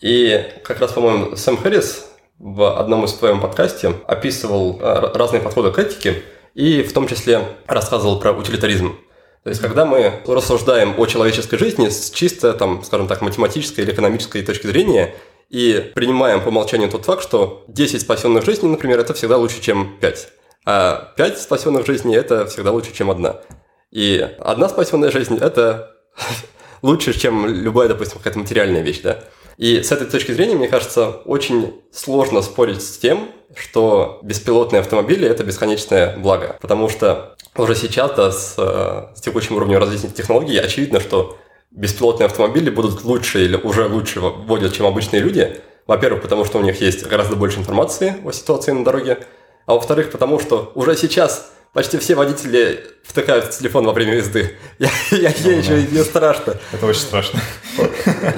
И 0.00 0.44
как 0.62 0.80
раз, 0.80 0.92
по-моему, 0.92 1.34
Сэм 1.34 1.56
Хэрис 1.56 2.06
в 2.38 2.78
одном 2.78 3.04
из 3.04 3.14
своем 3.14 3.40
подкасте 3.40 3.94
описывал 4.06 4.78
э, 4.80 5.12
разные 5.14 5.40
подходы 5.40 5.70
к 5.70 5.78
этике 5.78 6.22
и 6.54 6.82
в 6.82 6.92
том 6.92 7.08
числе 7.08 7.42
рассказывал 7.66 8.20
про 8.20 8.32
утилитаризм. 8.32 8.96
То 9.44 9.50
есть, 9.50 9.60
когда 9.60 9.84
мы 9.84 10.20
рассуждаем 10.26 10.94
о 10.98 11.06
человеческой 11.06 11.58
жизни 11.58 11.88
с 11.88 12.10
чисто, 12.10 12.54
там, 12.54 12.82
скажем 12.82 13.08
так, 13.08 13.20
математической 13.20 13.80
или 13.80 13.92
экономической 13.92 14.42
точки 14.42 14.66
зрения, 14.66 15.14
и 15.50 15.92
принимаем 15.94 16.42
по 16.42 16.48
умолчанию 16.48 16.90
тот 16.90 17.04
факт, 17.04 17.22
что 17.22 17.64
10 17.68 18.00
спасенных 18.00 18.44
жизней, 18.44 18.68
например, 18.68 18.98
это 18.98 19.14
всегда 19.14 19.36
лучше, 19.36 19.60
чем 19.60 19.96
5. 20.00 20.28
А 20.66 21.12
5 21.16 21.40
спасенных 21.40 21.86
жизней– 21.86 22.16
это 22.16 22.46
всегда 22.46 22.72
лучше, 22.72 22.92
чем 22.92 23.10
одна. 23.10 23.40
И 23.90 24.18
одна 24.40 24.68
спасенная 24.68 25.10
жизнь– 25.10 25.38
это 25.40 25.94
лучше, 26.82 27.18
чем 27.18 27.46
любая, 27.46 27.88
допустим, 27.88 28.18
какая-то 28.18 28.38
материальная 28.38 28.82
вещь, 28.82 29.00
да. 29.02 29.24
И 29.56 29.82
с 29.82 29.92
этой 29.92 30.06
точки 30.08 30.32
зрения, 30.32 30.56
мне 30.56 30.68
кажется, 30.68 31.10
очень 31.24 31.80
сложно 31.92 32.42
спорить 32.42 32.82
с 32.82 32.98
тем, 32.98 33.30
что 33.54 34.18
беспилотные 34.22 34.80
автомобили– 34.80 35.28
это 35.28 35.44
бесконечное 35.44 36.16
благо. 36.16 36.56
Потому 36.60 36.88
что 36.88 37.36
уже 37.56 37.76
сейчас, 37.76 38.12
да, 38.16 38.32
с, 38.32 38.56
с 39.14 39.20
текущим 39.20 39.56
уровнем 39.56 39.78
развития 39.78 40.08
технологий, 40.08 40.58
очевидно, 40.58 40.98
что 40.98 41.38
беспилотные 41.74 42.26
автомобили 42.26 42.70
будут 42.70 43.04
лучше 43.04 43.44
или 43.44 43.56
уже 43.56 43.86
лучше 43.86 44.20
водят, 44.20 44.74
чем 44.74 44.86
обычные 44.86 45.20
люди. 45.20 45.60
Во-первых, 45.86 46.22
потому 46.22 46.44
что 46.44 46.58
у 46.58 46.62
них 46.62 46.80
есть 46.80 47.06
гораздо 47.06 47.36
больше 47.36 47.58
информации 47.58 48.16
о 48.24 48.32
ситуации 48.32 48.72
на 48.72 48.84
дороге. 48.84 49.18
А 49.66 49.74
во-вторых, 49.74 50.10
потому 50.10 50.38
что 50.38 50.72
уже 50.74 50.96
сейчас 50.96 51.50
почти 51.72 51.98
все 51.98 52.14
водители 52.14 52.80
втыкают 53.02 53.46
в 53.46 53.58
телефон 53.58 53.84
во 53.84 53.92
время 53.92 54.14
езды. 54.14 54.56
Я, 54.78 54.88
я 55.10 55.32
ну, 55.44 55.50
езжу, 55.50 55.70
да. 55.70 55.98
не 55.98 56.04
страшно. 56.04 56.56
Это 56.72 56.86
очень 56.86 57.00
страшно. 57.00 57.40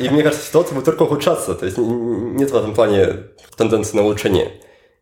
И 0.01 0.09
мне 0.09 0.23
кажется, 0.23 0.47
ситуация 0.47 0.75
будет 0.75 0.87
только 0.87 1.03
ухудшаться. 1.03 1.55
То 1.55 1.67
есть 1.67 1.79
нет 1.79 2.51
в 2.51 2.57
этом 2.57 2.75
плане 2.75 3.25
тенденции 3.57 3.97
на 3.97 4.03
улучшение. 4.03 4.53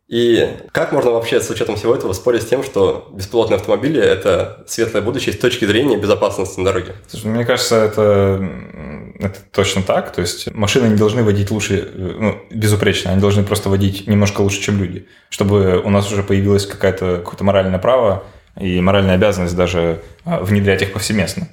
И 0.07 0.47
как 0.71 0.91
можно 0.91 1.11
вообще 1.11 1.41
с 1.41 1.49
учетом 1.49 1.77
всего 1.77 1.95
этого 1.95 2.13
спорить 2.13 2.43
с 2.43 2.45
тем, 2.45 2.63
что 2.63 3.09
беспилотные 3.11 3.55
автомобили– 3.55 3.99
это 4.01 4.63
светлое 4.67 5.01
будущее 5.01 5.33
с 5.33 5.39
точки 5.39 5.65
зрения 5.65 5.97
безопасности 5.97 6.59
на 6.59 6.65
дороге? 6.65 6.93
Слушай, 7.07 7.27
мне 7.27 7.43
кажется, 7.43 7.77
это, 7.77 8.47
это 9.19 9.39
точно 9.51 9.81
так. 9.81 10.11
То 10.13 10.21
есть 10.21 10.53
машины 10.53 10.87
не 10.89 10.95
должны 10.95 11.23
водить 11.23 11.49
лучше, 11.49 11.91
ну, 11.95 12.39
безупречно, 12.51 13.11
они 13.11 13.19
должны 13.19 13.43
просто 13.43 13.69
водить 13.69 14.05
немножко 14.05 14.41
лучше, 14.41 14.61
чем 14.61 14.77
люди, 14.77 15.07
чтобы 15.29 15.81
у 15.83 15.89
нас 15.89 16.11
уже 16.11 16.21
появилось 16.21 16.67
какое-то 16.67 17.23
какое 17.25 17.43
моральное 17.43 17.79
право 17.79 18.25
и 18.59 18.79
моральная 18.81 19.15
обязанность 19.15 19.55
даже 19.55 20.03
а, 20.23 20.39
внедрять 20.41 20.83
их 20.83 20.93
повсеместно 20.93 21.47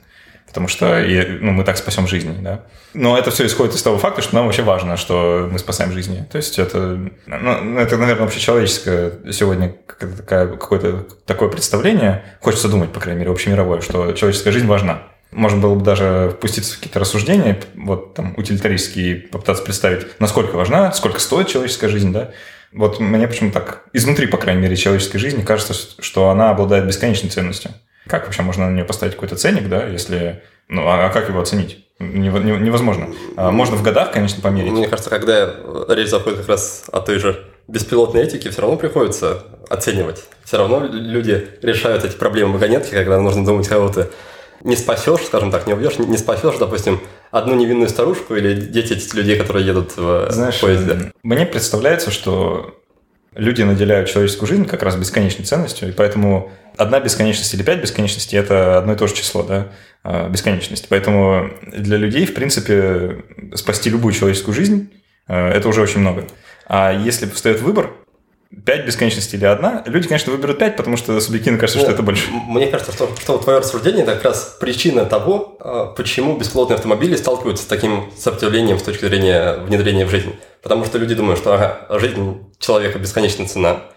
потому 0.52 0.68
что 0.68 1.02
ну, 1.40 1.52
мы 1.52 1.64
так 1.64 1.78
спасем 1.78 2.06
жизни, 2.06 2.36
да. 2.42 2.60
Но 2.92 3.16
это 3.16 3.30
все 3.30 3.46
исходит 3.46 3.74
из 3.74 3.82
того 3.82 3.96
факта, 3.96 4.20
что 4.20 4.34
нам 4.34 4.44
вообще 4.44 4.62
важно, 4.62 4.98
что 4.98 5.48
мы 5.50 5.58
спасаем 5.58 5.92
жизни. 5.92 6.26
То 6.30 6.36
есть 6.36 6.58
это, 6.58 6.98
ну, 7.24 7.78
это 7.78 7.96
наверное, 7.96 8.26
общечеловеческое 8.26 9.32
сегодня 9.32 9.74
какое-то 9.86 11.06
такое 11.24 11.48
представление, 11.48 12.22
хочется 12.42 12.68
думать, 12.68 12.92
по 12.92 13.00
крайней 13.00 13.20
мере, 13.20 13.32
общемировое, 13.32 13.80
что 13.80 14.12
человеческая 14.12 14.52
жизнь 14.52 14.66
важна. 14.66 15.04
Можно 15.30 15.58
было 15.58 15.74
бы 15.74 15.82
даже 15.82 16.34
впуститься 16.36 16.74
в 16.74 16.76
какие-то 16.76 17.00
рассуждения, 17.00 17.58
вот 17.74 18.12
там 18.12 18.34
утилитаристские, 18.36 19.16
попытаться 19.16 19.64
представить, 19.64 20.20
насколько 20.20 20.56
важна, 20.56 20.92
сколько 20.92 21.18
стоит 21.18 21.48
человеческая 21.48 21.88
жизнь, 21.88 22.12
да. 22.12 22.32
Вот 22.74 23.00
мне 23.00 23.26
почему 23.26 23.52
так, 23.52 23.84
изнутри, 23.94 24.26
по 24.26 24.36
крайней 24.36 24.60
мере, 24.60 24.76
человеческой 24.76 25.18
жизни 25.18 25.40
кажется, 25.40 25.72
что 25.98 26.28
она 26.28 26.50
обладает 26.50 26.86
бесконечной 26.86 27.30
ценностью. 27.30 27.70
Как 28.06 28.24
вообще 28.24 28.42
можно 28.42 28.68
на 28.68 28.74
нее 28.74 28.84
поставить 28.84 29.14
какой-то 29.14 29.36
ценник, 29.36 29.68
да, 29.68 29.86
если... 29.86 30.42
Ну, 30.68 30.86
а, 30.86 31.06
а 31.06 31.10
как 31.10 31.28
его 31.28 31.40
оценить? 31.40 31.86
Невозможно. 31.98 33.08
А 33.36 33.50
можно 33.50 33.76
в 33.76 33.82
годах, 33.82 34.12
конечно, 34.12 34.42
померить. 34.42 34.72
Мне 34.72 34.88
кажется, 34.88 35.10
когда 35.10 35.54
речь 35.88 36.08
заходит 36.08 36.40
как 36.40 36.48
раз 36.48 36.84
о 36.90 37.00
той 37.00 37.18
же 37.18 37.44
беспилотной 37.68 38.22
этике, 38.22 38.50
все 38.50 38.62
равно 38.62 38.76
приходится 38.76 39.44
оценивать. 39.68 40.24
Все 40.44 40.58
равно 40.58 40.86
люди 40.86 41.48
решают 41.62 42.04
эти 42.04 42.16
проблемы 42.16 42.54
вагонетки, 42.54 42.90
когда 42.90 43.20
нужно 43.20 43.44
думать, 43.44 43.68
кого 43.68 43.88
ты 43.88 44.08
не 44.64 44.76
спасешь, 44.76 45.22
скажем 45.26 45.50
так, 45.50 45.66
не 45.66 45.74
убьешь, 45.74 45.98
не 45.98 46.18
спасешь, 46.18 46.56
допустим, 46.58 47.00
одну 47.30 47.54
невинную 47.54 47.88
старушку 47.88 48.36
или 48.36 48.54
дети 48.54 48.98
людей, 49.14 49.36
которые 49.36 49.66
едут 49.66 49.96
в 49.96 50.30
Знаешь, 50.30 50.60
поезде. 50.60 51.12
Мне 51.22 51.46
представляется, 51.46 52.10
что 52.10 52.78
люди 53.34 53.62
наделяют 53.62 54.08
человеческую 54.08 54.48
жизнь 54.48 54.64
как 54.66 54.82
раз 54.82 54.96
бесконечной 54.96 55.44
ценностью, 55.44 55.88
и 55.88 55.92
поэтому 55.92 56.50
одна 56.76 57.00
бесконечность 57.00 57.52
или 57.54 57.62
пять 57.62 57.80
бесконечностей– 57.80 58.38
это 58.38 58.78
одно 58.78 58.92
и 58.92 58.96
то 58.96 59.06
же 59.06 59.14
число, 59.14 59.42
да, 59.42 59.68
а, 60.04 60.28
бесконечность. 60.28 60.86
Поэтому 60.88 61.50
для 61.66 61.96
людей, 61.96 62.26
в 62.26 62.34
принципе, 62.34 63.24
спасти 63.54 63.90
любую 63.90 64.12
человеческую 64.12 64.54
жизнь 64.54 64.90
а,– 65.28 65.50
это 65.54 65.68
уже 65.68 65.80
очень 65.82 66.00
много. 66.00 66.24
А 66.66 66.92
если 66.92 67.26
встает 67.26 67.60
выбор, 67.60 67.92
пять 68.66 68.86
бесконечностей 68.86 69.38
или 69.38 69.46
одна, 69.46 69.82
люди, 69.86 70.08
конечно, 70.08 70.30
выберут 70.30 70.58
пять, 70.58 70.76
потому 70.76 70.96
что 70.96 71.18
субъективно 71.20 71.58
кажется, 71.58 71.78
ну, 71.78 71.84
что 71.84 71.92
это 71.92 72.02
больше. 72.02 72.30
Мне 72.30 72.66
кажется, 72.66 72.92
что, 72.92 73.10
что 73.18 73.38
твое 73.38 73.60
рассуждение– 73.60 74.02
это 74.04 74.14
как 74.14 74.24
раз 74.24 74.56
причина 74.60 75.04
того, 75.06 75.56
а, 75.60 75.86
почему 75.86 76.36
беспилотные 76.36 76.76
автомобили 76.76 77.16
сталкиваются 77.16 77.64
с 77.64 77.66
таким 77.66 78.10
сопротивлением 78.16 78.78
с 78.78 78.82
точки 78.82 79.04
зрения 79.04 79.54
внедрения 79.58 80.04
в 80.04 80.10
жизнь. 80.10 80.34
Потому 80.62 80.84
что 80.84 80.98
люди 80.98 81.14
думают, 81.14 81.40
что 81.40 81.54
ага, 81.54 81.86
жизнь 81.98 82.38
человека 82.62 82.98
бесконечная 82.98 83.46
цена– 83.46 83.82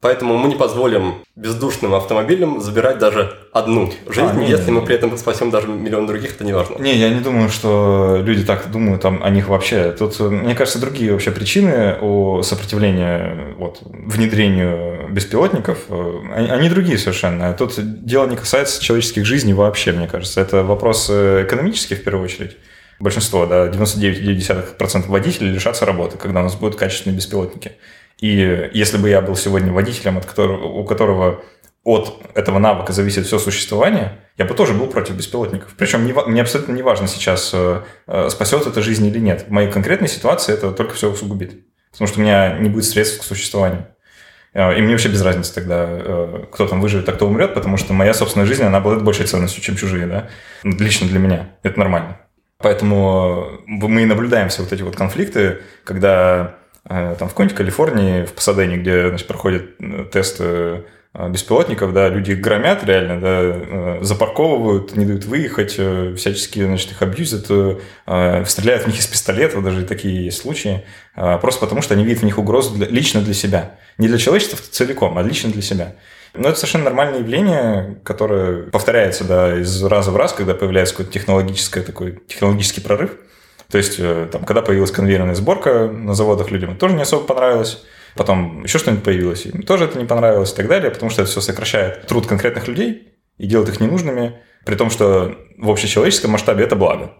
Поэтому 0.00 0.36
мы 0.36 0.48
не 0.48 0.56
позволим 0.56 1.24
бездушным 1.36 1.94
автомобилям 1.94 2.60
забирать 2.60 2.98
даже 2.98 3.34
одну 3.52 3.90
жизнь, 4.08 4.28
а, 4.30 4.34
не, 4.34 4.48
если 4.48 4.70
не, 4.70 4.78
мы 4.78 4.86
при 4.86 4.94
этом 4.94 5.16
спасем 5.16 5.50
даже 5.50 5.68
миллион 5.68 6.06
других, 6.06 6.34
это 6.34 6.44
не 6.44 6.52
важно. 6.52 6.76
Не, 6.78 6.94
я 6.94 7.08
не 7.08 7.20
думаю, 7.20 7.48
что 7.48 8.20
люди 8.22 8.44
так 8.44 8.70
думают 8.70 9.00
там, 9.00 9.24
о 9.24 9.30
них 9.30 9.48
вообще. 9.48 9.92
Тут, 9.98 10.20
мне 10.20 10.54
кажется, 10.54 10.78
другие 10.78 11.12
вообще 11.12 11.30
причины 11.30 11.96
о 12.00 12.42
сопротивлении 12.42 13.54
вот, 13.56 13.78
внедрению 13.82 15.08
беспилотников, 15.10 15.78
они, 15.88 16.50
они 16.50 16.68
другие 16.68 16.98
совершенно. 16.98 17.54
Тут 17.54 17.74
дело 18.04 18.28
не 18.28 18.36
касается 18.36 18.82
человеческих 18.82 19.24
жизней 19.24 19.54
вообще, 19.54 19.92
мне 19.92 20.06
кажется. 20.06 20.42
Это 20.42 20.62
вопрос 20.62 21.08
экономический 21.08 21.94
в 21.94 22.04
первую 22.04 22.26
очередь. 22.26 22.58
Большинство, 23.00 23.46
да, 23.46 23.68
99,9% 23.68 25.08
водителей 25.08 25.50
лишатся 25.50 25.84
работы, 25.86 26.18
когда 26.18 26.40
у 26.40 26.44
нас 26.44 26.54
будут 26.54 26.76
качественные 26.76 27.16
беспилотники. 27.16 27.72
И 28.20 28.70
если 28.72 28.96
бы 28.96 29.08
я 29.08 29.20
был 29.20 29.36
сегодня 29.36 29.72
водителем, 29.72 30.16
от 30.18 30.24
которого, 30.24 30.64
у 30.64 30.84
которого 30.84 31.42
от 31.86 32.20
этого 32.34 32.58
навыка 32.58 32.92
зависит 32.92 33.26
все 33.26 33.38
существование, 33.38 34.18
я 34.38 34.44
бы 34.44 34.54
тоже 34.54 34.74
был 34.74 34.88
против 34.88 35.14
беспилотников. 35.14 35.74
Причем 35.78 36.04
не, 36.04 36.12
мне 36.12 36.42
абсолютно 36.42 36.72
не 36.72 36.82
важно 36.82 37.06
сейчас, 37.06 37.52
э, 37.54 37.82
э, 38.08 38.28
спасет 38.28 38.66
это 38.66 38.82
жизнь 38.82 39.06
или 39.06 39.20
нет. 39.20 39.44
В 39.46 39.50
моей 39.50 39.70
конкретной 39.70 40.08
ситуации 40.08 40.52
это 40.52 40.72
только 40.72 40.94
все 40.94 41.10
усугубит. 41.10 41.64
Потому 41.92 42.08
что 42.08 42.18
у 42.18 42.22
меня 42.22 42.58
не 42.58 42.68
будет 42.68 42.86
средств 42.86 43.20
к 43.20 43.24
существованию. 43.24 43.86
Э, 44.52 44.76
и 44.76 44.82
мне 44.82 44.92
вообще 44.92 45.10
без 45.10 45.22
разницы 45.22 45.54
тогда, 45.54 46.42
кто 46.50 46.66
там 46.66 46.80
выживет, 46.80 47.08
а 47.08 47.12
кто 47.12 47.28
умрет, 47.28 47.54
потому 47.54 47.76
что 47.76 47.92
моя 47.92 48.14
собственная 48.14 48.46
жизнь, 48.46 48.64
она 48.64 48.78
обладает 48.78 49.04
большей 49.04 49.26
ценностью, 49.26 49.62
чем 49.62 49.76
чужие, 49.76 50.06
да? 50.06 50.28
Лично 50.64 51.06
для 51.06 51.20
меня. 51.20 51.50
Это 51.62 51.78
нормально. 51.78 52.18
Поэтому 52.58 53.60
мы 53.66 54.02
и 54.02 54.06
наблюдаем 54.06 54.48
все 54.48 54.62
вот 54.62 54.72
эти 54.72 54.82
вот 54.82 54.96
конфликты, 54.96 55.58
когда 55.84 56.56
там 56.88 57.28
в 57.28 57.32
какой-нибудь 57.32 57.56
Калифорнии, 57.56 58.24
в 58.24 58.32
Пасадене, 58.32 58.76
где 58.76 59.08
значит, 59.08 59.26
проходят 59.26 59.64
э, 59.80 60.04
тесты 60.12 60.84
э, 61.14 61.28
беспилотников, 61.30 61.92
да, 61.92 62.08
люди 62.08 62.32
их 62.32 62.40
громят 62.40 62.84
реально, 62.84 63.20
да, 63.20 64.04
запарковывают, 64.04 64.96
не 64.96 65.04
дают 65.04 65.24
выехать, 65.24 65.72
всячески, 66.18 66.64
значит, 66.64 66.92
их 66.92 67.02
абьюзят, 67.02 67.46
стреляют 68.48 68.84
в 68.84 68.86
них 68.86 68.98
из 68.98 69.06
пистолетов, 69.06 69.64
даже 69.64 69.84
такие 69.84 70.26
есть 70.26 70.42
случаи, 70.42 70.84
просто 71.14 71.60
потому 71.60 71.80
что 71.80 71.94
они 71.94 72.04
видят 72.04 72.20
в 72.20 72.24
них 72.24 72.38
угрозу 72.38 72.74
для, 72.74 72.86
лично 72.88 73.22
для 73.22 73.32
себя. 73.32 73.76
Не 73.96 74.08
для 74.08 74.18
человечества 74.18 74.58
целиком, 74.70 75.16
а 75.16 75.22
лично 75.22 75.50
для 75.50 75.62
себя. 75.62 75.94
Но 76.34 76.50
это 76.50 76.58
совершенно 76.58 76.84
нормальное 76.84 77.20
явление, 77.20 77.98
которое 78.04 78.64
повторяется, 78.64 79.24
да, 79.24 79.58
из 79.58 79.82
раза 79.84 80.10
в 80.10 80.16
раз, 80.16 80.34
когда 80.34 80.52
появляется 80.52 80.94
какой-то 80.94 81.12
технологический 81.12 81.80
такой, 81.80 82.20
технологический 82.28 82.82
прорыв– 82.82 83.12
то 83.70 83.78
есть, 83.78 83.96
э, 83.98 84.28
там, 84.30 84.44
когда 84.44 84.62
появилась 84.62 84.90
конвейерная 84.90 85.34
сборка 85.34 85.88
на 85.88 86.14
заводах, 86.14 86.50
людям 86.50 86.70
это 86.70 86.80
тоже 86.80 86.94
не 86.94 87.02
особо 87.02 87.24
понравилось. 87.26 87.84
Потом 88.14 88.62
еще 88.62 88.78
что-нибудь 88.78 89.04
появилось, 89.04 89.44
им 89.46 89.62
тоже 89.62 89.84
это 89.84 89.98
не 89.98 90.06
понравилось 90.06 90.52
и 90.52 90.56
так 90.56 90.68
далее, 90.68 90.90
потому 90.90 91.10
что 91.10 91.22
это 91.22 91.30
все 91.30 91.40
сокращает 91.40 92.06
труд 92.06 92.26
конкретных 92.26 92.66
людей 92.66 93.12
и 93.36 93.46
делает 93.46 93.68
их 93.68 93.80
ненужными, 93.80 94.40
при 94.64 94.74
том, 94.74 94.88
что 94.88 95.36
в 95.58 95.70
общечеловеческом 95.70 96.30
масштабе 96.30 96.64
это 96.64 96.76
благо. 96.76 97.12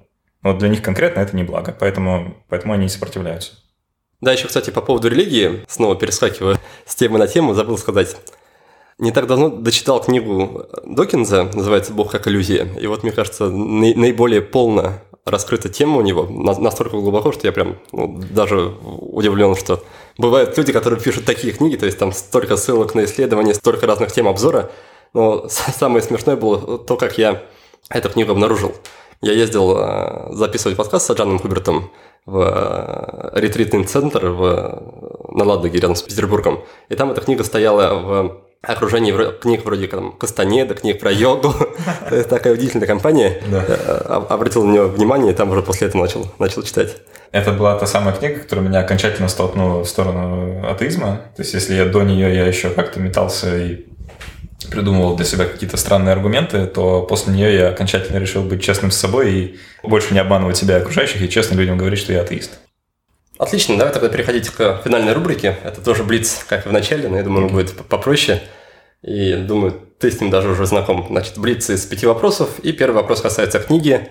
Но 0.42 0.56
для 0.56 0.68
них 0.68 0.82
конкретно 0.82 1.20
это 1.20 1.36
не 1.36 1.42
благо, 1.42 1.76
поэтому, 1.78 2.44
поэтому 2.48 2.72
они 2.72 2.86
и 2.86 2.88
сопротивляются. 2.88 3.52
Да, 4.20 4.32
еще, 4.32 4.46
кстати, 4.46 4.70
по 4.70 4.80
поводу 4.80 5.08
религии, 5.08 5.64
снова 5.68 5.96
перескакиваю 5.96 6.58
с 6.86 6.94
темы 6.94 7.18
на 7.18 7.26
тему, 7.26 7.52
забыл 7.52 7.76
сказать. 7.76 8.16
Не 8.98 9.12
так 9.12 9.26
давно 9.26 9.50
дочитал 9.50 10.00
книгу 10.02 10.64
Докинза, 10.86 11.44
называется 11.52 11.92
«Бог 11.92 12.10
как 12.10 12.26
иллюзия». 12.26 12.66
И 12.80 12.86
вот, 12.86 13.02
мне 13.02 13.12
кажется, 13.12 13.50
наиболее 13.50 14.40
полно 14.40 15.02
раскрыта 15.26 15.68
тема 15.68 15.98
у 15.98 16.02
него 16.02 16.24
настолько 16.24 16.96
глубоко, 16.96 17.32
что 17.32 17.46
я 17.46 17.52
прям 17.52 17.76
ну, 17.92 18.18
даже 18.30 18.72
удивлен, 18.82 19.56
что 19.56 19.82
бывают 20.16 20.56
люди, 20.56 20.72
которые 20.72 21.00
пишут 21.00 21.24
такие 21.24 21.52
книги, 21.52 21.76
то 21.76 21.84
есть 21.84 21.98
там 21.98 22.12
столько 22.12 22.56
ссылок 22.56 22.94
на 22.94 23.04
исследования, 23.04 23.54
столько 23.54 23.86
разных 23.86 24.12
тем 24.12 24.28
обзора. 24.28 24.70
Но 25.12 25.48
самое 25.48 26.02
смешное 26.02 26.36
было 26.36 26.78
то, 26.78 26.96
как 26.96 27.18
я 27.18 27.42
эту 27.90 28.08
книгу 28.08 28.32
обнаружил. 28.32 28.72
Я 29.20 29.32
ездил 29.32 29.76
э, 29.76 30.28
записывать 30.32 30.76
подкаст 30.76 31.06
с 31.06 31.10
Аджаном 31.10 31.38
Хубертом 31.38 31.90
в 32.26 32.38
э, 32.38 33.40
ретритный 33.40 33.84
центр 33.84 34.26
в, 34.26 34.82
на 35.30 35.44
Ладоге 35.44 35.80
рядом 35.80 35.96
с 35.96 36.02
Петербургом. 36.02 36.60
И 36.88 36.94
там 36.94 37.10
эта 37.10 37.20
книга 37.22 37.42
стояла 37.42 37.94
в 37.94 38.45
окружении 38.62 39.12
книг 39.40 39.64
вроде 39.64 39.86
там, 39.86 40.12
Кастанеда, 40.12 40.74
книг 40.74 41.00
про 41.00 41.12
йогу. 41.12 41.54
Это 42.10 42.28
такая 42.28 42.54
удивительная 42.54 42.86
компания. 42.86 43.40
Обратил 44.08 44.64
на 44.64 44.72
нее 44.72 44.86
внимание, 44.86 45.32
и 45.32 45.34
там 45.34 45.50
уже 45.50 45.62
после 45.62 45.88
этого 45.88 46.02
начал, 46.02 46.32
начал 46.38 46.62
читать. 46.62 46.96
Это 47.32 47.52
была 47.52 47.78
та 47.78 47.86
самая 47.86 48.14
книга, 48.14 48.40
которая 48.40 48.66
меня 48.66 48.80
окончательно 48.80 49.28
столкнула 49.28 49.84
в 49.84 49.88
сторону 49.88 50.66
атеизма. 50.68 51.22
То 51.36 51.42
есть, 51.42 51.54
если 51.54 51.74
я 51.74 51.84
до 51.84 52.02
нее 52.02 52.34
я 52.34 52.46
еще 52.46 52.70
как-то 52.70 53.00
метался 53.00 53.56
и 53.58 53.86
придумывал 54.70 55.16
для 55.16 55.24
себя 55.24 55.44
какие-то 55.44 55.76
странные 55.76 56.12
аргументы, 56.12 56.66
то 56.66 57.02
после 57.02 57.34
нее 57.34 57.54
я 57.54 57.68
окончательно 57.68 58.18
решил 58.18 58.42
быть 58.42 58.62
честным 58.62 58.90
с 58.90 58.96
собой 58.96 59.34
и 59.34 59.58
больше 59.82 60.14
не 60.14 60.20
обманывать 60.20 60.56
себя 60.56 60.78
и 60.78 60.80
окружающих, 60.80 61.22
и 61.22 61.28
честно 61.28 61.56
людям 61.56 61.78
говорить, 61.78 61.98
что 61.98 62.12
я 62.12 62.22
атеист. 62.22 62.58
Отлично, 63.38 63.76
давай 63.76 63.92
тогда 63.92 64.08
переходить 64.08 64.48
к 64.50 64.80
финальной 64.82 65.12
рубрике. 65.12 65.58
Это 65.62 65.80
тоже 65.82 66.04
блиц, 66.04 66.44
как 66.48 66.66
и 66.66 66.68
в 66.68 66.72
начале, 66.72 67.08
но 67.08 67.16
я 67.16 67.22
думаю, 67.22 67.46
он 67.46 67.52
будет 67.52 67.72
попроще. 67.86 68.42
И 69.02 69.34
думаю, 69.34 69.72
ты 69.98 70.10
с 70.10 70.20
ним 70.20 70.30
даже 70.30 70.48
уже 70.48 70.66
знаком. 70.66 71.06
Значит, 71.08 71.38
блиц 71.38 71.68
из 71.70 71.84
пяти 71.84 72.06
вопросов. 72.06 72.58
И 72.60 72.72
первый 72.72 72.96
вопрос 72.96 73.20
касается 73.20 73.58
книги. 73.60 74.08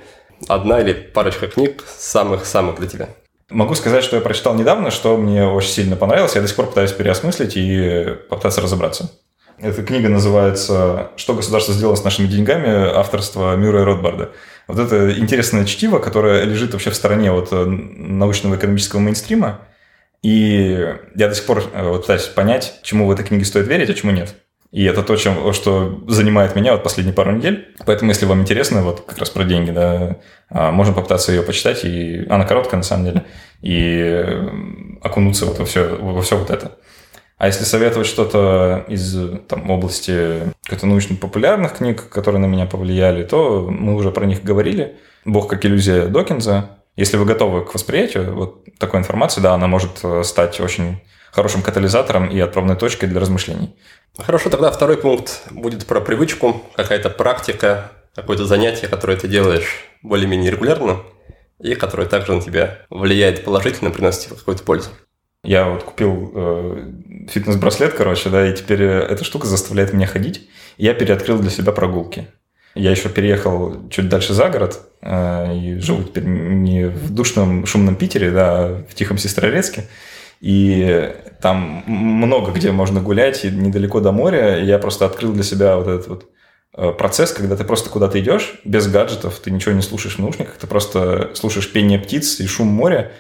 Одна 0.48 0.80
или 0.80 0.94
парочка 0.94 1.48
книг 1.48 1.84
самых-самых 1.98 2.78
для 2.80 2.88
тебя. 2.88 3.10
Могу 3.50 3.76
сказать, 3.76 4.04
что 4.04 4.16
я 4.16 4.22
прочитал 4.22 4.56
недавно, 4.56 4.92
что 4.92 5.18
мне 5.18 5.46
очень 5.46 5.70
сильно 5.70 5.96
понравилось. 5.96 6.36
Я 6.36 6.42
до 6.42 6.48
сих 6.48 6.56
пор 6.56 6.68
пытаюсь 6.68 6.92
переосмыслить 6.92 7.54
и 7.56 8.18
попытаться 8.30 8.62
разобраться. 8.62 9.12
Эта 9.58 9.84
книга 9.84 10.10
называется 10.10 11.12
«Что 11.16 11.34
государство 11.34 11.74
сделало 11.74 11.96
с 11.96 12.04
нашими 12.04 12.28
деньгами» 12.28 12.90
авторства 12.94 13.56
Мюра 13.56 13.86
Ротбарда. 13.86 14.32
Вот 14.68 14.80
это 14.80 15.18
интересное 15.18 15.66
чтиво, 15.66 16.00
которое 16.00 16.44
лежит 16.44 16.74
вообще 16.74 16.90
в 16.90 16.96
стороне 16.96 17.32
от 17.32 17.50
э, 17.52 17.66
научного 17.66 18.56
экономического 18.56 19.00
мейнстрима. 19.00 19.62
И 20.24 20.96
я 21.16 21.28
до 21.28 21.36
сих 21.36 21.46
пор 21.46 21.64
э, 21.72 21.88
вот 21.88 22.02
пытаюсь 22.02 22.24
понять, 22.24 22.80
чему 22.82 23.06
в 23.06 23.12
этой 23.12 23.26
книге 23.26 23.46
стоит 23.46 23.68
верить, 23.68 23.90
а 23.90 23.94
чему 23.94 24.12
нет. 24.12 24.36
И 24.72 24.84
это 24.84 25.04
то, 25.04 25.16
чем, 25.16 25.54
что 25.54 26.04
занимает 26.08 26.56
меня 26.56 26.74
вот 26.74 26.84
последние 26.84 27.14
пару 27.14 27.32
недель. 27.32 27.74
Поэтому, 27.86 28.12
если 28.12 28.26
вам 28.26 28.42
интересно, 28.42 28.82
вот 28.82 29.06
как 29.06 29.20
раз 29.20 29.30
про 29.30 29.46
деньги, 29.46 29.72
да, 29.72 30.18
а, 30.50 30.72
можно 30.72 30.94
попытаться 30.94 31.32
ее 31.32 31.44
почитать. 31.44 31.86
И 31.86 32.26
она 32.30 32.44
короткая, 32.44 32.80
на 32.80 32.84
самом 32.84 33.06
деле. 33.06 33.26
И 33.62 34.00
э, 34.02 34.50
окунуться 35.02 35.46
вот 35.46 35.60
во 35.60 35.66
все, 35.66 35.96
во 35.96 36.22
все 36.22 36.38
вот 36.38 36.50
это. 36.50 36.78
А 37.38 37.48
если 37.48 37.66
советовать 37.66 38.08
что-то 38.08 38.86
из 38.88 39.18
там, 39.48 39.70
области 39.70 40.54
каких-то 40.64 40.88
научно-популярных 40.88 41.78
книг, 41.78 42.08
которые 42.10 42.40
на 42.40 42.46
меня 42.46 42.66
повлияли, 42.66 43.24
то 43.24 43.68
мы 43.70 43.96
уже 43.96 44.12
про 44.12 44.26
них 44.26 44.44
говорили. 44.44 44.96
«Бог 45.26 45.50
как 45.50 45.66
иллюзия» 45.66 46.08
Докинза. 46.08 46.70
Если 46.96 47.18
вы 47.18 47.26
готовы 47.26 47.66
к 47.66 47.74
восприятию 47.74 48.34
вот 48.34 48.64
такой 48.78 49.02
информации, 49.02 49.42
да, 49.42 49.54
она 49.54 49.68
может 49.68 50.00
э, 50.04 50.24
стать 50.24 50.62
очень 50.62 51.02
хорошим 51.32 51.62
катализатором 51.62 52.28
и 52.28 52.40
отправной 52.40 52.78
точкой 52.78 53.08
для 53.08 53.20
размышлений. 53.20 53.76
Хорошо, 54.18 54.50
тогда 54.50 54.72
второй 54.72 54.98
пункт 54.98 55.44
будет 55.52 55.86
про 55.86 56.00
привычку, 56.00 56.62
какая-то 56.78 57.10
практика, 57.10 57.92
какое-то 58.16 58.46
занятие, 58.46 58.88
которое 58.88 59.18
ты 59.18 59.28
делаешь 59.28 59.84
более-менее 60.02 60.52
регулярно 60.52 61.02
и 61.60 61.76
которое 61.76 62.08
также 62.08 62.34
на 62.34 62.42
тебя 62.42 62.80
влияет 62.90 63.44
положительно, 63.44 63.92
приносит 63.92 64.30
какую-то 64.30 64.64
пользу. 64.64 64.92
Я 65.46 65.70
вот 65.70 65.84
купил 65.84 66.32
э, 66.34 66.92
фитнес-браслет, 67.30 67.94
короче, 67.94 68.30
да, 68.30 68.48
и 68.48 68.56
теперь 68.56 68.82
э, 68.82 69.00
эта 69.00 69.24
штука 69.24 69.48
заставляет 69.48 69.94
меня 69.94 70.08
ходить. 70.08 70.50
я 70.78 70.94
переоткрыл 70.94 71.40
для 71.40 71.50
себя 71.50 71.72
прогулки. 71.72 72.28
Я 72.74 72.92
еще 72.92 73.08
переехал 73.08 73.88
чуть 73.90 74.10
дальше 74.10 74.34
за 74.34 74.50
город 74.50 74.82
э, 75.02 75.56
и 75.56 75.80
живу 75.80 76.04
теперь 76.04 76.26
не 76.26 76.88
в 76.88 77.10
душном 77.12 77.66
шумном 77.66 77.96
Питере, 77.96 78.32
да, 78.32 78.66
а 78.66 78.86
в 78.90 78.94
тихом 78.96 79.18
Сестрорецке. 79.18 79.86
И 80.42 81.14
там 81.42 81.84
много 81.86 82.52
где 82.52 82.72
можно 82.72 83.02
гулять, 83.02 83.46
и 83.46 83.50
недалеко 83.50 84.02
до 84.02 84.12
моря. 84.12 84.62
Я 84.62 84.80
просто 84.80 85.06
открыл 85.06 85.32
для 85.32 85.44
себя 85.44 85.78
вот 85.78 85.88
этот 85.88 86.08
вот 86.08 86.30
э, 86.76 86.92
процесс, 86.92 87.32
когда 87.32 87.56
ты 87.56 87.64
просто 87.64 87.90
куда-то 87.90 88.20
идешь 88.20 88.60
без 88.66 88.88
гаджетов, 88.88 89.40
ты 89.40 89.52
ничего 89.52 89.74
не 89.74 89.82
слушаешь 89.82 90.16
в 90.16 90.20
наушниках, 90.20 90.56
ты 90.58 90.68
просто 90.68 91.32
слушаешь 91.36 91.72
пение 91.72 92.00
птиц 92.00 92.40
и 92.40 92.48
шум 92.48 92.68
моря, 92.68 93.12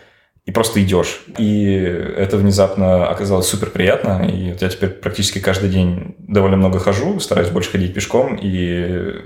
и 0.45 0.51
просто 0.51 0.81
идешь. 0.83 1.21
И 1.39 1.73
это 1.73 2.37
внезапно 2.37 3.07
оказалось 3.07 3.47
супер 3.47 3.71
приятно. 3.71 4.29
И 4.29 4.51
вот 4.51 4.61
я 4.61 4.69
теперь 4.69 4.89
практически 4.89 5.39
каждый 5.39 5.69
день 5.69 6.15
довольно 6.19 6.55
много 6.55 6.79
хожу, 6.79 7.19
стараюсь 7.19 7.49
больше 7.49 7.71
ходить 7.71 7.95
пешком, 7.95 8.35
и 8.35 8.53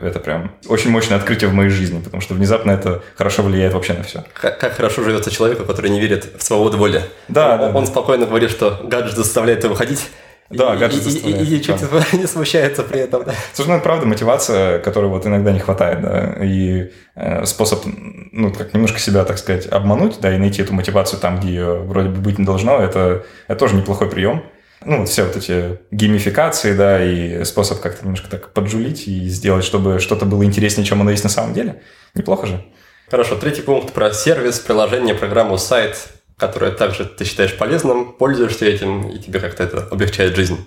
это 0.01 0.19
прям 0.19 0.53
очень 0.67 0.91
мощное 0.91 1.17
открытие 1.17 1.49
в 1.49 1.53
моей 1.53 1.69
жизни, 1.69 1.99
потому 2.01 2.21
что 2.21 2.35
внезапно 2.35 2.71
это 2.71 3.03
хорошо 3.17 3.43
влияет 3.43 3.73
вообще 3.73 3.93
на 3.93 4.03
все. 4.03 4.23
Как, 4.33 4.59
как 4.59 4.73
хорошо 4.73 5.03
живется 5.03 5.29
человеку, 5.29 5.65
который 5.65 5.91
не 5.91 5.99
верит 5.99 6.29
в 6.37 6.43
свободу 6.43 6.77
воли. 6.77 7.01
Да, 7.27 7.53
он, 7.53 7.59
да. 7.59 7.77
Он 7.79 7.85
спокойно 7.85 8.25
говорит, 8.25 8.49
что 8.49 8.79
гаджет 8.85 9.17
заставляет 9.17 9.65
его 9.65 9.75
ходить, 9.75 10.07
да, 10.49 10.75
и, 10.75 10.77
гаджет 10.77 11.05
и, 11.05 11.17
и, 11.17 11.31
и, 11.31 11.57
и 11.57 11.61
чуть 11.61 11.81
не 12.13 12.25
смущается 12.25 12.83
при 12.83 13.01
этом. 13.01 13.23
Да. 13.23 13.33
Слушай, 13.53 13.69
ну 13.69 13.75
это 13.75 13.83
правда 13.83 14.05
мотивация, 14.07 14.79
которой 14.79 15.07
вот 15.07 15.25
иногда 15.25 15.51
не 15.51 15.59
хватает, 15.59 16.01
да, 16.01 16.35
и 16.43 16.91
э, 17.15 17.45
способ, 17.45 17.83
ну, 18.31 18.51
как 18.51 18.73
немножко 18.73 18.99
себя, 18.99 19.25
так 19.25 19.37
сказать, 19.37 19.67
обмануть, 19.67 20.19
да, 20.19 20.33
и 20.33 20.37
найти 20.37 20.61
эту 20.61 20.73
мотивацию 20.73 21.19
там, 21.19 21.39
где 21.39 21.49
ее 21.49 21.79
вроде 21.79 22.09
бы 22.09 22.19
быть 22.19 22.39
не 22.39 22.45
должно, 22.45 22.79
это, 22.79 23.25
это 23.47 23.59
тоже 23.59 23.75
неплохой 23.75 24.09
прием. 24.09 24.43
Ну, 24.85 24.99
вот 24.99 25.09
все 25.09 25.25
вот 25.25 25.35
эти 25.35 25.79
геймификации, 25.91 26.73
да, 26.73 27.03
и 27.03 27.43
способ 27.43 27.81
как-то 27.81 28.03
немножко 28.03 28.29
так 28.29 28.53
поджулить 28.53 29.07
и 29.07 29.27
сделать, 29.27 29.65
чтобы 29.65 29.99
что-то 29.99 30.25
было 30.25 30.43
интереснее, 30.43 30.85
чем 30.85 31.01
оно 31.01 31.11
есть 31.11 31.23
на 31.23 31.29
самом 31.29 31.53
деле. 31.53 31.81
Неплохо 32.15 32.47
же. 32.47 32.63
Хорошо, 33.09 33.35
третий 33.35 33.61
пункт 33.61 33.91
про 33.91 34.13
сервис, 34.13 34.59
приложение, 34.59 35.15
программу, 35.15 35.57
сайт 35.57 36.09
которое 36.39 36.71
также 36.71 37.05
ты 37.05 37.25
считаешь 37.25 37.55
полезным, 37.55 38.13
пользуешься 38.13 38.65
этим, 38.65 39.09
и 39.09 39.19
тебе 39.19 39.39
как-то 39.39 39.63
это 39.63 39.87
облегчает 39.91 40.35
жизнь? 40.35 40.57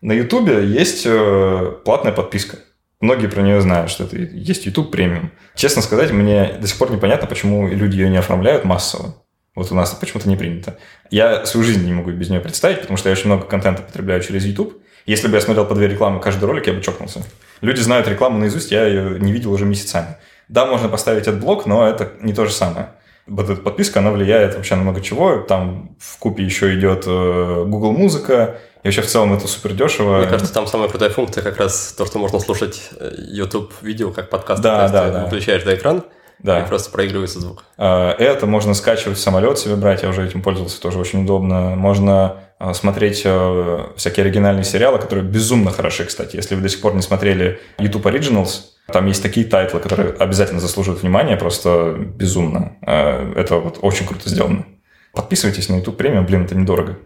На 0.00 0.12
Ютубе 0.12 0.66
есть 0.66 1.04
э, 1.06 1.72
платная 1.84 2.12
подписка. 2.12 2.58
Многие 3.00 3.26
про 3.26 3.42
нее 3.42 3.60
знают, 3.60 3.90
что 3.90 4.04
это 4.04 4.16
есть 4.16 4.66
YouTube 4.66 4.90
премиум. 4.90 5.30
Честно 5.54 5.82
сказать, 5.82 6.10
мне 6.10 6.56
до 6.60 6.66
сих 6.66 6.78
пор 6.78 6.90
непонятно, 6.90 7.26
почему 7.26 7.68
люди 7.68 7.96
ее 7.96 8.08
не 8.08 8.16
оформляют 8.16 8.64
массово. 8.64 9.14
Вот 9.54 9.70
у 9.70 9.74
нас 9.74 9.90
почему-то 9.92 10.28
не 10.28 10.36
принято. 10.36 10.78
Я 11.10 11.46
свою 11.46 11.64
жизнь 11.64 11.84
не 11.84 11.92
могу 11.92 12.10
без 12.10 12.28
нее 12.28 12.40
представить, 12.40 12.80
потому 12.80 12.96
что 12.96 13.08
я 13.08 13.12
очень 13.12 13.26
много 13.26 13.44
контента 13.44 13.82
потребляю 13.82 14.22
через 14.22 14.44
YouTube. 14.44 14.74
Если 15.06 15.28
бы 15.28 15.34
я 15.34 15.40
смотрел 15.42 15.66
по 15.66 15.74
две 15.74 15.86
рекламы 15.86 16.20
каждый 16.20 16.46
ролик, 16.46 16.66
я 16.66 16.72
бы 16.72 16.80
чокнулся. 16.80 17.22
Люди 17.60 17.80
знают 17.80 18.08
рекламу 18.08 18.38
наизусть, 18.38 18.72
я 18.72 18.86
ее 18.86 19.20
не 19.20 19.32
видел 19.32 19.52
уже 19.52 19.66
месяцами. 19.66 20.16
Да, 20.48 20.66
можно 20.66 20.88
поставить 20.88 21.28
Adblock, 21.28 21.66
но 21.66 21.86
это 21.86 22.12
не 22.20 22.32
то 22.32 22.46
же 22.46 22.52
самое 22.52 22.88
вот 23.26 23.48
эта 23.48 23.60
подписка, 23.60 24.00
она 24.00 24.10
влияет 24.10 24.54
вообще 24.54 24.74
на 24.76 24.82
много 24.82 25.00
чего. 25.00 25.38
Там 25.38 25.96
в 25.98 26.18
купе 26.18 26.44
еще 26.44 26.78
идет 26.78 27.04
э, 27.06 27.64
Google 27.66 27.92
Музыка, 27.92 28.58
и 28.82 28.88
вообще 28.88 29.00
в 29.00 29.06
целом 29.06 29.32
это 29.32 29.48
супер 29.48 29.72
дешево. 29.72 30.18
Мне 30.18 30.26
кажется, 30.26 30.52
там 30.52 30.66
самая 30.66 30.88
крутая 30.88 31.10
функция 31.10 31.42
как 31.42 31.56
раз 31.56 31.94
то, 31.96 32.04
что 32.04 32.18
можно 32.18 32.38
слушать 32.38 32.90
э, 32.98 33.12
YouTube 33.16 33.72
видео 33.80 34.10
как 34.10 34.28
подкаст. 34.28 34.62
Да, 34.62 34.88
да, 34.88 35.10
да. 35.10 35.26
Включаешь 35.26 35.62
да, 35.62 35.74
экран, 35.74 36.04
да. 36.38 36.60
и 36.60 36.68
просто 36.68 36.90
проигрывается 36.90 37.40
звук. 37.40 37.64
А, 37.78 38.14
это 38.18 38.46
можно 38.46 38.74
скачивать 38.74 39.16
в 39.16 39.20
самолет 39.20 39.58
себе 39.58 39.76
брать, 39.76 40.02
я 40.02 40.10
уже 40.10 40.26
этим 40.26 40.42
пользовался, 40.42 40.80
тоже 40.80 40.98
очень 40.98 41.22
удобно. 41.22 41.76
Можно 41.76 42.40
смотреть 42.74 43.22
э, 43.24 43.86
всякие 43.96 44.24
оригинальные 44.24 44.64
сериалы, 44.64 44.98
которые 44.98 45.24
безумно 45.24 45.70
хороши, 45.70 46.04
кстати. 46.04 46.36
Если 46.36 46.54
вы 46.54 46.60
до 46.60 46.68
сих 46.68 46.80
пор 46.80 46.94
не 46.94 47.02
смотрели 47.02 47.60
YouTube 47.78 48.06
Originals, 48.06 48.73
там 48.86 49.06
есть 49.06 49.22
такие 49.22 49.46
title 49.46 49.70
ы, 49.70 49.80
которые 49.80 50.12
обязательно 50.12 50.60
заслуживают 50.60 51.02
внимания, 51.02 51.36
просто 51.36 51.94
безумно. 51.98 52.76
Э, 52.82 53.32
это 53.34 53.56
вот 53.56 53.78
очень 53.80 54.06
круто 54.06 54.28
сделано. 54.28 54.66
Подписывайтесь 55.12 55.68
на 55.68 55.76
YouTube 55.76 55.96
Premium, 55.96 56.26
блин, 56.26 56.44
это 56.44 56.54
недорого. 56.54 56.98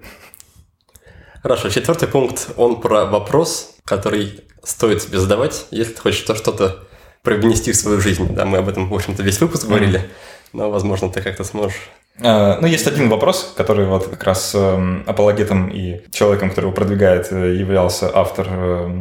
Хорошо, 1.42 1.68
четвертый 1.68 2.08
пункт, 2.08 2.50
он 2.56 2.80
про 2.80 3.04
вопрос, 3.04 3.76
который 3.84 4.40
стоит 4.64 5.02
себе 5.02 5.18
задавать, 5.18 5.66
если 5.70 5.92
ты 5.92 6.00
хочешь 6.00 6.24
что-то 6.24 6.88
привнести 7.22 7.70
в 7.70 7.76
свою 7.76 8.00
жизнь. 8.00 8.34
Да, 8.34 8.44
мы 8.44 8.58
об 8.58 8.68
этом, 8.68 8.88
в 8.88 8.94
общем-то, 8.94 9.22
весь 9.22 9.40
выпуск 9.40 9.66
говорили, 9.66 10.10
но, 10.52 10.70
возможно, 10.70 11.10
ты 11.10 11.22
как-то 11.22 11.44
сможешь 11.44 11.78
э, 12.20 12.58
ну, 12.60 12.66
есть 12.66 12.88
один 12.88 13.08
вопрос, 13.08 13.54
который 13.56 13.86
вот 13.86 14.08
как 14.08 14.24
раз 14.24 14.52
э, 14.52 15.02
апологетом 15.06 15.68
и 15.68 16.00
человеком, 16.10 16.48
который 16.48 16.66
его 16.66 16.74
продвигает, 16.74 17.30
являлся 17.30 18.10
автор 18.12 18.48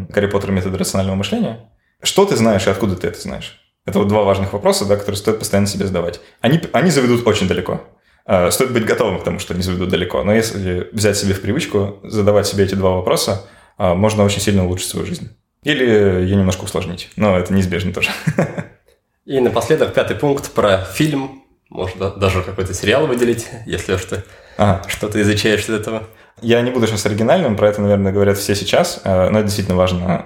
Гарри 0.10 0.28
Поттера 0.28 0.52
метода 0.52 0.78
рационального 0.78 1.16
мышления. 1.16 1.72
Что 2.04 2.26
ты 2.26 2.36
знаешь 2.36 2.68
и 2.68 2.70
откуда 2.70 2.96
ты 2.96 3.08
это 3.08 3.20
знаешь? 3.20 3.60
Это 3.86 4.00
вот 4.00 4.08
два 4.10 4.24
важных 4.24 4.54
вопроса, 4.54 4.86
да, 4.86 4.98
которые 4.98 5.18
стоит 5.18 5.40
постоянно 5.40 5.68
себе 5.68 5.88
задавать. 5.88 6.20
Они, 6.42 6.62
они 6.74 6.92
заведут 6.92 7.26
очень 7.26 7.48
далеко. 7.48 7.82
А, 8.26 8.52
стоит 8.52 8.74
быть 8.74 8.86
готовым 8.86 9.20
к 9.20 9.24
тому, 9.24 9.40
что 9.40 9.54
они 9.54 9.64
заведут 9.64 9.90
далеко. 9.90 10.24
Но 10.24 10.34
если 10.34 10.90
взять 10.92 11.18
себе 11.18 11.34
в 11.34 11.42
привычку 11.42 12.00
задавать 12.04 12.46
себе 12.46 12.66
эти 12.66 12.76
два 12.76 12.92
вопроса, 12.92 13.46
а, 13.78 13.96
можно 13.96 14.24
очень 14.26 14.42
сильно 14.42 14.66
улучшить 14.66 14.90
свою 14.90 15.06
жизнь. 15.06 15.30
Или 15.64 15.86
ее 15.86 16.36
немножко 16.36 16.66
усложнить. 16.66 17.10
Но 17.16 17.38
это 17.38 17.54
неизбежно 17.54 17.94
тоже. 17.94 18.10
И 19.26 19.40
напоследок 19.40 19.94
пятый 19.94 20.18
пункт 20.18 20.52
про 20.52 20.84
фильм. 20.84 21.44
Можно 21.70 22.12
даже 22.12 22.44
какой-то 22.44 22.74
сериал 22.74 23.08
выделить, 23.08 23.48
если 23.66 23.98
что, 23.98 24.24
ага. 24.58 24.88
что-то 24.88 25.22
изучаешь 25.22 25.64
из 25.64 25.70
этого. 25.70 26.08
Я 26.42 26.62
не 26.62 26.70
буду 26.70 26.86
сейчас 26.86 27.06
оригинальным, 27.06 27.56
про 27.56 27.70
это, 27.70 27.82
наверное, 27.82 28.12
говорят 28.12 28.38
все 28.38 28.54
сейчас, 28.54 29.02
э, 29.04 29.30
но 29.30 29.40
это 29.40 29.48
действительно 29.48 29.78
важно. 29.78 30.24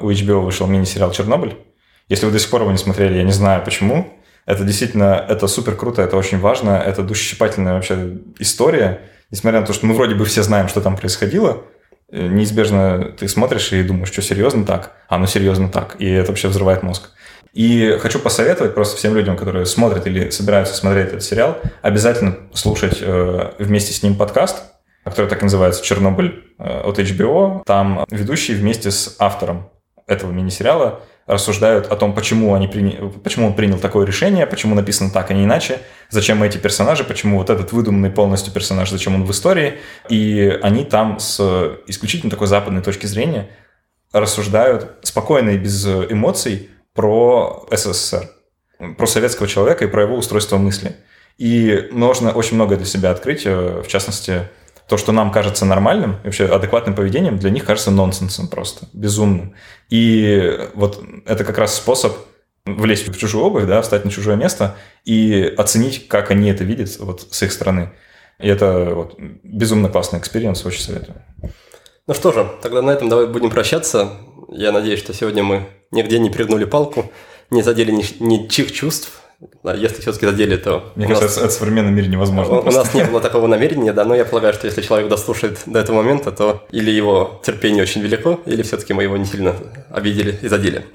Э, 0.00 0.04
у 0.04 0.10
HBO 0.10 0.40
вышел 0.40 0.66
мини-сериал 0.66 1.12
«Чернобыль». 1.12 1.56
Если 2.08 2.26
вы 2.26 2.32
до 2.32 2.38
сих 2.40 2.50
пор 2.50 2.62
его 2.62 2.72
не 2.72 2.78
смотрели, 2.78 3.16
я 3.16 3.22
не 3.22 3.32
знаю 3.32 3.64
почему, 3.64 4.18
Это 4.44 4.64
действительно, 4.64 5.24
это 5.28 5.46
супер 5.46 5.76
круто, 5.76 6.02
это 6.02 6.16
очень 6.16 6.40
важно, 6.40 6.70
это 6.70 7.04
душесчипательная 7.04 7.74
вообще 7.74 8.18
история. 8.40 9.02
Несмотря 9.30 9.60
на 9.60 9.66
то, 9.66 9.72
что 9.72 9.86
мы 9.86 9.94
вроде 9.94 10.16
бы 10.16 10.24
все 10.24 10.42
знаем, 10.42 10.66
что 10.66 10.80
там 10.80 10.96
происходило, 10.96 11.62
э, 12.10 12.26
неизбежно 12.26 13.14
ты 13.16 13.28
смотришь 13.28 13.72
и 13.72 13.84
думаешь, 13.84 14.08
что 14.08 14.20
серьезно 14.20 14.66
так, 14.66 14.96
а 15.08 15.18
ну 15.18 15.28
серьезно 15.28 15.68
так, 15.68 15.94
и 16.00 16.10
это 16.10 16.32
вообще 16.32 16.48
взрывает 16.48 16.82
мозг. 16.82 17.10
И 17.52 17.98
хочу 18.00 18.18
посоветовать 18.18 18.74
просто 18.74 18.96
всем 18.96 19.14
людям, 19.14 19.36
которые 19.36 19.64
смотрят 19.66 20.06
или 20.08 20.30
собираются 20.30 20.74
смотреть 20.74 21.08
этот 21.08 21.22
сериал, 21.22 21.58
обязательно 21.82 22.36
слушать 22.52 22.98
э, 23.00 23.52
вместе 23.58 23.92
с 23.92 24.02
ним 24.02 24.16
подкаст, 24.16 24.71
который 25.04 25.26
так 25.26 25.40
и 25.40 25.44
называется 25.44 25.82
«Чернобыль» 25.82 26.44
э, 26.58 26.82
от 26.84 26.98
HBO. 26.98 27.62
Там 27.64 28.04
ведущий 28.10 28.54
вместе 28.54 28.90
с 28.90 29.16
автором 29.18 29.70
этого 30.06 30.30
мини-сериала 30.30 31.00
рассуждают 31.26 31.86
о 31.86 31.96
том, 31.96 32.14
почему, 32.14 32.54
они 32.54 32.68
приня... 32.68 33.08
почему 33.22 33.46
он 33.46 33.54
принял 33.54 33.78
такое 33.78 34.04
решение, 34.04 34.46
почему 34.46 34.74
написано 34.74 35.10
так, 35.10 35.30
а 35.30 35.34
не 35.34 35.44
иначе, 35.44 35.78
зачем 36.10 36.42
эти 36.42 36.58
персонажи, 36.58 37.04
почему 37.04 37.38
вот 37.38 37.48
этот 37.50 37.72
выдуманный 37.72 38.10
полностью 38.10 38.52
персонаж, 38.52 38.90
зачем 38.90 39.14
он 39.14 39.24
в 39.24 39.30
истории. 39.30 39.74
И 40.08 40.58
они 40.62 40.84
там 40.84 41.18
с 41.18 41.40
исключительно 41.86 42.30
такой 42.30 42.48
западной 42.48 42.82
точки 42.82 43.06
зрения 43.06 43.48
рассуждают 44.12 44.98
спокойно 45.02 45.50
и 45.50 45.58
без 45.58 45.86
эмоций 45.86 46.70
про 46.94 47.66
СССР, 47.70 48.28
про 48.98 49.06
советского 49.06 49.48
человека 49.48 49.84
и 49.84 49.88
про 49.88 50.02
его 50.02 50.16
устройство 50.16 50.58
мысли. 50.58 50.96
И 51.38 51.88
нужно 51.92 52.32
очень 52.32 52.56
многое 52.56 52.76
для 52.76 52.86
себя 52.86 53.10
открыть, 53.10 53.42
э, 53.46 53.82
в 53.82 53.88
частности, 53.88 54.48
то, 54.92 54.98
что 54.98 55.10
нам 55.12 55.32
кажется 55.32 55.64
нормальным, 55.64 56.18
вообще 56.22 56.44
адекватным 56.44 56.94
поведением, 56.94 57.38
для 57.38 57.48
них 57.48 57.64
кажется 57.64 57.90
нонсенсом 57.90 58.46
просто, 58.46 58.88
безумным. 58.92 59.54
И 59.88 60.68
вот 60.74 61.02
это 61.24 61.44
как 61.44 61.56
раз 61.56 61.74
способ 61.74 62.14
влезть 62.66 63.08
в 63.08 63.16
чужую 63.16 63.42
обувь, 63.42 63.64
да, 63.64 63.80
встать 63.80 64.04
на 64.04 64.10
чужое 64.10 64.36
место 64.36 64.76
и 65.06 65.50
оценить, 65.56 66.08
как 66.08 66.30
они 66.30 66.50
это 66.50 66.64
видят 66.64 66.94
вот 66.98 67.26
с 67.30 67.42
их 67.42 67.52
стороны. 67.52 67.94
И 68.38 68.46
это 68.46 68.94
вот 68.94 69.18
безумно 69.42 69.88
классный 69.88 70.18
experience, 70.18 70.66
очень 70.66 70.82
советую. 70.82 71.22
Ну 72.06 72.12
что 72.12 72.30
же, 72.30 72.46
тогда 72.60 72.82
на 72.82 72.90
этом 72.90 73.08
давай 73.08 73.28
будем 73.28 73.48
прощаться. 73.48 74.10
Я 74.50 74.72
надеюсь, 74.72 75.00
что 75.00 75.14
сегодня 75.14 75.42
мы 75.42 75.68
нигде 75.90 76.18
не 76.18 76.28
перегнули 76.28 76.66
палку, 76.66 77.10
не 77.48 77.62
задели 77.62 77.92
ничьих 77.92 78.70
чувств, 78.72 79.21
если 79.74 80.00
все-таки 80.00 80.26
задели, 80.26 80.56
то... 80.56 80.92
Мне 80.94 81.06
кажется, 81.06 81.26
нас... 81.26 81.38
это 81.38 81.48
в 81.48 81.52
современном 81.52 81.94
мире 81.94 82.08
невозможно. 82.08 82.60
У, 82.60 82.68
у 82.68 82.70
нас 82.70 82.94
не 82.94 83.04
было 83.04 83.20
такого 83.20 83.46
намерения, 83.46 83.92
да, 83.92 84.04
но 84.04 84.14
я 84.14 84.24
полагаю, 84.24 84.54
что 84.54 84.66
если 84.66 84.82
человек 84.82 85.08
дослушает 85.08 85.60
до 85.66 85.78
этого 85.78 85.96
момента, 85.96 86.32
то 86.32 86.66
или 86.70 86.90
его 86.90 87.40
терпение 87.44 87.82
очень 87.82 88.02
велико, 88.02 88.40
или 88.46 88.62
все-таки 88.62 88.92
мы 88.92 89.02
его 89.02 89.16
не 89.16 89.24
сильно 89.24 89.54
обидели 89.90 90.38
и 90.42 90.48
задели. 90.48 90.86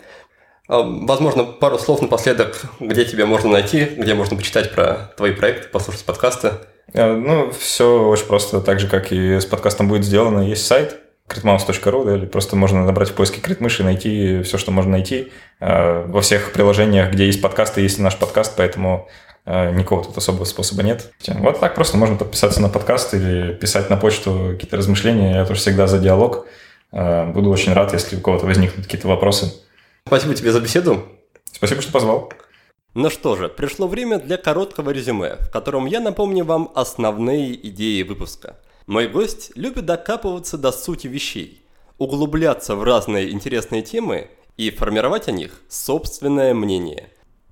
А, 0.68 0.82
возможно, 0.82 1.44
пару 1.44 1.80
слов 1.80 2.02
напоследок, 2.02 2.62
где 2.80 3.06
тебя 3.06 3.26
можно 3.26 3.50
найти, 3.50 3.86
где 3.98 4.14
можно 4.14 4.36
почитать 4.36 4.74
про 4.74 5.12
твои 5.16 5.32
проекты, 5.32 5.70
послушать 5.70 6.04
подкасты. 6.04 6.54
А, 6.94 7.16
ну, 7.16 7.52
все 7.52 8.08
очень 8.08 8.26
просто, 8.26 8.62
так 8.62 8.80
же, 8.80 8.88
как 8.88 9.12
и 9.12 9.40
с 9.40 9.46
подкастом 9.46 9.88
будет 9.88 10.04
сделано. 10.04 10.42
Есть 10.42 10.66
сайт, 10.66 10.98
critmouse.ru, 11.28 12.06
да, 12.06 12.16
или 12.16 12.26
просто 12.26 12.56
можно 12.56 12.86
набрать 12.86 13.10
в 13.10 13.14
поиске 13.14 13.42
критмыши 13.42 13.84
и 13.84 13.86
найти 13.86 14.42
все, 14.44 14.58
что 14.58 14.72
можно 14.72 14.92
найти. 14.92 15.32
Э, 15.60 16.06
во 16.08 16.22
всех 16.22 16.54
приложениях, 16.54 17.12
где 17.12 17.26
есть 17.26 17.42
подкасты, 17.42 17.82
есть 17.82 18.00
наш 18.00 18.16
подкаст, 18.16 18.54
поэтому 18.56 19.08
э, 19.46 19.72
никакого 19.72 20.06
тут 20.06 20.18
особого 20.18 20.46
способа 20.46 20.84
нет. 20.84 21.12
Вот 21.28 21.60
так 21.60 21.76
просто 21.76 21.98
можно 21.98 22.16
подписаться 22.16 22.62
на 22.62 22.70
подкаст 22.70 23.14
или 23.14 23.54
писать 23.54 23.90
на 23.90 23.98
почту 23.98 24.52
какие-то 24.54 24.78
размышления. 24.78 25.36
Я 25.36 25.46
тоже 25.46 25.60
всегда 25.60 25.88
за 25.88 26.00
диалог. 26.00 26.48
Э, 26.92 27.26
буду 27.32 27.50
очень 27.50 27.74
рад, 27.74 27.92
если 27.94 28.16
у 28.16 28.22
кого-то 28.22 28.46
возникнут 28.46 28.86
какие-то 28.86 29.08
вопросы. 29.08 29.54
Спасибо 30.06 30.34
тебе 30.34 30.52
за 30.52 30.62
беседу. 30.62 31.04
Спасибо, 31.52 31.82
что 31.82 31.92
позвал. 31.92 32.32
Ну 32.94 33.10
что 33.10 33.36
же, 33.36 33.50
пришло 33.50 33.88
время 33.88 34.18
для 34.18 34.38
короткого 34.38 34.90
резюме, 34.92 35.36
в 35.36 35.52
котором 35.52 35.86
я 35.86 36.00
напомню 36.00 36.46
вам 36.46 36.72
основные 36.74 37.54
идеи 37.68 38.02
выпуска– 38.04 38.56
мой 38.88 39.10
гость 39.10 39.52
любит 39.56 39.86
докапываться 39.86 40.58
до 40.58 40.72
сути 40.72 41.08
вещей, 41.08 41.62
углубляться 41.98 42.74
в 42.74 42.84
разные 42.84 43.32
интересные 43.32 43.82
темы 43.82 44.30
и 44.56 44.72
формировать 44.72 45.28
о 45.28 45.34
них 45.34 45.62
собственное 45.68 46.54
мнение. 46.54 47.10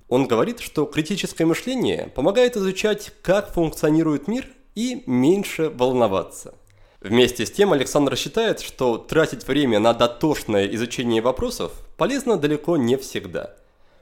Он 0.08 0.26
говорит, 0.26 0.60
что 0.60 0.86
критическое 0.86 1.44
мышление 1.44 2.10
помогает 2.14 2.56
изучать, 2.56 3.12
как 3.20 3.52
функционирует 3.52 4.28
мир 4.28 4.48
и 4.74 5.02
меньше 5.06 5.68
волноваться. 5.68 6.54
Вместе 7.00 7.44
с 7.44 7.50
тем 7.50 7.74
Александр 7.74 8.16
считает, 8.16 8.60
что 8.60 8.96
тратить 8.96 9.46
время 9.46 9.78
на 9.78 9.92
дотошное 9.92 10.66
изучение 10.68 11.20
вопросов 11.20 11.72
полезно 11.98 12.38
далеко 12.38 12.78
не 12.78 12.96
всегда. 12.96 13.54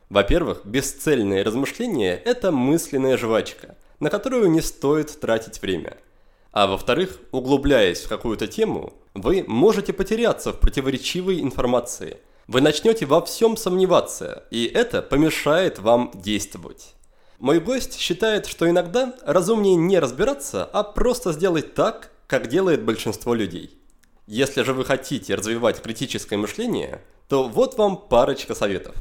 Во-первых, 0.09 0.65
бесцельные 0.65 1.43
размышления– 1.43 2.15
это 2.25 2.53
мысленная 2.53 3.17
жвачка, 3.17 3.77
на 3.99 4.09
которую 4.09 4.51
не 4.51 4.61
стоит 4.61 5.19
тратить 5.19 5.61
время– 5.61 5.97
а 6.55 6.69
во-вторых, 6.69 7.19
углубляясь 7.33 8.03
в 8.03 8.09
какую-то 8.09 8.47
тему, 8.47 8.93
вы 9.13 9.45
можете 9.49 9.93
потеряться 9.93 10.53
в 10.53 10.61
противоречивой 10.61 11.41
информации. 11.41 12.19
Вы 12.47 12.61
начнете 12.61 13.07
во 13.07 13.21
всем 13.25 13.57
сомневаться, 13.57 14.45
и 14.53 14.65
это 14.65 15.03
помешает 15.03 15.81
вам 15.81 16.13
действовать. 16.15 16.95
Мой 17.41 17.59
гость 17.59 17.99
считает, 17.99 18.47
что 18.47 18.71
иногда 18.71 19.17
разумнее 19.27 19.75
не 19.75 19.99
разбираться, 19.99 20.65
а 20.65 20.85
просто 20.85 21.33
сделать 21.33 21.75
так, 21.75 22.13
как 22.29 22.47
делает 22.47 22.85
большинство 22.85 23.35
людей. 23.35 23.77
Если 24.29 24.63
же 24.63 24.75
вы 24.75 24.85
хотите 24.85 25.35
развивать 25.35 25.83
критическое 25.83 26.37
мышление, 26.37 27.03
то 27.29 27.49
вот 27.49 27.77
вам 27.79 27.97
парочка 27.97 28.55
советов. 28.55 28.95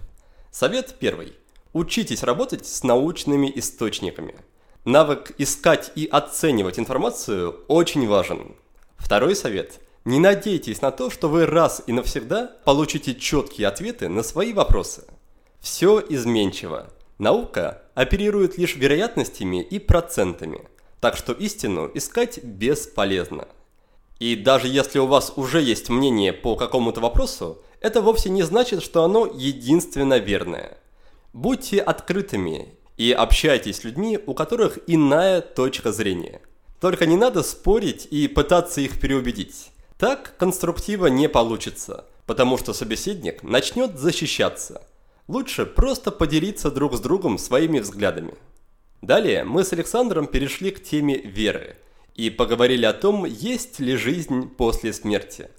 Совет 0.52 0.96
первый. 1.00 1.34
Учитесь 1.72 2.24
работать 2.24 2.66
с 2.66 2.82
научными 2.82 3.52
источниками– 3.56 4.36
Навык 4.86 5.32
искать 5.38 5.94
и 5.96 6.06
оценивать 6.06 6.78
информацию 6.78 7.64
очень 7.70 8.06
важен. 8.06 8.56
Второй 8.98 9.34
совет. 9.34 9.80
Не 10.04 10.20
надейтесь 10.20 10.82
на 10.82 10.92
то, 10.92 11.10
что 11.10 11.30
вы 11.30 11.46
раз 11.46 11.82
и 11.88 11.94
навсегда 11.94 12.52
получите 12.66 13.16
четкие 13.16 13.70
ответы 13.70 14.10
на 14.10 14.24
свои 14.24 14.52
вопросы. 14.52 15.06
Все 15.62 16.04
изменчиво. 16.10 16.90
Наука 17.18 17.84
оперирует 17.94 18.58
лишь 18.58 18.76
вероятностями 18.76 19.62
и 19.64 19.80
процентами, 19.80 20.68
так 21.00 21.16
что 21.16 21.32
истину 21.32 21.90
искать 21.94 22.44
бесполезно. 22.44 23.48
И 24.20 24.36
даже 24.36 24.68
если 24.68 25.00
у 25.00 25.06
вас 25.06 25.32
уже 25.38 25.62
есть 25.62 25.88
мнение 25.88 26.34
по 26.34 26.58
какому-то 26.58 27.00
вопросу, 27.00 27.62
это 27.80 28.02
вовсе 28.02 28.30
не 28.30 28.44
значит, 28.44 28.84
что 28.84 29.06
оно 29.06 29.26
единственно 29.26 30.18
верное. 30.18 30.78
Будьте 31.32 31.80
открытыми 31.80 32.76
и 32.98 33.12
общайтесь 33.12 33.78
с 33.78 33.84
людьми, 33.84 34.20
у 34.26 34.34
которых 34.34 34.80
иная 34.88 35.42
точка 35.42 35.92
зрения. 35.92 36.42
Только 36.80 37.06
не 37.06 37.16
надо 37.16 37.44
спорить 37.44 38.08
и 38.12 38.28
пытаться 38.28 38.82
их 38.82 39.00
переубедить. 39.00 39.72
Так 39.98 40.36
конструктива 40.38 41.08
не 41.08 41.30
получится, 41.30 42.06
потому 42.26 42.58
что 42.58 42.74
собеседник 42.74 43.42
начнет 43.44 43.98
защищаться. 43.98 44.86
Лучше 45.28 45.66
просто 45.66 46.12
поделиться 46.12 46.70
друг 46.70 46.96
с 46.96 47.00
другом 47.00 47.38
своими 47.38 47.80
взглядами. 47.80 48.36
Далее 49.02 49.44
мы 49.44 49.64
с 49.64 49.74
Александром 49.74 50.28
перешли 50.28 50.72
к 50.72 50.84
теме 50.84 51.18
веры 51.18 51.78
и 52.16 52.30
поговорили 52.30 52.86
о 52.86 52.94
том, 52.94 53.26
есть 53.26 53.80
ли 53.80 53.96
жизнь 53.96 54.50
после 54.50 54.94
смерти. 54.94 55.50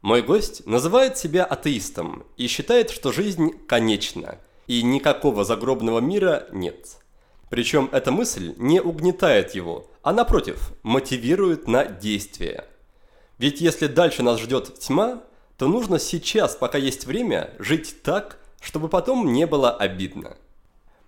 Мой 0.00 0.22
гость 0.22 0.64
называет 0.64 1.18
себя 1.18 1.44
атеистом 1.44 2.24
и 2.36 2.46
считает, 2.46 2.90
что 2.90 3.10
жизнь 3.12 3.52
конечна– 3.66 4.38
и 4.68 4.82
никакого 4.82 5.44
загробного 5.44 5.98
мира 5.98 6.46
нет. 6.52 6.98
Причем 7.50 7.88
эта 7.90 8.12
мысль 8.12 8.54
не 8.58 8.80
угнетает 8.80 9.54
его, 9.54 9.90
а 10.02 10.12
напротив, 10.12 10.72
мотивирует 10.82 11.66
на 11.66 11.86
действие. 11.86 12.66
Ведь 13.38 13.60
если 13.60 13.86
дальше 13.86 14.22
нас 14.22 14.38
ждет 14.38 14.78
тьма, 14.78 15.22
то 15.56 15.66
нужно 15.66 15.98
сейчас, 15.98 16.54
пока 16.54 16.78
есть 16.78 17.06
время, 17.06 17.54
жить 17.58 18.02
так, 18.02 18.38
чтобы 18.60 18.88
потом 18.88 19.32
не 19.32 19.46
было 19.46 19.70
обидно. 19.70 20.36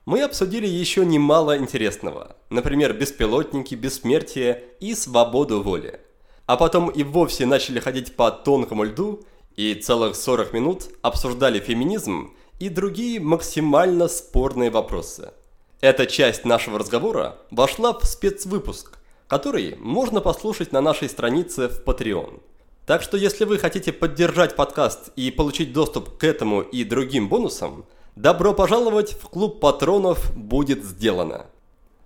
Мы 0.06 0.22
обсудили 0.22 0.66
еще 0.66 1.04
немало 1.04 1.58
интересного, 1.58 2.36
например, 2.48 2.94
беспилотники, 2.94 3.74
бессмертие 3.74 4.64
и 4.80 4.94
свободу 4.94 5.62
воли. 5.62 6.00
А 6.46 6.56
потом 6.56 6.88
и 6.88 7.04
вовсе 7.04 7.46
начали 7.46 7.78
ходить 7.78 8.16
по 8.16 8.30
тонкому 8.30 8.84
льду 8.84 9.22
и 9.56 9.74
целых 9.74 10.16
40 10.16 10.52
минут 10.52 10.84
обсуждали 11.02 11.60
феминизм 11.60 12.34
и 12.60 12.68
другие 12.68 13.18
максимально 13.18 14.06
спорные 14.06 14.70
вопросы. 14.70 15.32
Эта 15.80 16.06
часть 16.06 16.44
нашего 16.44 16.78
разговора 16.78 17.38
вошла 17.50 17.98
в 17.98 18.04
спецвыпуск, 18.04 18.98
который 19.26 19.76
можно 19.76 20.20
послушать 20.20 20.70
на 20.70 20.82
нашей 20.82 21.08
странице 21.08 21.68
в 21.68 21.82
Patreon. 21.82 22.42
Так 22.84 23.02
что 23.02 23.16
если 23.16 23.46
вы 23.46 23.58
хотите 23.58 23.92
поддержать 23.92 24.56
подкаст 24.56 25.10
и 25.16 25.30
получить 25.30 25.72
доступ 25.72 26.18
к 26.18 26.24
этому 26.24 26.60
и 26.60 26.84
другим 26.84 27.30
бонусам, 27.30 27.86
добро 28.14 28.52
пожаловать 28.52 29.12
в 29.12 29.28
клуб 29.28 29.58
патронов 29.58 30.30
«Будет 30.36 30.84
сделано». 30.84 31.46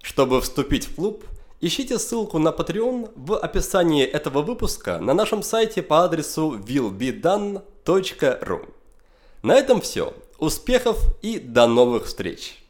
Чтобы 0.02 0.40
вступить 0.40 0.86
в 0.86 0.94
клуб, 0.94 1.24
ищите 1.60 1.98
ссылку 1.98 2.38
на 2.38 2.50
Patreon 2.50 3.10
в 3.16 3.36
описании 3.36 4.04
этого 4.04 4.42
выпуска 4.42 5.00
на 5.00 5.14
нашем 5.14 5.42
сайте 5.42 5.82
по 5.82 6.04
адресу 6.04 6.56
willbedone.ru. 6.58 7.62
На 9.42 9.56
этом 9.56 9.80
все. 9.80 10.14
Успехов 10.38 10.98
и 11.22 11.38
до 11.38 11.66
новых 11.66 12.06
встреч! 12.06 12.63